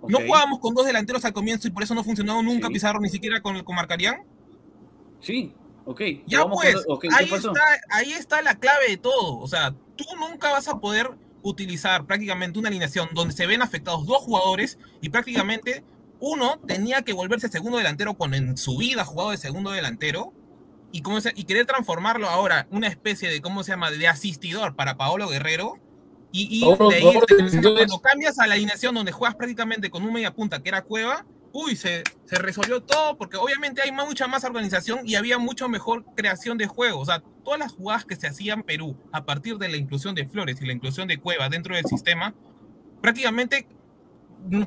¿No 0.08 0.18
jugábamos 0.20 0.60
con 0.60 0.72
dos 0.72 0.86
delanteros 0.86 1.24
al 1.24 1.32
comienzo 1.32 1.66
y 1.66 1.72
por 1.72 1.82
eso 1.82 1.94
no 1.94 2.04
funcionó 2.04 2.40
nunca 2.44 2.68
Sí. 2.68 2.74
Pizarro 2.74 3.00
ni 3.00 3.08
siquiera 3.08 3.42
con, 3.42 3.62
con 3.64 3.74
Marcarián? 3.74 4.22
Sí, 5.20 5.52
ok. 5.84 6.00
Ya 6.26 6.46
pues, 6.46 6.76
ahí 7.90 8.12
está 8.12 8.40
la 8.42 8.54
clave 8.54 8.88
de 8.90 8.96
todo. 8.96 9.38
O 9.38 9.48
sea, 9.48 9.74
tú 9.96 10.04
nunca 10.18 10.52
vas 10.52 10.68
a 10.68 10.78
poder 10.78 11.10
utilizar 11.42 12.06
prácticamente 12.06 12.58
una 12.58 12.68
alineación 12.68 13.08
donde 13.14 13.34
se 13.34 13.46
ven 13.46 13.62
afectados 13.62 14.06
dos 14.06 14.18
jugadores 14.18 14.78
y 15.00 15.08
prácticamente 15.08 15.84
uno 16.20 16.58
tenía 16.66 17.02
que 17.02 17.12
volverse 17.14 17.48
segundo 17.48 17.78
delantero 17.78 18.14
cuando 18.14 18.36
en 18.36 18.56
su 18.56 18.76
vida 18.76 19.02
ha 19.02 19.04
jugado 19.06 19.30
de 19.30 19.38
segundo 19.38 19.70
delantero 19.70 20.32
y, 20.92 21.02
cómo 21.02 21.20
se- 21.20 21.32
y 21.34 21.44
querer 21.44 21.66
transformarlo 21.66 22.28
ahora 22.28 22.66
una 22.70 22.88
especie 22.88 23.30
de, 23.30 23.40
¿cómo 23.40 23.62
se 23.64 23.72
llama?, 23.72 23.90
de 23.90 24.08
asistidor 24.08 24.74
para 24.76 24.96
Paolo 24.96 25.28
Guerrero. 25.28 25.78
Y, 26.32 26.58
y 26.58 26.62
de 26.90 26.96
ahí, 26.96 27.02
cuando 27.76 28.00
cambias 28.00 28.38
a 28.38 28.46
la 28.46 28.54
alineación 28.54 28.94
donde 28.94 29.12
juegas 29.12 29.34
prácticamente 29.36 29.90
con 29.90 30.02
un 30.04 30.12
media 30.12 30.32
punta 30.34 30.62
que 30.62 30.68
era 30.68 30.82
Cueva, 30.82 31.24
uy, 31.52 31.76
se, 31.76 32.02
resolvió 32.30 32.82
todo 32.82 33.16
porque 33.16 33.36
obviamente 33.36 33.82
hay 33.82 33.92
mucha 33.92 34.28
más 34.28 34.44
organización 34.44 35.00
y 35.04 35.16
había 35.16 35.38
mucho 35.38 35.68
mejor 35.68 36.04
creación 36.14 36.58
de 36.58 36.66
juego. 36.66 37.00
O 37.00 37.04
sea, 37.04 37.22
todas 37.44 37.58
las 37.58 37.72
jugadas 37.72 38.04
que 38.04 38.16
se 38.16 38.26
hacían 38.26 38.60
en 38.60 38.64
Perú 38.64 38.96
a 39.12 39.24
partir 39.24 39.58
de 39.58 39.68
la 39.68 39.76
inclusión 39.76 40.14
de 40.14 40.26
Flores 40.26 40.60
y 40.60 40.66
la 40.66 40.72
inclusión 40.72 41.08
de 41.08 41.18
Cueva 41.18 41.48
dentro 41.48 41.74
del 41.74 41.84
sistema, 41.84 42.34
prácticamente, 43.00 43.66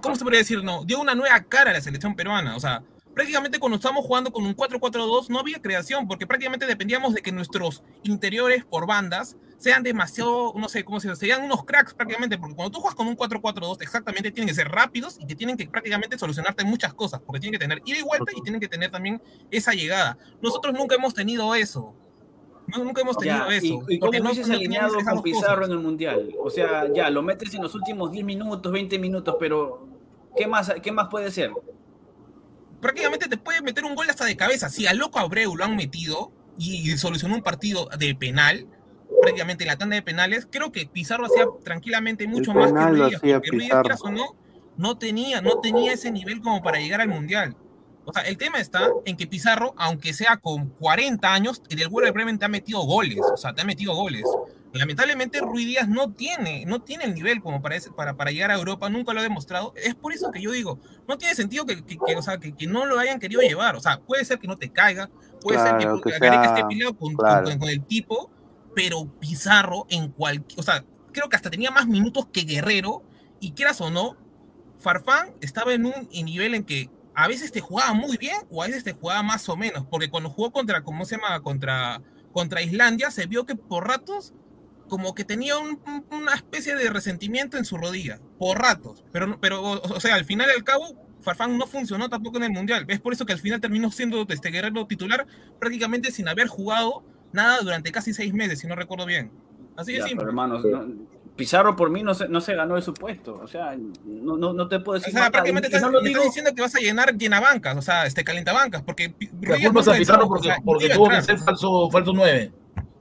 ¿cómo 0.01 0.15
se 0.15 0.23
podría 0.23 0.39
decir? 0.39 0.63
No, 0.63 0.83
dio 0.83 0.99
una 0.99 1.15
nueva 1.15 1.41
cara 1.43 1.71
a 1.71 1.73
la 1.73 1.81
selección 1.81 2.15
peruana. 2.15 2.55
O 2.55 2.59
sea, 2.59 2.83
prácticamente 3.13 3.59
cuando 3.59 3.77
estábamos 3.77 4.05
jugando 4.05 4.31
con 4.31 4.45
un 4.45 4.55
4-4-2 4.55 5.29
no 5.29 5.39
había 5.39 5.61
creación 5.61 6.07
porque 6.07 6.27
prácticamente 6.27 6.65
dependíamos 6.65 7.13
de 7.13 7.21
que 7.21 7.31
nuestros 7.31 7.83
interiores 8.03 8.65
por 8.65 8.87
bandas 8.87 9.37
sean 9.63 9.81
demasiado, 9.81 10.53
no 10.57 10.67
sé 10.67 10.83
cómo 10.83 10.99
se 10.99 11.07
dice, 11.09 11.25
sean 11.27 11.43
unos 11.43 11.63
cracks 11.63 11.93
prácticamente, 11.93 12.37
porque 12.37 12.53
cuando 12.55 12.71
tú 12.71 12.81
juegas 12.81 12.95
con 12.95 13.07
un 13.07 13.15
4-4-2 13.15 13.81
exactamente 13.81 14.29
tienen 14.31 14.49
que 14.49 14.53
ser 14.53 14.67
rápidos 14.67 15.17
y 15.21 15.25
que 15.25 15.35
tienen 15.35 15.55
que 15.55 15.67
prácticamente 15.67 16.17
solucionarte 16.19 16.65
muchas 16.65 16.93
cosas, 16.93 17.21
porque 17.25 17.39
tienen 17.39 17.57
que 17.57 17.63
tener 17.63 17.81
ida 17.85 17.97
y 17.99 18.01
vuelta 18.01 18.31
y 18.35 18.41
tienen 18.41 18.59
que 18.59 18.67
tener 18.67 18.91
también 18.91 19.21
esa 19.51 19.71
llegada. 19.71 20.17
Nosotros 20.41 20.73
nunca 20.73 20.95
hemos 20.95 21.13
tenido 21.13 21.55
eso. 21.55 21.95
No, 22.67 22.83
nunca 22.83 23.01
hemos 23.01 23.17
tenido 23.17 23.49
Ya, 23.49 23.55
eso. 23.55 23.83
¿Y, 23.87 23.95
y 23.95 23.97
porque 23.99 24.19
cómo 24.19 24.33
no- 24.33 24.47
no 24.47 24.53
alineado 24.53 24.99
esas 24.99 25.13
con 25.13 25.23
Pizarro 25.23 25.55
cosas. 25.61 25.65
en 25.69 25.71
el 25.71 25.79
Mundial? 25.79 26.29
O 26.39 26.49
sea, 26.49 26.91
ya, 26.93 27.09
lo 27.09 27.21
metes 27.21 27.53
en 27.53 27.61
los 27.61 27.73
últimos 27.75 28.11
10 28.11 28.25
minutos, 28.25 28.71
20 28.71 28.99
minutos, 28.99 29.35
pero 29.39 29.87
¿qué 30.35 30.45
más, 30.45 30.73
qué 30.81 30.91
más 30.91 31.07
puede 31.09 31.31
ser? 31.31 31.51
prácticamente 32.81 33.29
te 33.29 33.37
puede 33.37 33.61
meter 33.61 33.85
un 33.85 33.95
gol 33.95 34.09
hasta 34.09 34.25
de 34.25 34.35
cabeza. 34.35 34.69
Si 34.69 34.85
a 34.87 34.93
Loco 34.93 35.19
Abreu 35.19 35.55
lo 35.55 35.63
han 35.63 35.75
metido 35.75 36.31
y, 36.57 36.91
y 36.91 36.97
solucionó 36.97 37.35
un 37.35 37.41
partido 37.41 37.87
de 37.97 38.13
penal, 38.15 38.67
prácticamente 39.23 39.65
la 39.65 39.77
tanda 39.77 39.95
de 39.95 40.01
penales, 40.01 40.47
creo 40.51 40.71
que 40.71 40.85
Pizarro 40.85 41.25
hacía 41.25 41.45
tranquilamente 41.63 42.27
mucho 42.27 42.53
más 42.53 42.71
que 42.71 42.79
Ruiz 42.85 43.19
porque 43.21 43.49
Ruiz 43.51 43.71
o 44.01 44.11
no, 44.11 44.35
no 44.77 44.97
tenía, 44.97 45.41
no 45.41 45.59
tenía 45.61 45.93
ese 45.93 46.11
nivel 46.11 46.41
como 46.41 46.61
para 46.61 46.79
llegar 46.79 47.01
al 47.01 47.09
Mundial. 47.09 47.55
O 48.05 48.11
sea, 48.11 48.23
el 48.23 48.37
tema 48.37 48.59
está 48.59 48.89
en 49.05 49.15
que 49.15 49.27
Pizarro, 49.27 49.73
aunque 49.77 50.13
sea 50.13 50.35
con 50.37 50.69
40 50.71 51.33
años, 51.33 51.61
en 51.69 51.79
el 51.79 51.87
vuelo 51.87 52.05
de 52.07 52.11
Bremen 52.11 52.37
te 52.37 52.45
ha 52.45 52.49
metido 52.49 52.81
goles, 52.81 53.19
o 53.33 53.37
sea, 53.37 53.53
te 53.53 53.61
ha 53.61 53.65
metido 53.65 53.95
goles. 53.95 54.23
Lamentablemente 54.73 55.39
Ruiz 55.39 55.67
Díaz 55.67 55.87
no 55.87 56.11
tiene, 56.11 56.65
no 56.65 56.81
tiene 56.81 57.05
el 57.05 57.13
nivel 57.13 57.41
como 57.41 57.61
para, 57.61 57.75
ese- 57.75 57.91
para, 57.91 58.15
para 58.17 58.31
llegar 58.31 58.49
a 58.51 58.55
Europa, 58.55 58.89
nunca 58.89 59.13
lo 59.13 59.19
ha 59.19 59.23
demostrado. 59.23 59.71
Es 59.75 59.93
por 59.95 60.11
eso 60.13 60.31
que 60.31 60.41
yo 60.41 60.51
digo, 60.51 60.79
no 61.07 61.17
tiene 61.17 61.35
sentido 61.35 61.65
que, 61.65 61.85
que- 61.85 61.97
que, 62.05 62.15
o 62.15 62.21
sea, 62.23 62.39
que, 62.39 62.53
que 62.53 62.65
no 62.67 62.85
lo 62.87 62.97
hayan 62.99 63.19
querido 63.19 63.39
llevar. 63.41 63.75
O 63.75 63.79
sea, 63.79 63.99
puede 64.01 64.25
ser 64.25 64.39
que 64.39 64.47
no 64.47 64.57
te 64.57 64.69
caiga, 64.69 65.09
puede 65.41 65.59
Claro, 65.59 65.79
ser 65.79 66.01
que, 66.03 66.11
que 66.11 66.17
sea- 66.17 66.43
esté 66.43 66.65
peleado 66.67 66.97
con, 66.97 67.13
claro. 67.15 67.45
con- 67.47 67.59
con 67.59 67.69
el 67.69 67.85
tipo, 67.85 68.31
pero 68.75 69.05
Pizarro 69.19 69.85
en 69.89 70.09
cualquier, 70.11 70.59
o 70.59 70.63
sea, 70.63 70.83
creo 71.11 71.29
que 71.29 71.35
hasta 71.35 71.49
tenía 71.51 71.71
más 71.71 71.87
minutos 71.87 72.27
que 72.31 72.41
Guerrero, 72.41 73.03
y 73.39 73.51
quieras 73.51 73.81
o 73.81 73.89
no, 73.89 74.17
Farfán 74.79 75.33
estaba 75.41 75.73
en 75.73 75.85
un 75.85 76.09
nivel 76.11 76.55
en 76.55 76.63
que 76.63 76.89
a 77.15 77.27
veces 77.27 77.51
te 77.51 77.61
jugaba 77.61 77.93
muy 77.93 78.17
bien 78.17 78.37
o 78.49 78.63
a 78.63 78.67
veces 78.67 78.83
te 78.83 78.93
jugaba 78.93 79.21
más 79.23 79.47
o 79.49 79.55
menos, 79.55 79.85
porque 79.89 80.09
cuando 80.09 80.29
jugó 80.29 80.51
contra, 80.51 80.83
¿cómo 80.83 81.05
se 81.05 81.17
llama? 81.17 81.41
Contra, 81.41 82.01
contra 82.31 82.61
Islandia, 82.61 83.11
se 83.11 83.27
vio 83.27 83.45
que 83.45 83.55
por 83.55 83.87
ratos 83.87 84.33
como 84.89 85.13
que 85.15 85.23
tenía 85.23 85.57
un- 85.57 85.79
un- 85.87 86.05
una 86.11 86.33
especie 86.35 86.75
de 86.75 86.89
resentimiento 86.89 87.57
en 87.57 87.65
su 87.65 87.77
rodilla, 87.77 88.19
por 88.39 88.59
ratos, 88.59 89.03
pero, 89.11 89.39
pero 89.39 89.61
o, 89.61 89.95
o 89.95 89.99
sea, 89.99 90.15
al 90.15 90.25
final 90.25 90.47
y 90.49 90.57
al 90.57 90.63
cabo 90.63 90.85
Farfán 91.21 91.57
no 91.57 91.67
funcionó 91.67 92.09
tampoco 92.09 92.35
en 92.37 92.43
el 92.43 92.51
Mundial. 92.51 92.85
Es 92.89 92.99
por 92.99 93.13
eso 93.13 93.25
que 93.25 93.31
al 93.31 93.39
final 93.39 93.61
terminó 93.61 93.89
siendo 93.91 94.25
este 94.27 94.49
guerrero 94.49 94.85
titular 94.87 95.25
prácticamente 95.57 96.11
sin 96.11 96.27
haber 96.27 96.47
jugado 96.47 97.05
nada 97.33 97.59
durante 97.61 97.91
casi 97.91 98.13
seis 98.13 98.33
meses, 98.33 98.59
si 98.59 98.67
no 98.67 98.75
recuerdo 98.75 99.05
bien. 99.05 99.31
Así 99.75 99.91
de 99.93 99.99
Ya, 99.99 100.03
simple. 100.05 100.19
pero 100.19 100.29
hermanos, 100.29 100.63
no- 100.65 101.13
Pizarro 101.35 101.75
por 101.75 101.89
mí 101.89 102.03
no 102.03 102.13
se, 102.13 102.27
no 102.27 102.41
se 102.41 102.53
ganó 102.53 102.75
de 102.75 102.83
su 102.83 102.93
puesto. 102.93 103.39
O 103.43 103.47
sea, 103.47 103.75
no, 104.05 104.37
no, 104.37 104.53
no 104.53 104.67
te 104.67 104.79
puedo 104.79 104.97
O 104.97 104.99
decir 104.99 105.11
sea, 105.13 105.21
más 105.21 105.21
nada. 105.21 105.31
prácticamente 105.31 105.67
estás, 105.67 105.81
no 105.81 105.89
lo 105.89 105.99
me 106.03 106.07
digo- 106.09 106.19
estás 106.19 106.31
diciendo 106.31 106.53
que 106.55 106.61
vas 106.61 106.75
a 106.75 106.79
llenar 106.79 107.17
llenabancas, 107.17 107.75
o 107.75 107.81
sea, 107.81 108.05
este 108.05 108.23
calentabancas, 108.23 108.83
porque 108.83 109.09
Pi- 109.09 109.31
La 109.41 109.55
Ruiz 109.55 109.63
culpa 109.65 109.79
es 109.79 109.87
no 109.87 109.93
a 109.93 109.95
Pizarro 109.95 110.27
porque, 110.27 110.49
o 110.49 110.51
sea, 110.53 110.61
porque 110.63 110.89
tuvo 110.89 111.09
que 111.09 111.21
ser 111.23 111.39
falso, 111.39 111.89
falso 111.89 112.13
9. 112.13 112.51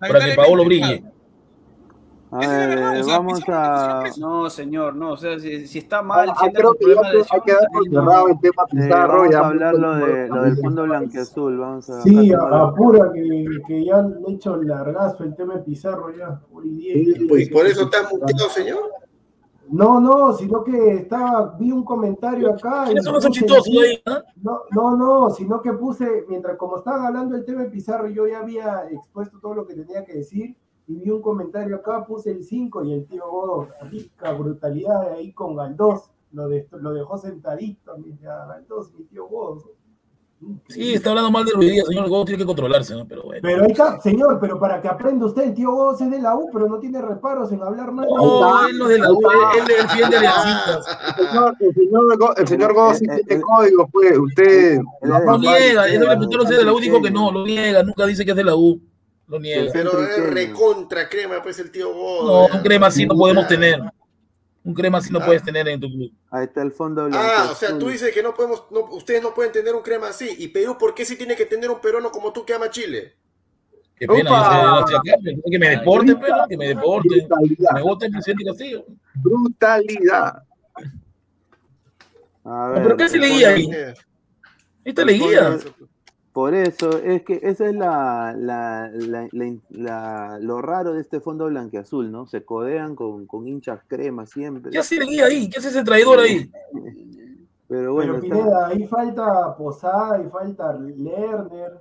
Para 0.00 0.24
que 0.24 0.32
Paolo 0.34 0.54
o 0.54 0.56
sea, 0.56 0.64
brille. 0.66 1.04
A 2.34 2.40
Esa 2.40 2.44
es 2.44 2.48
la 2.48 2.66
ver, 2.66 2.68
verdad, 2.78 3.00
o 3.00 3.04
sea, 3.04 3.18
vamos 3.18 3.42
a. 3.48 4.02
No, 4.18 4.48
señor, 4.50 4.96
no. 4.96 5.12
O 5.12 5.16
sea, 5.18 5.38
si, 5.38 5.66
si 5.66 5.78
está 5.80 6.00
mal, 6.00 6.30
Ah, 6.30 6.34
siente 6.40 6.58
creo 6.60 6.74
que 6.74 6.86
ya 6.94 7.00
de 7.12 7.18
hay 7.18 7.40
que 7.44 7.52
dar 7.52 7.68
por 7.70 7.82
lesión, 7.84 8.04
cerrado 8.06 8.28
el 8.28 8.40
tema 8.40 8.62
eh, 8.62 8.66
Pizarro. 8.70 9.12
vamos 9.18 9.30
ya 9.30 9.38
a 9.40 9.46
hablar 9.48 9.74
lo, 9.74 9.94
de, 9.96 10.28
lo 10.28 10.42
del 10.42 10.56
fondo 10.56 10.82
blanqueazul. 10.84 11.58
Vamos 11.58 11.90
a. 11.90 12.00
Sí, 12.02 12.32
a- 12.32 12.38
a- 12.38 12.68
apura 12.68 13.10
que, 13.12 13.46
que 13.66 13.84
ya 13.84 13.98
han 13.98 14.16
hecho 14.28 14.54
el 14.54 14.66
largazo 14.68 15.24
el 15.24 15.34
tema 15.36 15.56
de 15.56 15.60
Pizarro 15.60 16.10
ya. 16.16 16.40
Hoy 16.52 16.70
día. 16.70 16.94
Uy, 17.30 17.46
por 17.50 17.66
eso 17.66 17.82
está 17.82 17.98
muteado, 18.10 18.48
señor. 18.50 18.80
No, 19.70 20.00
no, 20.00 20.32
sino 20.34 20.64
que 20.64 20.94
estaba, 20.94 21.54
vi 21.58 21.70
un 21.70 21.84
comentario 21.84 22.50
acá. 22.52 22.84
¿Quiénes 22.84 23.02
y 23.02 23.06
son 23.06 23.14
los 23.14 23.28
chistosos 23.30 23.68
ahí? 23.82 24.02
ah? 24.06 24.22
No, 24.42 24.60
no, 24.70 24.96
no, 24.96 25.30
sino 25.30 25.62
que 25.62 25.72
puse, 25.72 26.24
mientras 26.28 26.56
como 26.56 26.76
estaban 26.78 27.06
hablando 27.06 27.34
del 27.36 27.44
tema 27.44 27.62
de 27.62 27.70
Pizarro, 27.70 28.06
yo 28.08 28.26
ya 28.26 28.40
había 28.40 28.84
expuesto 28.90 29.38
todo 29.40 29.54
lo 29.54 29.66
que 29.66 29.74
tenía 29.74 30.04
que 30.04 30.14
decir 30.14 30.56
y 30.88 30.94
vi 30.96 31.10
un 31.10 31.22
comentario 31.22 31.76
acá, 31.76 32.04
puse 32.04 32.30
el 32.30 32.44
5 32.44 32.84
y 32.84 32.92
el 32.94 33.06
tío 33.06 33.24
Godo, 33.30 33.68
rica 33.90 34.32
brutalidad 34.32 35.12
ahí 35.12 35.32
con 35.32 35.54
Galdós, 35.56 36.10
lo, 36.32 36.48
de, 36.48 36.66
lo 36.72 36.92
dejó 36.92 37.16
sentadito, 37.18 37.96
mira, 37.98 38.46
Galdós, 38.46 38.92
mi 38.94 39.04
tío 39.04 39.26
Godo. 39.26 39.62
Sí, 40.66 40.94
está 40.94 41.10
hablando 41.10 41.30
mal 41.30 41.44
de 41.44 41.52
Ruiz 41.52 41.70
Díaz, 41.70 41.86
señor 41.86 42.08
Gómez 42.08 42.26
tiene 42.26 42.38
que 42.42 42.46
controlarse, 42.46 42.96
¿no? 42.96 43.06
Pero 43.06 43.22
bueno. 43.22 43.40
Pero 43.44 43.62
ahí 43.62 43.70
está, 43.70 44.00
señor, 44.00 44.38
pero 44.40 44.58
para 44.58 44.82
que 44.82 44.88
aprenda 44.88 45.26
usted, 45.26 45.44
el 45.44 45.54
tío 45.54 45.70
Godos 45.70 46.00
es 46.00 46.10
de 46.10 46.20
la 46.20 46.34
U, 46.36 46.50
pero 46.52 46.66
no 46.68 46.80
tiene 46.80 47.00
reparos 47.00 47.52
en 47.52 47.62
hablar 47.62 47.92
nada. 47.92 48.08
No, 48.08 48.66
él 48.66 48.76
no 48.76 48.86
es 48.86 48.90
de 48.90 48.98
la 48.98 49.12
U, 49.12 49.20
él 49.20 49.60
él 49.60 49.64
defiende 49.86 50.16
aliancistas. 50.16 50.98
El 51.16 51.26
señor, 51.28 51.56
el 51.60 51.74
señor, 51.76 52.18
Go- 52.18 52.36
el 52.36 52.48
señor 52.48 52.74
Go 52.74 52.92
sí 52.94 53.04
Eh, 53.08 53.14
eh, 53.14 53.22
tiene 53.24 53.40
eh, 53.40 53.44
código, 53.46 53.88
pues. 53.92 54.18
Usted. 54.18 54.80
Lo 55.02 55.38
niega, 55.38 55.86
eso 55.86 56.00
le 56.00 56.06
preguntaron 56.16 56.46
si 56.48 56.52
es 56.54 56.58
de 56.58 56.64
la 56.64 56.72
U, 56.72 56.80
dijo 56.80 57.00
que 57.00 57.10
no, 57.12 57.30
lo 57.30 57.44
niega, 57.44 57.84
nunca 57.84 58.04
dice 58.06 58.24
que 58.24 58.32
es 58.32 58.36
de 58.36 58.44
la 58.44 58.56
U. 58.56 58.80
Lo. 59.38 59.72
Pero 59.72 60.02
es 60.02 60.26
recontra 60.30 61.08
crema, 61.08 61.42
pues 61.42 61.58
el 61.58 61.70
tío 61.70 61.88
No, 61.88 61.94
Godo. 61.94 62.46
un 62.54 62.62
crema 62.62 62.86
así 62.88 63.06
no 63.06 63.14
podemos 63.14 63.46
tener. 63.48 63.80
Un 64.64 64.74
crema 64.74 64.98
así 64.98 65.12
no 65.12 65.18
puedes 65.20 65.42
tener 65.42 65.66
en 65.68 65.80
tu 65.80 65.88
club. 65.88 66.12
Ahí 66.30 66.44
está 66.44 66.62
el 66.62 66.70
fondo 66.70 67.08
Ah, 67.12 67.48
o 67.50 67.54
sea, 67.54 67.76
tú 67.78 67.88
dices 67.88 68.12
que 68.14 68.22
no 68.22 68.32
podemos, 68.32 68.64
no, 68.70 68.80
ustedes 68.92 69.20
no 69.22 69.34
pueden 69.34 69.50
tener 69.52 69.74
un 69.74 69.82
crema 69.82 70.08
así. 70.08 70.36
¿Y 70.38 70.48
Perú 70.48 70.76
por 70.78 70.94
qué 70.94 71.04
sí 71.04 71.16
tiene 71.16 71.34
que 71.34 71.46
tener 71.46 71.68
un 71.68 71.80
peruano 71.80 72.10
como 72.12 72.32
tú 72.32 72.44
que 72.44 72.54
ama 72.54 72.70
Chile? 72.70 73.16
Qué 73.96 74.06
pena, 74.06 74.30
yo 74.88 75.00
sé, 75.04 75.34
no 75.36 75.42
que 75.50 75.58
me 75.58 75.68
deporten, 75.70 76.18
pero 76.18 76.34
que 76.48 76.56
me 76.56 76.68
deporten. 76.68 77.20
Que 77.20 77.26
Brutalidad. 77.26 77.72
me 77.74 77.82
voten 77.82 78.12
presidente 78.12 78.44
Castillo. 78.44 78.84
Brutalidad. 79.14 80.42
A 82.44 82.72
No, 82.76 82.82
pero 82.82 82.96
¿qué 82.96 83.08
se 83.08 83.16
el 83.16 83.22
leía 83.22 83.48
ahí? 83.50 83.70
Esta 84.84 85.02
el 85.02 85.06
leía. 85.08 85.58
Por 86.32 86.54
eso, 86.54 86.98
es 86.98 87.22
que 87.24 87.40
esa 87.42 87.66
es 87.66 87.74
la, 87.74 88.34
la, 88.36 88.90
la- 88.94 89.28
la- 89.32 89.56
la- 89.70 90.38
lo 90.40 90.62
raro 90.62 90.94
de 90.94 91.02
este 91.02 91.20
fondo 91.20 91.44
blanqueazul, 91.46 92.10
¿no? 92.10 92.26
Se 92.26 92.42
codean 92.44 92.96
con, 92.96 93.26
con 93.26 93.46
hinchas 93.46 93.80
crema 93.86 94.24
siempre. 94.24 94.70
¿Qué 94.72 94.78
hace 94.78 94.96
leía 94.98 95.26
ahí? 95.26 95.50
¿Qué 95.50 95.58
hace 95.58 95.68
ese 95.68 95.84
traidor 95.84 96.20
ahí? 96.20 96.50
Pero 97.68 97.92
bueno, 97.94 98.14
Pero 98.20 98.24
está- 98.24 98.36
Pineda, 98.36 98.66
ahí 98.68 98.86
falta 98.86 99.56
Posada, 99.56 100.16
ahí 100.16 100.28
falta 100.30 100.72
Lerner. 100.74 101.80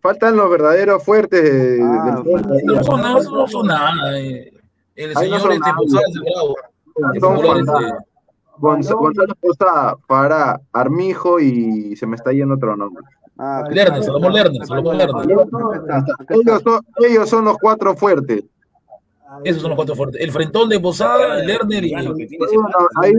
Faltan 0.00 0.36
los 0.36 0.48
verdaderos 0.50 1.02
fuertes 1.04 1.42
de- 1.42 1.80
Ah, 1.82 2.22
del 2.24 2.64
No 2.66 2.82
son 2.84 3.00
nada, 3.00 3.18
eso 3.18 3.30
no 3.32 3.48
son 3.48 3.66
nada. 3.66 4.20
eh. 4.20 4.52
El 4.94 5.16
Ahí 5.16 5.28
no 5.30 5.38
señor 5.38 5.40
son 5.40 5.52
este. 5.52 5.70
Posada 5.76 6.02
es 6.08 6.14
el 6.16 6.22
bravo. 6.22 6.54
El 6.96 7.16
este, 7.16 7.26
Balón. 7.28 7.92
Gonzalo 8.58 9.34
Posada 9.40 9.96
para 10.06 10.60
Armijo 10.72 11.38
y 11.40 11.94
se 11.96 12.06
me 12.06 12.16
está 12.16 12.32
yendo 12.32 12.54
otro 12.54 12.74
nombre. 12.76 13.04
Ah, 13.38 13.64
Lerner. 13.70 14.02
Salomón 14.02 14.32
Lerner, 14.32 14.66
Salomón 14.66 14.96
Lerner. 14.98 15.30
Ellos 16.30 16.62
son, 16.62 16.80
ellos 17.06 17.28
son 17.28 17.44
los 17.44 17.58
cuatro 17.58 17.94
fuertes. 17.94 18.44
Esos 19.44 19.60
son 19.60 19.70
los 19.70 19.76
cuatro 19.76 19.94
fuertes. 19.94 20.20
El 20.20 20.30
frentón 20.30 20.68
de 20.68 20.80
Posada, 20.80 21.40
el 21.40 21.46
Lerner 21.46 21.84
y. 21.84 21.92
Bueno, 21.92 22.14
ahí 22.96 23.12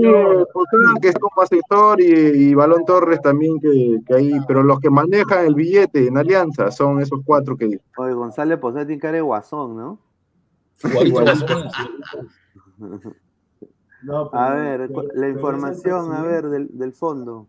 Posada 0.54 0.94
que 1.02 1.10
es 1.10 1.16
como 1.16 1.42
asesor 1.42 2.02
y, 2.02 2.06
y 2.06 2.54
Balón 2.56 2.86
Torres 2.86 3.22
también 3.22 3.60
que, 3.60 4.00
que 4.08 4.16
ahí, 4.16 4.32
pero 4.48 4.64
los 4.64 4.80
que 4.80 4.90
manejan 4.90 5.46
el 5.46 5.54
billete 5.54 6.08
en 6.08 6.18
Alianza 6.18 6.72
son 6.72 7.02
esos 7.02 7.20
cuatro 7.26 7.58
que 7.58 7.80
Oye, 7.98 8.14
González 8.14 8.58
Posada 8.58 8.86
tiene 8.88 9.02
cara 9.02 9.16
de 9.16 9.22
guasón, 9.22 9.78
¿no? 9.78 10.00
Igualito 10.84 11.22
Guasón. 11.22 11.68
No, 14.04 14.30
A 14.34 14.54
ver, 14.54 14.90
la 15.14 15.28
información, 15.28 16.14
a 16.14 16.24
ver, 16.24 16.48
del, 16.48 16.70
del 16.72 16.94
fondo. 16.94 17.48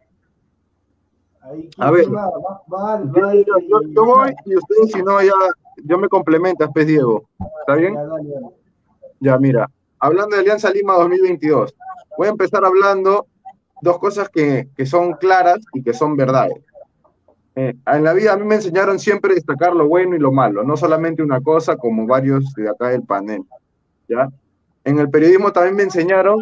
Ahí, 1.50 1.70
A 1.78 1.90
ver. 1.90 2.14
Va, 2.14 2.30
va, 2.30 2.62
va, 2.72 3.02
yo, 3.04 3.22
va, 3.22 3.34
yo- 3.34 3.82
yo- 3.82 4.04
voy 4.04 4.32
y 4.44 4.56
ustedes 4.56 4.92
si 4.92 5.02
no 5.02 5.22
ya 5.22 5.32
yo 5.84 5.98
me 5.98 6.08
complementas, 6.08 6.68
pues 6.72 6.86
Diego. 6.86 7.28
¿Está 7.60 7.74
bien? 7.76 7.94
Dale. 7.94 8.34
Ya, 9.20 9.38
mira, 9.38 9.68
hablando 10.00 10.36
de 10.36 10.42
Alianza 10.42 10.70
Lima 10.70 10.94
2022, 10.94 11.74
voy 12.16 12.26
a 12.26 12.30
empezar 12.30 12.64
hablando 12.64 13.26
dos 13.80 13.98
cosas 13.98 14.28
que, 14.28 14.68
que 14.76 14.86
son 14.86 15.12
claras 15.14 15.58
y 15.72 15.82
que 15.82 15.92
son 15.92 16.16
verdades. 16.16 16.56
Eh, 17.54 17.74
en 17.86 18.04
la 18.04 18.12
vida 18.12 18.32
a 18.32 18.36
mí 18.36 18.44
me 18.44 18.56
enseñaron 18.56 18.98
siempre 18.98 19.32
a 19.32 19.34
destacar 19.34 19.74
lo 19.74 19.88
bueno 19.88 20.14
y 20.14 20.18
lo 20.20 20.30
malo, 20.30 20.62
no 20.62 20.76
solamente 20.76 21.22
una 21.22 21.40
cosa 21.40 21.76
como 21.76 22.06
varios 22.06 22.52
de 22.54 22.68
acá 22.68 22.88
del 22.88 23.02
panel. 23.02 23.42
¿ya? 24.08 24.28
En 24.84 24.98
el 24.98 25.10
periodismo 25.10 25.52
también 25.52 25.76
me 25.76 25.82
enseñaron 25.84 26.40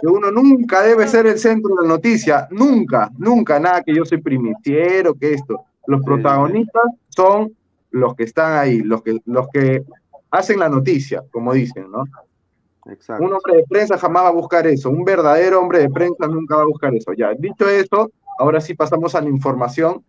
que 0.00 0.06
uno 0.06 0.30
nunca 0.30 0.82
debe 0.82 1.06
ser 1.06 1.26
el 1.26 1.38
centro 1.38 1.74
de 1.74 1.82
la 1.82 1.88
noticia, 1.88 2.48
nunca, 2.50 3.10
nunca, 3.18 3.58
nada 3.60 3.82
que 3.82 3.94
yo 3.94 4.04
soy 4.04 4.18
primiciero, 4.20 5.14
que 5.14 5.34
esto. 5.34 5.64
Los 5.86 6.02
protagonistas 6.02 6.84
son 7.08 7.52
los 7.90 8.14
que 8.14 8.24
están 8.24 8.56
ahí, 8.58 8.78
los 8.82 9.02
que, 9.02 9.18
los 9.26 9.48
que 9.52 9.82
hacen 10.30 10.58
la 10.60 10.68
noticia, 10.68 11.22
como 11.30 11.52
dicen, 11.52 11.90
¿no? 11.90 12.04
Exacto. 12.86 13.24
Un 13.24 13.32
hombre 13.32 13.56
de 13.58 13.64
prensa 13.68 13.98
jamás 13.98 14.24
va 14.24 14.28
a 14.28 14.32
buscar 14.32 14.66
eso, 14.66 14.90
un 14.90 15.04
verdadero 15.04 15.60
hombre 15.60 15.80
de 15.80 15.90
prensa 15.90 16.26
nunca 16.26 16.56
va 16.56 16.62
a 16.62 16.66
buscar 16.66 16.94
eso. 16.94 17.12
Ya, 17.12 17.32
dicho 17.38 17.68
eso, 17.68 18.10
ahora 18.38 18.60
sí 18.60 18.74
pasamos 18.74 19.14
a 19.14 19.20
la 19.20 19.28
información. 19.28 20.02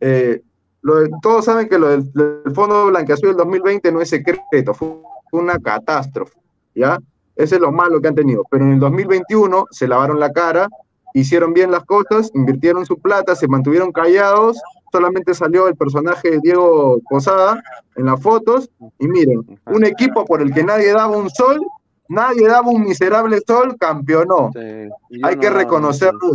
Eh, 0.00 0.40
lo 0.80 0.96
de- 1.00 1.10
todos 1.22 1.44
saben 1.44 1.68
que 1.68 1.78
lo 1.78 1.88
del, 1.88 2.10
del 2.12 2.54
Fondo 2.54 2.86
Blanqueazul 2.86 3.28
del 3.28 3.36
2020 3.36 3.92
no 3.92 4.00
es 4.00 4.08
secreto, 4.10 4.74
fue 4.74 4.88
una 5.32 5.58
catástrofe, 5.58 6.38
¿ya? 6.74 6.98
Ese 7.36 7.56
es 7.56 7.60
lo 7.60 7.72
malo 7.72 8.00
que 8.00 8.08
han 8.08 8.14
tenido. 8.14 8.44
Pero 8.50 8.64
en 8.64 8.72
el 8.72 8.78
2021 8.80 9.66
se 9.70 9.88
lavaron 9.88 10.20
la 10.20 10.32
cara, 10.32 10.68
hicieron 11.14 11.52
bien 11.52 11.70
las 11.70 11.84
cosas, 11.84 12.30
invirtieron 12.34 12.86
su 12.86 12.98
plata, 12.98 13.34
se 13.34 13.48
mantuvieron 13.48 13.92
callados, 13.92 14.60
solamente 14.90 15.34
salió 15.34 15.68
el 15.68 15.76
personaje 15.76 16.32
de 16.32 16.40
Diego 16.42 17.00
Posada 17.08 17.62
en 17.96 18.06
las 18.06 18.20
fotos, 18.20 18.70
y 18.98 19.08
miren, 19.08 19.58
un 19.66 19.84
equipo 19.84 20.24
por 20.24 20.42
el 20.42 20.52
que 20.52 20.64
nadie 20.64 20.92
daba 20.92 21.16
un 21.16 21.30
sol, 21.30 21.60
nadie 22.08 22.46
daba 22.46 22.68
un 22.68 22.82
miserable 22.82 23.40
sol, 23.46 23.76
campeonó. 23.78 24.50
Sí, 24.52 25.20
Hay 25.22 25.34
no 25.34 25.40
que 25.40 25.50
reconocerlo. 25.50 26.32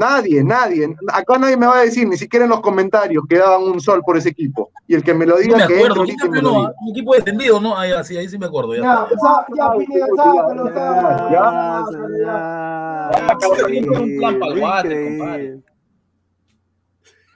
Nadie, 0.00 0.42
nadie. 0.42 0.96
Acá 1.12 1.38
nadie 1.38 1.58
me 1.58 1.66
va 1.66 1.76
a 1.80 1.82
decir, 1.82 2.08
ni 2.08 2.16
siquiera 2.16 2.44
en 2.46 2.50
los 2.50 2.62
comentarios, 2.62 3.22
que 3.28 3.36
daban 3.36 3.62
un 3.64 3.78
sol 3.80 4.00
por 4.04 4.16
ese 4.16 4.30
equipo. 4.30 4.70
Y 4.88 4.94
el 4.94 5.04
que 5.04 5.12
me 5.12 5.26
lo 5.26 5.34
No 5.34 5.40
diga, 5.42 5.56
me 5.58 5.66
que 5.66 5.74
diga. 5.74 5.94
Un 6.80 6.88
equipo 6.90 7.14
descendido, 7.14 7.60
¿no? 7.60 7.76
Ahí, 7.76 7.92
sí, 8.04 8.16
ahí 8.16 8.26
sí 8.26 8.38
me 8.38 8.46
acuerdo. 8.46 8.74
Ya. 8.76 8.80
Ya, 8.82 9.08
sa- 9.18 9.46
ya, 9.54 9.72
Pineda, 9.72 10.06
sácalo, 10.16 10.70
Ya, 11.30 11.84
sácalo, 14.20 14.56
ya, 14.56 15.60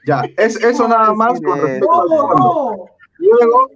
ya. 0.06 0.22
Es, 0.38 0.56
eso 0.62 0.88
nada 0.88 1.12
más 1.12 1.38
con 1.42 1.60
respecto 1.60 2.04
no. 2.08 2.86
Luego, 3.18 3.70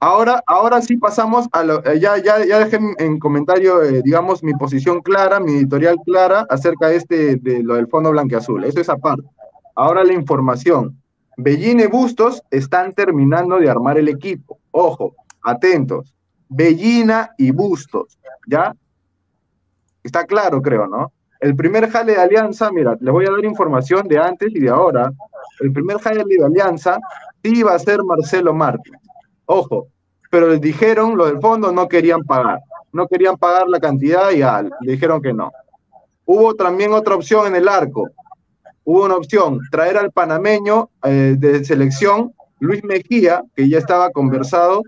ahora, 0.00 0.42
ahora 0.46 0.80
sí 0.80 0.96
pasamos 0.96 1.48
a 1.52 1.62
lo, 1.62 1.84
eh, 1.84 1.98
ya, 2.00 2.18
ya, 2.18 2.44
ya 2.44 2.58
dejé 2.58 2.76
en, 2.76 2.94
en 2.98 3.18
comentario, 3.18 3.82
eh, 3.82 4.02
digamos, 4.04 4.42
mi 4.42 4.54
posición 4.54 5.00
clara, 5.00 5.40
mi 5.40 5.52
editorial 5.52 5.96
clara 6.04 6.46
acerca 6.50 6.88
de 6.88 6.96
este, 6.96 7.36
de 7.36 7.62
lo 7.62 7.74
del 7.74 7.88
Fondo 7.88 8.10
Blanqueazul. 8.10 8.64
Eso 8.64 8.80
es 8.80 8.88
aparte. 8.88 9.28
Ahora 9.74 10.04
la 10.04 10.12
información. 10.12 11.00
Bellín 11.36 11.78
y 11.80 11.86
Bustos 11.86 12.42
están 12.50 12.92
terminando 12.92 13.58
de 13.58 13.70
armar 13.70 13.96
el 13.96 14.08
equipo. 14.08 14.58
Ojo, 14.72 15.14
atentos. 15.44 16.14
Bellina 16.48 17.30
y 17.38 17.50
Bustos, 17.52 18.18
¿ya? 18.46 18.74
Está 20.02 20.24
claro, 20.24 20.60
creo, 20.62 20.86
¿no? 20.86 21.12
El 21.40 21.54
primer 21.54 21.88
jale 21.90 22.14
de 22.14 22.20
Alianza, 22.20 22.72
mira, 22.72 22.96
les 23.00 23.12
voy 23.12 23.26
a 23.26 23.30
dar 23.30 23.44
información 23.44 24.08
de 24.08 24.18
antes 24.18 24.48
y 24.52 24.58
de 24.58 24.68
ahora. 24.68 25.12
El 25.60 25.72
primer 25.72 25.98
jale 25.98 26.24
de 26.24 26.44
Alianza 26.44 26.98
sí 27.42 27.58
iba 27.58 27.74
a 27.74 27.78
ser 27.78 28.02
Marcelo 28.02 28.52
Martins. 28.52 28.98
Ojo, 29.50 29.88
pero 30.30 30.50
les 30.50 30.60
dijeron, 30.60 31.16
lo 31.16 31.24
del 31.24 31.40
fondo 31.40 31.72
no 31.72 31.88
querían 31.88 32.22
pagar. 32.22 32.60
No 32.92 33.08
querían 33.08 33.38
pagar 33.38 33.66
la 33.66 33.80
cantidad 33.80 34.30
y 34.30 34.40
le 34.84 34.92
dijeron 34.92 35.22
que 35.22 35.32
no. 35.32 35.50
Hubo 36.26 36.54
también 36.54 36.92
otra 36.92 37.14
opción 37.14 37.46
en 37.46 37.56
el 37.56 37.66
arco. 37.66 38.10
Hubo 38.84 39.06
una 39.06 39.16
opción, 39.16 39.60
traer 39.70 39.96
al 39.96 40.12
panameño 40.12 40.90
eh, 41.02 41.34
de 41.38 41.64
selección, 41.64 42.34
Luis 42.60 42.84
Mejía, 42.84 43.42
que 43.56 43.68
ya 43.70 43.78
estaba 43.78 44.10
conversado, 44.10 44.82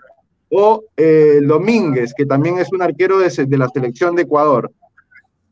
o 0.51 0.83
eh, 0.95 1.41
Domínguez, 1.43 2.13
que 2.15 2.27
también 2.27 2.59
es 2.59 2.71
un 2.71 2.83
arquero 2.83 3.19
de, 3.19 3.31
de 3.31 3.59
la 3.59 3.69
selección 3.69 4.15
de 4.15 4.23
Ecuador. 4.23 4.71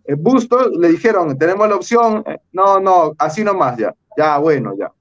Eh, 0.04 0.14
Bustos 0.14 0.70
le 0.76 0.88
dijeron, 0.88 1.38
tenemos 1.38 1.66
la 1.66 1.76
opción, 1.76 2.22
eh, 2.26 2.38
no, 2.52 2.78
no, 2.78 3.14
así 3.16 3.42
nomás 3.42 3.78
ya, 3.78 3.94
ya, 4.18 4.36
bueno, 4.36 4.74
ya. 4.78 4.92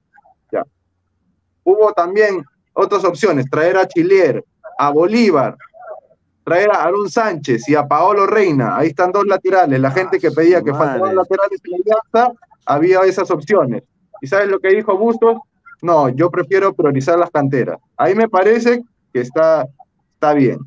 Hubo 1.66 1.92
también 1.92 2.46
otras 2.78 3.04
opciones, 3.04 3.50
traer 3.50 3.76
a 3.76 3.88
Chilier, 3.88 4.46
a 4.78 4.92
Bolívar, 4.92 5.58
traer 6.44 6.70
a 6.72 6.84
Aaron 6.84 7.10
Sánchez 7.10 7.68
y 7.68 7.76
a 7.76 7.88
Paolo 7.88 8.28
Reina, 8.28 8.78
ahí 8.78 8.90
están 8.90 9.12
dos 9.12 9.26
laterales, 9.26 9.80
la 9.80 9.90
gente 9.90 10.20
que 10.20 10.30
pedía 10.30 10.62
que 10.62 10.72
faltaban 10.72 11.02
madre. 11.02 11.16
laterales 11.16 11.60
en 11.64 11.72
la 11.72 11.78
alianza, 11.78 12.40
había 12.66 13.02
esas 13.02 13.32
opciones. 13.32 13.84
¿Y 14.22 14.28
sabes 14.28 14.48
lo 14.48 14.60
que 14.60 14.70
dijo 14.70 14.96
Bustos? 14.96 15.38
No, 15.82 16.10
yo 16.10 16.30
prefiero 16.30 16.74
priorizar 16.74 17.18
las 17.18 17.32
canteras. 17.32 17.80
Ahí 17.98 18.14
me 18.14 18.30
parece 18.30 18.84
que 19.12 19.22
está, 19.22 19.68
está 20.14 20.34
bien. 20.34 20.60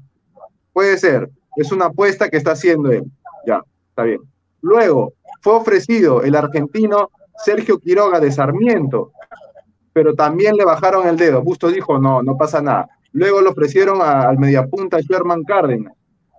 Puede 0.73 0.99
ser, 0.99 1.31
es 1.57 1.71
una 1.71 1.87
apuesta 1.87 2.29
que 2.29 2.37
está 2.37 2.53
haciendo 2.53 2.91
él. 2.91 3.05
Ya, 3.47 3.63
está 3.89 4.03
bien. 4.03 4.21
Luego, 4.63 5.13
fue 5.43 5.55
ofrecido 5.55 6.23
el 6.23 6.35
argentino 6.35 7.11
Sergio 7.45 7.79
Quiroga 7.79 8.19
de 8.19 8.33
Sarmiento, 8.33 9.13
pero 9.93 10.15
también 10.15 10.57
le 10.57 10.65
bajaron 10.65 11.07
el 11.09 11.17
dedo. 11.17 11.43
Bustos 11.43 11.73
dijo, 11.73 11.99
no, 11.99 12.23
no 12.23 12.37
pasa 12.37 12.61
nada. 12.63 12.89
Luego 13.13 13.41
le 13.41 13.49
ofrecieron 13.49 14.01
a- 14.01 14.29
al 14.29 14.39
mediapunta 14.39 15.01
Sherman 15.01 15.43
Cárdenas, 15.45 15.95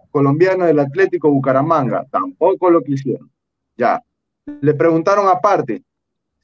colombiano 0.09 0.65
del 0.65 0.79
Atlético 0.79 1.29
Bucaramanga. 1.29 2.05
Tampoco 2.11 2.69
lo 2.69 2.81
quisieron. 2.81 3.29
Ya. 3.77 4.01
Le 4.61 4.73
preguntaron 4.73 5.27
aparte, 5.27 5.83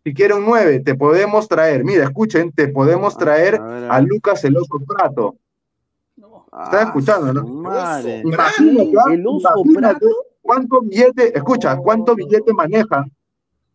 si 0.04 0.14
quiere 0.14 0.34
un 0.34 0.46
9, 0.46 0.80
te 0.82 0.96
podemos 0.96 1.48
traer. 1.48 1.84
Mira, 1.84 2.04
escuchen, 2.06 2.52
te 2.52 2.68
podemos 2.70 3.18
traer 3.18 3.56
a 3.56 3.68
ver, 3.68 3.84
a 3.92 3.96
a 3.96 4.00
ver. 4.00 4.08
Lucas 4.10 4.44
El 4.46 4.58
Oso 4.58 4.80
Prato. 4.88 5.36
Estás 6.64 6.88
escuchando, 6.88 7.34
¿no? 7.34 7.46
Madre. 7.46 8.22
Imagínate, 8.26 8.92
El 9.14 9.28
oso 9.28 9.50
imagínate 9.66 10.06
cuánto 10.42 10.82
billete, 10.82 11.38
escucha, 11.38 11.76
cuánto 11.78 12.16
billete 12.16 12.54
manejan. 12.54 13.12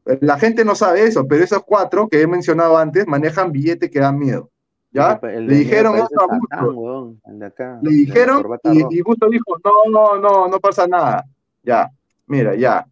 La 0.04 0.38
gente 0.38 0.64
no 0.64 0.74
sabe 0.74 1.04
eso, 1.04 1.26
pero 1.28 1.44
esos 1.44 1.62
cuatro 1.64 2.08
que 2.08 2.20
he 2.20 2.26
mencionado 2.26 2.76
antes 2.76 3.06
manejan 3.06 3.52
billete 3.52 3.90
que 3.90 4.00
dan 4.00 4.18
miedo. 4.18 4.50
¿Ya? 4.90 5.18
El 5.22 5.46
Le 5.46 5.54
dijeron 5.56 5.94
eso 5.96 6.04
a 6.04 6.26
parece 6.26 6.44
Satán, 6.50 6.66
Bustos. 6.66 6.76
weón, 6.76 7.20
el 7.24 7.38
de 7.38 7.46
acá, 7.46 7.78
Le 7.80 7.90
dijeron 7.90 8.44
y, 8.90 9.02
Bustos 9.02 9.30
dijo, 9.30 9.56
no, 9.64 9.90
no, 9.90 10.18
no, 10.18 10.48
no 10.48 10.60
pasa 10.60 10.86
nada. 10.86 11.24
Ya, 11.62 11.90
mira, 12.26 12.54
ya. 12.54 12.86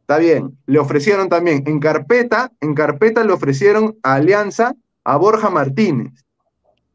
Está 0.00 0.18
bien. 0.18 0.56
Le 0.66 0.78
ofrecieron 0.78 1.28
también, 1.28 1.64
en 1.66 1.80
carpeta, 1.80 2.52
en 2.60 2.74
carpeta 2.74 3.24
le 3.24 3.32
ofrecieron 3.32 3.98
a 4.02 4.14
Alianza 4.14 4.74
a 5.04 5.16
Borja 5.16 5.50
Martínez, 5.50 6.12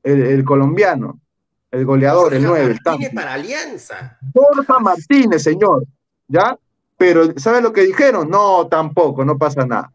el, 0.02 0.22
el 0.24 0.44
colombiano, 0.44 1.20
el 1.70 1.86
goleador, 1.86 2.34
el 2.34 2.46
Borja 2.46 2.64
9, 2.64 2.72
el 2.72 2.80
Martínez 2.84 3.14
para 3.14 3.34
Alianza. 3.34 4.18
Borja 4.34 4.80
Martínez, 4.80 5.44
señor. 5.44 5.86
¿Ya? 6.28 6.58
Pero, 7.02 7.24
¿sabe 7.38 7.62
lo 7.62 7.74
que 7.74 7.82
dijeron? 7.82 8.30
No, 8.30 8.68
tampoco, 8.68 9.26
no 9.26 9.36
pasa 9.36 9.66
nada. 9.66 9.92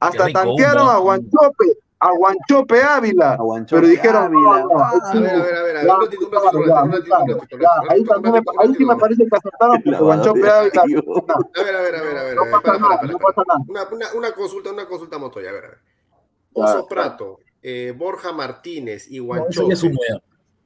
Hasta 0.00 0.26
rico, 0.26 0.40
tantearon 0.40 0.88
a 0.88 0.96
Guanchope, 0.96 1.78
a 2.00 2.10
Guanchope 2.10 2.82
Ávila. 2.82 3.38
pero 3.70 3.86
dijeron, 3.86 4.24
Ávila, 4.24 4.60
no, 4.62 4.68
no, 4.68 4.78
ah, 4.80 4.90
A 4.90 5.20
ver, 5.20 5.30
a 5.30 5.42
ver, 5.42 5.56
a 5.56 5.62
ver, 5.62 5.90
ahí 8.58 8.74
sí 8.74 8.84
me 8.84 8.96
parece 8.96 9.28
que 9.28 9.36
acertaron 9.36 9.80
porque 9.84 10.00
Guanchope 10.00 10.50
Ávila. 10.50 10.82
A 10.82 11.62
ver, 11.62 11.76
a 11.76 11.80
ver, 11.82 11.94
a 11.94 12.02
ver, 12.02 12.18
a 12.18 12.22
ver. 12.24 12.34
No 12.34 12.42
a 12.42 12.44
ver, 12.46 12.52
pasa 12.52 12.62
para, 12.64 12.78
nada, 12.80 12.88
para, 12.88 13.00
para, 13.00 13.12
no 13.12 13.18
para. 13.18 13.34
pasa 13.36 13.58
nada. 13.68 14.10
Una, 14.16 14.32
consulta, 14.32 14.72
una 14.72 14.86
consulta 14.86 15.18
Montoya, 15.18 15.50
a 15.50 15.52
ver, 15.52 15.64
a 15.66 15.68
ver. 15.68 15.78
Oso. 16.52 16.86
Prato, 16.88 17.38
eh, 17.62 17.94
Borja 17.96 18.32
Martínez 18.32 19.08
y 19.08 19.20
Guanchope 19.20 19.76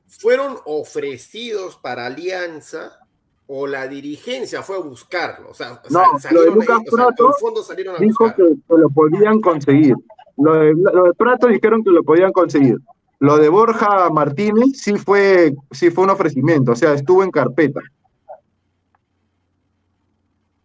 fueron 0.08 0.56
ofrecidos 0.64 1.76
para 1.76 2.06
Alianza 2.06 3.03
o 3.46 3.66
la 3.66 3.86
dirigencia 3.88 4.62
fue 4.62 4.76
a 4.76 4.80
buscarlo. 4.80 5.50
O 5.50 5.54
sea, 5.54 5.80
No, 5.90 6.02
lo 6.30 6.42
de 6.42 6.50
Lucas 6.50 6.68
ahí, 6.70 6.84
o 6.90 6.96
sea, 6.96 7.06
Prato 7.06 7.26
en 7.28 7.32
fondo 7.34 7.62
salieron 7.62 7.96
a 7.96 7.98
dijo 7.98 8.24
buscar. 8.24 8.36
que, 8.36 8.54
que 8.54 8.78
lo 8.78 8.88
podían 8.90 9.40
conseguir. 9.40 9.94
Lo 10.36 10.54
de, 10.54 10.74
lo 10.74 11.04
de 11.04 11.14
Prato 11.14 11.46
dijeron 11.48 11.84
que 11.84 11.90
lo 11.90 12.02
podían 12.02 12.32
conseguir. 12.32 12.78
Lo 13.20 13.36
de 13.38 13.48
Borja 13.48 14.10
Martínez 14.10 14.80
sí 14.80 14.96
fue, 14.96 15.54
sí 15.70 15.90
fue 15.90 16.04
un 16.04 16.10
ofrecimiento, 16.10 16.72
o 16.72 16.76
sea, 16.76 16.92
estuvo 16.94 17.22
en 17.22 17.30
carpeta. 17.30 17.80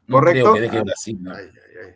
¿Correcto? 0.09 0.51
creo 0.51 0.53
que 0.53 0.61
deje 0.61 0.81
Brasil. 0.83 1.17
¿no? 1.21 1.31
Ay, 1.35 1.45
ay, 1.45 1.87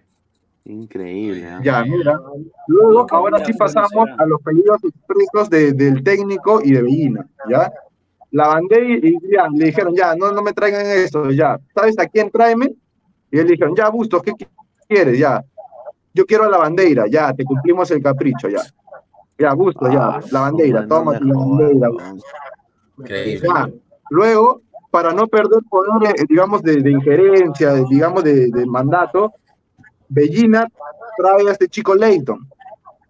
ay. 0.65 0.71
Increíble. 0.73 1.47
¿ah? 1.47 1.59
Ya, 1.63 1.83
mira. 1.83 2.19
Luego, 2.67 3.05
ahora 3.09 3.43
sí 3.43 3.53
pasamos 3.53 4.07
a 4.17 4.25
los 4.25 4.39
pedidos 4.41 4.77
expresos 4.83 5.49
de- 5.49 5.73
del 5.73 6.03
técnico 6.03 6.61
y 6.63 6.73
de 6.73 6.81
Bellina, 6.83 7.27
¿ya? 7.49 7.71
La 8.33 8.47
bandera 8.47 8.83
y 8.83 9.15
ya, 9.31 9.47
le 9.53 9.65
dijeron, 9.65 9.95
ya, 9.95 10.15
no, 10.15 10.31
no 10.31 10.41
me 10.41 10.53
traigan 10.53 10.85
eso, 10.87 11.29
ya. 11.29 11.59
¿Sabes 11.75 11.97
a 11.99 12.07
quién 12.07 12.31
tráeme? 12.31 12.73
Y 13.29 13.37
él 13.39 13.47
dijeron, 13.47 13.75
ya, 13.75 13.89
Bustos, 13.89 14.23
¿qué 14.23 14.31
qui- 14.31 14.47
quieres? 14.89 15.17
Ya. 15.19 15.43
Yo 16.15 16.25
quiero 16.25 16.45
a 16.45 16.49
la 16.49 16.57
bandera, 16.57 17.05
ya, 17.07 17.31
te 17.33 17.45
cumplimos 17.45 17.89
el 17.91 18.01
capricho, 18.01 18.49
ya. 18.49 18.61
Ya, 19.37 19.53
Bustos, 19.53 19.87
ya, 19.93 20.07
Ah, 20.07 20.19
la 20.31 20.39
bandera, 20.41 20.87
toma 20.87 21.13
la 21.13 21.35
bandera. 21.89 22.15
Increíble. 22.97 23.47
Ya. 23.47 23.69
Luego, 24.09 24.61
para 24.89 25.13
no 25.13 25.27
perder 25.27 25.59
poder, 25.69 26.09
eh, 26.19 26.25
digamos, 26.27 26.61
de, 26.63 26.77
de 26.77 26.91
injerencia, 26.91 27.73
de- 27.73 27.85
digamos, 27.89 28.23
de, 28.23 28.47
de 28.49 28.65
mandato, 28.65 29.31
Bellina 30.09 30.67
trae 31.17 31.47
a 31.49 31.51
este 31.51 31.67
chico 31.67 31.93
Leighton, 31.95 32.47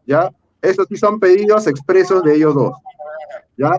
¿ya? 0.06 0.30
Estos 0.62 0.88
sí 0.90 0.98
son 0.98 1.18
pedidos 1.20 1.66
expresos 1.68 2.24
de 2.24 2.36
ellos 2.36 2.54
dos, 2.56 2.74
¿ya? 3.58 3.72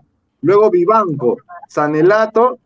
Luego 0.44 0.70
Vivanco, 0.70 1.38
Sanelato, 1.70 2.58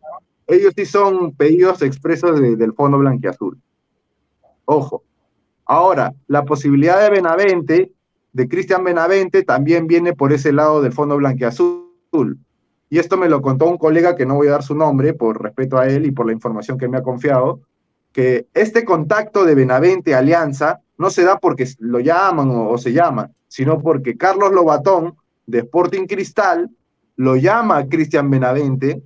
ellos 0.49 0.73
sí 0.77 0.85
son 0.85 1.33
pedidos 1.33 1.81
expresos 1.83 2.41
de- 2.41 2.57
del 2.57 2.73
Fondo 2.73 2.99
Blanquiazul. 2.99 3.57
Ojo. 4.65 5.05
Ahora, 5.65 6.13
la 6.27 6.45
posibilidad 6.45 7.01
de 7.01 7.11
Benavente, 7.11 7.93
de 8.33 8.49
Cristian 8.49 8.83
Benavente, 8.83 9.45
también 9.45 9.87
viene 9.87 10.13
por 10.13 10.33
ese 10.33 10.53
lado 10.53 10.83
del 10.83 10.93
Fondo 10.93 11.17
Blanquiazul. 11.19 12.37
Y 12.91 12.99
esto 12.99 13.17
me 13.17 13.29
lo 13.29 13.41
contó 13.43 13.67
un 13.69 13.79
colega 13.79 14.17
que 14.17 14.27
no 14.27 14.35
voy 14.35 14.49
a 14.49 14.53
dar 14.53 14.65
su 14.65 14.75
nombre 14.75 15.15
por 15.15 15.41
respeto 15.41 15.79
a 15.79 15.87
él 15.87 16.05
y 16.05 16.11
por 16.11 16.27
la 16.27 16.33
información 16.33 16.79
que 16.79 16.89
me 16.89 16.99
ha 16.99 17.03
confiado, 17.05 17.61
que 18.13 18.49
este 18.55 18.85
contacto 18.85 19.45
de 19.45 19.55
Benavente 19.55 20.17
Alianza 20.17 20.81
no 20.97 21.11
se 21.11 21.23
da 21.23 21.39
porque 21.39 21.69
lo 21.79 22.01
llaman 22.01 22.51
o, 22.51 22.71
o 22.71 22.79
se 22.79 22.93
llama, 22.93 23.31
sino 23.47 23.79
porque 23.81 24.17
Carlos 24.17 24.51
Lobatón 24.51 25.15
de 25.47 25.61
Sporting 25.61 26.07
Cristal 26.07 26.71
lo 27.19 27.37
llama 27.37 27.79
a 27.79 27.87
Cristian 27.89 28.31
Benavente 28.31 29.03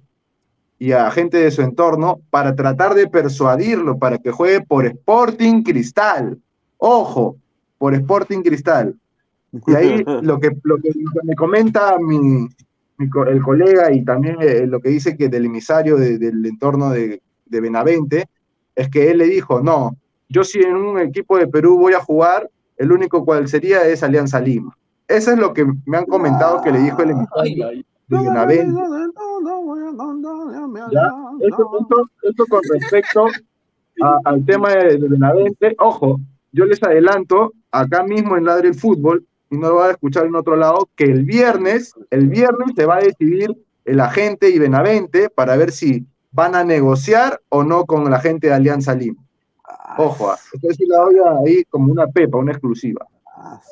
y 0.79 0.93
a 0.93 1.11
gente 1.11 1.39
de 1.39 1.51
su 1.51 1.63
entorno 1.63 2.21
para 2.31 2.55
tratar 2.55 2.95
de 2.95 3.09
persuadirlo 3.09 3.99
para 3.99 4.19
que 4.19 4.31
juegue 4.31 4.61
por 4.61 4.85
Sporting 4.87 5.63
Cristal. 5.63 6.39
Ojo, 6.77 7.37
por 7.79 7.95
Sporting 7.95 8.43
Cristal. 8.43 8.95
Y 9.67 9.75
ahí 9.75 10.05
lo 10.23 10.39
que, 10.39 10.51
lo 10.63 10.77
me 11.25 11.35
comenta 11.35 11.97
mi, 11.99 12.49
el 12.99 13.43
colega 13.43 13.91
y 13.93 14.05
también 14.05 14.37
eh, 14.41 14.67
lo 14.67 14.79
que 14.81 14.91
dice 14.91 15.17
que 15.17 15.29
del 15.31 15.47
emisario 15.47 15.97
de- 15.97 16.19
del 16.19 16.45
entorno 16.45 16.91
de, 16.91 17.23
de 17.47 17.61
Benavente, 17.61 18.27
es 18.77 18.89
que 18.91 19.11
él 19.11 19.19
le 19.19 19.25
dijo, 19.27 19.63
no, 19.63 19.97
yo 20.29 20.45
si 20.45 20.61
en 20.61 20.77
un 20.77 20.99
equipo 20.99 21.39
de 21.39 21.47
Perú 21.47 21.79
voy 21.79 21.95
a 21.95 22.01
jugar, 22.01 22.51
el 22.77 22.93
único 22.93 23.25
cual 23.25 23.49
sería 23.49 23.87
es 23.87 24.03
Alianza 24.03 24.39
Lima. 24.41 24.77
Eso 25.09 25.31
es 25.33 25.39
lo 25.39 25.53
que 25.55 25.65
me 25.87 25.97
han 25.97 26.07
comentado 26.07 26.61
que 26.63 26.73
le 26.73 26.81
dijo 26.81 27.03
el 27.03 27.11
emisario 27.11 27.85
Benavente. 28.19 28.81
eso 32.23 32.45
con 32.49 32.61
respecto 32.73 33.27
a- 34.03 34.19
al 34.25 34.45
tema 34.45 34.71
de, 34.71 34.99
de 34.99 35.09
Benavente, 35.09 35.75
ojo, 35.79 36.21
yo 36.53 36.65
les 36.65 36.83
adelanto 36.83 37.53
acá 37.71 38.03
mismo 38.05 38.37
en 38.37 38.45
Ladre 38.45 38.69
el 38.69 38.75
Fútbol, 38.75 39.25
y 39.51 39.57
no 39.59 39.69
lo 39.69 39.75
van 39.77 39.89
a 39.89 39.93
escuchar 39.93 40.27
en 40.27 40.35
otro 40.35 40.57
lado, 40.57 40.89
que 40.97 41.05
el 41.05 41.25
viernes, 41.25 41.95
el 42.11 42.29
viernes 42.29 42.69
se 42.75 42.87
va 42.87 42.97
a 42.97 43.01
decidir 43.01 43.55
el 43.85 44.01
agente 44.01 44.49
y 44.51 44.59
Benavente 44.59 45.29
para 45.29 45.57
ver 45.57 45.73
si 45.73 46.07
van 46.31 46.55
a 46.55 46.65
negociar 46.65 47.41
o 47.51 47.63
no 47.63 47.85
con 47.85 48.11
la 48.11 48.19
gente 48.21 48.47
de 48.47 48.55
Alianza 48.55 48.95
Lima. 48.95 49.21
Ojo, 49.99 50.31
ah, 50.31 50.39
esto 50.55 50.69
sí 50.73 50.87
la 50.87 50.99
doy 51.03 51.17
ahí 51.45 51.65
como 51.65 51.93
una 51.93 52.07
pepa, 52.07 52.39
una 52.39 52.53
exclusiva. 52.53 53.07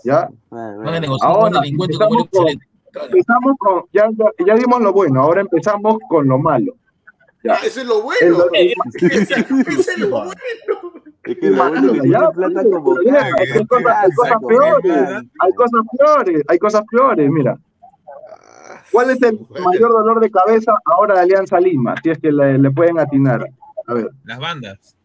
¿Ya? 0.04 0.28
Van 0.50 0.88
a 0.88 1.00
negociar 1.00 1.30
con 1.32 1.40
Ahora, 1.42 1.60
delincuente 1.60 1.96
como 1.96 2.20
el 2.48 2.58
empezamos 2.94 3.54
con, 3.58 3.82
ya, 3.92 4.08
ya, 4.16 4.26
ya 4.46 4.54
dimos 4.54 4.80
lo 4.80 4.92
bueno, 4.92 5.22
ahora 5.22 5.40
empezamos 5.42 5.96
con 6.08 6.26
lo 6.28 6.38
malo. 6.38 6.74
Ya. 7.42 7.54
Ah, 7.54 7.58
eso 7.64 7.80
es 7.80 7.86
lo 7.86 7.96
El- 8.20 8.32
bueno. 8.34 8.44
Eso 8.52 9.34
es 9.90 9.98
lo 9.98 10.08
bueno. 10.10 10.32
Es 11.24 11.38
que 11.38 11.50
lo 11.50 11.56
bueno 11.68 11.92
que 11.92 11.98
Ya, 11.98 12.02
tiene 12.02 12.30
plata 12.34 12.62
como 12.70 13.02
ya, 13.02 13.12
caga. 13.14 13.34
hay 13.38 13.66
cosas, 13.66 13.86
hay 13.96 14.10
cosas 14.12 14.32
Exacto, 14.32 14.46
peores, 14.48 15.22
hay 15.40 15.52
cosas 15.54 15.80
peores, 15.98 16.42
hay 16.48 16.58
cosas 16.58 16.82
peores, 16.90 17.30
mira. 17.30 17.58
Ah, 18.68 18.82
¿Cuál 18.92 19.10
es 19.10 19.22
el 19.22 19.36
bueno. 19.36 19.64
mayor 19.66 19.92
dolor 19.92 20.20
de 20.20 20.30
cabeza 20.30 20.72
ahora 20.84 21.14
de 21.14 21.20
Alianza 21.20 21.60
Lima? 21.60 21.94
Si 22.02 22.10
es 22.10 22.18
que 22.18 22.32
le, 22.32 22.58
le 22.58 22.70
pueden 22.70 22.98
atinar. 22.98 23.44
A 23.86 23.94
ver, 23.94 24.10
Las 24.24 24.38
bandas. 24.38 24.96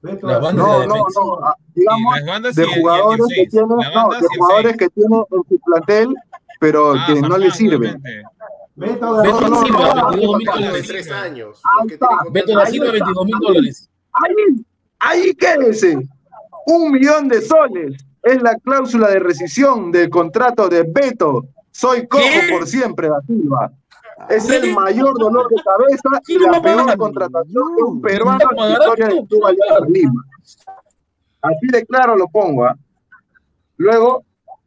Beto 0.00 0.26
La 0.26 0.32
da 0.34 0.38
banda 0.40 0.62
Silva. 0.64 0.86
No, 0.86 0.96
no, 0.96 1.06
no. 1.14 1.46
ah, 1.46 1.54
Digamos, 1.74 2.16
las 2.16 2.26
bandas 2.26 2.54
de 2.56 2.64
jugadores 2.66 3.26
que 3.28 3.34
seis. 3.34 3.50
tiene, 3.50 3.66
La 3.68 3.90
no, 3.94 4.08
banda 4.08 4.16
de 4.18 4.22
y 4.22 4.24
el 4.32 4.38
jugadores 4.38 4.76
que 4.76 4.88
tiene 4.88 5.16
en 5.16 5.42
su 5.48 5.60
plantel, 5.64 6.14
pero 6.62 6.92
Ah, 6.94 7.04
que 7.08 7.20
no 7.20 7.36
le 7.36 7.50
sirven. 7.50 8.00
Beto 8.76 9.14
da 9.16 9.24
Silva, 9.24 9.94
no, 9.94 10.10
22 10.10 10.16
mil 10.16 10.38
de 10.38 10.44
dólares. 10.46 10.86
tres 10.86 11.10
años. 11.10 11.60
Beto 12.30 12.54
da 12.56 12.66
Silva, 12.66 12.90
22 12.92 13.26
mil 13.26 13.34
dólares. 13.40 13.90
Ahí, 14.12 14.64
ahí 15.00 15.34
quédese. 15.34 15.98
Un 16.66 16.92
millón 16.92 17.26
de 17.26 17.42
soles 17.42 17.96
es 18.22 18.40
la 18.40 18.54
cláusula 18.60 19.08
de 19.10 19.18
rescisión 19.18 19.90
del 19.90 20.08
contrato 20.08 20.68
de 20.68 20.84
Beto. 20.84 21.46
Soy 21.72 22.06
cojo 22.06 22.22
¿Qué? 22.22 22.52
por 22.52 22.68
siempre, 22.68 23.08
da 23.08 23.20
Silva. 23.26 23.72
Es 24.28 24.46
¿Qué? 24.46 24.58
el 24.58 24.72
mayor 24.72 25.18
dolor 25.18 25.48
de 25.48 25.56
cabeza 25.64 26.08
y 26.28 26.36
¿Quién 26.36 26.42
lo 26.42 26.46
va 26.52 26.56
la 26.58 26.62
peor 26.62 26.96
contratación 26.96 27.74
de 27.76 27.82
un 27.82 28.00
¿Quién 28.00 28.02
peruano 28.02 28.38
lo 28.38 28.50
en 28.52 28.56
la 28.56 28.72
historia 28.78 29.06
del 29.08 29.14
¿Quién 29.16 29.26
Club 29.26 29.40
lo 29.40 29.44
va 29.44 29.48
a 29.48 29.50
Alianza 29.50 29.74
pagar? 29.74 29.90
Lima. 29.90 30.24
Así 31.42 31.66
de 31.72 31.86
claro 31.86 32.16
lo 32.16 32.28
pongo. 32.28 32.64
¿ah? 32.66 32.76
Luego 33.78 34.24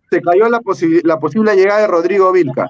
se 0.09 0.21
cayó 0.21 0.47
la, 0.49 0.59
posi- 0.59 1.01
la 1.03 1.19
posible 1.19 1.55
llegada 1.55 1.81
de 1.81 1.87
Rodrigo 1.87 2.31
Vilca. 2.31 2.69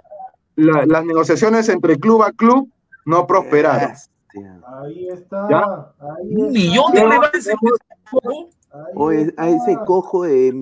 La- 0.55 0.85
las 0.85 1.05
negociaciones 1.05 1.67
entre 1.69 1.97
club 1.97 2.23
a 2.23 2.31
club 2.31 2.69
no 3.05 3.27
prosperaron. 3.27 3.91
Ahí 4.81 5.07
está. 5.09 5.47
¿Ya? 5.49 5.61
Ahí 5.99 6.35
Un 6.35 6.51
millón 6.51 6.91
de 6.93 7.01
dólares. 7.01 7.49
Oye, 8.95 9.33
a 9.37 9.49
ese 9.49 9.77
cojo 9.85 10.23
de. 10.23 10.53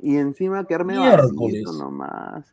Y 0.00 0.16
encima 0.16 0.64
que 0.64 0.74
arme 0.74 0.96
Miércoles. 0.98 1.62
vacío 1.64 1.72
nomás. 1.78 2.44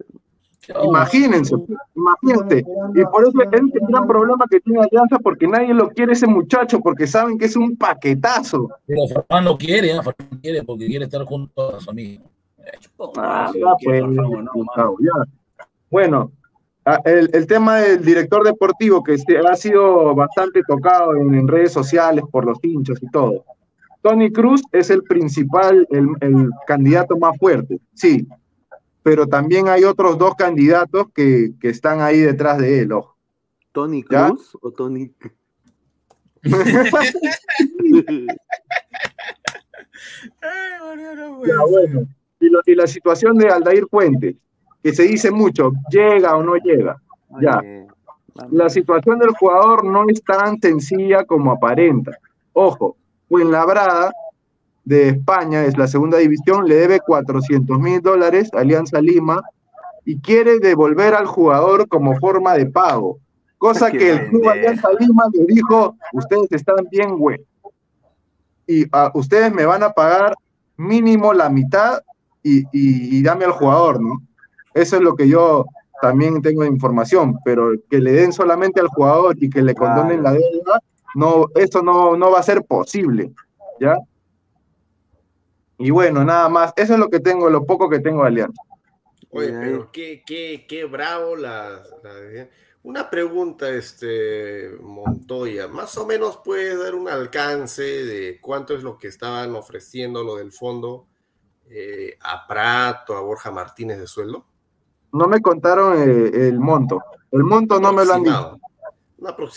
Imagínense, 0.83 1.55
imagínense. 1.95 2.63
Y 2.93 3.03
por 3.05 3.23
eso 3.27 3.41
es 3.41 3.49
el 3.59 3.71
gran 3.87 4.05
problema 4.05 4.45
que 4.51 4.59
tiene 4.59 4.81
Alianza, 4.81 5.17
porque 5.17 5.47
nadie 5.47 5.73
lo 5.73 5.89
quiere 5.89 6.13
ese 6.13 6.27
muchacho, 6.27 6.79
porque 6.79 7.07
saben 7.07 7.39
que 7.39 7.45
es 7.45 7.55
un 7.55 7.75
paquetazo. 7.75 8.69
Pero 8.85 9.07
Farfán 9.07 9.45
no 9.45 9.57
quiere, 9.57 9.91
¿eh? 9.95 9.99
Quiere 10.43 10.61
porque 10.63 10.85
quiere 10.85 11.05
estar 11.05 11.23
junto 11.25 11.75
a 11.77 11.79
su 11.79 11.89
amigo. 11.89 12.23
Ah, 13.17 13.51
quiere 13.79 14.01
pues. 14.05 14.15
Bueno, 15.89 16.31
ah, 16.85 16.99
el, 17.05 17.29
el 17.33 17.47
tema 17.47 17.77
del 17.77 18.03
director 18.03 18.43
deportivo 18.45 19.03
que 19.03 19.17
se- 19.17 19.37
ha 19.39 19.55
sido 19.55 20.13
bastante 20.15 20.61
tocado 20.67 21.15
en, 21.15 21.33
en 21.33 21.47
redes 21.47 21.71
sociales 21.73 22.23
por 22.31 22.45
los 22.45 22.57
hinchas 22.63 23.01
y 23.01 23.09
todo. 23.09 23.43
Tony 24.01 24.31
Cruz 24.31 24.61
es 24.71 24.89
el 24.89 25.03
principal, 25.03 25.85
el, 25.89 26.07
el 26.21 26.49
candidato 26.67 27.17
más 27.17 27.37
fuerte, 27.37 27.79
sí, 27.93 28.27
pero 29.03 29.27
también 29.27 29.67
hay 29.67 29.83
otros 29.83 30.17
dos 30.17 30.35
candidatos 30.35 31.07
que, 31.13 31.51
que 31.59 31.69
están 31.69 31.99
ahí 32.01 32.19
detrás 32.19 32.59
de 32.59 32.79
él, 32.79 32.91
ojo. 32.93 33.17
¿Tony 33.71 34.03
¿Ya? 34.09 34.27
Cruz 34.29 34.57
o 34.61 34.71
Tony.? 34.71 35.11
Ay, 40.41 40.79
boludo, 40.81 41.15
no 41.15 41.45
Ya, 41.45 41.55
puede 41.61 41.87
bueno. 41.87 42.07
Y, 42.39 42.49
lo- 42.49 42.61
y 42.65 42.75
la 42.75 42.87
situación 42.87 43.37
de 43.37 43.49
Aldair 43.49 43.85
Fuentes, 43.89 44.35
que 44.83 44.93
se 44.93 45.03
dice 45.03 45.31
mucho, 45.31 45.71
llega 45.91 46.35
o 46.35 46.43
no 46.43 46.55
llega. 46.55 47.01
Ya. 47.41 47.61
Vamos. 48.35 48.53
La 48.53 48.69
situación 48.69 49.19
del 49.19 49.31
jugador 49.31 49.83
no 49.83 50.05
es 50.07 50.23
tan 50.23 50.59
sencilla 50.61 51.25
como 51.25 51.51
aparenta. 51.51 52.11
Ojo, 52.53 52.95
Fuenlabrada 53.27 54.11
de 54.85 55.09
España, 55.09 55.65
es 55.65 55.77
la 55.77 55.87
segunda 55.87 56.17
división, 56.17 56.65
le 56.67 56.75
debe 56.75 56.99
400 56.99 57.77
mil 57.79 58.01
dólares 58.01 58.49
a 58.53 58.59
Alianza 58.59 58.99
Lima 59.01 59.41
y 60.05 60.17
quiere 60.19 60.59
devolver 60.59 61.13
al 61.13 61.27
jugador 61.27 61.87
como 61.87 62.15
forma 62.17 62.53
de 62.55 62.65
pago. 62.65 63.19
Cosa 63.57 63.91
que 63.91 64.11
el 64.11 64.29
club. 64.29 64.47
Alianza 64.47 64.87
Lima 64.97 65.23
le 65.33 65.45
dijo, 65.45 65.95
ustedes 66.13 66.51
están 66.53 66.87
bien, 66.89 67.17
güey. 67.17 67.39
Y 68.65 68.85
ah, 68.91 69.11
ustedes 69.13 69.53
me 69.53 69.65
van 69.65 69.83
a 69.83 69.91
pagar 69.91 70.33
mínimo 70.77 71.33
la 71.33 71.49
mitad 71.49 71.99
y, 72.43 72.59
y- 72.71 73.17
y 73.19 73.23
dame 73.23 73.45
al 73.45 73.51
jugador, 73.51 74.01
¿no? 74.01 74.21
Eso 74.73 74.95
es 74.97 75.01
lo 75.01 75.15
que 75.15 75.27
yo 75.27 75.65
también 76.01 76.41
tengo 76.41 76.61
de 76.63 76.69
información, 76.69 77.37
pero 77.43 77.71
que 77.89 77.99
le 77.99 78.11
den 78.13 78.31
solamente 78.31 78.79
al 78.79 78.87
jugador 78.87 79.35
y 79.39 79.49
que 79.49 79.61
le 79.61 79.75
condonen 79.75 80.23
la 80.23 80.31
deuda, 80.31 80.81
no, 81.15 81.47
eso 81.55 81.81
no, 81.81 82.15
no 82.15 82.31
va 82.31 82.39
a 82.39 82.43
ser 82.43 82.63
posible, 82.63 83.31
¿ya? 83.79 83.97
Y 85.77 85.91
bueno, 85.91 86.23
nada 86.23 86.49
más, 86.49 86.73
eso 86.75 86.93
es 86.93 86.99
lo 86.99 87.09
que 87.09 87.19
tengo, 87.19 87.49
lo 87.49 87.65
poco 87.65 87.89
que 87.89 87.99
tengo 87.99 88.21
de 88.21 88.27
Alianza. 88.27 88.61
Oye, 89.31 89.49
pero 89.51 89.91
qué, 89.91 90.23
qué, 90.25 90.65
qué 90.67 90.85
bravo 90.85 91.35
la, 91.35 91.83
la- 92.03 92.47
Una 92.83 93.09
pregunta, 93.09 93.69
este, 93.69 94.69
Montoya. 94.81 95.67
Más 95.67 95.97
o 95.97 96.05
menos 96.05 96.39
puedes 96.43 96.79
dar 96.79 96.95
un 96.95 97.09
alcance 97.09 97.81
de 97.83 98.39
cuánto 98.41 98.73
es 98.75 98.83
lo 98.83 98.97
que 98.97 99.07
estaban 99.09 99.53
ofreciendo 99.55 100.23
lo 100.23 100.37
del 100.37 100.51
fondo 100.51 101.08
eh, 101.69 102.17
a 102.21 102.47
Prato, 102.47 103.15
a 103.15 103.21
Borja 103.21 103.51
Martínez 103.51 103.99
de 103.99 104.07
sueldo. 104.07 104.45
No 105.11 105.27
me 105.27 105.41
contaron 105.41 105.97
eh, 105.97 106.47
el 106.47 106.59
monto, 106.59 107.01
el 107.31 107.43
monto 107.43 107.79
no 107.79 107.91
me 107.91 108.05
lo 108.05 108.13
han 108.13 108.23
dicho, 108.23 108.59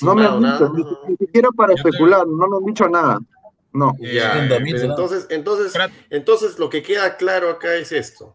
no 0.02 0.14
me 0.14 0.26
han 0.26 0.40
dicho, 0.43 0.72
ni, 0.74 0.84
ni 1.09 1.16
siquiera 1.16 1.51
para 1.55 1.74
especular, 1.74 2.26
no 2.26 2.48
me 2.48 2.56
han 2.56 2.64
dicho 2.64 2.89
nada, 2.89 3.18
no. 3.72 3.94
Ya, 3.98 4.32
30 4.32 4.60
mil 4.60 4.74
pero 4.74 4.78
será. 4.78 4.93
entonces, 4.93 5.26
entonces, 5.30 5.74
entonces 6.10 6.59
lo 6.59 6.70
que 6.70 6.82
queda 6.82 7.16
claro 7.16 7.51
acá 7.51 7.74
es 7.74 7.93
esto. 7.93 8.34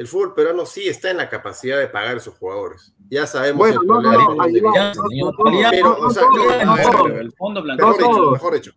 El 0.00 0.06
fútbol 0.08 0.32
peruano 0.32 0.64
sí 0.64 0.88
está 0.88 1.10
en 1.10 1.18
la 1.18 1.28
capacidad 1.28 1.78
de 1.78 1.86
pagar 1.86 2.16
a 2.16 2.20
sus 2.20 2.32
jugadores. 2.32 2.94
Ya 3.10 3.26
sabemos 3.26 3.58
Bueno, 3.58 3.82
el 3.82 3.86
no, 3.86 3.92
problema 4.00 4.14
no, 4.14 4.44
de 4.46 4.62
no, 4.62 4.94
señor. 5.10 5.34
Pero, 5.70 5.98
o 6.00 6.10
sea, 6.10 6.22
mejor, 6.64 7.34
No 7.38 7.94
todos, 7.98 8.52
dicho. 8.54 8.72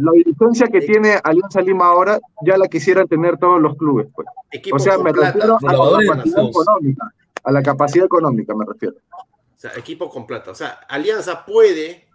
la 0.00 0.12
dirigencia 0.12 0.66
que 0.68 0.78
Eh, 0.78 0.86
tiene 0.86 1.20
Alianza 1.22 1.60
Lima 1.60 1.84
ahora 1.88 2.18
ya 2.40 2.56
la 2.56 2.68
quisieran 2.68 3.06
tener 3.06 3.36
todos 3.36 3.60
los 3.60 3.76
clubes, 3.76 4.06
pues. 4.14 4.26
Equipo 4.50 4.76
O 4.76 4.78
sea, 4.78 4.94
con 4.94 5.04
me 5.04 5.12
plata, 5.12 5.32
refiero 5.32 5.58
a 5.60 5.72
la 5.72 5.82
capacidad 6.06 6.48
económica, 6.48 7.14
a 7.44 7.52
la 7.52 7.62
capacidad 7.62 8.06
económica 8.06 8.54
me 8.54 8.64
refiero. 8.64 8.94
O 9.12 9.58
sea, 9.58 9.72
equipo 9.76 10.08
con 10.08 10.26
plata. 10.26 10.52
O 10.52 10.54
sea, 10.54 10.70
Alianza 10.88 11.44
puede, 11.44 12.08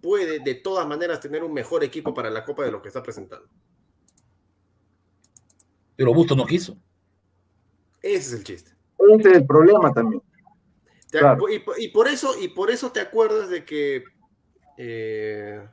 puede 0.00 0.38
de 0.38 0.54
todas 0.54 0.86
maneras 0.86 1.18
tener 1.18 1.42
un 1.42 1.52
mejor 1.52 1.82
equipo 1.82 2.14
para 2.14 2.30
la 2.30 2.44
Copa 2.44 2.62
de 2.62 2.70
lo 2.70 2.80
que 2.80 2.86
está 2.86 3.02
presentando. 3.02 3.48
Pero 5.96 6.14
Busto 6.14 6.36
no 6.36 6.46
quiso. 6.46 6.76
Ese 8.02 8.16
es 8.16 8.32
el 8.32 8.44
chiste. 8.44 8.72
Ese 9.18 9.28
es 9.30 9.36
el 9.36 9.46
problema 9.46 9.92
también. 9.92 10.22
Te- 11.10 11.18
Claro. 11.20 11.48
y, 11.48 11.58
por- 11.60 11.80
y 11.80 11.88
por 11.88 12.06
eso, 12.08 12.38
y 12.38 12.48
por 12.48 12.70
eso 12.70 12.92
te 12.92 13.00
acuerdas 13.00 13.48
de 13.48 13.64
que 13.64 14.04
eh, 14.76 15.66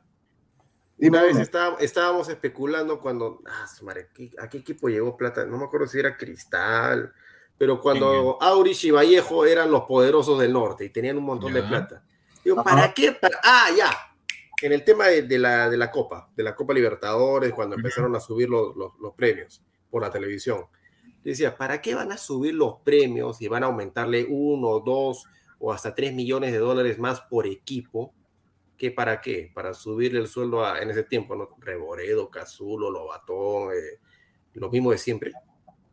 una 0.98 1.22
vez 1.22 1.36
estaba- 1.38 1.76
estábamos 1.80 2.28
especulando 2.28 2.98
cuando 3.00 3.42
ah, 3.46 3.66
su 3.66 3.84
madre, 3.84 4.08
¿qué- 4.14 4.30
¿a 4.38 4.48
qué 4.48 4.58
equipo 4.58 4.88
llegó 4.88 5.16
plata? 5.16 5.44
No 5.44 5.58
me 5.58 5.64
acuerdo 5.64 5.86
si 5.86 5.98
era 5.98 6.16
Cristal, 6.16 7.12
pero 7.58 7.80
cuando 7.80 8.38
Aurich 8.42 8.84
y 8.84 8.90
Vallejo 8.90 9.44
eran 9.44 9.70
los 9.70 9.82
poderosos 9.84 10.38
del 10.40 10.52
norte 10.52 10.84
y 10.86 10.90
tenían 10.90 11.18
un 11.18 11.24
montón 11.24 11.52
de 11.52 11.62
plata. 11.62 12.02
Digo, 12.44 12.60
Ajá. 12.60 12.70
¿para 12.70 12.94
qué? 12.94 13.12
Para- 13.12 13.38
ah, 13.44 13.68
ya. 13.76 13.90
En 14.62 14.72
el 14.72 14.84
tema 14.84 15.08
de, 15.08 15.22
de 15.22 15.38
la, 15.38 15.68
de 15.68 15.76
la 15.76 15.90
Copa, 15.90 16.30
de 16.34 16.42
la 16.42 16.54
Copa 16.54 16.72
Libertadores, 16.72 17.52
cuando 17.52 17.76
empezaron 17.76 18.16
a 18.16 18.20
subir 18.20 18.48
los, 18.48 18.74
los- 18.74 18.92
los 19.00 19.12
premios 19.14 19.62
por 19.90 20.00
la 20.02 20.10
televisión. 20.10 20.64
Decía, 21.26 21.56
¿para 21.56 21.82
qué 21.82 21.96
van 21.96 22.12
a 22.12 22.18
subir 22.18 22.54
los 22.54 22.76
premios 22.84 23.42
y 23.42 23.48
van 23.48 23.64
a 23.64 23.66
aumentarle 23.66 24.24
uno, 24.28 24.78
dos 24.78 25.24
o 25.58 25.72
hasta 25.72 25.92
tres 25.92 26.14
millones 26.14 26.52
de 26.52 26.58
dólares 26.58 27.00
más 27.00 27.20
por 27.20 27.48
equipo? 27.48 28.14
¿Qué 28.78 28.92
para 28.92 29.20
qué? 29.20 29.50
Para 29.52 29.74
subirle 29.74 30.20
el 30.20 30.28
sueldo 30.28 30.64
a, 30.64 30.80
en 30.80 30.90
ese 30.90 31.02
tiempo, 31.02 31.34
¿no? 31.34 31.48
Reboredo, 31.58 32.30
Cazulo, 32.30 32.92
Lobatón, 32.92 33.72
eh, 33.72 33.98
lo 34.54 34.70
mismo 34.70 34.92
de 34.92 34.98
siempre. 34.98 35.32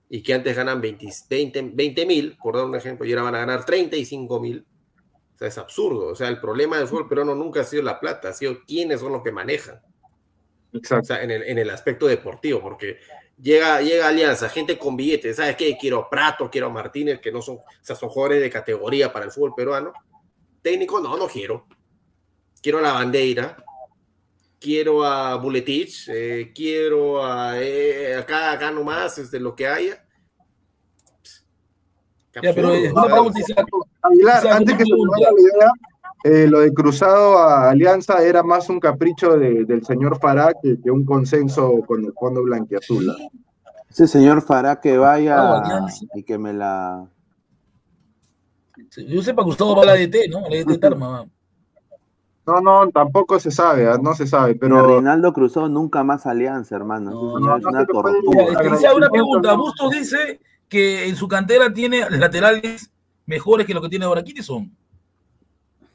Y 0.08 0.22
que 0.22 0.36
antes 0.36 0.56
ganan 0.56 0.80
20 0.80 2.06
mil, 2.06 2.38
por 2.38 2.56
dar 2.56 2.66
un 2.66 2.76
ejemplo, 2.76 3.04
y 3.04 3.12
ahora 3.14 3.24
van 3.24 3.36
a 3.36 3.40
ganar 3.40 3.66
35 3.66 4.40
mil. 4.40 4.64
O 5.34 5.38
sea, 5.40 5.48
es 5.48 5.58
absurdo. 5.58 6.10
O 6.10 6.16
sea, 6.16 6.28
el 6.28 6.40
problema 6.40 6.78
del 6.78 6.88
fútbol 6.88 7.10
peruano 7.10 7.34
nunca 7.34 7.62
ha 7.62 7.64
sido 7.64 7.82
la 7.82 8.00
plata, 8.00 8.30
ha 8.30 8.34
sido 8.34 8.60
quiénes 8.68 9.00
son 9.00 9.12
los 9.12 9.24
que 9.24 9.32
manejan. 9.32 9.82
O 10.72 10.78
Exacto. 10.78 11.06
sea, 11.06 11.24
en 11.24 11.32
el, 11.32 11.42
en 11.42 11.58
el 11.58 11.72
aspecto 11.72 12.06
deportivo, 12.06 12.62
porque 12.62 13.00
llega, 13.42 13.82
llega 13.82 14.08
Alianza, 14.08 14.50
gente 14.50 14.78
con 14.78 14.96
billetes, 14.96 15.38
¿sabes 15.38 15.56
qué? 15.56 15.78
Quiero 15.78 16.10
Prato, 16.10 16.50
quiero 16.50 16.70
Martínez, 16.70 17.20
que 17.20 17.32
no 17.32 17.42
son, 17.42 17.58
o 17.58 17.64
sea, 17.82 17.96
son 17.96 18.10
jugadores 18.10 18.42
de 18.42 18.50
categoría 18.50 19.12
para 19.12 19.26
el 19.26 19.32
fútbol 19.32 19.54
peruano. 19.56 19.94
Técnico, 20.62 21.00
no, 21.00 21.18
no 21.18 21.28
quiero. 21.28 21.68
Quiero 22.62 22.80
a 22.80 22.82
la 22.82 22.94
bandera, 22.94 23.58
quiero 24.60 25.04
a 25.04 25.36
Buletich, 25.36 26.08
eh, 26.08 26.52
quiero 26.56 27.24
a 27.26 27.62
eh, 27.62 28.16
acá, 28.16 28.54
acá 28.54 28.72
nomás, 28.72 29.18
desde 29.18 29.40
lo 29.40 29.54
que 29.54 29.68
haya. 29.68 30.06
Ya, 32.42 32.54
pero 32.54 32.72
una 32.72 33.04
pregunta. 33.04 33.40
Aguilar, 34.02 34.40
Isaac, 34.40 34.56
antes 34.56 34.78
que 34.78 34.86
se 34.86 34.94
me 34.94 35.10
vaya 35.10 35.32
la 35.32 35.42
idea, 35.42 35.72
eh, 36.24 36.48
lo 36.48 36.60
de 36.62 36.74
cruzado 36.74 37.38
a 37.38 37.70
Alianza 37.70 38.24
era 38.24 38.44
más 38.44 38.70
un 38.70 38.80
capricho 38.80 39.38
de- 39.38 39.66
del 39.66 39.84
señor 39.86 40.20
Fará 40.20 40.54
que, 40.62 40.78
que 40.82 40.90
un 40.92 41.06
consenso 41.06 41.82
con 41.86 42.04
el 42.06 42.14
fondo 42.14 42.42
blanquiazul. 42.44 43.14
Ese 43.90 44.08
señor 44.08 44.42
Fará 44.42 44.80
que 44.80 44.98
vaya 44.98 45.36
No, 45.38 45.54
Alianza. 45.56 46.06
y 46.16 46.24
que 46.24 46.38
me 46.38 46.54
la. 46.54 47.06
Yo 49.08 49.22
sepa 49.22 49.42
que 49.42 49.46
Gustavo 49.48 49.76
va 49.76 49.84
a 49.84 49.86
la 49.88 49.94
DT, 49.94 50.28
¿no? 50.30 50.40
A 50.40 50.50
la 50.50 50.56
DT 50.58 50.78
Tarma. 50.80 51.08
va. 51.10 51.26
No, 52.46 52.60
no, 52.60 52.90
tampoco 52.92 53.40
se 53.40 53.52
sabe, 53.52 53.88
ah, 53.88 53.98
no 54.02 54.14
se 54.16 54.28
sabe, 54.28 54.56
Pero 54.56 54.86
Reinaldo 54.86 55.32
cruzó 55.32 55.70
nunca 55.70 56.04
más 56.04 56.26
alianza, 56.26 56.76
hermano. 56.76 57.12
Eso 57.12 57.40
No, 57.40 57.56
es 57.58 57.64
no 57.64 57.70
una 57.70 57.86
tortura. 57.86 58.76
hice 58.76 58.94
una 58.94 59.10
pregunta. 59.10 59.54
Bustos 59.54 59.92
dice 59.92 60.42
que 60.68 61.08
en 61.08 61.16
su 61.16 61.28
cantera 61.30 61.72
tiene 61.74 62.10
laterales 62.10 62.92
mejores 63.26 63.66
que 63.66 63.74
lo 63.74 63.82
que 63.82 63.88
tiene 63.88 64.04
ahora. 64.06 64.24
¿Quiénes 64.24 64.46
son? 64.46 64.76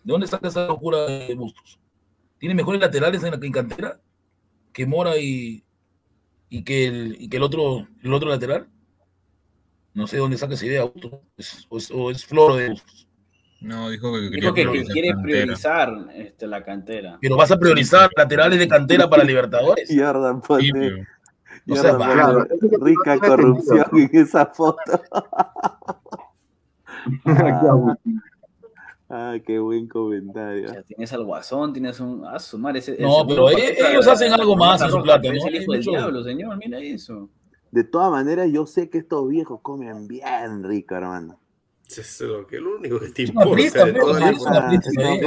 ¿De 0.09 0.13
dónde 0.13 0.27
saca 0.27 0.49
esa 0.49 0.67
locura 0.67 1.03
de 1.03 1.35
Bustos? 1.35 1.79
¿Tiene 2.39 2.55
mejores 2.55 2.81
laterales 2.81 3.23
en 3.23 3.31
la 3.31 3.47
en 3.47 3.53
cantera 3.53 4.01
que 4.73 4.87
Mora 4.87 5.19
y, 5.19 5.63
y 6.49 6.65
que 6.65 6.87
el, 6.87 7.17
y 7.21 7.29
que 7.29 7.37
el 7.37 7.43
otro 7.43 7.87
el 8.03 8.15
otro 8.15 8.31
lateral? 8.31 8.67
No 9.93 10.07
sé 10.07 10.17
dónde 10.17 10.39
saca 10.39 10.55
esa 10.55 10.65
idea, 10.65 10.85
Bustos. 10.85 11.13
Es- 11.37 11.67
o, 11.69 11.77
es, 11.77 11.91
o 11.91 12.11
es 12.11 12.25
floro 12.25 12.57
de 12.57 12.71
Bustos. 12.71 13.07
No, 13.61 13.91
dijo 13.91 14.11
que 14.15 14.31
Dijo 14.31 14.55
que, 14.55 14.63
que 14.63 14.69
priorizar 14.71 14.93
quiere 14.95 15.09
cantera. 15.11 15.23
priorizar 15.43 15.93
este, 16.15 16.47
la 16.47 16.65
cantera. 16.65 17.19
Pero 17.21 17.37
vas 17.37 17.51
a 17.51 17.59
priorizar 17.59 18.09
laterales 18.17 18.59
de 18.61 18.67
cantera 18.67 19.11
para 19.11 19.25
Libertadores. 19.25 19.91
Jordan 19.95 20.41
Sí, 20.59 20.73
O 21.71 21.77
sea, 21.77 21.99
rica 22.81 23.19
corrupción 23.19 23.85
en 23.93 24.11
esa 24.17 24.47
foto. 24.47 25.03
Ah, 29.11 29.37
qué 29.45 29.59
buen 29.59 29.87
O 29.87 29.89
comentario. 29.89 30.69
sea, 30.69 30.83
tienes 30.83 31.13
al 31.15 31.25
guasón, 31.25 31.73
tienes 31.73 31.99
un. 32.01 32.25
Ah, 32.27 32.39
su 32.39 32.59
madre, 32.59 32.81
ese- 32.81 32.99
No, 33.01 33.19
ese- 33.21 33.27
pero 33.29 33.51
e- 33.51 33.73
esa- 33.73 33.91
ellos 33.91 34.07
hacen 34.07 34.33
algo 34.33 34.55
más 34.57 34.83
en 34.83 34.91
su 34.91 35.01
plata, 35.03 35.29
¿no? 35.29 35.35
Es 35.35 35.45
el 35.47 35.55
hijo 35.63 35.73
del 35.73 35.83
diablo, 35.83 36.23
señor, 36.23 36.57
mira 36.59 36.79
eso. 36.79 37.31
De 37.71 37.85
todas 37.85 38.11
maneras, 38.11 38.49
yo 38.51 38.67
sé 38.67 38.91
que 38.91 38.99
estos 38.99 39.27
viejos 39.29 39.61
comen 39.63 40.07
bien 40.09 40.63
rico, 40.65 40.95
hermano. 40.95 41.39
Es 41.89 42.21
lo, 42.21 42.47
que, 42.47 42.61
lo 42.61 42.77
único 42.77 43.01
que 43.01 43.09
te 43.09 43.23
importa. 43.23 43.51
prisa, 43.53 43.85
de, 43.87 43.93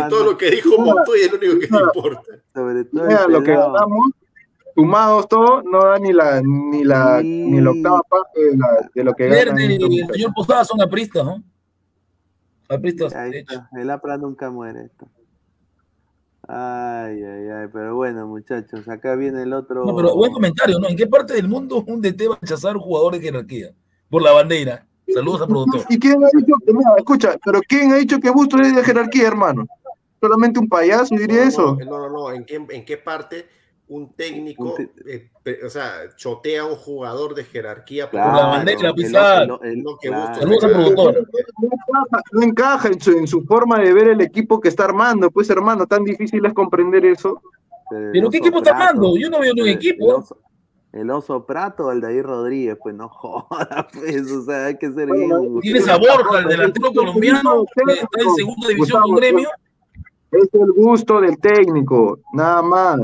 todo 0.09 0.25
lo 0.25 0.37
que 0.37 0.51
dijo 0.51 0.77
Montoya 0.77 1.25
es 1.25 1.31
lo 1.31 1.37
único 1.39 1.59
que 1.59 1.67
te 1.67 1.75
importa. 1.83 2.21
Sobre 2.53 2.83
todo 2.85 3.05
mira, 3.07 3.27
lo 3.27 3.41
que 3.41 3.51
ganamos, 3.51 4.11
sumados 4.75 5.27
todos, 5.27 5.63
no 5.65 5.79
da 5.83 5.97
ni 5.97 6.13
la, 6.13 6.39
ni 6.43 6.83
la, 6.83 7.19
Sí. 7.19 7.27
ni 7.49 7.61
la 7.61 7.71
octava 7.71 8.01
parte 8.07 8.39
de, 8.43 8.57
la- 8.57 8.89
de 8.93 9.03
lo 9.03 9.13
que 9.15 9.27
ganan. 9.27 9.55
Verde 9.55 9.65
y 9.65 9.73
estos 9.73 9.89
el 9.89 10.07
señor 10.13 10.33
Posada 10.35 10.63
son 10.65 10.81
apristas, 10.81 11.25
¿no? 11.25 11.43
Apristas. 12.71 13.13
Ahí 13.15 13.31
de 13.31 13.39
hecho. 13.39 13.53
está, 13.53 13.81
el 13.81 13.89
APRA 13.89 14.17
nunca 14.17 14.49
muere 14.49 14.85
esto. 14.85 15.07
Ay, 16.47 17.23
ay, 17.23 17.49
ay, 17.49 17.67
pero 17.71 17.95
bueno, 17.95 18.27
muchachos, 18.27 18.87
acá 18.89 19.15
viene 19.15 19.43
el 19.43 19.53
otro. 19.53 19.85
No, 19.85 19.95
pero 19.95 20.15
buen 20.15 20.31
comentario, 20.31 20.79
¿no? 20.79 20.89
¿En 20.89 20.97
qué 20.97 21.07
parte 21.07 21.33
del 21.33 21.47
mundo 21.47 21.83
un 21.87 22.01
DT 22.01 22.29
va 22.29 22.35
a 22.35 22.39
rechazar 22.41 22.75
un 22.75 22.81
jugador 22.81 23.13
de 23.13 23.21
jerarquía? 23.21 23.71
Por 24.09 24.21
la 24.21 24.31
bandera. 24.31 24.85
Saludos 25.13 25.41
al 25.41 25.47
productor. 25.47 25.81
¿Y 25.89 25.99
quién 25.99 26.23
ha 26.23 26.29
dicho 26.33 26.53
que, 26.65 26.73
mira, 26.73 26.93
escucha, 26.97 27.35
pero 27.43 27.59
quién 27.67 27.91
ha 27.91 27.95
dicho 27.95 28.19
que 28.19 28.29
Bustos 28.29 28.61
es 28.61 28.75
de 28.75 28.83
jerarquía, 28.83 29.27
hermano? 29.27 29.65
Solamente 30.21 30.59
un 30.59 30.69
payaso 30.69 31.15
diría 31.15 31.43
No, 31.43 31.49
eso. 31.49 31.77
No, 31.85 31.99
no, 31.99 32.09
no. 32.09 32.31
¿En 32.31 32.45
qué, 32.45 32.55
en 32.55 32.85
qué 32.85 32.97
parte 32.97 33.47
un 33.91 34.13
técnico, 34.13 34.75
Un 34.75 34.75
te- 35.03 35.31
eh, 35.45 35.59
o 35.65 35.69
sea, 35.69 36.15
chotea 36.15 36.61
a 36.61 36.65
un 36.65 36.75
jugador 36.75 37.35
de 37.35 37.43
jerarquía 37.43 38.05
por 38.09 38.21
Claro, 38.21 38.37
la 38.37 38.47
bandera, 38.47 38.93
el- 38.95 39.83
No. 39.83 41.11
No 42.31 42.41
encaja, 42.41 42.87
en, 42.87 43.01
su, 43.01 43.11
en 43.11 43.27
su 43.27 43.43
forma 43.43 43.79
de 43.79 43.93
ver 43.93 44.07
el 44.07 44.21
equipo 44.21 44.59
que 44.59 44.69
está 44.69 44.85
armando. 44.85 45.29
Pues, 45.31 45.49
hermano, 45.49 45.85
tan 45.87 46.03
difícil 46.03 46.45
es 46.45 46.53
comprender 46.53 47.05
eso. 47.05 47.41
¿Pero 47.89 48.29
qué 48.29 48.37
equipo 48.37 48.57
está 48.59 48.71
armando? 48.71 49.17
Yo 49.17 49.29
no 49.29 49.39
veo 49.39 49.53
ningún 49.53 49.69
equipo. 49.69 50.05
El 50.05 50.11
oso, 50.15 50.37
el 50.93 51.09
oso 51.11 51.45
Prato 51.45 51.87
o 51.87 51.91
el 51.91 51.99
David 52.01 52.23
Rodríguez, 52.23 52.77
pues 52.81 52.95
no 52.95 53.09
joda, 53.09 53.87
pues, 53.93 54.31
o 54.31 54.43
sea, 54.43 54.65
hay 54.67 54.77
que 54.77 54.89
ser 54.91 55.09
bien. 55.11 55.59
Tienes 55.61 55.87
a 55.89 55.97
Borja, 55.97 56.39
el 56.39 56.47
delantero 56.47 56.93
colombiano, 56.93 57.65
que 57.75 57.93
está 57.93 58.21
en 58.21 58.35
segunda 58.35 58.67
división 58.69 59.01
con 59.01 59.15
gremio. 59.15 59.49
Es 60.31 60.47
el 60.53 60.71
gusto 60.71 61.19
del 61.19 61.37
técnico, 61.39 62.19
nada 62.33 62.61
más. 62.61 63.01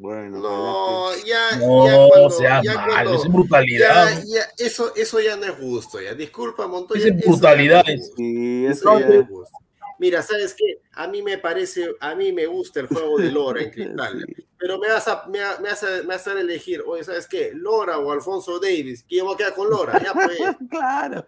Bueno, 0.00 0.38
No, 0.38 1.10
ya, 1.26 1.50
ya 1.52 1.56
No, 1.58 2.08
cuando, 2.08 2.30
sea 2.30 2.62
ya 2.62 2.74
malo, 2.74 2.92
cuando- 2.92 3.14
es 3.14 3.28
brutalidad. 3.32 4.10
ya, 4.10 4.24
ya, 4.26 4.64
eso, 4.64 4.94
eso 4.94 5.18
ya 5.20 5.36
no 5.36 5.44
es 5.46 5.60
gusto, 5.60 6.00
ya. 6.00 6.14
Disculpa, 6.14 6.68
Montoya. 6.68 7.00
Es 7.00 7.06
eso 7.06 7.16
no 7.16 7.30
gusto. 7.32 7.48
que- 7.48 7.98
Sí, 8.16 8.66
Eso 8.66 8.72
eso 8.92 9.00
ya 9.00 9.06
no 9.08 9.12
es 9.14 9.28
gusto. 9.28 9.58
Mira, 9.98 10.22
¿sabes 10.22 10.54
qué? 10.54 10.78
A 10.92 11.08
mí 11.08 11.20
me 11.22 11.38
parece, 11.38 11.90
a 11.98 12.14
mí 12.14 12.30
me 12.32 12.46
gusta 12.46 12.78
el 12.78 12.86
juego 12.86 13.18
de 13.18 13.32
Lora 13.32 13.60
en 13.60 13.70
Cristal, 13.72 14.24
Sí. 14.24 14.44
pero 14.56 14.78
me 14.78 14.88
vas 14.88 15.08
a, 15.08 15.24
me, 15.26 15.40
me 15.60 15.68
vas 15.70 15.82
a, 15.82 15.86
me 16.02 16.02
vas 16.14 16.28
a 16.28 16.40
elegir, 16.40 16.84
oye, 16.86 17.02
¿sabes 17.02 17.26
qué? 17.26 17.50
Lora 17.52 17.98
o 17.98 18.12
Alfonso 18.12 18.60
Davis, 18.60 19.02
que 19.02 19.16
yo 19.16 19.24
me 19.24 19.28
voy 19.30 19.34
a 19.34 19.38
quedar 19.38 19.54
con 19.54 19.68
Lora, 19.68 20.00
ya 20.00 20.12
pues. 20.14 20.38
Claro. 20.70 21.24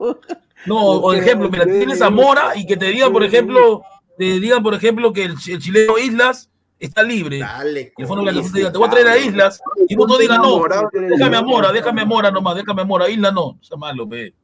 No, 0.67 1.01
por 1.01 1.17
ejemplo, 1.17 1.49
mira, 1.51 1.65
tienes 1.65 2.01
a 2.01 2.11
Mora 2.11 2.53
y 2.55 2.65
que 2.65 2.77
te 2.77 2.85
digan, 2.87 3.13
por 3.13 3.25
ejemplo, 3.25 3.83
te 4.17 4.25
digan, 4.39 4.63
por 4.63 4.75
ejemplo, 4.75 5.13
que 5.13 5.25
el 5.25 5.37
chileno 5.39 5.99
Islas 5.99 6.50
está 6.87 7.03
libre. 7.03 7.39
Dale, 7.39 7.93
Y 7.97 8.03
el 8.03 8.09
fondo 8.09 8.25
de 8.25 8.27
la 8.27 8.33
con 8.33 8.43
Casita 8.43 8.59
diga, 8.59 8.73
te 8.73 8.79
voy 8.79 8.89
a 8.89 8.91
traer 8.91 9.07
a 9.07 9.19
Islas, 9.19 9.61
y 9.89 9.95
vos 9.95 10.09
no 10.09 10.19
digas 10.19 10.39
no. 10.39 10.63
Déjame 10.93 11.37
a 11.37 11.43
Mora, 11.43 11.73
déjame 11.73 12.03
a 12.03 12.05
Mora 12.07 12.31
nomás, 12.31 12.57
déjame 12.57 12.83
a 12.83 12.85
Mora, 12.85 13.09
Isla 13.09 13.31
no. 13.31 13.59
Sea 13.61 13.77
malo, 13.77 14.07
ve. 14.07 14.35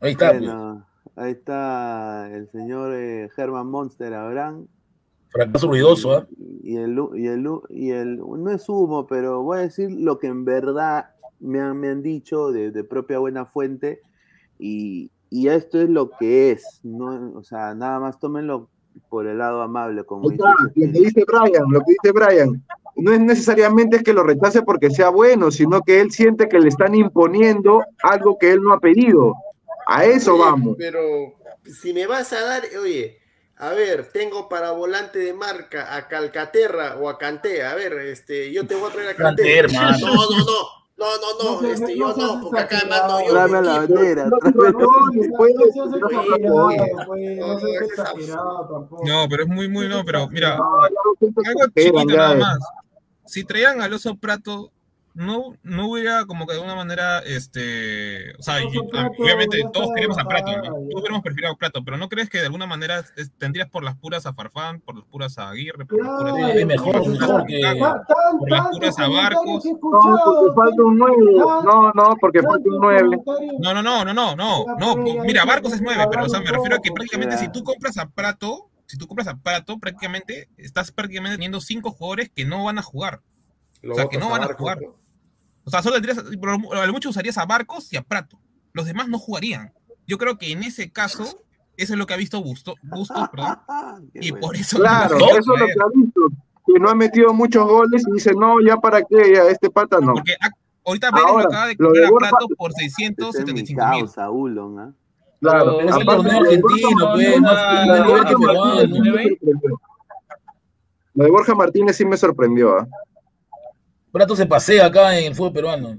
Ahí 0.00 0.12
está. 0.12 0.32
Bueno, 0.32 0.86
ahí 1.14 1.32
está 1.32 2.28
el 2.32 2.50
señor 2.50 2.92
eh, 2.94 3.30
Germán 3.34 3.68
Monster 3.68 4.12
Abraham. 4.12 4.66
Fracaso 5.28 5.68
ruidoso, 5.68 6.12
¿ah? 6.12 6.26
Y 6.62 6.76
el, 6.76 6.98
y, 7.14 7.26
el, 7.26 7.48
y 7.70 7.90
el, 7.90 8.18
no 8.18 8.50
es 8.50 8.68
humo, 8.68 9.06
pero 9.06 9.42
voy 9.42 9.58
a 9.58 9.62
decir 9.62 9.90
lo 9.90 10.18
que 10.18 10.26
en 10.26 10.44
verdad 10.44 11.10
me 11.40 11.60
han, 11.60 11.78
me 11.78 11.88
han 11.88 12.02
dicho 12.02 12.50
de, 12.52 12.70
de 12.70 12.84
propia 12.84 13.18
buena 13.18 13.44
fuente. 13.46 14.00
Y, 14.58 15.10
y 15.30 15.48
esto 15.48 15.80
es 15.80 15.88
lo 15.88 16.10
que 16.10 16.52
es. 16.52 16.80
No, 16.82 17.32
o 17.34 17.42
sea, 17.42 17.74
nada 17.74 18.00
más 18.00 18.18
tómenlo 18.18 18.70
por 19.08 19.26
el 19.26 19.38
lado 19.38 19.62
amable, 19.62 20.04
como 20.04 20.30
Ahí 20.30 20.36
dice 20.36 20.44
lo 20.58 20.72
que 20.74 20.86
dice 20.86 21.24
Brian, 21.26 21.64
lo 21.70 21.80
que 21.80 21.92
dice 21.92 22.12
Brian. 22.12 22.64
No 22.96 23.12
es 23.12 23.20
necesariamente 23.20 24.02
que 24.02 24.12
lo 24.12 24.22
rechace 24.22 24.62
porque 24.62 24.90
sea 24.90 25.10
bueno, 25.10 25.50
sino 25.50 25.82
que 25.82 26.00
él 26.00 26.10
siente 26.10 26.48
que 26.48 26.58
le 26.58 26.68
están 26.68 26.94
imponiendo 26.94 27.82
algo 28.02 28.38
que 28.38 28.52
él 28.52 28.62
no 28.62 28.72
ha 28.72 28.80
pedido. 28.80 29.34
A 29.86 30.04
eso 30.04 30.34
Oye, 30.34 30.42
vamos. 30.42 30.76
Pero 30.78 31.00
si 31.64 31.92
me 31.92 32.06
vas 32.06 32.32
a 32.32 32.40
dar, 32.40 32.62
oye, 32.82 33.18
a 33.58 33.70
ver, 33.70 34.10
tengo 34.12 34.48
para 34.48 34.72
volante 34.72 35.18
de 35.18 35.32
marca 35.32 35.94
a 35.94 36.08
Calcaterra 36.08 36.96
o 36.96 37.08
a 37.08 37.18
Canté. 37.18 37.64
A 37.64 37.74
ver, 37.74 37.92
este, 37.94 38.52
yo 38.52 38.66
te 38.66 38.74
voy 38.74 38.90
a 38.90 38.92
traer 38.92 39.08
a 39.10 39.16
Canté. 39.16 39.62
No, 39.72 39.98
no, 39.98 40.38
no. 40.38 40.85
No, 40.98 41.04
no, 41.18 41.44
no, 41.44 41.60
No 41.60 41.68
este, 41.68 41.94
no 41.94 42.14
yo 42.14 42.16
no, 42.16 42.40
porque 42.40 42.60
acá 42.60 42.76
exagerado. 42.78 43.08
mando 43.08 43.26
yo. 43.26 43.32
Tráeme 43.34 43.62
la 43.62 43.78
bandera. 43.78 44.24
No, 44.24 44.30
no, 44.30 44.50
no, 44.50 44.70
No 44.70 44.70
no, 44.72 45.36
pues, 45.36 45.54
no 45.54 45.58
no. 48.28 48.88
No, 49.04 49.28
pero 49.28 49.42
es 49.42 49.48
muy, 49.48 49.68
muy, 49.68 49.88
no, 49.88 50.04
pero 50.04 50.26
mira, 50.28 50.56
no, 50.56 50.82
algo 50.82 51.66
chiquito 51.74 52.04
nada 52.06 52.34
más. 52.36 52.58
Si 53.26 53.44
traían 53.44 53.82
al 53.82 53.92
oso 53.92 54.16
Prato, 54.16 54.72
no, 55.16 55.54
no 55.62 55.88
hubiera 55.88 56.26
como 56.26 56.46
que 56.46 56.52
de 56.52 56.58
alguna 56.60 56.76
manera, 56.76 57.20
este, 57.20 58.34
o 58.38 58.42
sea, 58.42 58.60
yo- 58.60 58.82
obviamente 59.18 59.64
todos 59.72 59.88
queremos 59.94 60.18
a 60.18 60.24
Prato. 60.24 60.52
Todos 60.52 60.74
hubiéramos 60.94 61.22
preferido 61.22 61.52
a 61.52 61.56
Prato, 61.56 61.82
pero 61.84 61.96
¿no 61.96 62.08
crees 62.10 62.28
que 62.28 62.38
de 62.38 62.44
alguna 62.46 62.66
manera 62.66 63.02
es- 63.16 63.32
tendrías 63.38 63.68
por 63.70 63.82
las 63.82 63.96
puras 63.96 64.26
a 64.26 64.34
Farfán, 64.34 64.80
por 64.80 64.94
las 64.96 65.04
puras 65.06 65.38
a 65.38 65.48
Aguirre, 65.48 65.86
por 65.86 65.98
las 66.04 66.18
puras 66.20 66.66
mejor, 66.66 67.08
mejor 67.08 67.46
que- 67.46 67.60
tan- 67.62 67.78
por 68.38 68.50
las 68.50 68.68
puras 68.68 68.98
a 68.98 69.08
Barcos. 69.08 69.64
No, 69.64 69.80
porque 69.80 70.54
falta 70.54 70.82
un 70.82 70.98
9. 70.98 71.16
No, 71.64 71.92
no, 71.94 72.16
porque 72.20 72.42
falta 72.42 72.56
un 72.58 72.62
tantos 72.64 72.78
9. 72.80 73.00
comentarios. 73.24 73.54
No, 73.60 73.72
no, 73.74 73.82
no, 73.82 74.04
no, 74.04 74.12
no, 74.14 74.36
no, 74.36 74.64
no. 74.78 74.96
Mira, 75.24 75.44
Barcos 75.46 75.72
es 75.72 75.78
ya, 75.80 75.84
nueve, 75.86 76.04
pero 76.10 76.24
o 76.26 76.28
sea, 76.28 76.40
me 76.40 76.50
refiero 76.50 76.76
a 76.76 76.78
que 76.80 76.92
prácticamente 76.92 77.38
si 77.38 77.50
tú 77.50 77.64
compras 77.64 77.96
a 77.96 78.10
Prato, 78.10 78.68
si 78.84 78.98
tú 78.98 79.06
compras 79.06 79.28
a 79.28 79.36
Prato, 79.38 79.78
prácticamente 79.78 80.48
estás 80.58 80.92
prácticamente 80.92 81.36
teniendo 81.36 81.60
cinco 81.62 81.90
jugadores 81.90 82.30
que 82.34 82.44
no 82.44 82.64
van 82.64 82.78
a 82.78 82.82
jugar. 82.82 83.20
Lo 83.82 83.92
O 83.92 83.96
sea, 83.96 84.08
que 84.08 84.18
no 84.18 84.30
van 84.30 84.42
a 84.42 84.46
jugar. 84.54 84.78
¿No? 85.66 85.68
O 85.68 85.70
sea, 85.70 85.82
solo 85.82 85.94
tendrías, 85.96 86.18
lo 86.24 86.72
a 86.80 86.86
lo 86.86 86.92
mucho 86.92 87.10
usarías 87.10 87.36
a 87.38 87.44
Barcos 87.46 87.92
y 87.92 87.96
a 87.96 88.02
Prato. 88.02 88.38
Los 88.72 88.86
demás 88.86 89.08
no 89.08 89.18
jugarían. 89.18 89.72
Yo 90.06 90.16
creo 90.18 90.38
que 90.38 90.52
en 90.52 90.62
ese 90.62 90.90
caso, 90.92 91.24
eso 91.76 91.92
es 91.92 91.98
lo 91.98 92.06
que 92.06 92.14
ha 92.14 92.16
visto 92.16 92.42
Busto, 92.42 92.74
Bustos, 92.82 93.28
perdón, 93.32 93.58
Qué 94.14 94.20
y 94.26 94.30
bueno. 94.30 94.46
por 94.46 94.56
eso 94.56 94.76
Claro, 94.78 95.18
no, 95.18 95.26
eso 95.26 95.38
es 95.38 95.46
lo 95.46 95.54
que 95.66 95.72
ha 95.72 95.88
visto. 95.94 96.20
Que 96.66 96.80
no 96.80 96.88
ha 96.90 96.94
metido 96.94 97.32
muchos 97.32 97.64
goles 97.66 98.04
y 98.08 98.12
dice, 98.12 98.32
no, 98.34 98.60
ya 98.60 98.76
para 98.76 99.00
qué, 99.02 99.34
ya 99.34 99.42
este 99.44 99.70
pata 99.70 99.98
no. 100.00 100.14
porque 100.14 100.32
a- 100.40 100.50
ahorita 100.84 101.10
Vélez 101.12 101.26
lo 101.32 101.38
acaba 101.38 101.66
de 101.68 101.76
comprar 101.76 102.04
a 102.04 102.10
Borja- 102.10 102.30
Prato 102.30 102.48
por 102.56 102.70
Ese 102.72 102.86
es 102.86 102.98
mi 102.98 103.04
675 103.06 103.86
mil. 103.90 104.00
causa, 104.00 104.30
Ulon, 104.30 104.78
¿ah? 104.80 104.92
Claro, 105.40 105.76
Pero 105.78 105.90
es 105.90 105.96
el 105.96 106.06
torneo 106.06 106.40
argentino, 106.40 107.12
pues, 107.12 107.40
no 107.40 107.52
nivel 108.04 108.24
que 108.24 108.36
peruano, 108.36 108.82
¿no? 108.86 109.80
Lo 111.14 111.24
de 111.24 111.30
Borja 111.30 111.54
Martínez 111.54 111.96
sí 111.96 112.04
me 112.04 112.16
sorprendió. 112.16 112.78
¿ah? 112.78 112.88
Prato 114.16 114.34
se 114.34 114.46
pasea 114.46 114.86
acá 114.86 115.18
en 115.18 115.26
el 115.26 115.34
fútbol 115.34 115.52
peruano. 115.52 115.96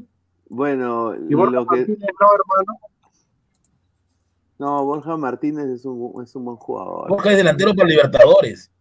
Bueno, 0.50 1.14
Y 1.30 1.36
Borja 1.36 1.52
lo 1.58 1.68
que. 1.68 1.76
Martínez 1.78 2.00
no, 2.20 2.28
hermano. 2.34 2.80
No, 4.60 4.84
Borja 4.86 5.18
Martínez 5.18 5.68
es 5.68 5.86
un, 5.86 6.24
es 6.24 6.36
un 6.36 6.46
buen 6.46 6.58
jugador. 6.58 7.10
Borja 7.10 7.30
es 7.32 7.38
delantero 7.38 7.76
para 7.76 7.88
Libertadores. 7.88 8.72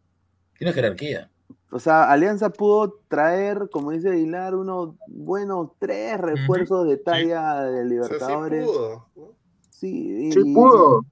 Tiene 0.56 0.72
jerarquía. 0.72 1.30
O 1.70 1.78
sea, 1.78 2.10
Alianza 2.10 2.48
pudo 2.48 3.00
traer, 3.08 3.68
como 3.70 3.90
dice 3.90 4.08
Aguilar, 4.08 4.54
unos 4.54 4.94
buenos 5.06 5.72
tres 5.78 6.18
refuerzos 6.18 6.88
de 6.88 6.96
talla 6.96 7.62
de 7.64 7.70
O 7.70 7.74
sea, 7.74 7.82
sí 7.82 7.88
Libertadores. 7.90 8.64
pudo, 8.64 9.06
¿no? 9.16 9.28
Sí, 9.70 10.28
y- 10.28 10.32
Sí 10.32 10.54
pudo. 10.54 11.02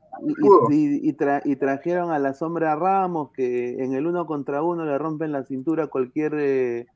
pudo. 0.40 0.70
Y, 0.70 0.74
y- 0.76 1.08
y 1.10 1.12
tra- 1.14 1.42
y 1.44 1.56
trajeron 1.56 2.10
a 2.10 2.18
la 2.18 2.32
sombra 2.32 2.74
Ramos, 2.76 3.32
que 3.32 3.82
en 3.84 3.92
el 3.92 4.06
uno 4.06 4.24
contra 4.26 4.62
uno 4.62 4.86
le 4.86 4.96
rompen 4.96 5.32
la 5.32 5.44
cintura 5.44 5.84
a 5.84 5.86
cualquier, 5.88 6.32
eh, 6.38 6.86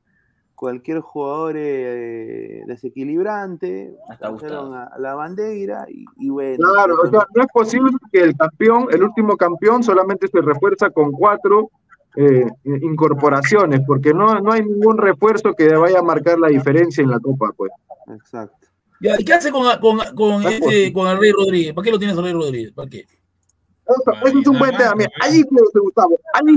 cualquier 0.59 0.99
jugador 0.99 1.55
eh, 1.55 2.63
desequilibrante. 2.67 3.95
Hasta 4.09 4.27
Trajeron 4.27 4.73
a, 4.73 4.83
a 4.83 4.99
la 4.99 5.15
bandera 5.15 5.85
y, 5.87 6.03
y 6.17 6.29
bueno. 6.29 6.67
Claro, 6.73 6.97
pues, 6.99 7.07
o 7.07 7.11
sea, 7.11 7.27
no 7.33 7.41
es 7.43 7.47
posible 7.53 7.91
que 8.11 8.21
el 8.21 8.35
campeón, 8.35 8.87
el 8.91 9.03
último 9.03 9.37
campeón, 9.37 9.83
solamente 9.83 10.27
se 10.27 10.41
refuerza 10.41 10.89
con 10.89 11.13
cuatro 11.13 11.71
eh, 12.17 12.45
incorporaciones, 12.65 13.79
porque 13.87 14.13
no, 14.13 14.41
no 14.41 14.51
hay 14.51 14.61
ningún 14.63 14.97
refuerzo 14.97 15.53
que 15.53 15.73
vaya 15.75 15.99
a 15.99 16.03
marcar 16.03 16.37
la 16.37 16.49
diferencia 16.49 17.01
en 17.01 17.11
la 17.11 17.19
Copa, 17.21 17.53
pues. 17.55 17.71
Exacto. 18.13 18.67
Ya, 18.99 19.15
¿y 19.17 19.23
qué 19.23 19.33
hace 19.33 19.51
con, 19.51 19.63
con, 19.79 19.99
con, 20.13 20.43
este, 20.45 20.91
con 20.91 21.07
el 21.07 21.17
Rey 21.19 21.31
Rodríguez? 21.31 21.73
¿Para 21.73 21.85
qué 21.85 21.91
lo 21.91 21.99
tienes 21.99 22.17
al 22.17 22.23
Rey 22.25 22.33
Rodríguez? 22.33 22.73
¿Para 22.73 22.89
qué? 22.89 22.99
Eso, 22.99 24.27
eso 24.27 24.39
es 24.39 24.47
un 24.47 24.59
buen 24.59 24.75
tema. 24.75 24.93
Mira, 24.97 25.09
ahí 25.21 25.41
que 25.41 25.79
Gustavo, 25.79 26.19
ahí 26.33 26.53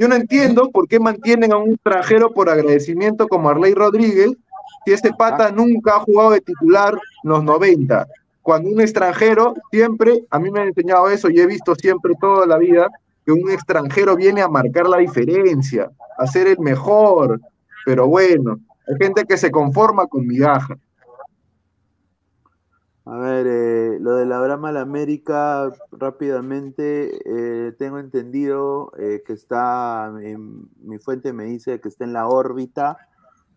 yo 0.00 0.08
no 0.08 0.14
entiendo 0.14 0.70
por 0.70 0.88
qué 0.88 0.98
mantienen 0.98 1.52
a 1.52 1.58
un 1.58 1.72
extranjero 1.72 2.32
por 2.32 2.48
agradecimiento 2.48 3.28
como 3.28 3.50
Arley 3.50 3.74
Rodríguez, 3.74 4.30
si 4.86 4.92
este 4.92 5.12
pata 5.12 5.50
nunca 5.50 5.96
ha 5.96 6.00
jugado 6.00 6.30
de 6.30 6.40
titular 6.40 6.94
en 6.94 7.30
los 7.30 7.44
90. 7.44 8.06
Cuando 8.40 8.70
un 8.70 8.80
extranjero 8.80 9.52
siempre, 9.70 10.24
a 10.30 10.38
mí 10.38 10.50
me 10.50 10.60
han 10.60 10.68
enseñado 10.68 11.10
eso 11.10 11.28
y 11.28 11.38
he 11.38 11.46
visto 11.46 11.74
siempre 11.74 12.14
toda 12.18 12.46
la 12.46 12.56
vida 12.56 12.88
que 13.26 13.32
un 13.32 13.50
extranjero 13.50 14.16
viene 14.16 14.40
a 14.40 14.48
marcar 14.48 14.88
la 14.88 14.96
diferencia, 14.96 15.90
a 16.16 16.26
ser 16.26 16.46
el 16.46 16.58
mejor. 16.60 17.38
Pero 17.84 18.06
bueno, 18.06 18.58
hay 18.88 18.94
gente 18.98 19.26
que 19.26 19.36
se 19.36 19.50
conforma 19.50 20.06
con 20.06 20.26
migaja. 20.26 20.78
A 23.10 23.18
ver, 23.18 23.46
eh, 23.48 23.98
lo 24.00 24.14
de 24.14 24.24
la 24.24 24.38
Brama 24.38 24.68
a 24.68 24.72
la 24.72 24.82
América, 24.82 25.68
rápidamente, 25.90 27.18
eh, 27.24 27.72
tengo 27.72 27.98
entendido 27.98 28.92
eh, 29.00 29.24
que 29.26 29.32
está, 29.32 30.12
en- 30.22 30.68
mi 30.84 30.96
fuente 30.98 31.32
me 31.32 31.42
dice 31.46 31.80
que 31.80 31.88
está 31.88 32.04
en 32.04 32.12
la 32.12 32.28
órbita 32.28 32.98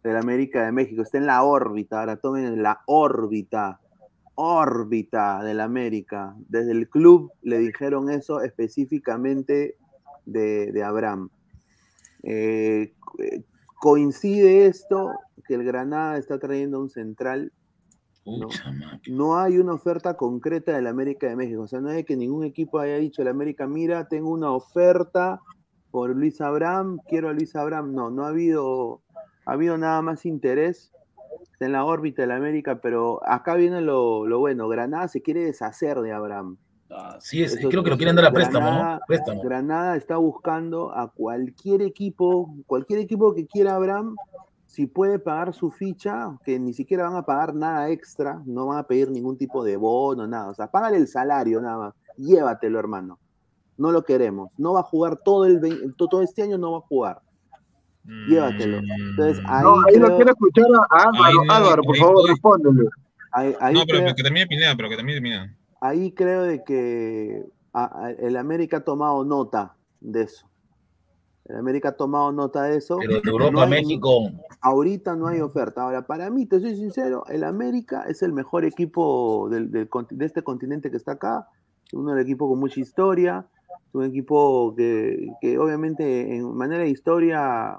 de 0.03 0.11
la 0.11 0.21
América 0.21 0.65
de 0.65 0.71
México, 0.71 1.03
está 1.03 1.19
en 1.19 1.27
la 1.27 1.43
órbita, 1.43 1.99
ahora 1.99 2.15
tomen 2.17 2.45
en 2.45 2.63
la 2.63 2.81
órbita, 2.88 3.80
órbita 4.34 5.43
de 5.43 5.53
la 5.53 5.65
América. 5.65 6.34
Desde 6.49 6.71
el 6.71 6.89
club 6.89 7.31
le 7.43 7.59
dijeron 7.59 8.09
eso 8.09 8.41
específicamente 8.41 9.77
de, 10.25 10.71
de 10.71 10.84
Abraham. 10.84 11.30
Eh, 12.23 12.91
eh, 13.19 13.43
coincide 13.80 14.65
esto 14.65 15.11
que 15.45 15.53
el 15.53 15.63
Granada 15.63 16.17
está 16.17 16.39
trayendo 16.39 16.80
un 16.80 16.89
central 16.89 17.51
no, 18.26 18.48
no 19.10 19.38
hay 19.38 19.58
una 19.58 19.74
oferta 19.74 20.16
concreta 20.16 20.74
del 20.74 20.88
América 20.88 21.28
de 21.28 21.36
México. 21.36 21.64
O 21.64 21.68
sea, 21.68 21.80
no 21.82 21.90
hay 21.90 22.04
que 22.04 22.16
ningún 22.16 22.44
equipo 22.45 22.80
haya 22.80 22.98
dicho 22.98 23.22
el 23.22 23.28
América, 23.28 23.68
mira, 23.68 24.08
tengo 24.08 24.30
una 24.32 24.52
oferta 24.52 25.41
por 25.91 26.10
Luis 26.16 26.41
Abraham, 26.41 27.00
quiero 27.08 27.30
a 27.30 27.34
Luis 27.34 27.56
Abraham. 27.56 27.94
No, 27.94 28.10
no 28.10 28.26
ha 28.26 28.30
habido, 28.30 29.02
ha 29.45 29.54
habido 29.54 29.78
nada 29.78 30.02
más 30.02 30.26
interés 30.26 30.91
en 31.60 31.72
la 31.72 31.86
órbita 31.86 32.22
del 32.24 32.32
América, 32.32 32.80
pero 32.82 33.22
acá 33.28 33.56
viene 33.56 33.82
lo, 33.82 34.26
lo 34.28 34.40
bueno. 34.40 34.68
Granada 34.68 35.08
se 35.08 35.22
quiere 35.22 35.45
deshacer 35.45 36.00
de 36.02 36.12
Abraham. 36.12 36.58
Sí, 37.20 37.41
es, 37.41 37.56
Eso- 37.56 37.70
creo 37.70 37.84
que 37.84 37.90
lo 37.90 37.98
quieren 37.98 38.16
dar 38.16 38.26
a 38.26 38.32
préstamo, 38.32 38.68
Granada- 38.68 38.95
¿no? 38.95 39.02
Préstamo. 39.08 39.41
Granada 39.41 39.95
está 39.95 40.18
buscando 40.18 40.95
a 40.95 41.12
cualquier 41.12 41.82
equipo, 41.82 42.54
cualquier 42.68 43.00
equipo 43.00 43.34
que 43.34 43.48
quiera 43.48 43.76
Abraham, 43.76 44.16
si 44.74 44.88
puede 44.88 45.20
pagar 45.20 45.54
su 45.54 45.70
ficha, 45.70 46.36
que 46.44 46.58
ni 46.60 46.74
siquiera 46.74 47.04
van 47.08 47.16
a 47.16 47.22
pagar 47.28 47.54
nada 47.54 47.90
extra, 47.91 48.41
no 48.45 48.66
van 48.66 48.80
a 48.80 48.88
pedir 48.88 49.12
ningún 49.12 49.38
tipo 49.38 49.64
de 49.64 49.78
bono, 49.78 50.26
nada. 50.26 50.50
O 50.50 50.56
sea, 50.56 50.66
págale 50.72 50.98
el 50.98 51.08
salario 51.08 51.62
nada 51.62 51.78
más. 51.78 51.94
Llévatelo, 52.18 52.80
hermano. 52.80 53.20
No 53.78 53.91
lo 53.91 54.04
queremos. 54.04 54.50
No 54.58 54.74
va 54.74 54.80
a 54.80 54.84
jugar 54.84 55.18
todo 55.24 55.45
el 55.45 55.62
todo 55.95 56.24
este 56.24 56.41
año, 56.41 56.58
no 56.58 56.72
va 56.72 56.78
a 56.80 56.82
jugar. 56.82 57.22
Llévatelo. 58.28 58.80
Entonces, 58.80 59.44
ahí, 59.45 59.64
No, 59.64 59.76
ahí 59.88 59.95
lo 60.00 60.06
creo- 60.08 60.16
quiero 60.18 60.32
escuchar 60.32 60.66
a 60.90 61.04
Álvaro. 61.04 61.24
Ahí 61.24 61.34
no, 61.48 61.54
Álvaro, 61.54 61.84
por 61.84 61.95
ahí 61.95 62.02
favor, 62.02 62.30
respóndele. 62.30 62.90
ahí- 63.32 63.56
ahí 63.60 63.74
no, 63.76 63.82
pero, 63.88 64.00
creo- 64.00 64.16
que 64.16 64.24
termine 64.24 64.48
Pineda, 64.48 64.76
pero 64.76 64.90
que 64.90 64.95
termine 64.95 65.22
Pineda. 65.22 65.56
ahí 65.82 66.12
creo 66.14 66.44
de 66.44 66.64
que 66.64 67.44
a- 67.74 68.06
a- 68.06 68.12
el 68.12 68.38
América 68.38 68.78
ha 68.78 68.84
tomado 68.84 69.24
nota 69.24 69.76
de 70.02 70.24
eso. 70.24 70.48
El 71.45 71.57
América 71.57 71.90
ha 71.90 71.91
tomado 71.98 72.32
nota 72.32 72.64
de 72.64 72.78
eso. 72.78 72.98
Pero 72.99 73.20
de 73.22 73.30
Europa, 73.30 73.64
hay- 73.64 73.70
México. 73.70 74.30
Ahorita 74.61 75.15
no 75.15 75.28
hay 75.28 75.41
oferta. 75.41 75.82
Ahora, 75.84 76.06
para 76.07 76.30
mí, 76.30 76.45
te 76.45 76.60
soy 76.61 76.76
sincero, 76.76 77.26
el 77.28 77.44
América 77.44 78.06
es 78.07 78.22
el 78.24 78.32
mejor 78.32 78.64
equipo 78.64 79.49
del, 79.49 79.70
del 79.72 79.90
de 80.11 80.26
este 80.26 80.41
continente 80.44 80.90
que 80.90 80.98
está 80.98 81.14
acá. 81.14 81.48
Uno 81.91 82.11
del 82.14 82.24
equipo 82.24 82.48
con 82.48 82.60
mucha 82.60 82.80
historia. 82.80 83.45
Un 83.91 84.06
equipo 84.06 84.74
que, 84.76 85.28
que 85.41 85.60
obviamente 85.60 86.36
en 86.36 86.56
manera 86.56 86.84
de 86.84 86.90
historia 86.90 87.78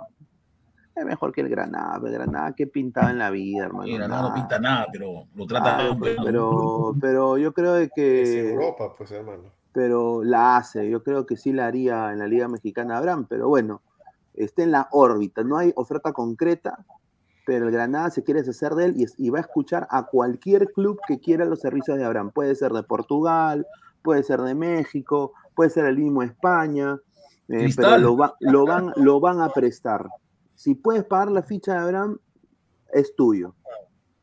es 0.94 1.04
mejor 1.04 1.32
que 1.32 1.40
el 1.40 1.48
Granada. 1.48 2.00
El 2.04 2.12
Granada 2.12 2.52
que 2.54 2.66
pintaba 2.66 3.10
en 3.10 3.18
la 3.18 3.30
vida, 3.30 3.64
hermano. 3.64 3.86
Sí, 3.86 3.94
Granada 3.94 4.28
no 4.28 4.34
pinta 4.34 4.58
nada, 4.60 4.86
pero 4.92 5.24
lo 5.34 5.46
trata 5.46 5.78
bien, 5.82 5.98
pero- 6.22 6.94
pero, 7.00 7.38
yo 7.38 7.52
creo 7.54 7.72
de 7.74 7.84
Es 7.84 7.90
que 7.94 8.50
Europa, 8.52 8.92
pues 8.96 9.10
hermano. 9.10 9.44
Pero 9.74 10.22
la 10.24 10.56
hace. 10.56 10.88
Yo 10.88 11.02
creo 11.02 11.26
que 11.26 11.36
sí 11.36 11.52
la 11.52 11.66
haría 11.66 12.12
en 12.12 12.20
la 12.20 12.26
Liga 12.28 12.48
Mexicana 12.48 12.96
Abraham, 12.96 13.26
pero 13.28 13.48
bueno, 13.48 13.82
está 14.32 14.62
en 14.62 14.70
la 14.70 14.88
órbita. 14.92 15.42
No 15.44 15.58
hay 15.58 15.72
oferta 15.76 16.12
concreta, 16.12 16.86
pero 17.44 17.66
el 17.66 17.72
Granada 17.72 18.08
se 18.10 18.22
quiere 18.22 18.40
deshacer 18.40 18.74
de 18.74 18.86
él 18.86 18.94
y, 18.96 19.04
es- 19.04 19.14
y 19.18 19.28
va 19.30 19.38
a 19.38 19.42
escuchar 19.42 19.86
a 19.90 20.04
cualquier 20.06 20.72
club 20.72 20.98
que 21.06 21.20
quiera 21.20 21.44
los 21.44 21.60
servicios 21.60 21.98
de 21.98 22.04
Abraham. 22.04 22.30
Puede 22.30 22.54
ser 22.54 22.72
de 22.72 22.82
Portugal, 22.84 23.66
puede 24.02 24.22
ser 24.22 24.40
de 24.40 24.54
México, 24.54 25.32
puede 25.54 25.70
ser 25.70 25.84
el 25.86 25.98
mismo 25.98 26.22
España, 26.22 26.98
eh, 27.48 27.68
pero 27.76 27.88
lo, 27.98 28.16
va- 28.16 28.34
lo, 28.40 28.64
van, 28.64 28.92
lo 28.96 29.20
van 29.20 29.40
a 29.40 29.48
prestar. 29.50 30.08
Si 30.54 30.74
puedes 30.74 31.04
pagar 31.04 31.30
la 31.32 31.42
ficha 31.42 31.72
de 31.74 31.78
Abraham, 31.80 32.18
es 32.92 33.14
tuyo. 33.16 33.54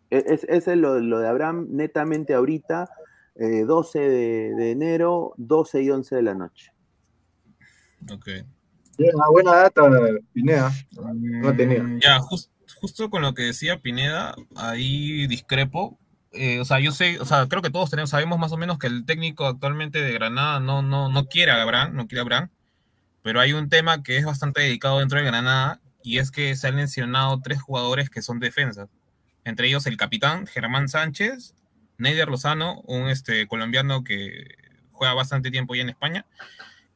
E- 0.09 0.23
Es, 0.27 0.43
ese 0.45 0.71
es 0.73 0.77
lo, 0.77 0.99
lo 0.99 1.19
de 1.19 1.27
Abraham 1.27 1.67
netamente 1.71 2.33
ahorita, 2.33 2.89
eh, 3.35 3.63
12 3.65 3.99
de, 3.99 4.55
de 4.55 4.71
enero, 4.71 5.33
12 5.37 5.81
y 5.83 5.89
11 5.91 6.15
de 6.15 6.21
la 6.23 6.33
noche. 6.35 6.71
Ok. 8.11 8.27
Una 8.97 9.29
buena 9.29 9.55
data, 9.55 9.81
Pineda. 10.33 10.71
No 10.91 11.55
tenía. 11.55 11.81
Mm, 11.83 11.99
Ya, 11.99 12.19
jus- 12.19 12.49
justo 12.75 13.09
con 13.09 13.21
lo 13.21 13.33
que 13.33 13.43
decía 13.43 13.79
Pineda, 13.81 14.35
ahí 14.55 15.27
discrepo. 15.27 15.97
Eh, 16.33 16.59
o 16.59 16.65
sea, 16.65 16.79
yo 16.79 16.91
sé, 16.91 17.19
o 17.19 17.25
sea, 17.25 17.47
creo 17.47 17.61
que 17.61 17.69
todos 17.71 17.89
tenemos, 17.89 18.09
sabemos 18.11 18.39
más 18.39 18.51
o 18.53 18.57
menos 18.57 18.77
que 18.79 18.87
el 18.87 19.05
técnico 19.05 19.45
actualmente 19.45 20.01
de 20.01 20.13
Granada 20.13 20.59
no, 20.61 20.81
no, 20.81 21.09
no 21.09 21.25
quiere 21.27 21.51
a 21.51 21.61
Abraham, 21.61 21.93
no 21.95 22.07
quiere 22.07 22.19
a 22.19 22.23
Abraham, 22.23 22.49
pero 23.21 23.41
hay 23.41 23.51
un 23.53 23.67
tema 23.69 24.01
que 24.01 24.15
es 24.17 24.23
bastante 24.25 24.61
dedicado 24.61 24.99
dentro 24.99 25.19
de 25.19 25.25
Granada 25.25 25.81
y 26.03 26.19
es 26.19 26.31
que 26.31 26.55
se 26.55 26.69
han 26.69 26.75
mencionado 26.77 27.41
tres 27.43 27.61
jugadores 27.61 28.09
que 28.09 28.21
son 28.21 28.39
defensas, 28.39 28.87
entre 29.43 29.67
ellos 29.67 29.85
el 29.87 29.97
capitán 29.97 30.47
Germán 30.47 30.87
Sánchez, 30.87 31.53
Neider 32.01 32.27
Lozano, 32.29 32.81
un 32.81 33.07
este, 33.09 33.47
colombiano 33.47 34.03
que 34.03 34.55
juega 34.91 35.13
bastante 35.13 35.51
tiempo 35.51 35.75
ya 35.75 35.83
en 35.83 35.89
España, 35.89 36.25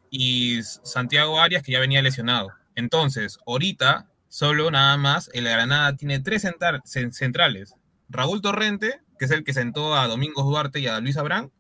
y 0.10 0.62
Santiago 0.64 1.40
Arias, 1.40 1.64
que 1.64 1.72
ya 1.72 1.80
venía 1.80 2.02
lesionado. 2.02 2.50
Entonces, 2.76 3.38
ahorita, 3.48 4.08
solo 4.28 4.70
nada 4.72 4.98
más, 4.98 5.30
el 5.34 5.46
Granada 5.46 5.96
tiene 5.96 6.20
tres 6.20 6.42
central- 6.42 6.82
cen- 6.84 7.12
centrales. 7.12 7.74
Raúl 8.10 8.42
Torrente, 8.42 9.00
que 9.18 9.26
es 9.26 9.32
el 9.32 9.44
que 9.44 9.54
sentó 9.54 9.96
a 9.96 10.08
Domingos 10.08 10.46
Duarte 10.46 10.80
y 10.80 10.88
a 10.88 11.00
Luis 11.00 11.18
Abrán. 11.18 11.52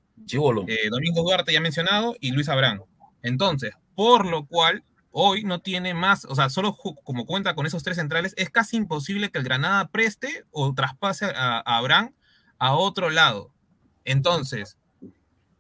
Eh, 0.68 0.90
Domingos 0.90 1.24
Duarte 1.24 1.54
ya 1.54 1.62
mencionado 1.62 2.16
y 2.20 2.32
Luis 2.32 2.50
Abrán. 2.50 2.82
Entonces, 3.24 3.74
por 3.96 4.26
lo 4.26 4.46
cual, 4.46 4.84
hoy 5.12 5.44
no 5.44 5.60
tiene 5.60 5.94
más, 5.94 6.26
o 6.26 6.36
sea, 6.36 6.50
solo 6.50 6.76
como 6.76 7.26
cuenta 7.26 7.56
con 7.56 7.66
esos 7.66 7.84
tres 7.84 7.98
centrales, 7.98 8.34
es 8.38 8.50
casi 8.50 8.78
imposible 8.78 9.30
que 9.32 9.38
el 9.40 9.44
Granada 9.46 9.88
preste 9.88 10.44
o 10.52 10.74
traspase 10.74 11.26
a, 11.26 11.64
a 11.66 11.78
Abrán 11.78 12.14
a 12.60 12.74
otro 12.76 13.10
lado. 13.10 13.52
Entonces, 14.04 14.78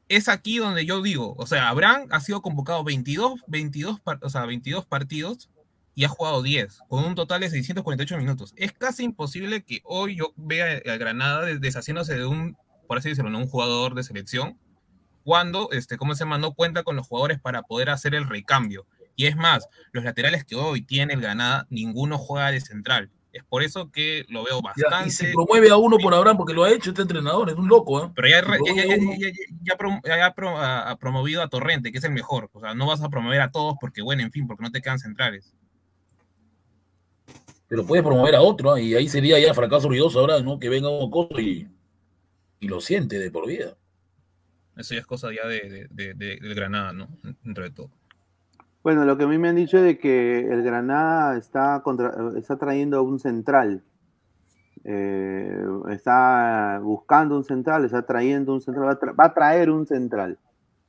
es 0.07 0.30
aquí 0.30 0.57
donde 0.57 0.85
yo 0.85 1.01
digo, 1.01 1.35
o 1.38 1.47
sea, 1.47 1.69
Abraham 1.69 2.07
ha 2.11 2.19
sido 2.19 2.41
convocado 2.41 2.84
22, 2.84 3.41
22, 3.47 3.99
par- 4.01 4.19
o 4.22 4.30
sea, 4.30 4.45
22 4.45 4.85
partidos 4.85 5.49
y 5.95 6.03
ha 6.03 6.09
jugado 6.09 6.43
10, 6.43 6.80
con 6.88 7.03
un 7.05 7.15
total 7.15 7.41
de 7.41 7.49
648 7.49 8.17
minutos. 8.17 8.53
Es 8.57 8.72
casi 8.73 9.03
imposible 9.03 9.63
que 9.63 9.81
hoy 9.84 10.17
yo 10.17 10.34
vea 10.35 10.81
a 10.93 10.97
Granada 10.97 11.41
des- 11.45 11.61
deshaciéndose 11.61 12.15
de 12.15 12.26
un, 12.26 12.57
por 12.88 12.97
así 12.99 13.09
decirlo, 13.09 13.35
un 13.38 13.47
jugador 13.47 13.95
de 13.95 14.03
selección, 14.03 14.59
cuando, 15.23 15.72
este, 15.72 15.97
¿cómo 15.97 16.13
se 16.13 16.23
llama? 16.23 16.38
No 16.38 16.53
cuenta 16.53 16.84
con 16.84 16.95
los 16.95 17.07
jugadores 17.07 17.39
para 17.39 17.63
poder 17.63 17.89
hacer 17.89 18.13
el 18.13 18.27
recambio. 18.27 18.85
Y 19.15 19.26
es 19.26 19.35
más, 19.35 19.67
los 19.91 20.03
laterales 20.03 20.43
que 20.43 20.55
hoy 20.55 20.81
tiene 20.81 21.13
el 21.13 21.22
Granada, 21.22 21.65
ninguno 21.72 22.17
juega 22.19 22.51
de 22.51 22.61
central. 22.61 23.09
Es 23.35 23.43
por 23.43 23.63
eso 23.63 23.91
que 23.91 24.25
lo 24.29 24.45
veo 24.45 24.61
bastante. 24.61 25.09
y 25.09 25.11
se 25.11 25.25
promueve 25.33 25.69
a 25.69 25.75
uno 25.75 25.97
por 25.97 26.13
Abraham 26.13 26.37
porque 26.37 26.53
lo 26.53 26.63
ha 26.63 26.71
hecho 26.71 26.91
este 26.91 27.01
entrenador, 27.01 27.49
es 27.49 27.55
un 27.57 27.67
loco, 27.67 28.01
¿eh? 28.05 28.09
Pero 28.15 28.27
ya, 28.29 28.41
ya, 28.65 28.73
ya- 28.75 28.85
ya- 28.95 29.27
ya- 29.27 29.55
ya 29.61 29.77
prom- 29.77 30.01
ya 30.05 30.25
ha 30.25 30.33
pro- 30.33 30.57
ha- 30.57 30.89
ha 30.89 30.97
promovido 30.97 31.41
a 31.41 31.49
Torrente, 31.49 31.91
que 31.91 31.97
es 31.97 32.03
el 32.05 32.11
mejor. 32.11 32.49
O 32.53 32.61
sea, 32.61 32.73
no 32.75 32.85
vas 32.87 33.01
a 33.01 33.09
promover 33.09 33.41
a 33.41 33.51
todos 33.51 33.75
porque, 33.81 34.01
bueno, 34.01 34.21
en 34.23 34.31
fin, 34.31 34.47
porque 34.47 34.63
no 34.63 34.71
te 34.71 34.81
quedan 34.81 34.99
centrales. 34.99 35.53
Pero 37.67 37.85
puede 37.85 38.03
promover 38.03 38.35
a 38.35 38.41
otro, 38.41 38.73
¿ah? 38.73 38.79
y 38.79 38.93
ahí 38.95 39.09
sería 39.09 39.37
ya 39.39 39.53
fracaso 39.53 39.89
ruidoso 39.89 40.19
ahora, 40.19 40.39
¿no? 40.41 40.57
Que 40.59 40.69
venga 40.69 40.87
un 40.89 41.09
costo 41.11 41.39
y, 41.41 41.67
y 42.59 42.67
lo 42.67 42.79
siente 42.79 43.19
de 43.19 43.31
por 43.31 43.47
vida. 43.47 43.75
Eso 44.77 44.93
ya 44.93 45.01
es 45.01 45.05
cosa 45.05 45.29
ya 45.33 45.47
de, 45.47 45.87
de- 45.89 46.13
de- 46.13 46.37
del 46.37 46.55
Granada, 46.55 46.93
¿no? 46.93 47.09
Entre 47.43 47.69
todo. 47.71 47.89
Bueno, 48.85 49.03
lo 49.03 49.17
que 49.17 49.23
a 49.23 49.27
mí 49.27 49.39
me 49.39 49.49
han 49.49 49.55
dicho 49.55 49.77
es 49.79 49.83
de 49.83 49.97
que 49.97 50.41
el 50.41 50.61
Granada 50.61 51.37
está, 51.37 51.81
contra- 51.81 52.13
está 52.37 52.55
trayendo 52.57 53.01
un 53.01 53.17
central. 53.17 53.83
Eh, 54.83 55.65
está 55.89 56.79
buscando 56.83 57.35
un 57.35 57.43
central, 57.43 57.83
está 57.85 58.05
trayendo 58.05 58.53
un 58.53 58.61
central, 58.61 58.85
va 58.87 58.91
a, 58.91 58.99
tra- 58.99 59.19
va 59.19 59.25
a 59.25 59.33
traer 59.33 59.71
un 59.71 59.87
central. 59.87 60.37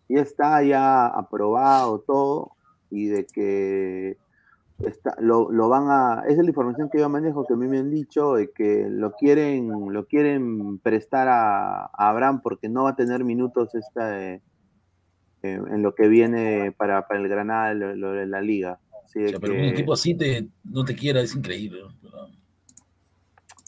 Y 0.09 0.19
está 0.19 0.63
ya 0.63 1.07
aprobado 1.07 2.01
todo 2.01 2.51
y 2.91 3.07
de 3.07 3.25
que 3.25 4.19
está, 4.81 5.17
lo, 5.19 5.51
lo 5.51 5.71
van 5.71 5.85
a... 5.89 6.25
Esa 6.27 6.33
es 6.41 6.45
la 6.45 6.51
información 6.51 6.91
que 6.91 6.99
yo 6.99 7.09
manejo, 7.09 7.47
que 7.47 7.55
a 7.55 7.57
mí 7.57 7.67
me 7.67 7.79
han 7.79 7.89
dicho, 7.91 8.35
de 8.35 8.51
que 8.51 8.89
lo 8.91 9.13
quieren, 9.13 9.71
lo 9.91 10.05
quieren 10.05 10.81
prestar 10.81 11.29
a, 11.29 11.87
Abraham 11.95 12.43
porque 12.43 12.69
no 12.69 12.85
va 12.85 12.91
a 12.91 12.97
tener 12.97 13.25
minutos 13.25 13.75
esta, 13.75 14.39
eh, 15.55 15.61
en 15.71 15.83
lo 15.83 15.95
que 15.95 16.09
viene 16.09 16.73
para, 16.73 17.07
para 17.07 17.21
el 17.21 17.29
Granada, 17.29 17.75
lo, 17.75 17.95
lo 17.95 18.13
de 18.13 18.27
la 18.27 18.41
liga. 18.41 18.79
Así 19.05 19.21
O 19.21 19.23
de 19.23 19.29
sea, 19.31 19.39
pero 19.41 19.55
que- 19.55 19.61
un 19.61 19.67
equipo 19.67 19.93
así 19.93 20.15
te, 20.17 20.49
no 20.65 20.85
te 20.85 20.95
quiera 20.95 21.21
es 21.21 21.35
increíble. 21.37 21.81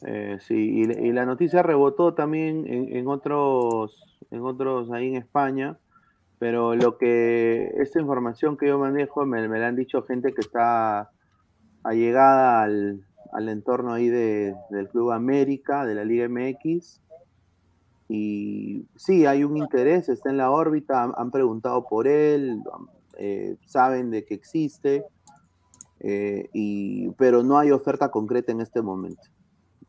Eh, 0.06 0.38
sí, 0.40 0.54
y, 0.54 0.82
y 1.08 1.12
la 1.12 1.26
noticia 1.26 1.62
rebotó 1.62 2.14
también 2.14 2.66
en, 2.66 2.96
en 2.96 3.08
otros, 3.08 4.04
en 4.30 4.42
otros 4.42 4.90
ahí 4.92 5.08
en 5.08 5.16
España, 5.16 5.76
pero 6.38 6.76
lo 6.76 6.98
que, 6.98 7.72
esta 7.78 8.00
información 8.00 8.56
que 8.56 8.68
yo 8.68 8.78
manejo 8.78 9.26
me, 9.26 9.48
me 9.48 9.58
la 9.58 9.68
han 9.68 9.76
dicho 9.76 10.02
gente 10.02 10.32
que 10.32 10.40
está 10.40 11.10
allegada 11.82 12.62
al, 12.62 13.00
al 13.32 13.48
entorno 13.48 13.92
ahí 13.92 14.08
de, 14.08 14.54
del 14.70 14.88
Club 14.88 15.10
América, 15.10 15.84
de 15.84 15.96
la 15.96 16.04
Liga 16.04 16.26
MX, 16.26 17.00
y 18.08 18.86
sí, 18.96 19.26
hay 19.26 19.44
un 19.44 19.56
interés, 19.58 20.08
está 20.08 20.30
en 20.30 20.38
la 20.38 20.50
órbita, 20.50 21.02
han, 21.02 21.12
han 21.16 21.30
preguntado 21.30 21.86
por 21.86 22.08
él, 22.08 22.62
eh, 23.18 23.56
saben 23.66 24.10
de 24.10 24.24
que 24.24 24.34
existe, 24.34 25.04
eh, 26.00 26.48
y, 26.52 27.10
pero 27.12 27.42
no 27.42 27.58
hay 27.58 27.70
oferta 27.70 28.10
concreta 28.10 28.52
en 28.52 28.60
este 28.60 28.80
momento. 28.80 29.22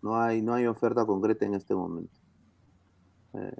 No 0.01 0.19
hay, 0.19 0.41
no 0.41 0.53
hay 0.53 0.65
oferta 0.65 1.05
concreta 1.05 1.45
en 1.45 1.53
este 1.53 1.75
momento. 1.75 2.13
Eh, 3.33 3.53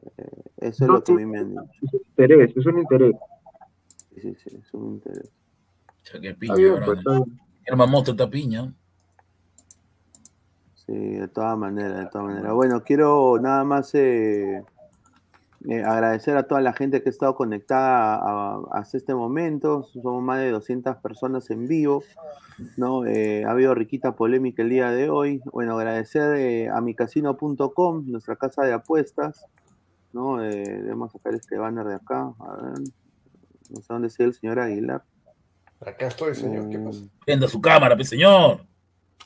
eso 0.57 0.83
es 0.83 0.87
No, 0.87 0.93
lo 0.93 1.03
que 1.03 1.11
a 1.11 1.15
mí 1.15 1.25
me 1.25 1.39
han 1.39 1.49
dicho. 1.51 1.63
Es 1.83 1.93
un 1.93 1.99
interés, 2.07 2.57
es 2.57 2.65
un 2.65 2.79
interés. 2.79 3.15
Sí, 4.15 4.21
sí, 4.21 4.35
sí, 4.43 4.57
es 4.57 4.73
un 4.73 4.93
interés. 4.95 5.31
O 5.87 6.05
sea, 6.05 6.19
que 6.19 6.33
piña, 6.33 6.71
ahora, 6.71 6.85
pues, 6.85 6.99
está 6.99 8.11
está 8.11 8.29
piña. 8.29 8.73
Sí, 10.89 10.97
de 11.17 11.27
todas 11.27 11.55
maneras, 11.55 11.99
de 11.99 12.05
todas 12.07 12.27
maneras. 12.29 12.51
Bueno, 12.53 12.83
quiero 12.83 13.37
nada 13.39 13.63
más 13.63 13.93
eh, 13.93 14.63
eh, 15.69 15.83
agradecer 15.83 16.35
a 16.35 16.43
toda 16.47 16.61
la 16.61 16.73
gente 16.73 17.03
que 17.03 17.09
ha 17.09 17.11
estado 17.11 17.35
conectada 17.35 18.15
a- 18.15 18.61
hasta 18.71 18.97
este 18.97 19.13
momento. 19.13 19.83
Somos 19.83 20.23
más 20.23 20.39
de 20.39 20.49
200 20.49 20.95
personas 20.97 21.49
en 21.51 21.67
vivo. 21.67 22.03
¿no? 22.75 23.05
Eh, 23.05 23.45
ha 23.45 23.51
habido 23.51 23.75
riquita 23.75 24.15
polémica 24.15 24.63
el 24.63 24.69
día 24.69 24.89
de 24.89 25.09
hoy. 25.11 25.41
Bueno, 25.53 25.77
agradecer 25.77 26.35
eh, 26.37 26.69
a 26.69 26.81
micasino.com, 26.81 28.05
nuestra 28.07 28.35
casa 28.35 28.63
de 28.63 28.73
apuestas. 28.73 29.45
¿no? 30.11 30.43
Eh, 30.43 30.89
a 30.91 31.09
sacar 31.09 31.35
este 31.35 31.57
banner 31.57 31.85
de 31.85 31.95
acá. 31.95 32.33
A 32.39 32.55
ver. 32.63 32.79
No 33.69 33.75
sé 33.81 33.85
dónde 33.89 34.07
está 34.07 34.23
el 34.23 34.33
señor 34.33 34.59
Aguilar. 34.59 35.03
Acá 35.85 36.07
estoy, 36.07 36.33
señor. 36.33 36.67
¿Qué 36.69 36.79
pasa? 36.79 37.01
Venda 37.27 37.47
su 37.47 37.61
cámara, 37.61 37.95
señor. 38.03 38.65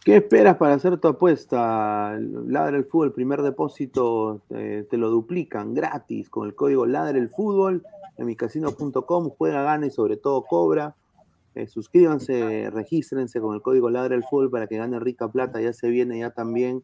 ¿Qué 0.03 0.17
esperas 0.17 0.57
para 0.57 0.73
hacer 0.73 0.97
tu 0.97 1.07
apuesta? 1.07 2.17
Ladra 2.19 2.75
el 2.75 2.83
fútbol, 2.83 3.13
primer 3.13 3.41
depósito 3.41 4.41
eh, 4.49 4.85
te 4.89 4.97
lo 4.97 5.09
duplican 5.09 5.73
gratis 5.73 6.29
con 6.29 6.45
el 6.45 6.55
código 6.55 6.85
Ladra 6.85 7.17
el 7.17 7.29
fútbol 7.29 7.85
en 8.17 8.25
micasino.com. 8.25 9.29
Juega, 9.29 9.63
gana 9.63 9.85
y 9.85 9.91
sobre 9.91 10.17
todo 10.17 10.43
cobra. 10.43 10.95
Eh, 11.55 11.67
suscríbanse, 11.67 12.69
regístrense 12.71 13.39
con 13.39 13.55
el 13.55 13.61
código 13.61 13.89
Ladra 13.89 14.15
el 14.15 14.23
fútbol 14.23 14.49
para 14.49 14.67
que 14.67 14.77
gane 14.77 14.99
rica 14.99 15.29
plata. 15.29 15.61
Ya 15.61 15.71
se 15.71 15.87
viene 15.89 16.19
ya 16.19 16.31
también 16.31 16.83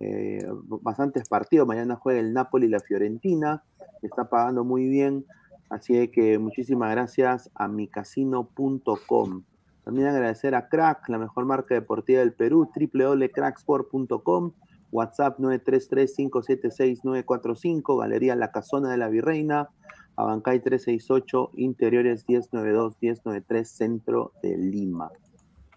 eh, 0.00 0.46
bastantes 0.66 1.26
partidos. 1.28 1.66
Mañana 1.66 1.96
juega 1.96 2.20
el 2.20 2.34
Napoli 2.34 2.66
y 2.66 2.70
la 2.70 2.80
Fiorentina. 2.80 3.62
Está 4.02 4.28
pagando 4.28 4.64
muy 4.64 4.88
bien. 4.88 5.24
Así 5.70 6.08
que 6.08 6.38
muchísimas 6.38 6.90
gracias 6.90 7.50
a 7.54 7.68
micasino.com. 7.68 9.42
También 9.88 10.08
agradecer 10.08 10.54
a 10.54 10.68
Crack, 10.68 11.08
la 11.08 11.16
mejor 11.16 11.46
marca 11.46 11.74
deportiva 11.74 12.20
del 12.20 12.34
Perú, 12.34 12.68
www.cracksport.com, 12.76 14.52
WhatsApp 14.92 15.38
933-576-945, 15.38 17.98
Galería 17.98 18.36
La 18.36 18.52
Casona 18.52 18.90
de 18.90 18.98
la 18.98 19.08
Virreina, 19.08 19.70
Abancay 20.14 20.60
368, 20.60 21.52
Interiores 21.54 22.26
1092-1093, 22.26 23.64
Centro 23.64 24.32
de 24.42 24.58
Lima. 24.58 25.10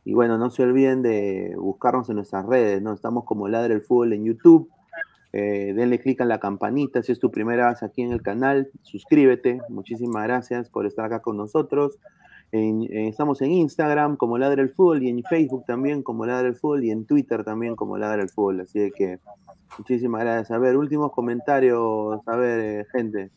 Y 0.04 0.14
bueno, 0.14 0.38
no 0.38 0.50
se 0.50 0.64
olviden 0.64 1.04
de 1.04 1.56
buscarnos 1.58 2.10
en 2.10 2.18
nuestras 2.18 2.46
redes, 2.46 2.82
¿no? 2.82 2.92
Estamos 2.92 3.24
como 3.24 3.48
Ladre 3.48 3.76
el 3.76 3.82
Fútbol 3.82 4.12
en 4.12 4.26
YouTube. 4.26 4.70
Eh, 5.34 5.74
denle 5.74 6.00
clic 6.00 6.20
a 6.22 6.26
la 6.26 6.40
campanita 6.40 7.02
si 7.02 7.14
es 7.14 7.20
tu 7.20 7.32
primera 7.32 7.70
vez 7.70 7.84
aquí 7.84 8.02
en 8.02 8.12
el 8.12 8.22
canal. 8.22 8.70
Suscríbete. 8.84 9.62
Muchísimas 9.70 10.24
gracias 10.24 10.70
por 10.70 10.86
estar 10.86 11.06
acá 11.06 11.22
con 11.22 11.38
nosotros. 11.38 11.98
Eh, 12.52 13.08
estamos 13.08 13.42
en 13.42 13.52
Instagram 13.52 14.18
como 14.18 14.38
Ladre 14.38 14.62
el 14.64 14.72
Fútbol 14.72 15.04
y 15.04 15.10
en 15.10 15.24
Facebook 15.24 15.64
también 15.66 16.04
como 16.04 16.26
Ladre 16.26 16.50
el 16.50 16.56
Fútbol 16.56 16.84
y 16.84 16.92
en 16.92 17.06
Twitter 17.06 17.46
también 17.46 17.78
como 17.78 17.98
Ladre 17.98 18.24
el 18.24 18.30
Fútbol. 18.30 18.60
Así 18.60 18.92
que 18.94 19.20
muchísimas 19.78 20.22
gracias. 20.22 20.52
A 20.52 20.58
ver, 20.58 20.76
últimos 20.76 21.14
comentarios. 21.14 22.20
A 22.28 22.36
ver, 22.36 22.60
eh, 22.82 22.86
gente. 22.92 23.30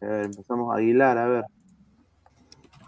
A 0.00 0.22
empezamos 0.22 0.74
Aguilar, 0.76 1.16
a 1.16 1.26
ver. 1.28 1.44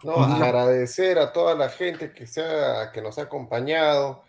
No, 0.05 0.16
agradecer 0.16 1.18
a 1.18 1.32
toda 1.32 1.55
la 1.55 1.68
gente 1.68 2.12
que, 2.12 2.27
se 2.27 2.43
ha- 2.43 2.90
que 2.93 3.01
nos 3.01 3.18
ha 3.18 3.23
acompañado. 3.23 4.23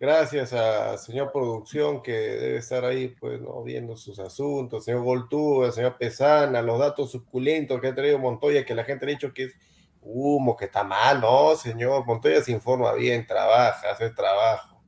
Gracias 0.00 0.54
a 0.54 0.96
señor 0.96 1.30
producción 1.30 2.02
que 2.02 2.12
debe 2.12 2.56
estar 2.56 2.84
ahí, 2.86 3.08
pues, 3.08 3.38
¿no? 3.40 3.62
viendo 3.62 3.96
sus 3.96 4.18
asuntos, 4.18 4.84
señor 4.84 5.02
Goltú, 5.02 5.70
señor 5.70 5.98
Pesana, 5.98 6.62
los 6.62 6.78
datos 6.78 7.10
suculentos 7.10 7.80
que 7.80 7.88
ha 7.88 7.94
traído 7.94 8.18
Montoya, 8.18 8.64
que 8.64 8.74
la 8.74 8.84
gente 8.84 9.04
le 9.04 9.12
ha 9.12 9.14
dicho 9.16 9.34
que 9.34 9.44
es 9.44 9.54
humo, 10.00 10.56
que 10.56 10.64
está 10.64 10.82
mal, 10.82 11.20
no, 11.20 11.54
señor. 11.54 12.06
Montoya 12.06 12.42
se 12.42 12.52
informa 12.52 12.94
bien, 12.94 13.26
trabaja, 13.26 13.90
hace 13.90 14.08
trabajo. 14.10 14.80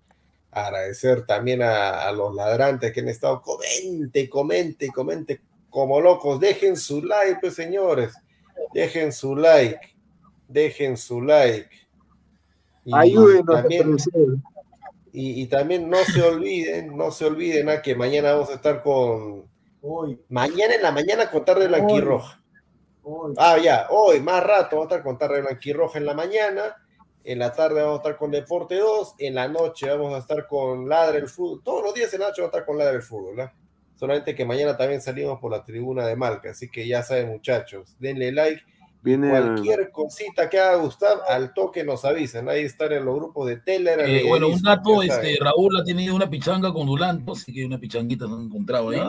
Agradecer 0.50 1.26
también 1.26 1.62
a, 1.62 2.08
a 2.08 2.12
los 2.12 2.34
ladrantes 2.34 2.92
que 2.92 3.00
han 3.00 3.08
estado, 3.08 3.42
comente, 3.42 4.28
comente, 4.30 4.88
comente 4.88 5.42
como 5.68 6.00
locos. 6.00 6.40
Dejen 6.40 6.76
su 6.76 7.02
like, 7.02 7.38
pues, 7.40 7.54
señores. 7.54 8.14
Dejen 8.72 9.12
su 9.12 9.36
like 9.36 9.92
dejen 10.52 10.96
su 10.96 11.20
like. 11.20 11.70
Y 12.84 12.94
Ayúdenos 12.94 13.46
también. 13.46 13.96
Y, 15.12 15.42
y 15.42 15.46
también 15.46 15.90
no 15.90 15.98
se 16.04 16.22
olviden, 16.22 16.96
no 16.96 17.10
se 17.10 17.26
olviden 17.26 17.68
a 17.68 17.82
que 17.82 17.94
mañana 17.94 18.32
vamos 18.32 18.50
a 18.50 18.54
estar 18.54 18.82
con. 18.82 19.50
Mañana 20.28 20.74
en 20.74 20.82
la 20.82 20.92
mañana 20.92 21.30
con 21.30 21.44
tarde 21.44 21.68
blanquirroja. 21.68 22.40
Ah, 23.36 23.58
ya, 23.58 23.88
hoy, 23.90 24.20
más 24.20 24.42
rato, 24.42 24.76
vamos 24.76 24.90
a 24.90 24.96
estar 24.96 25.02
con 25.04 25.18
tarde 25.18 25.42
blanquirroja 25.42 25.98
en 25.98 26.06
la 26.06 26.14
mañana. 26.14 26.76
En 27.24 27.38
la 27.38 27.52
tarde 27.52 27.82
vamos 27.82 27.96
a 27.96 28.02
estar 28.02 28.16
con 28.16 28.30
Deporte 28.30 28.76
2. 28.76 29.16
En 29.18 29.34
la 29.34 29.48
noche 29.48 29.88
vamos 29.88 30.14
a 30.14 30.18
estar 30.18 30.46
con 30.46 30.88
Ladre 30.88 31.18
el 31.18 31.28
Fútbol. 31.28 31.62
Todos 31.62 31.84
los 31.84 31.94
días 31.94 32.12
en 32.14 32.20
la 32.20 32.28
noche 32.28 32.42
vamos 32.42 32.54
a 32.54 32.56
estar 32.58 32.66
con 32.66 32.78
Ladre 32.78 32.96
el 32.96 33.02
Fútbol, 33.02 33.36
¿no? 33.36 33.52
Solamente 33.96 34.34
que 34.34 34.44
mañana 34.44 34.76
también 34.76 35.00
salimos 35.00 35.38
por 35.40 35.52
la 35.52 35.64
tribuna 35.64 36.06
de 36.06 36.16
Malca. 36.16 36.50
Así 36.50 36.68
que 36.68 36.86
ya 36.88 37.02
saben, 37.02 37.28
muchachos, 37.28 37.96
denle 38.00 38.32
like. 38.32 38.62
Viene 39.04 39.30
Cualquier 39.30 39.90
cosita 39.90 40.48
que 40.48 40.60
haga 40.60 40.76
gustar, 40.76 41.18
al 41.28 41.52
toque 41.52 41.82
nos 41.82 42.04
avisan. 42.04 42.48
Ahí 42.48 42.62
están 42.62 42.92
en 42.92 43.04
los 43.04 43.16
grupos 43.16 43.48
de 43.48 43.56
Telegram. 43.56 44.08
Eh, 44.08 44.22
bueno, 44.28 44.46
un 44.46 44.62
dato, 44.62 45.02
este. 45.02 45.38
Raúl 45.40 45.76
ha 45.80 45.82
tenido 45.82 46.14
una 46.14 46.30
pichanga 46.30 46.72
con 46.72 46.86
Dulanto, 46.86 47.32
así 47.32 47.52
que 47.52 47.64
una 47.64 47.78
pichanguita 47.78 48.28
se 48.28 48.32
han 48.32 48.42
encontrado 48.42 48.90
ahí. 48.90 49.00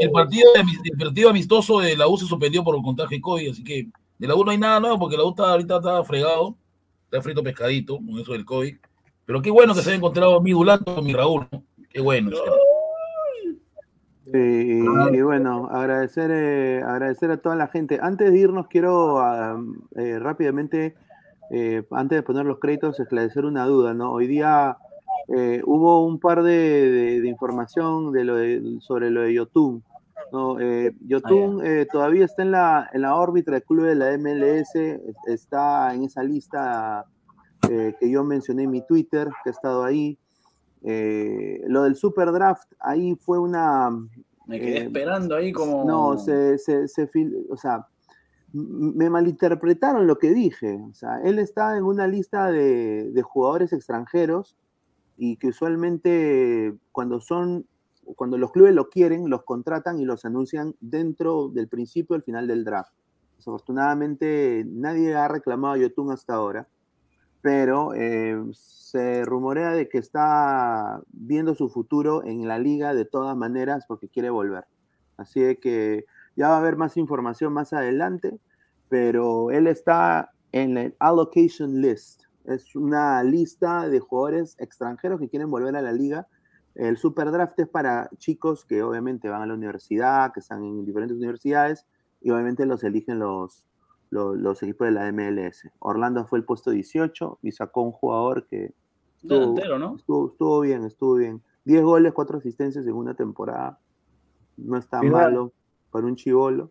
El 0.00 0.10
partido, 0.10 0.48
el 0.54 0.98
partido 0.98 1.28
amistoso 1.28 1.80
de 1.80 1.94
la 1.94 2.08
U 2.08 2.16
se 2.16 2.24
suspendió 2.24 2.64
por 2.64 2.74
un 2.74 2.82
contagio 2.82 3.18
de 3.18 3.20
COVID, 3.20 3.50
así 3.50 3.62
que 3.62 3.88
de 4.18 4.26
la 4.26 4.34
U 4.34 4.42
no 4.42 4.52
hay 4.52 4.58
nada 4.58 4.80
nuevo 4.80 4.98
porque 4.98 5.18
la 5.18 5.24
U 5.24 5.30
está, 5.30 5.50
ahorita 5.50 5.76
está 5.76 6.02
fregado, 6.02 6.56
está 7.04 7.20
frito 7.20 7.42
pescadito 7.42 7.96
con 7.96 8.18
eso 8.18 8.32
del 8.32 8.46
COVID. 8.46 8.74
Pero 9.26 9.42
qué 9.42 9.50
bueno 9.50 9.74
que 9.74 9.82
se 9.82 9.90
haya 9.90 9.98
encontrado 9.98 10.40
mi 10.40 10.52
Dulanto 10.52 10.94
con 10.94 11.04
mi 11.04 11.12
Raúl, 11.12 11.46
¿no? 11.52 11.62
Qué 11.90 12.00
bueno. 12.00 12.30
Sí, 14.32 14.38
y, 14.38 15.16
y 15.16 15.22
bueno, 15.22 15.68
agradecer, 15.70 16.30
eh, 16.32 16.82
agradecer 16.82 17.30
a 17.30 17.36
toda 17.36 17.54
la 17.56 17.68
gente. 17.68 17.98
Antes 18.00 18.30
de 18.32 18.38
irnos, 18.38 18.66
quiero 18.68 19.18
ah, 19.20 19.62
eh, 19.96 20.18
rápidamente, 20.18 20.94
eh, 21.50 21.84
antes 21.90 22.16
de 22.18 22.22
poner 22.22 22.46
los 22.46 22.58
créditos, 22.58 22.98
esclarecer 22.98 23.44
una 23.44 23.66
duda, 23.66 23.92
¿no? 23.94 24.10
Hoy 24.12 24.26
día 24.26 24.76
eh, 25.28 25.62
hubo 25.66 26.04
un 26.06 26.18
par 26.18 26.42
de, 26.42 26.50
de- 26.50 27.20
de 27.20 27.28
información 27.28 28.10
de 28.12 28.24
lo 28.24 28.36
de- 28.36 28.78
sobre 28.80 29.10
lo 29.10 29.20
de 29.22 29.34
Yotun. 29.34 29.82
¿no? 30.32 30.58
Eh, 30.58 30.94
Yotun 31.06 31.60
eh, 31.64 31.86
todavía 31.92 32.24
está 32.24 32.40
en 32.42 32.52
la, 32.52 32.88
en 32.92 33.02
la 33.02 33.16
órbita 33.16 33.52
del 33.52 33.62
club 33.64 33.84
de 33.84 33.94
la 33.94 34.12
MLS, 34.16 34.74
es- 34.74 35.14
está 35.26 35.94
en 35.94 36.04
esa 36.04 36.22
lista 36.22 37.04
que 38.00 38.10
yo 38.10 38.24
mencioné 38.24 38.64
en 38.64 38.70
mi 38.70 38.80
Twitter, 38.84 39.28
que 39.44 39.50
ha 39.50 39.52
estado 39.52 39.84
ahí. 39.84 40.18
Eh, 40.84 41.62
lo 41.66 41.82
del 41.84 41.94
Super 41.94 42.32
Draft, 42.32 42.72
ahí 42.80 43.14
fue 43.16 43.38
una. 43.38 43.90
Me 44.46 44.58
quedé 44.58 44.78
eh, 44.78 44.82
esperando 44.84 45.36
ahí 45.36 45.52
como. 45.52 45.84
No, 45.84 46.18
se, 46.18 46.58
se, 46.58 46.86
o 47.48 47.56
sea, 47.56 47.86
me 48.52 49.08
malinterpretaron 49.08 50.06
lo 50.06 50.18
que 50.18 50.32
dije. 50.32 50.80
O 50.90 50.94
sea, 50.94 51.20
él 51.22 51.38
está 51.38 51.76
en 51.76 51.84
una 51.84 52.06
lista 52.06 52.50
de, 52.50 53.10
de 53.12 53.22
jugadores 53.22 53.72
extranjeros 53.72 54.56
y 55.16 55.36
que 55.36 55.48
usualmente 55.48 56.76
cuando 56.90 57.20
son, 57.20 57.66
cuando 58.16 58.38
los 58.38 58.50
clubes 58.50 58.74
lo 58.74 58.88
quieren, 58.88 59.30
los 59.30 59.44
contratan 59.44 59.98
y 60.00 60.04
los 60.04 60.24
anuncian 60.24 60.74
dentro 60.80 61.48
del 61.48 61.68
principio 61.68 62.16
al 62.16 62.22
final 62.22 62.46
del 62.48 62.64
draft. 62.64 62.92
Desafortunadamente 63.36 64.64
nadie 64.68 65.14
ha 65.14 65.28
reclamado 65.28 65.74
a 65.74 65.78
Yotun 65.78 66.10
hasta 66.10 66.34
ahora, 66.34 66.68
pero 67.42 67.92
eh, 67.94 68.40
se 68.52 69.24
rumorea 69.24 69.72
de 69.72 69.88
que 69.88 69.98
está 69.98 71.02
viendo 71.10 71.54
su 71.54 71.68
futuro 71.68 72.24
en 72.24 72.46
la 72.46 72.58
liga 72.58 72.94
de 72.94 73.04
todas 73.04 73.36
maneras 73.36 73.84
porque 73.86 74.08
quiere 74.08 74.30
volver. 74.30 74.64
Así 75.16 75.56
que 75.56 76.06
ya 76.36 76.48
va 76.48 76.56
a 76.56 76.58
haber 76.58 76.76
más 76.76 76.96
información 76.96 77.52
más 77.52 77.72
adelante, 77.72 78.38
pero 78.88 79.50
él 79.50 79.66
está 79.66 80.30
en 80.52 80.78
el 80.78 80.94
allocation 81.00 81.80
list. 81.80 82.22
Es 82.44 82.74
una 82.76 83.22
lista 83.24 83.88
de 83.88 84.00
jugadores 84.00 84.56
extranjeros 84.58 85.20
que 85.20 85.28
quieren 85.28 85.50
volver 85.50 85.76
a 85.76 85.82
la 85.82 85.92
liga. 85.92 86.28
El 86.74 86.96
super 86.96 87.30
draft 87.30 87.58
es 87.58 87.68
para 87.68 88.08
chicos 88.18 88.64
que 88.64 88.82
obviamente 88.82 89.28
van 89.28 89.42
a 89.42 89.46
la 89.46 89.54
universidad, 89.54 90.32
que 90.32 90.40
están 90.40 90.64
en 90.64 90.84
diferentes 90.84 91.16
universidades 91.16 91.86
y 92.20 92.30
obviamente 92.30 92.66
los 92.66 92.84
eligen 92.84 93.18
los, 93.18 93.66
los, 94.12 94.36
los 94.36 94.62
equipos 94.62 94.86
de 94.86 94.92
la 94.92 95.10
MLS. 95.10 95.70
Orlando 95.78 96.26
fue 96.26 96.38
el 96.38 96.44
puesto 96.44 96.70
18 96.70 97.38
y 97.42 97.50
sacó 97.52 97.80
un 97.82 97.92
jugador 97.92 98.46
que 98.46 98.72
estuvo, 99.16 99.38
Delantero, 99.40 99.78
¿no? 99.78 99.96
estuvo, 99.96 100.28
estuvo 100.28 100.60
bien, 100.60 100.84
estuvo 100.84 101.14
bien. 101.14 101.42
10 101.64 101.82
goles, 101.82 102.12
4 102.12 102.38
asistencias 102.38 102.86
en 102.86 102.92
una 102.92 103.14
temporada. 103.14 103.78
No 104.58 104.76
está 104.76 105.00
Mira. 105.00 105.12
malo 105.12 105.52
para 105.90 106.06
un 106.06 106.14
chivolo. 106.16 106.70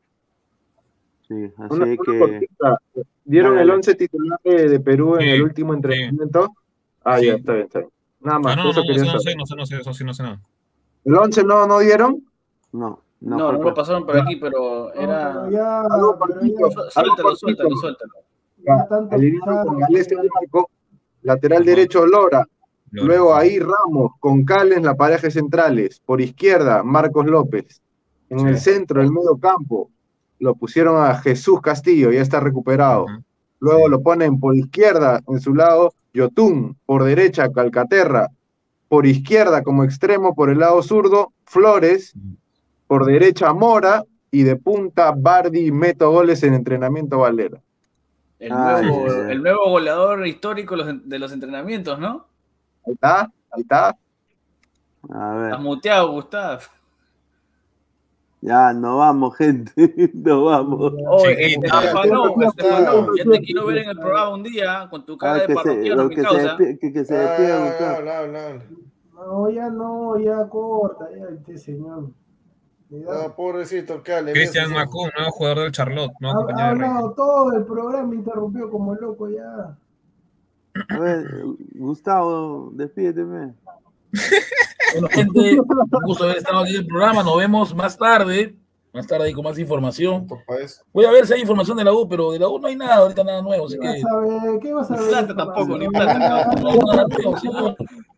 Sí, 1.27 1.33
así 1.57 1.73
Una- 1.73 1.85
una 1.85 1.85
que. 1.97 2.19
cortita. 2.19 2.77
¿Dieron 3.25 3.51
Dale, 3.51 3.61
el 3.61 3.67
dale. 3.69 3.77
11 3.77 3.95
titular 3.95 4.39
de, 4.43 4.69
de 4.69 4.79
Perú 4.79 5.15
en 5.15 5.21
Sí, 5.21 5.29
el 5.29 5.41
último 5.43 5.73
sí. 5.73 5.75
entrenamiento? 5.77 6.49
Ah, 7.03 7.17
Sí. 7.19 7.25
ya, 7.27 7.33
está 7.35 7.53
bien, 7.53 7.65
está 7.65 7.79
bien. 7.79 7.91
Nada 8.19 8.37
Ah, 8.37 8.39
más, 8.39 8.57
no, 8.57 8.63
no, 8.65 8.69
eso 8.69 8.81
no, 8.83 8.87
no, 9.13 9.19
sé, 9.19 9.35
no 9.35 9.45
sé, 9.45 9.55
no 9.55 9.65
sé, 9.65 9.77
eso 9.79 9.93
sí 9.93 10.03
no 10.03 10.13
sé 10.13 10.23
nada. 10.23 10.39
¿El 11.05 11.15
11 11.15 11.43
no, 11.43 11.65
no 11.65 11.79
dieron? 11.79 12.23
No, 12.71 12.99
No, 13.21 13.37
no, 13.37 13.51
lo 13.53 13.73
pasaron 13.73 14.05
por 14.05 14.17
aquí, 14.17 14.35
pero 14.37 14.91
era. 14.93 15.33
No, 15.33 15.41
pero 15.41 15.51
ya, 15.51 15.81
Algo 15.81 16.17
Suéltalo, 16.89 17.35
suéltalo, 17.35 17.75
suéltalo. 17.77 18.13
ya 18.57 18.87
Marco, 20.33 20.69
lateral 21.21 21.63
derecho 21.65 22.05
Lora, 22.05 22.39
Lora, 22.91 23.05
luego 23.07 23.35
ahí 23.35 23.59
Ramos, 23.59 24.13
con 24.19 24.43
Calen 24.43 24.83
la 24.83 24.95
pareja 24.95 25.29
centrales, 25.29 26.01
por 26.05 26.19
izquierda 26.19 26.83
Marcos 26.83 27.25
López, 27.27 27.81
en 28.29 28.39
Sí. 28.39 28.45
el 28.47 28.57
centro, 28.57 29.01
el 29.01 29.11
medio 29.11 29.37
campo, 29.37 29.89
lo 30.39 30.55
pusieron 30.55 31.03
a 31.03 31.13
Jesús 31.15 31.61
Castillo, 31.61 32.11
ya 32.11 32.21
está 32.21 32.39
recuperado. 32.39 33.05
Luego 33.59 33.85
Sí. 33.85 33.91
lo 33.91 34.01
ponen 34.01 34.39
por 34.39 34.55
izquierda, 34.55 35.21
en 35.27 35.39
su 35.39 35.53
lado, 35.53 35.93
Yotun, 36.13 36.75
por 36.87 37.03
derecha, 37.03 37.51
Calcaterra, 37.51 38.29
por 38.89 39.05
izquierda 39.05 39.61
como 39.63 39.83
extremo, 39.83 40.33
por 40.33 40.49
el 40.49 40.59
lado 40.59 40.81
zurdo, 40.81 41.31
Flores. 41.45 42.13
Por 42.91 43.05
derecha 43.05 43.53
Mora, 43.53 44.03
y 44.31 44.43
de 44.43 44.57
punta 44.57 45.13
Bardi, 45.15 45.71
meto 45.71 46.11
goles 46.11 46.43
en 46.43 46.53
entrenamiento 46.55 47.19
Valera. 47.19 47.61
El 48.37 48.51
Ay, 48.51 48.85
nuevo, 48.85 49.05
ay, 49.05 49.11
ay. 49.27 49.31
el 49.31 49.43
nuevo 49.43 49.69
goleador 49.69 50.27
histórico 50.27 50.75
de 50.75 51.17
los- 51.17 51.29
de 51.29 51.33
entrenamientos, 51.35 51.97
¿no? 51.97 52.25
Ahí 52.85 52.91
está, 52.91 53.31
ahí 53.49 53.61
está. 53.61 53.97
A 55.09 55.33
ver, 55.35 55.45
Estás 55.45 55.61
muteado, 55.61 56.11
Gustav. 56.11 56.59
ya, 58.41 58.73
no 58.73 58.97
vamos, 58.97 59.37
gente. 59.37 59.71
No 60.13 60.43
vamos. 60.43 60.91
Oye, 61.07 61.47
Chiquita. 61.53 61.79
Estefanón, 61.83 62.33
Ya, 62.41 62.47
Estefanón, 62.47 63.07
ya, 63.17 63.23
te 63.31 63.39
quiero 63.39 63.65
ver 63.67 63.77
en 63.77 63.89
el 63.91 63.95
programa 63.97 64.29
un 64.33 64.43
día 64.43 64.87
con 64.89 65.05
tu 65.05 65.17
cara 65.17 65.31
Ah, 65.35 65.35
de 65.37 65.47
que 65.47 65.53
se, 65.53 65.63
parroquiano, 65.63 66.03
mi 66.09 66.15
que, 66.15 66.21
se 66.21 66.27
causa. 66.27 66.57
despi- 66.57 66.77
que, 66.81 66.91
que 66.91 67.05
se 67.05 67.13
despida, 67.13 67.95
Ah. 68.03 68.59
No, 69.15 69.49
ya 69.49 69.69
no, 69.69 70.19
ya 70.19 70.45
corta, 70.49 71.07
ya 71.17 71.27
este 71.33 71.57
señor. 71.57 72.09
Ah, 73.09 73.33
pobrecito, 73.35 74.03
Cale. 74.03 74.33
Cristian 74.33 74.71
Macún, 74.71 75.09
nuevo 75.15 75.31
jugador 75.31 75.59
del 75.63 75.71
Charlotte, 75.71 76.11
nuevo 76.19 76.49
Ha, 76.57 76.69
hablado 76.69 77.13
todo 77.13 77.53
el 77.55 77.63
programa, 77.63 78.13
interrumpió 78.13 78.69
como 78.69 78.93
loco 78.95 79.29
ya. 79.29 79.77
A 80.89 80.99
ver, 80.99 81.25
Gustavo, 81.75 82.69
despídeteme. 82.73 83.53
Bueno, 84.93 85.07
gente, 85.09 85.59
un 85.59 86.03
gusto 86.05 86.25
haber 86.25 86.37
estado 86.37 86.59
aquí 86.59 86.71
en 86.71 86.81
el 86.81 86.87
programa. 86.87 87.23
Nos 87.23 87.37
vemos 87.37 87.73
más 87.73 87.97
tarde. 87.97 88.55
Más 88.93 89.07
tarde 89.07 89.27
ahí 89.27 89.33
con 89.33 89.45
más 89.45 89.57
información. 89.57 90.27
Voy 90.91 91.05
a 91.05 91.11
ver 91.11 91.25
si 91.25 91.33
hay 91.33 91.41
información 91.41 91.77
de 91.77 91.85
la 91.85 91.93
U, 91.93 92.09
pero 92.09 92.31
de 92.31 92.39
la 92.39 92.49
U 92.49 92.59
no 92.59 92.67
hay 92.67 92.75
nada, 92.75 92.95
ahorita 92.95 93.23
nada 93.23 93.41
nuevo. 93.41 93.67
Así 93.67 93.79
¿Qué 93.79 93.87
vas 93.87 93.95
que. 93.95 94.01
a 94.01 94.17
ver? 94.17 94.59
¿Qué 94.59 94.73
vas 94.73 94.91
a 94.91 94.97
ver? 94.97 95.07
Plata 95.07 95.35
tampoco, 95.35 95.77
ni 95.77 95.87
plata. 95.87 96.51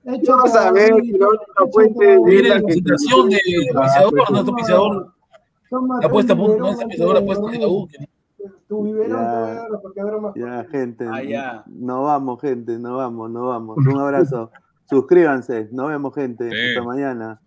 Ya, 0.03 0.11
No. 0.11 0.17
Hecho 0.17 0.35
Vamos 0.35 0.55
a 0.55 0.71
ver 0.71 0.93
si 1.01 1.11
la 1.13 1.27
única 1.27 1.71
fuente 1.71 2.19
Viene 2.25 2.49
la 2.49 2.61
presentación 2.61 3.29
de 3.29 3.39
auspiciador, 3.73 4.31
nuestro. 4.31 5.13
Toma 5.69 5.99
La 6.01 6.07
apuesta, 6.07 6.35
nuestro 6.35 6.67
auspiciador 6.67 7.17
antes 7.17 7.27
de 7.27 7.33
apuesta 7.33 7.51
de 7.51 7.59
la 7.59 7.67
U. 7.67 7.89
Tu 8.67 8.83
biberón 8.83 9.09
te 9.09 9.15
voy 9.15 9.23
a 9.23 9.53
dar 9.53 9.81
porque 9.81 10.01
habrá 10.01 10.17
más. 10.19 10.33
Ya, 10.35 10.65
gente. 10.69 11.05
Ah, 11.09 11.23
ya. 11.23 11.63
No 11.67 12.03
vamos, 12.03 12.41
gente. 12.41 12.77
No 12.77 12.97
vamos, 12.97 13.31
no 13.31 13.47
vamos. 13.47 13.77
Un 13.77 13.99
abrazo. 13.99 14.51
Suscríbanse. 14.89 15.69
Nos 15.71 15.87
vemos, 15.89 16.13
gente. 16.13 16.49
Sí. 16.49 16.57
Hasta 16.69 16.83
mañana. 16.83 17.39